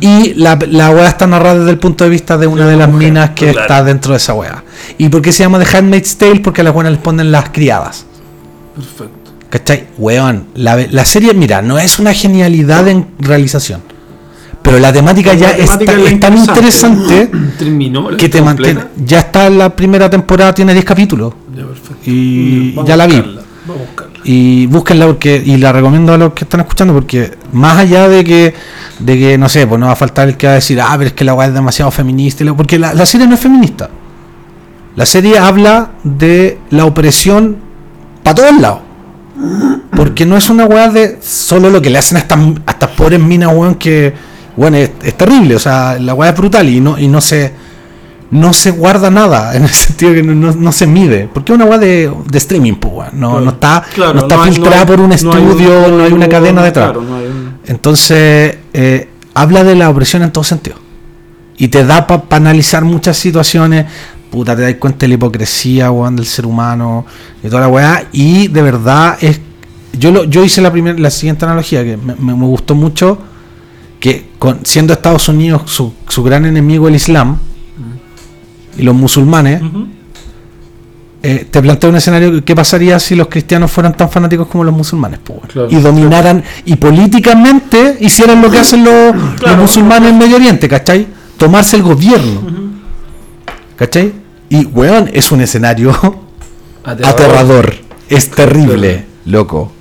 Y 0.00 0.34
la, 0.34 0.58
la 0.68 0.90
weá 0.90 1.08
está 1.08 1.26
narrada 1.26 1.60
desde 1.60 1.70
el 1.70 1.78
punto 1.78 2.04
de 2.04 2.10
vista 2.10 2.36
de 2.36 2.46
una 2.46 2.66
de 2.66 2.76
las 2.76 2.90
minas 2.90 3.30
que 3.30 3.52
claro. 3.52 3.60
está 3.60 3.84
dentro 3.84 4.12
de 4.12 4.16
esa 4.16 4.34
weá. 4.34 4.64
¿Y 4.96 5.08
por 5.08 5.22
qué 5.22 5.32
se 5.32 5.44
llama 5.44 5.60
The 5.60 5.76
Handmaid's 5.76 6.16
Tale? 6.16 6.40
Porque 6.40 6.60
a 6.62 6.64
las 6.64 6.74
buenas 6.74 6.92
les 6.92 7.00
ponen 7.00 7.30
las 7.30 7.50
criadas. 7.50 8.06
Perfecto. 8.74 9.17
¿Cachai? 9.50 9.88
Weón, 9.96 10.48
la, 10.54 10.76
la 10.90 11.04
serie, 11.04 11.32
mira, 11.34 11.62
no 11.62 11.78
es 11.78 11.98
una 11.98 12.12
genialidad 12.12 12.86
en 12.88 13.06
realización. 13.18 13.80
Pero 14.62 14.78
la 14.78 14.92
temática 14.92 15.32
La 15.32 15.38
ya 15.38 15.56
temática 15.56 15.92
está, 15.92 16.06
es 16.06 16.12
es 16.12 16.20
tan 16.20 16.36
interesante. 16.36 17.30
Terminó. 17.58 18.08
que 18.16 18.28
te 18.28 18.42
mantiene. 18.42 18.80
Ya 19.04 19.20
está 19.20 19.46
en 19.46 19.58
la 19.58 19.74
primera 19.74 20.10
temporada, 20.10 20.52
tiene 20.52 20.74
10 20.74 20.84
capítulos. 20.84 21.32
Ya, 21.56 21.64
perfecto. 21.64 22.02
Y 22.04 22.72
Vamos 22.72 22.88
ya 22.88 22.96
la 22.96 23.06
vi. 23.06 23.16
Vamos 23.16 23.38
a 23.68 23.72
buscarla. 23.72 24.18
Y 24.24 24.66
búsquenla 24.66 25.06
porque, 25.06 25.42
y 25.42 25.56
la 25.56 25.72
recomiendo 25.72 26.12
a 26.12 26.18
los 26.18 26.34
que 26.34 26.44
están 26.44 26.60
escuchando 26.60 26.92
porque 26.92 27.30
más 27.52 27.78
allá 27.78 28.08
de 28.08 28.24
que, 28.24 28.54
de 28.98 29.18
que 29.18 29.38
no 29.38 29.48
sé, 29.48 29.66
pues 29.66 29.80
no 29.80 29.86
va 29.86 29.92
a 29.92 29.96
faltar 29.96 30.28
el 30.28 30.36
que 30.36 30.46
va 30.46 30.52
a 30.52 30.56
decir, 30.56 30.78
ah, 30.80 30.92
pero 30.98 31.08
es 31.08 31.12
que 31.14 31.24
la 31.24 31.32
weá 31.32 31.48
es 31.48 31.54
demasiado 31.54 31.90
feminista, 31.90 32.44
porque 32.54 32.78
la, 32.78 32.92
la 32.92 33.06
serie 33.06 33.26
no 33.26 33.34
es 33.34 33.40
feminista. 33.40 33.88
La 34.96 35.06
serie 35.06 35.38
habla 35.38 35.92
de 36.02 36.58
la 36.70 36.84
opresión 36.84 37.56
para 38.22 38.34
todos 38.34 38.60
lados. 38.60 38.80
Porque 39.96 40.26
no 40.26 40.36
es 40.36 40.50
una 40.50 40.64
weá 40.66 40.88
de 40.88 41.18
solo 41.22 41.70
lo 41.70 41.80
que 41.82 41.90
le 41.90 41.98
hacen 41.98 42.16
a 42.16 42.20
estas, 42.20 42.38
a 42.66 42.70
estas 42.72 42.90
pobres 42.90 43.20
minas, 43.20 43.50
weón, 43.54 43.74
que, 43.76 44.12
bueno, 44.56 44.76
es, 44.76 44.90
es 45.02 45.16
terrible, 45.16 45.56
o 45.56 45.58
sea, 45.58 45.98
la 45.98 46.14
weá 46.14 46.30
es 46.30 46.36
brutal 46.36 46.68
y 46.68 46.80
no, 46.80 46.98
y 46.98 47.08
no 47.08 47.20
se 47.20 47.52
no 48.30 48.52
se 48.52 48.72
guarda 48.72 49.10
nada, 49.10 49.54
en 49.56 49.62
el 49.62 49.70
sentido 49.70 50.12
que 50.12 50.22
no, 50.22 50.34
no- 50.34 50.54
no 50.54 50.70
se 50.72 50.86
mide. 50.86 51.30
Porque 51.32 51.52
es 51.52 51.56
una 51.56 51.64
weá 51.64 51.78
de, 51.78 52.12
de 52.30 52.38
streaming, 52.38 52.74
pues, 52.74 52.92
weón. 52.94 53.10
No, 53.20 53.30
Claro. 53.30 53.44
no 53.44 53.50
está, 53.52 53.84
Claro, 53.94 54.14
no 54.14 54.20
está 54.20 54.42
hay- 54.42 54.52
filtrada 54.52 54.84
por 54.86 55.00
un 55.00 55.08
no 55.08 55.14
hay 55.14 55.22
un- 55.24 55.28
estudio, 55.50 55.88
no 55.88 56.04
hay, 56.04 56.12
una 56.12 56.24
un- 56.26 56.30
cadena 56.30 56.62
detrás. 56.62 56.90
Claro, 56.90 57.02
no 57.02 57.16
hay 57.16 57.24
un- 57.26 57.58
Entonces, 57.66 58.56
eh, 58.74 59.08
habla 59.34 59.64
de 59.64 59.74
la 59.76 59.88
opresión 59.88 60.22
en 60.22 60.30
todo 60.32 60.44
sentido. 60.44 60.76
Y 61.56 61.68
te 61.68 61.84
da 61.86 62.06
para 62.06 62.22
analizar 62.36 62.84
muchas 62.84 63.16
situaciones. 63.16 63.86
Puta, 64.30 64.54
te 64.54 64.62
das 64.62 64.74
cuenta 64.74 65.00
de 65.00 65.08
la 65.08 65.14
hipocresía, 65.14 65.90
weón, 65.90 66.16
del 66.16 66.26
ser 66.26 66.44
humano 66.46 67.06
y 67.42 67.48
toda 67.48 67.62
la 67.62 67.68
weá. 67.68 68.08
Y 68.12 68.48
de 68.48 68.62
verdad 68.62 69.16
es. 69.20 69.40
Yo 69.98 70.10
lo, 70.12 70.24
yo 70.24 70.44
hice 70.44 70.60
la 70.60 70.70
primera, 70.70 70.98
la 70.98 71.10
siguiente 71.10 71.44
analogía 71.46 71.82
que 71.82 71.96
me, 71.96 72.14
me- 72.14 72.34
me 72.36 72.44
gustó 72.46 72.74
mucho. 72.74 73.18
Que 74.00 74.28
con, 74.38 74.60
siendo 74.64 74.92
Estados 74.92 75.28
Unidos 75.28 75.62
su, 75.66 75.92
su 76.08 76.22
gran 76.22 76.44
enemigo 76.46 76.86
el 76.88 76.94
Islam 76.94 77.38
y 78.76 78.82
los 78.82 78.94
musulmanes, 78.94 79.60
eh, 81.20 81.48
te 81.50 81.60
plantea 81.60 81.90
un 81.90 81.96
escenario 81.96 82.30
que 82.30 82.44
qué 82.44 82.54
pasaría 82.54 82.96
si 83.00 83.16
los 83.16 83.26
cristianos 83.26 83.72
fueran 83.72 83.96
tan 83.96 84.08
fanáticos 84.08 84.46
como 84.46 84.62
los 84.62 84.72
musulmanes? 84.74 85.18
Claro. 85.52 85.68
y 85.68 85.74
dominaran 85.76 86.44
y 86.64 86.76
políticamente 86.76 87.96
hicieran 88.00 88.40
lo 88.40 88.48
que 88.50 88.58
hacen 88.58 88.84
los, 88.84 89.16
los 89.42 89.56
musulmanes 89.58 90.12
en 90.12 90.18
Medio 90.18 90.36
Oriente 90.36 90.68
¿cachai? 90.68 91.08
tomarse 91.36 91.74
el 91.76 91.82
gobierno 91.82 92.40
¿cachai? 93.78 94.12
y 94.50 94.64
weón 94.66 95.10
es 95.12 95.30
un 95.32 95.40
escenario 95.40 95.92
aterrador. 96.84 97.74
es 98.08 98.30
terrible 98.30 99.04
loco. 99.26 99.72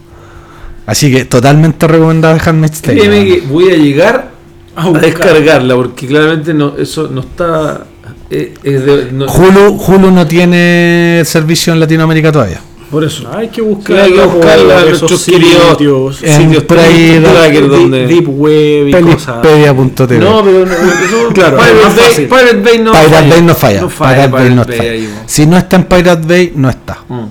Así 0.85 1.11
que 1.11 1.25
totalmente 1.25 1.85
recomendada 1.87 2.37
Handmaid's 2.45 2.81
Tale 2.81 2.99
Créeme 2.99 3.25
que 3.25 3.41
voy 3.41 3.71
a 3.71 3.75
llegar 3.75 4.31
A 4.75 4.89
descargarla 5.01 5.75
porque 5.75 6.07
claramente 6.07 6.53
no, 6.53 6.75
eso 6.77 7.09
no 7.11 7.21
está. 7.21 7.85
eh, 8.29 8.53
es 8.63 8.85
de- 8.85 9.11
no- 9.11 9.25
Hulu, 9.25 9.73
Hulu 9.81 10.11
no 10.11 10.25
tiene 10.27 11.23
servicio 11.25 11.73
en 11.73 11.79
Latinoamérica 11.81 12.31
todavía 12.31 12.59
por 12.89 13.03
eso. 13.03 13.29
Hay 13.33 13.49
que 13.49 13.61
Hay 13.61 13.67
buscar 13.67 14.07
que 14.07 14.21
buscarla 14.25 14.81
en 14.81 14.89
nuestros 14.89 15.25
queridos 15.25 16.23
En 16.23 16.41
sitios 16.41 16.63
por 16.63 16.79
ahí, 16.79 17.19
tracker 17.23 17.61
deep, 17.63 17.69
donde. 17.71 18.07
deep 18.07 18.27
web 18.29 18.87
y 18.87 18.91
cosas. 18.91 19.37
Pelipedia.tv 19.41 20.19
No, 20.19 20.43
pero 20.43 20.65
no, 20.65 20.73
eso, 20.73 21.29
Claro, 21.33 21.57
Pirate, 21.57 22.01
Bay. 22.17 22.25
Pirate 22.27 22.61
Bay 22.61 22.79
no 22.79 22.91
Pirate 22.91 23.09
falla. 23.09 23.29
Bay 23.29 23.41
no 23.41 23.55
falla. 23.55 23.81
No 23.81 23.89
falla, 23.89 24.15
Pirate 24.15 24.31
Bay 24.31 24.49
no 24.55 24.63
Pirate 24.63 24.77
falla. 24.77 24.89
Bay 24.91 24.99
ahí, 25.01 25.09
Si 25.25 25.45
no 25.45 25.57
está 25.57 25.75
en 25.75 25.83
Pirate 25.85 26.27
Bay, 26.27 26.51
no 26.55 26.69
está. 26.69 26.97
mm. 27.09 27.25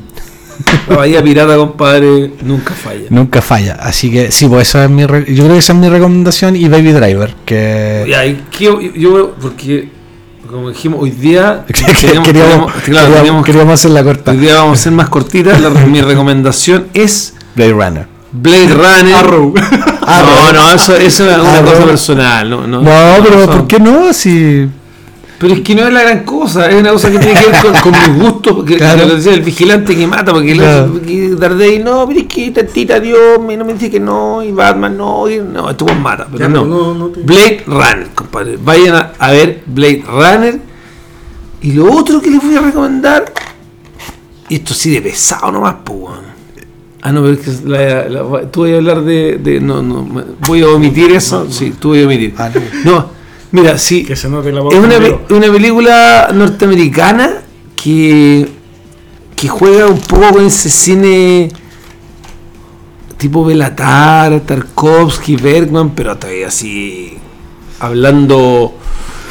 La 0.88 0.96
bahía 0.96 1.22
pirata, 1.22 1.54
compadre, 1.56 2.32
nunca 2.42 2.72
falla. 2.74 3.04
Nunca 3.10 3.42
falla. 3.42 3.74
Así 3.74 4.10
que 4.10 4.32
sí, 4.32 4.48
pues 4.48 4.68
esa 4.68 4.84
es 4.84 4.90
mi 4.90 5.04
re- 5.04 5.26
yo 5.28 5.42
creo 5.44 5.52
que 5.54 5.58
esa 5.58 5.74
es 5.74 5.78
mi 5.78 5.88
recomendación 5.88 6.56
y 6.56 6.66
Baby 6.68 6.92
Driver, 6.92 7.34
que 7.44 8.06
Ya, 8.08 8.24
y 8.24 8.42
qué- 8.50 8.64
yo, 8.64 8.80
yo- 8.80 9.34
porque 9.40 9.90
como 10.46 10.70
dijimos 10.70 11.00
hoy 11.02 11.10
día 11.10 11.64
queríamos, 12.00 12.22
teníamos- 12.28 12.72
claro, 12.84 13.14
queríamos- 13.14 13.44
queríamos 13.44 13.74
hacerla 13.74 14.02
corta. 14.04 14.30
hoy 14.32 14.36
día 14.38 14.54
vamos 14.56 14.78
a 14.78 14.82
ser 14.82 14.92
más 14.92 15.08
cortitas. 15.08 15.60
La- 15.60 15.70
mi 15.70 16.00
recomendación 16.00 16.86
es 16.94 17.34
Blade 17.54 17.72
Runner. 17.72 18.06
Blade 18.32 18.68
Runner. 18.74 19.14
Arrow. 19.14 19.54
No, 20.06 20.52
no, 20.52 20.72
eso, 20.72 20.94
eso 20.94 21.28
es 21.28 21.36
una 21.36 21.58
Arrow. 21.58 21.72
cosa 21.72 21.84
personal. 21.86 22.48
No, 22.48 22.64
no, 22.66 22.80
No, 22.80 22.90
pero 23.24 23.40
eso- 23.42 23.50
¿por 23.50 23.66
qué 23.66 23.80
no? 23.80 24.12
Si 24.12 24.68
Pero 25.38 25.52
es 25.54 25.60
que 25.60 25.74
no 25.74 25.86
es 25.86 25.92
la 25.92 26.02
gran 26.02 26.24
cosa, 26.24 26.66
es 26.70 26.74
una 26.76 26.92
cosa 26.92 27.10
que 27.10 27.18
tiene 27.18 27.38
que 27.38 27.50
ver 27.50 27.60
con, 27.60 27.74
con 27.74 27.92
mis 27.92 28.22
gustos, 28.22 28.54
porque 28.56 28.76
Claro. 28.78 29.06
lo 29.06 29.16
decía 29.16 29.34
el 29.34 29.42
vigilante 29.42 29.94
que 29.94 30.06
mata, 30.06 30.32
porque 30.32 30.52
el 30.52 30.58
Claro. 30.58 30.82
otro- 30.84 30.92
porque 30.94 31.28
Daredevil, 31.38 31.84
no, 31.84 32.06
pero 32.08 32.20
es 32.20 32.26
que 32.26 32.50
tantita 32.52 32.98
Dios, 33.00 33.38
me- 33.46 33.56
no 33.56 33.64
me 33.66 33.74
dice 33.74 33.90
que 33.90 34.00
no, 34.00 34.42
y 34.42 34.50
Batman 34.52 34.96
no, 34.96 35.28
y 35.28 35.38
no, 35.38 35.68
esto 35.68 35.84
mata, 36.00 36.26
pero 36.32 36.38
Ya, 36.38 36.48
no. 36.48 36.64
no- 36.64 36.94
no 36.94 37.08
te- 37.08 37.20
Blade 37.20 37.64
Runner, 37.66 38.08
compadre, 38.14 38.56
vayan 38.62 38.94
a, 38.96 39.12
a 39.18 39.30
ver 39.32 39.62
Blade 39.66 40.04
Runner, 40.08 40.58
y 41.60 41.72
lo 41.72 41.92
otro 41.92 42.20
que 42.22 42.30
les 42.30 42.42
voy 42.42 42.56
a 42.56 42.60
recomendar, 42.62 43.32
y 44.48 44.54
esto 44.54 44.72
sí 44.72 44.90
de 44.90 45.02
pesado 45.02 45.52
nomás, 45.52 45.76
pues. 45.84 46.14
Ah, 47.02 47.12
no, 47.12 47.20
pero 47.20 47.34
es 47.34 47.40
que 47.40 47.68
la- 47.68 48.08
la- 48.08 48.50
tú 48.50 48.60
voy 48.60 48.72
a 48.72 48.76
hablar 48.76 49.02
de, 49.02 49.36
de- 49.38 49.60
no, 49.60 49.82
no, 49.82 50.02
me- 50.02 50.24
voy 50.46 50.62
a 50.62 50.68
omitir 50.68 51.12
eso, 51.12 51.46
sí, 51.50 51.74
tú 51.78 51.88
voy 51.88 52.02
a 52.02 52.06
omitir. 52.06 52.34
Ah, 52.38 52.50
No, 52.84 53.15
mira, 53.56 53.78
sí, 53.78 54.04
Que 54.04 54.16
se 54.16 54.28
note 54.28 54.52
la 54.52 54.60
voz 54.60 54.74
es 54.74 54.80
una, 55.30 55.52
película 55.52 56.30
norteamericana 56.32 57.42
que, 57.74 58.48
que 59.34 59.48
juega 59.48 59.86
un 59.86 59.98
poco 59.98 60.34
con 60.34 60.46
ese 60.46 60.70
cine 60.70 61.48
tipo 63.16 63.44
Belatar, 63.44 64.40
Tarkovsky, 64.40 65.36
Bergman, 65.36 65.90
pero 65.90 66.16
todavía 66.16 66.48
así 66.48 67.16
hablando 67.80 68.74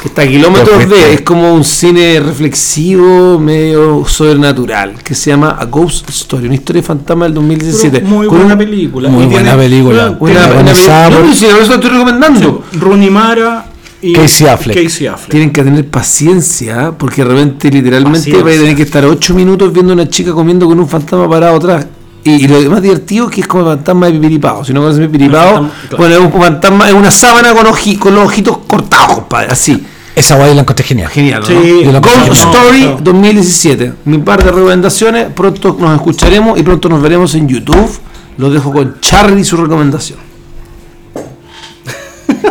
que 0.02 0.08
está 0.08 0.22
a 0.22 0.26
kilómetros 0.26 0.88
de, 0.88 1.14
es 1.14 1.20
como 1.22 1.54
un 1.54 1.64
cine 1.64 2.20
reflexivo, 2.20 3.38
medio 3.38 4.04
sobrenatural, 4.06 5.02
que 5.02 5.14
se 5.14 5.30
llama 5.30 5.56
A 5.58 5.64
Ghost 5.64 6.10
Story, 6.10 6.46
una 6.46 6.54
historia 6.54 6.82
de 6.82 6.86
fantasma 6.86 7.24
del 7.24 7.34
2017. 7.34 8.00
Pero 8.00 8.06
Muy 8.10 8.26
Con 8.26 8.38
buena 8.38 8.58
película. 8.58 9.08
Muy 9.08 9.26
buena 9.26 9.56
película. 9.56 10.10
Una, 10.10 10.18
una, 10.18 10.40
protagonizada 10.40 11.10
no, 11.10 11.20
no, 11.20 11.32
eso 11.32 11.48
lo 11.48 11.74
estoy 11.74 11.90
recomendando. 11.90 12.64
Rooney 12.72 13.10
Mara 13.10 13.66
y 14.02 14.12
Casey 14.12 14.46
Affleck. 14.46 14.82
Casey 14.82 15.06
Affleck. 15.06 15.30
Tienen 15.30 15.52
que 15.52 15.62
tener 15.62 15.86
paciencia, 15.88 16.92
porque 16.96 17.22
de 17.24 17.28
repente 17.30 17.70
literalmente 17.70 18.18
Paciencia. 18.18 18.44
vais 18.44 18.58
a 18.58 18.60
tener 18.62 18.76
que 18.76 18.82
estar 18.82 19.04
8 19.04 19.34
minutos 19.34 19.72
viendo 19.72 19.92
a 19.92 19.94
una 19.94 20.08
chica 20.08 20.32
comiendo 20.32 20.66
con 20.66 20.78
un 20.78 20.88
fantasma 20.88 21.28
parado 21.28 21.56
atrás. 21.56 21.86
Y, 22.24 22.44
y 22.44 22.48
lo 22.48 22.70
más 22.70 22.82
divertido 22.82 23.26
es 23.26 23.30
que 23.34 23.40
es 23.42 23.46
como 23.46 23.62
el 23.70 23.76
fantasma 23.76 24.06
de 24.06 24.12
Pipiripao. 24.14 24.64
Si 24.64 24.72
no 24.72 24.80
conoces 24.80 25.00
Pipiripao, 25.06 25.50
claro. 25.52 25.70
bueno, 25.96 26.14
es 26.16 26.20
un 26.20 26.32
fantasma, 26.40 26.88
es 26.88 26.94
una 26.94 27.10
sábana 27.10 27.54
con, 27.54 27.66
oji- 27.66 27.98
con 27.98 28.14
los 28.14 28.24
ojitos 28.26 28.58
cortados, 28.66 29.14
compadre, 29.14 29.48
así. 29.52 29.84
Esa 30.14 30.36
guay 30.36 30.54
la 30.54 30.62
encontré 30.62 30.84
genial. 30.84 31.10
Genial, 31.10 31.40
¿no? 31.42 31.46
Sí, 31.46 31.84
Ghost. 32.00 32.32
Story 32.32 32.82
No, 32.84 32.90
no. 32.92 33.00
2017. 33.00 33.92
Mi 34.06 34.18
par 34.18 34.42
de 34.42 34.50
recomendaciones. 34.50 35.28
Pronto 35.34 35.76
nos 35.78 35.94
escucharemos 35.94 36.58
y 36.58 36.62
pronto 36.62 36.88
nos 36.88 37.00
veremos 37.02 37.34
en 37.34 37.46
YouTube. 37.48 37.90
Los 38.38 38.52
dejo 38.52 38.72
con 38.72 38.96
Charlie 39.00 39.42
y 39.42 39.44
su 39.44 39.56
recomendación. 39.58 40.18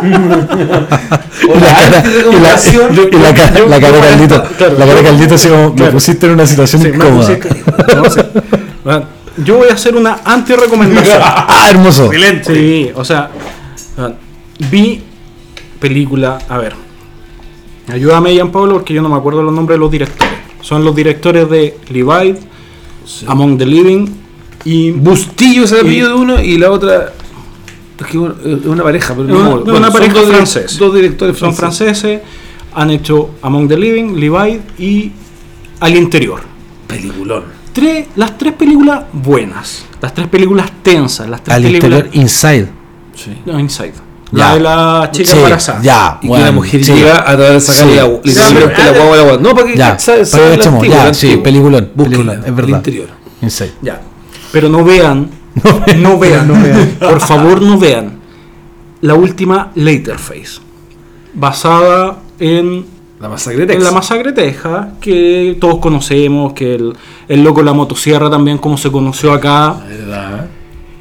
Y 0.02 0.08
la 3.18 3.34
cara, 3.34 3.90
de 3.92 4.00
Caldito, 4.00 4.42
claro, 4.56 4.78
la 4.78 4.86
cara 4.86 4.94
de 4.98 5.02
Caldito 5.02 5.34
así 5.34 5.48
como 5.48 5.74
me 5.74 5.86
pusiste 5.90 6.26
en 6.26 6.32
una 6.32 6.46
situación 6.46 6.82
Sí, 6.82 6.88
incómoda. 6.88 7.26
pusiste- 7.38 7.94
no, 7.96 8.10
sí. 8.10 8.20
Bueno, 8.84 9.04
Yo 9.44 9.56
voy 9.58 9.68
a 9.68 9.74
hacer 9.74 9.94
una 9.96 10.20
anti-recomendación. 10.24 11.18
Ah, 11.22 11.66
hermoso. 11.70 12.10
Sí, 12.46 12.90
o 12.94 13.04
sea, 13.04 13.30
ah, 13.98 14.10
vi 14.70 15.02
película, 15.78 16.38
a 16.48 16.56
ver, 16.58 16.72
ayúdame 17.92 18.34
Ian 18.34 18.50
Pablo 18.50 18.74
porque 18.74 18.94
yo 18.94 19.02
no 19.02 19.08
me 19.10 19.16
acuerdo 19.16 19.42
los 19.42 19.52
nombres 19.52 19.76
de 19.76 19.80
los 19.80 19.90
directores. 19.90 20.32
Son 20.62 20.84
los 20.84 20.94
directores 20.96 21.48
de 21.50 21.76
Levi, 21.90 22.36
Among 23.28 23.58
the 23.58 23.66
Living 23.66 24.06
y 24.64 24.90
Bustillo 24.92 25.64
es 25.64 25.72
el 25.72 25.78
Y- 25.78 25.80
apellido 25.80 26.08
de 26.08 26.14
uno 26.14 26.40
y 26.42 26.56
la 26.58 26.70
otra. 26.70 27.12
Es 27.98 28.06
que 28.06 28.18
es 28.18 28.66
una 28.66 28.82
pareja, 28.82 29.14
pero 29.14 29.28
no, 29.28 29.34
una- 29.38 29.48
bueno, 29.48 29.78
una 29.78 29.86
son 29.86 29.92
pareja 29.92 30.14
dos, 30.14 30.26
francés. 30.28 30.78
Dos 30.78 30.94
directores 30.94 31.38
son 31.38 31.54
franceses. 31.54 31.98
franceses, 32.00 32.28
han 32.74 32.90
hecho 32.90 33.30
Among 33.42 33.68
the 33.68 33.76
Living, 33.78 34.14
Levi 34.16 34.60
y 34.78 35.12
Al 35.80 35.96
Interior. 35.96 36.40
Peliculón. 36.86 37.44
Tres, 37.72 38.06
las 38.16 38.36
tres 38.38 38.52
películas 38.54 39.04
buenas, 39.12 39.84
las 40.00 40.14
tres 40.14 40.28
películas 40.28 40.70
tensas, 40.82 41.28
las 41.28 41.42
tres 41.42 41.56
Al 41.56 41.62
películas... 41.62 41.98
interior, 42.12 42.22
inside. 42.22 42.68
No, 43.46 43.58
Inside. 43.58 43.92
Ya. 44.32 44.38
La 44.38 44.54
de 44.54 44.60
la 44.60 45.08
chica 45.12 45.30
Sí, 45.30 45.36
embarazada. 45.36 45.80
Ya, 45.82 46.18
Y 46.18 46.22
que 46.22 46.28
bueno, 46.28 46.44
la 46.46 46.52
mujer 46.52 46.84
sí. 46.84 46.92
llega 46.92 47.18
a 47.20 47.36
tratar 47.36 47.52
de 47.52 47.60
sacarle 47.60 47.92
Sí. 47.92 47.96
la, 47.98 48.06
literalmente 48.24 48.76
Sí. 48.76 48.82
la 48.84 48.90
guagua 48.92 49.10
de 49.10 49.16
la 49.16 49.22
guagua. 49.28 49.42
No, 49.42 49.54
para 49.54 49.66
que 49.68 49.76
Ya, 49.76 49.98
sa- 49.98 50.12
para 50.12 50.24
sa- 50.26 50.38
que 50.38 50.44
la 50.48 50.54
echemos, 50.54 50.74
antigua, 50.82 51.04
ya, 51.06 51.14
sí, 51.14 51.36
peliculón, 51.36 51.90
peliculón, 51.96 52.40
es 52.40 52.46
el 52.46 52.52
verdad. 52.52 52.76
interior. 52.78 53.08
Inside. 53.40 53.72
Ya. 53.82 54.00
Pero 54.52 54.68
no 54.68 54.84
vean, 54.84 55.30
no 55.98 56.18
vean, 56.18 56.48
no 56.48 56.54
vean. 56.54 56.96
por 57.00 57.20
favor 57.20 57.62
no 57.62 57.78
vean 57.78 58.20
la 59.00 59.14
última 59.14 59.70
Laterface, 59.74 60.60
basada 61.34 62.18
en, 62.38 62.84
La 63.20 63.28
masacre 63.28 63.66
de 63.66 63.74
en 63.74 63.84
la 63.84 63.90
masacre 63.90 64.32
de 64.32 64.42
Texas, 64.42 64.88
que 65.00 65.56
todos 65.60 65.78
conocemos, 65.78 66.52
que 66.54 66.74
el, 66.74 66.96
el 67.28 67.44
loco 67.44 67.60
de 67.60 67.66
la 67.66 67.72
motosierra 67.72 68.30
también 68.30 68.58
como 68.58 68.76
se 68.76 68.90
conoció 68.90 69.32
acá. 69.32 69.76
¿Verdad? 69.86 70.48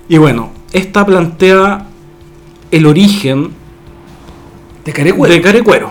Y 0.07 0.17
bueno, 0.17 0.51
esta 0.71 1.05
plantea 1.05 1.87
el 2.71 2.85
origen 2.85 3.51
De 4.83 4.93
Carecuero. 4.93 5.33
de 5.33 5.41
Carecuero. 5.41 5.89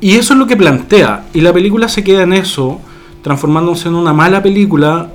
Y 0.00 0.16
eso 0.16 0.34
es 0.34 0.38
lo 0.38 0.46
que 0.46 0.56
plantea. 0.56 1.26
Y 1.32 1.40
la 1.40 1.52
película 1.52 1.88
se 1.88 2.04
queda 2.04 2.22
en 2.22 2.32
eso, 2.32 2.80
transformándose 3.22 3.88
en 3.88 3.94
una 3.94 4.12
mala 4.12 4.42
película. 4.42 5.10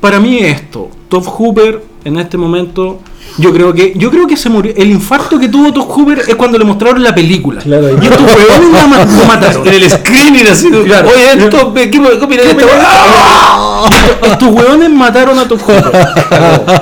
Para 0.00 0.18
mí 0.18 0.38
esto, 0.38 0.88
Top 1.08 1.24
Hooper 1.26 1.82
en 2.04 2.18
este 2.18 2.38
momento, 2.38 3.00
yo 3.36 3.52
creo 3.52 3.74
que 3.74 3.92
yo 3.94 4.10
creo 4.10 4.26
que 4.26 4.36
se 4.36 4.48
murió. 4.48 4.72
El 4.74 4.90
infarto 4.90 5.38
que 5.38 5.48
tuvo 5.48 5.72
Top 5.72 5.88
Hooper 5.88 6.20
es 6.26 6.34
cuando 6.36 6.58
le 6.58 6.64
mostraron 6.64 7.02
la 7.02 7.14
película. 7.14 7.60
Claro, 7.60 7.90
y 7.90 8.06
estos 8.06 8.22
huevones 8.22 9.16
lo 9.18 9.24
mataron. 9.26 9.68
En 9.68 9.74
el 9.74 9.90
screening 9.90 10.46
así. 10.46 10.70
Claro. 10.70 11.10
Oye, 11.10 11.44
esto, 11.44 11.74
¿qué, 11.74 11.90
qué 11.90 11.98
opinan 11.98 12.46
de 12.46 12.50
esto? 12.50 12.66
¡Ah! 12.80 13.88
Estos 14.22 14.48
huevones 14.48 14.90
mataron 14.90 15.38
a 15.38 15.46
Top 15.46 15.60
Hooper. 15.60 15.92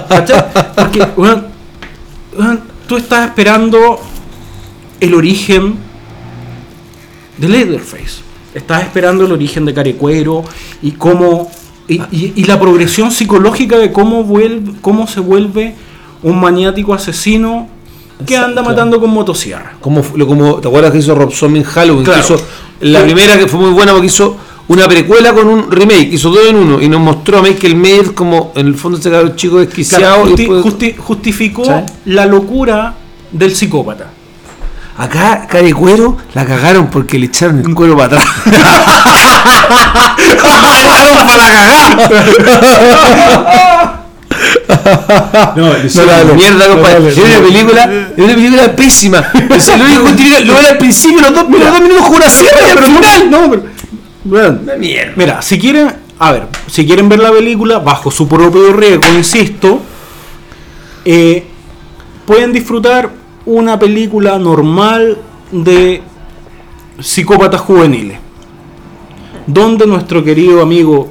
¿Cachai? 0.09 0.45
Porque, 0.77 1.07
weón, 1.17 1.47
tú 2.87 2.97
estás 2.97 3.27
esperando 3.27 4.01
el 5.01 5.15
origen 5.15 5.77
de 7.37 7.49
Leatherface. 7.49 8.23
Estás 8.55 8.83
esperando 8.83 9.27
el 9.27 9.33
origen 9.33 9.65
de 9.65 9.75
Carecuero 9.75 10.45
y 10.83 10.93
cómo. 10.93 11.51
Y, 11.89 11.95
y- 12.13 12.33
y 12.37 12.45
la 12.45 12.61
progresión 12.61 13.11
psicológica 13.11 13.79
de 13.79 13.91
cómo, 13.93 14.23
vuelve, 14.25 14.73
cómo 14.83 15.07
se 15.07 15.21
vuelve 15.21 15.75
un 16.23 16.39
maniático 16.41 16.93
asesino 16.95 17.67
que 18.27 18.37
anda 18.37 18.63
matando 18.63 19.01
con 19.01 19.11
motosierra. 19.11 19.75
Como, 19.81 20.03
lo- 20.15 20.27
como, 20.27 20.57
¿Te 20.57 20.69
acuerdas 20.69 20.93
que 20.93 20.99
hizo 20.99 21.15
Rob 21.15 21.33
Zombie 21.33 21.61
en 21.61 21.65
Halloween? 21.65 22.05
Claro. 22.05 22.21
Que 22.27 22.35
hizo 22.35 22.45
la 22.81 23.03
primera 23.03 23.39
que 23.39 23.47
fue 23.47 23.61
muy 23.61 23.71
buena 23.71 23.93
porque 23.93 24.07
hizo 24.09 24.37
una 24.69 24.87
precuela 24.87 25.33
con 25.33 25.49
un 25.49 25.71
remake, 25.71 26.11
hizo 26.13 26.29
dos 26.31 26.41
en 26.47 26.57
uno 26.57 26.81
y 26.83 26.89
nos 26.91 27.01
mostró 27.01 27.39
a 27.39 27.43
Michael 27.43 27.75
Mayer 27.77 28.13
como 28.13 28.53
en 28.55 28.67
el 28.67 28.75
fondo 28.75 28.99
ese 28.99 29.11
cabrón 29.11 29.35
chico 29.35 29.59
desquiciado. 29.59 30.05
Claro, 30.05 30.29
y 30.29 30.33
justi- 30.33 30.37
después- 30.37 30.63
justi- 30.65 30.95
justificó 30.99 31.63
la 32.05 32.27
locura 32.27 32.95
del 33.33 33.55
psicópata. 33.57 34.11
Acá, 34.99 35.47
Carecuero, 35.49 36.17
la 36.35 36.45
cagaron 36.45 36.89
porque 36.91 37.19
le 37.19 37.27
echaron 37.27 37.61
el 37.65 37.75
cuero 37.75 37.97
para 37.97 38.17
atrás. 38.21 38.27
No, 45.57 45.73
dale. 46.07 46.35
Mierda, 46.35 46.69
compadre. 46.69 46.95
dale, 46.95 47.09
es 47.09 47.17
una 47.19 47.39
película, 47.41 47.85
es 48.17 48.25
una 48.25 48.35
película 48.35 48.77
pésima. 48.77 49.33
O 49.51 49.61
sea, 49.61 49.77
lo 49.77 49.85
único 49.85 50.05
que 50.07 50.13
tiene- 50.13 50.41
lo 50.41 50.59
era 50.59 50.71
al 50.71 50.79
principio, 50.79 51.21
los 51.21 51.35
dos, 51.35 51.45
los 51.51 51.71
dos 51.73 51.81
minutos 51.81 52.07
con 52.07 52.17
una 52.17 52.31
sierra 52.31 52.59
y 52.67 52.71
al 52.71 52.79
final. 52.85 53.31
No, 53.31 53.51
pero. 53.51 53.63
Bueno, 54.25 54.59
Una 54.63 54.75
mierda. 54.77 55.13
Mira, 55.17 55.43
si 55.43 55.59
quieren, 55.59 55.95
a 56.19 56.33
ver, 56.33 56.47
si 56.71 56.87
quieren 56.87 57.09
ver 57.09 57.19
la 57.21 57.31
película 57.33 57.79
bajo 57.79 58.11
su 58.11 58.29
propio 58.29 58.73
riesgo, 58.73 59.03
insisto, 59.17 59.81
eh, 61.05 61.47
pueden 62.27 62.53
disfrutar 62.53 63.11
una 63.49 63.79
película 63.79 64.39
normal 64.39 65.17
de 65.51 66.03
psicópatas 67.01 67.61
juveniles, 67.63 68.19
donde 69.47 69.87
nuestro 69.87 70.23
querido 70.23 70.61
amigo 70.61 71.11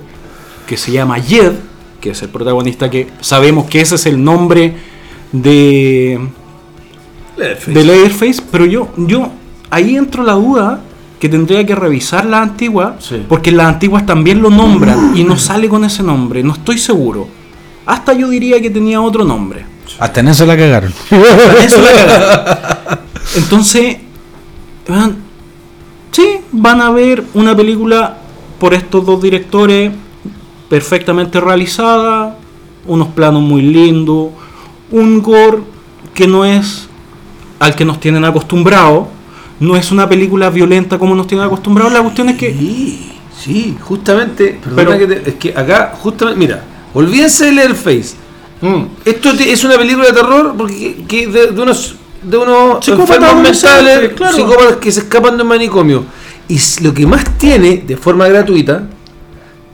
que 0.67 0.77
se 0.77 0.91
llama 0.91 1.19
Jed, 1.19 1.53
que 1.99 2.11
es 2.11 2.21
el 2.21 2.29
protagonista 2.29 2.89
que 2.91 3.07
sabemos 3.21 3.65
que 3.65 3.81
ese 3.81 3.95
es 3.95 4.05
el 4.05 4.23
nombre 4.23 4.75
de 5.31 6.19
de 7.67 7.83
Leatherface, 7.83 8.41
pero 8.51 8.65
yo, 8.65 8.89
yo 8.97 9.29
ahí 9.69 9.95
entro 9.95 10.23
la 10.23 10.33
duda 10.33 10.81
que 11.19 11.29
tendría 11.29 11.65
que 11.65 11.73
revisar 11.75 12.25
las 12.25 12.41
antiguas, 12.43 13.03
Sí. 13.03 13.23
porque 13.27 13.51
las 13.51 13.67
antiguas 13.67 14.05
también 14.05 14.41
lo 14.41 14.49
nombran 14.51 15.17
y 15.17 15.23
no 15.23 15.37
sale 15.37 15.67
con 15.69 15.83
ese 15.83 16.03
nombre, 16.03 16.43
no 16.43 16.53
estoy 16.53 16.77
seguro. 16.77 17.27
Hasta 17.85 18.13
yo 18.13 18.29
diría 18.29 18.61
que 18.61 18.69
tenía 18.69 19.01
otro 19.01 19.23
nombre. 19.23 19.65
Hasta 19.99 20.19
en 20.19 20.27
eso 20.27 20.45
la 20.45 20.55
cagaron. 20.57 20.93
Eso 21.63 21.81
la 21.81 21.91
cagaron. 21.91 22.99
Entonces, 23.35 23.97
van- 24.87 25.17
sí, 26.11 26.37
van 26.51 26.81
a 26.81 26.91
ver 26.91 27.23
una 27.33 27.55
película 27.55 28.17
por 28.59 28.73
estos 28.73 29.05
dos 29.05 29.21
directores 29.21 29.91
perfectamente 30.69 31.39
realizada, 31.39 32.37
unos 32.85 33.07
planos 33.09 33.41
muy 33.41 33.61
lindos, 33.61 34.29
un 34.91 35.21
gore 35.21 35.59
que 36.13 36.27
no 36.27 36.45
es 36.45 36.87
al 37.59 37.75
que 37.75 37.85
nos 37.85 37.99
tienen 37.99 38.23
acostumbrados, 38.25 39.07
no 39.59 39.75
es 39.75 39.91
una 39.91 40.07
película 40.07 40.49
violenta 40.49 40.99
como 40.99 41.15
nos 41.15 41.25
tienen 41.27 41.45
acostumbrados. 41.47 41.91
La 41.93 42.01
cuestión 42.01 42.29
es 42.29 42.37
que. 42.37 42.51
Sí, 42.53 43.11
sí, 43.37 43.77
justamente. 43.81 44.59
Perdona 44.63 44.83
Pero- 44.83 44.97
que 44.99 45.07
te- 45.15 45.29
es 45.31 45.35
que 45.37 45.49
acá, 45.57 45.93
justamente, 45.99 46.39
mira, 46.39 46.63
olvídense 46.93 47.45
de 47.45 47.51
Leatherface. 47.53 48.15
Mm. 48.61 48.83
Esto 49.05 49.31
es 49.31 49.63
una 49.63 49.77
película 49.77 50.07
de 50.07 50.13
terror 50.13 50.53
porque 50.57 50.97
que 51.07 51.27
de, 51.27 51.47
de 51.47 51.61
unos 51.61 51.95
de 52.23 52.37
unos 52.37 52.83
Psicópatas 52.83 53.35
mentales, 53.35 54.13
claro. 54.13 54.35
psicópatas 54.35 54.75
que 54.77 54.91
se 54.91 55.01
escapan 55.01 55.37
de 55.37 55.43
un 55.43 55.49
manicomio. 55.49 56.03
Y 56.49 56.59
lo 56.81 56.93
que 56.93 57.05
más 57.05 57.37
tiene, 57.37 57.83
de 57.85 57.95
forma 57.97 58.27
gratuita, 58.27 58.83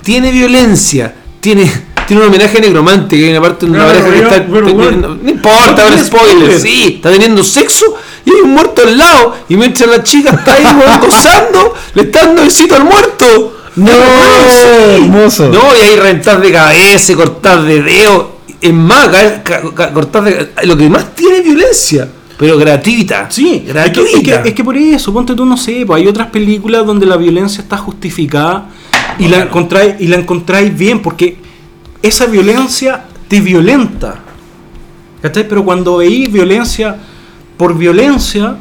tiene 0.03 0.31
violencia, 0.31 1.13
tiene 1.39 1.71
tiene 2.05 2.21
un 2.23 2.27
homenaje 2.27 2.59
necromante 2.59 3.15
que 3.17 3.23
hay 3.23 3.31
una 3.31 3.39
parte 3.41 3.65
donde 3.65 3.79
una 3.79 3.89
Claro, 3.93 4.05
pareja 4.05 4.29
que 4.29 4.35
está 4.35 4.73
bueno. 4.73 5.17
no 5.23 5.29
importa, 5.29 5.75
No 5.77 5.83
ahora 5.83 5.97
spoiler, 6.03 6.35
spoiler. 6.37 6.59
sí, 6.59 6.93
está 6.97 7.09
teniendo 7.11 7.41
sexo 7.45 7.85
y 8.25 8.31
hay 8.31 8.41
un 8.41 8.51
muerto 8.51 8.81
al 8.85 8.97
lado 8.97 9.35
y 9.47 9.55
mientras 9.55 9.89
la 9.89 10.03
chica 10.03 10.31
está 10.31 10.55
ahí 10.55 10.63
gozando, 11.01 11.73
le 11.93 12.01
está 12.01 12.25
dando 12.25 12.41
besito 12.43 12.75
al 12.75 12.83
muerto. 12.83 13.59
No, 13.77 13.87
Sí. 13.87 14.95
hermoso. 15.03 15.47
No, 15.47 15.61
y 15.75 15.81
hay 15.81 15.95
rentar 15.95 16.41
de 16.41 16.51
cabeza, 16.51 17.15
cortar 17.15 17.63
de 17.63 17.81
dedo. 17.81 18.32
Es 18.63 18.73
más, 18.73 19.07
ca- 19.09 19.43
ca- 19.43 19.61
ca- 19.75 19.93
cortar 19.93 20.23
de 20.23 20.49
Lo 20.63 20.77
que 20.77 20.89
más 20.89 21.13
tiene 21.13 21.37
es 21.37 21.43
violencia, 21.43 22.07
pero 22.37 22.57
gratuita. 22.57 23.29
Sí, 23.29 23.55
es 23.55 23.61
que, 23.63 23.73
gratuita. 23.73 24.17
es, 24.17 24.41
que, 24.41 24.49
es 24.49 24.55
que 24.55 24.63
por 24.63 24.77
eso, 24.77 25.11
ponte 25.13 25.35
tú, 25.35 25.45
no 25.45 25.57
sé, 25.57 25.83
pues 25.85 26.01
hay 26.01 26.07
otras 26.07 26.27
películas 26.29 26.85
donde 26.85 27.05
la 27.05 27.17
violencia 27.17 27.61
está 27.61 27.77
justificada 27.77 28.69
y, 29.19 29.27
la, 29.27 29.39
encontráis, 29.43 29.95
y 29.99 30.07
la 30.07 30.15
encontráis 30.15 30.75
bien, 30.77 31.01
porque 31.01 31.37
esa 32.01 32.25
violencia 32.25 33.03
te 33.27 33.39
violenta. 33.41 34.19
¿Cachai? 35.21 35.47
Pero 35.47 35.63
cuando 35.63 35.97
veís 35.97 36.31
violencia 36.31 36.95
por 37.57 37.77
violencia, 37.77 38.55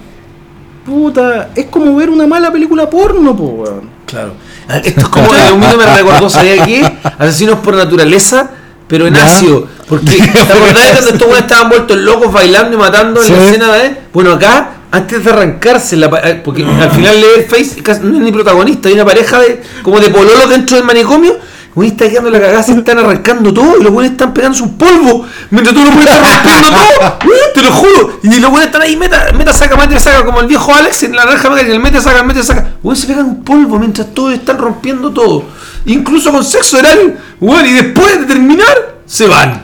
puta, 0.84 1.50
es 1.54 1.66
como 1.66 1.94
ver 1.96 2.10
una 2.10 2.26
mala 2.26 2.50
película 2.52 2.88
porno, 2.90 3.36
po, 3.36 3.44
weón. 3.44 3.90
Claro. 4.06 4.34
Ah, 4.68 4.78
Esto 4.78 5.00
es 5.00 5.08
como 5.08 5.34
en 5.34 5.54
un 5.54 5.60
minuto 5.60 5.78
me 5.78 5.86
recordó, 5.96 6.28
¿sabía 6.30 6.64
qué? 6.64 6.82
Asesinos 7.18 7.58
por 7.60 7.74
naturaleza, 7.76 8.50
pero 8.86 9.06
en 9.06 9.14
Ya. 9.14 9.24
ácido. 9.24 9.68
Porque, 9.88 10.06
¿te 10.06 10.22
acordás 10.52 10.86
de 10.86 10.92
cuando 10.92 11.10
estos 11.10 11.26
güeyes 11.28 11.42
estaban 11.42 11.68
vueltos 11.68 11.96
locos 11.98 12.32
bailando 12.32 12.76
y 12.76 12.78
matando 12.78 13.22
Sí. 13.22 13.32
en 13.32 13.38
la 13.38 13.44
escena 13.46 13.72
de. 13.74 13.98
Bueno, 14.12 14.32
acá, 14.32 14.70
antes 14.90 15.24
de 15.24 15.30
arrancarse, 15.30 15.96
la, 15.96 16.06
eh, 16.24 16.40
porque 16.44 16.64
al 16.64 16.90
final 16.90 17.20
Leatherface 17.20 17.82
casi 17.82 18.00
no 18.02 18.16
es 18.16 18.22
ni 18.22 18.32
protagonista, 18.32 18.88
hay 18.88 18.94
una 18.94 19.04
pareja 19.04 19.38
de 19.40 19.62
como 19.82 20.00
de 20.00 20.10
pololos 20.10 20.48
dentro 20.50 20.76
del 20.76 20.84
manicomio. 20.86 21.36
Güey, 21.74 21.88
está 21.88 22.06
quedando 22.06 22.28
la 22.28 22.38
cagada, 22.38 22.62
se 22.62 22.72
están 22.72 22.98
arrancando 22.98 23.50
todo 23.50 23.78
y 23.80 23.82
los 23.82 23.90
güeyes 23.90 24.12
están 24.12 24.34
pegándose 24.34 24.62
un 24.62 24.76
polvo. 24.76 25.26
Mientras 25.50 25.74
todos 25.74 25.86
los 25.88 25.94
güeyes 25.94 26.12
están 26.12 26.34
rompiendo 26.34 26.68
todo. 26.68 27.18
Te 27.54 27.62
lo 27.62 27.72
juro. 27.72 28.20
Y 28.22 28.40
los 28.40 28.50
güeyes 28.50 28.66
están 28.66 28.82
ahí, 28.82 28.96
meta, 28.96 29.26
meta, 29.38 29.54
saca, 29.54 29.74
meta, 29.78 29.98
saca, 29.98 30.22
como 30.22 30.40
el 30.40 30.48
viejo 30.48 30.74
Alex 30.74 31.04
en 31.04 31.16
la 31.16 31.24
naranja 31.24 31.48
mecánica, 31.48 31.72
el 31.74 31.80
meta, 31.80 32.02
saca, 32.02 32.20
el 32.20 32.26
meta, 32.26 32.42
saca. 32.42 32.72
Güey, 32.82 32.94
se 32.94 33.06
pegan 33.06 33.24
un 33.24 33.42
polvo 33.42 33.78
mientras 33.78 34.12
todos 34.12 34.34
están 34.34 34.58
rompiendo 34.58 35.12
todo. 35.12 35.44
Incluso 35.86 36.30
con 36.30 36.44
sexo 36.44 36.76
oral. 36.76 37.18
Güey, 37.40 37.70
y 37.70 37.72
después 37.72 38.20
de 38.20 38.26
terminar, 38.26 38.96
se 39.06 39.26
van. 39.26 39.62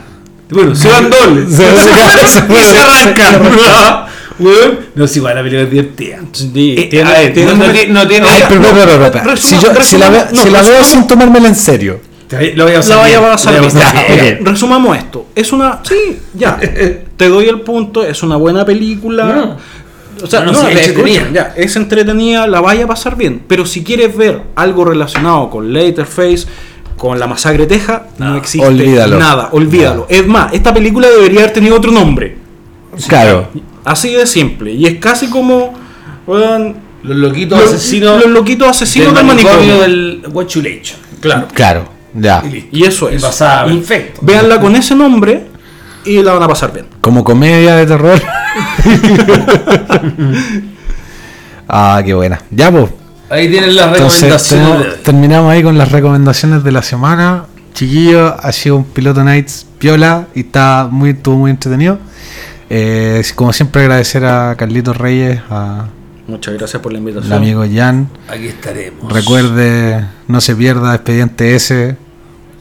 Bueno, 0.49 0.75
se 0.75 0.87
van 0.89 1.09
dobles. 1.09 1.51
Se- 1.55 1.57
Se, 1.77 1.83
se- 1.83 2.27
se- 2.27 2.53
y 2.53 2.55
se 2.57 2.73
se- 2.73 2.79
arrancan. 2.79 3.41
No, 4.95 5.03
es 5.05 5.17
igual, 5.17 5.35
la 5.35 5.41
película 5.43 5.63
es 5.63 5.69
divertida. 5.71 6.17
No, 6.21 6.27
tiene- 6.31 7.87
no 7.89 8.07
tiene. 8.07 8.27
Ay, 8.27 8.43
pero, 8.49 9.37
si, 9.37 9.97
la, 9.97 10.61
veo 10.61 10.83
sin 10.83 11.07
tomármela 11.07 11.47
en 11.47 11.55
serio. 11.55 11.99
Lo 12.55 12.63
voy 12.65 12.73
a 12.73 12.75
La 12.75 12.81
pasar 12.81 12.97
vaya 12.99 13.17
a 13.17 13.21
pasar 13.31 13.53
bien. 13.59 13.63
a 13.63 13.73
pasar 13.73 13.93
Ya, 14.07 14.15
bien. 14.23 14.37
ok, 14.41 14.47
Resumamos 14.47 14.97
esto. 14.97 15.27
Es 15.35 15.51
una. 15.51 15.79
Sí, 15.83 16.19
ya. 16.35 16.57
Te 17.17 17.27
doy 17.27 17.47
el 17.47 17.61
punto. 17.61 18.03
Es 18.03 18.21
una 18.23 18.35
buena 18.37 18.63
película. 18.65 19.57
O 20.21 20.27
sea, 20.27 20.41
No, 20.41 20.51
no, 20.51 20.63
no, 20.63 20.67
es 20.69 20.75
escucha, 20.87 20.89
entretenida. 21.09 21.29
ya, 21.33 21.53
es 21.55 21.75
entretenida, 21.77 22.45
la 22.45 22.59
vaya 22.61 22.83
a 22.83 22.87
pasar 22.87 23.15
bien. 23.15 23.41
Pero 23.47 23.65
si 23.65 23.83
quieres 23.83 24.15
ver 24.15 24.41
algo 24.55 24.83
relacionado 24.85 25.49
con 25.49 25.71
Leatherface, 25.73 26.45
con 26.99 27.17
la 27.17 27.27
masacre 27.27 27.65
de 27.65 27.77
Texas, 27.77 28.01
no, 28.17 28.35
existe 28.35 28.67
olvídalo. 28.67 29.17
nada. 29.17 29.49
Olvídalo. 29.53 30.05
Es 30.09 30.27
más, 30.27 30.53
esta 30.53 30.73
película 30.73 31.07
debería 31.07 31.39
haber 31.39 31.53
tenido 31.53 31.77
otro 31.77 31.91
nombre. 31.91 32.37
Claro. 33.07 33.47
Así 33.85 34.11
de 34.13 34.27
simple. 34.27 34.73
Y 34.73 34.85
es 34.85 34.99
casi 34.99 35.29
como. 35.29 35.73
Los 36.27 37.15
loquitos 37.15 37.57
los, 37.57 37.73
asesinos. 37.73 38.21
los 38.21 38.31
loquitos 38.31 38.67
asesinos 38.67 39.15
del 39.15 39.25
manicomio. 39.25 39.79
del 39.79 40.21
Guachulation. 40.29 40.99
Claro. 41.21 41.47
Claro. 41.53 41.85
Ya. 42.13 42.43
Y 42.71 42.83
eso 42.83 43.09
Y 43.09 43.15
es. 43.15 43.23
Y 43.23 43.77
perfecto. 43.77 44.19
Véanla 44.21 44.59
con 44.59 44.75
ese 44.75 44.93
nombre 44.93 45.45
y 46.03 46.21
la 46.21 46.33
van 46.33 46.43
a 46.43 46.47
pasar 46.49 46.73
bien. 46.73 46.87
Como 46.99 47.23
comedia 47.23 47.77
de 47.77 47.85
terror. 47.85 48.21
ah, 51.69 52.01
qué 52.03 52.13
buena. 52.13 52.41
Ya, 52.51 52.69
pues. 52.69 52.98
Ahí 53.29 53.47
tienen 53.49 53.75
las 53.75 53.87
Entonces, 53.87 54.21
recomendaciones. 54.21 54.67
tenemos- 54.69 54.97
de 54.97 55.03
terminamos 55.03 55.51
ahí 55.51 55.63
con 55.63 55.77
las 55.77 55.91
recomendaciones 55.91 56.63
de 56.63 56.71
la 56.71 56.81
semana. 56.81 57.45
Chiquillo, 57.73 58.35
ha 58.41 58.51
sido 58.51 58.77
un 58.77 58.83
piloto 58.85 59.23
Nights 59.23 59.65
piola 59.77 60.27
y 60.35 60.41
está 60.41 60.87
muy, 60.91 61.11
estuvo 61.11 61.35
muy 61.37 61.51
entretenido. 61.51 61.99
Eh, 62.69 63.23
como 63.35 63.53
siempre, 63.53 63.81
agradecer 63.83 64.25
a 64.25 64.55
Carlitos 64.57 64.97
Reyes, 64.97 65.39
a 65.49 65.85
Muchas 66.27 66.53
gracias 66.55 66.81
por 66.81 66.91
la 66.91 66.99
invitación. 66.99 67.31
el 67.31 67.37
amigo 67.37 67.63
Jan. 67.73 68.07
Aquí 68.27 68.47
estaremos. 68.47 69.11
Recuerde, 69.11 70.05
no 70.27 70.41
se 70.41 70.55
pierda 70.55 70.93
Expediente 70.95 71.55
S. 71.55 71.73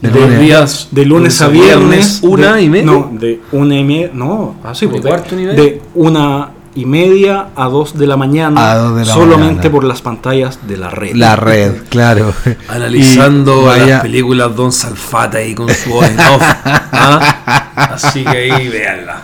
de 0.00 0.10
Los 0.10 0.20
lunes. 0.20 0.40
días 0.40 0.88
De 0.92 1.04
lunes 1.04 1.42
a 1.42 1.48
viernes. 1.48 2.20
una 2.22 2.54
de- 2.54 2.62
y 2.62 2.68
media. 2.70 2.86
No, 2.86 3.10
de 3.12 3.40
una 3.52 3.74
y 3.76 3.84
media. 3.84 4.10
No, 4.14 4.54
así 4.64 4.86
¿De 4.86 4.90
pues, 4.92 5.02
de, 5.02 5.08
cuarto 5.08 5.34
media? 5.34 5.52
de 5.54 5.82
una 5.94 6.50
y 6.78 6.84
media 6.86 7.48
a 7.56 7.64
dos 7.68 7.98
de 7.98 8.06
la 8.06 8.16
mañana. 8.16 8.76
De 8.92 9.04
la 9.04 9.12
solamente 9.12 9.54
mañana. 9.56 9.70
por 9.72 9.84
las 9.84 10.00
pantallas 10.02 10.60
de 10.68 10.76
la 10.76 10.90
red. 10.90 11.14
La 11.14 11.34
red, 11.36 11.72
claro. 11.90 12.32
Analizando 12.68 13.62
Y 13.62 13.66
las 13.66 13.78
vaya- 13.80 14.02
películas 14.02 14.54
Don 14.54 14.70
Salfata 14.72 15.38
ahí 15.38 15.54
con 15.54 15.68
su 15.68 15.90
voz 15.90 16.06
en 16.08 16.20
off. 16.20 16.42
¿ah? 16.42 17.70
Así 17.94 18.22
que 18.24 18.28
ahí 18.52 18.68
véanla. 18.68 19.22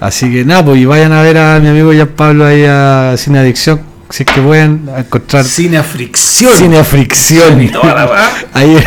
Así 0.00 0.30
que 0.30 0.44
nada, 0.44 0.64
pues 0.64 0.78
y 0.80 0.84
vayan 0.84 1.12
a 1.12 1.22
ver 1.22 1.38
a 1.38 1.58
mi 1.58 1.68
amigo 1.68 1.90
Jan 1.96 2.08
Pablo 2.08 2.46
ahí 2.46 2.64
a 2.64 3.14
Cine 3.16 3.38
Adicción, 3.40 3.80
si 4.10 4.22
es 4.22 4.30
que 4.30 4.40
pueden 4.40 4.88
encontrar 4.96 5.44
Cine 5.44 5.78
a 5.78 5.82
fricción. 5.82 6.52
Cine 6.56 6.78
a 6.78 6.84
Fricción. 6.84 7.60
Y 7.62 7.68
toda 7.68 7.94
la 7.94 8.06
weá. 8.06 8.30
Ahí 8.54 8.78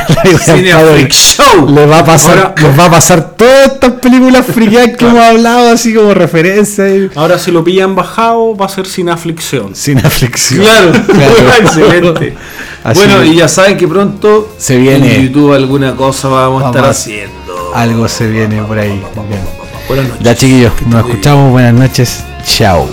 Cine 0.43 0.71
a 0.73 0.77
Pablo 0.77 0.91
freak 0.93 1.11
show. 1.13 1.69
le 1.69 1.85
va 1.85 1.99
a 1.99 2.05
pasar, 2.05 2.37
Ahora- 2.39 2.55
les 2.61 2.79
va 2.79 2.85
a 2.85 2.89
pasar 2.91 3.35
todas 3.35 3.71
estas 3.73 3.91
películas 3.93 4.45
friqueadas 4.45 4.97
que 4.97 5.05
hemos 5.05 5.19
hablado 5.21 5.71
así 5.71 5.93
como 5.93 6.13
referencia 6.13 6.85
Ahora, 7.15 7.37
si 7.37 7.51
lo 7.51 7.63
pillan 7.63 7.95
bajado, 7.95 8.55
va 8.55 8.65
a 8.65 8.69
ser 8.69 8.87
sin 8.87 9.09
aflicción. 9.09 9.75
Cine 9.75 10.01
a 10.03 10.09
Fricción. 10.09 10.61
Claro, 10.63 10.91
Claro. 11.07 11.33
excelente. 11.61 12.35
Así 12.83 12.99
bueno, 12.99 13.23
y 13.23 13.35
ya 13.35 13.47
saben 13.47 13.77
que 13.77 13.87
pronto 13.87 14.55
Se 14.57 14.75
viene. 14.77 15.15
en 15.17 15.27
YouTube 15.27 15.53
alguna 15.53 15.95
cosa 15.95 16.29
vamos 16.29 16.63
a 16.63 16.67
estar 16.67 16.85
haciendo. 16.85 17.71
algo 17.75 18.07
se 18.07 18.27
viene 18.27 18.61
por 18.63 18.79
ahí. 18.79 19.01
Bien. 19.29 19.41
Buenas 19.87 20.07
noches. 20.07 20.23
Ya 20.23 20.35
chiquillos, 20.35 20.73
nos 20.87 21.03
bien. 21.03 21.11
escuchamos, 21.15 21.51
buenas 21.51 21.73
noches, 21.73 22.23
chao. 22.45 22.89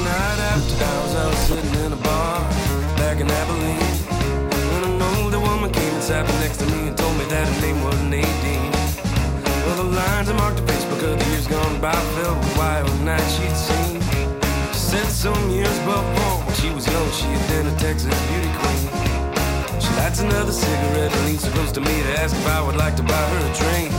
Ask 22.29 22.37
if 22.37 22.47
I 22.49 22.61
would 22.61 22.77
like 22.77 22.95
to 22.97 23.03
buy 23.03 23.15
her 23.15 23.39
a 23.39 23.55
drink. 23.55 23.91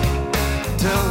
Tell 0.77 1.09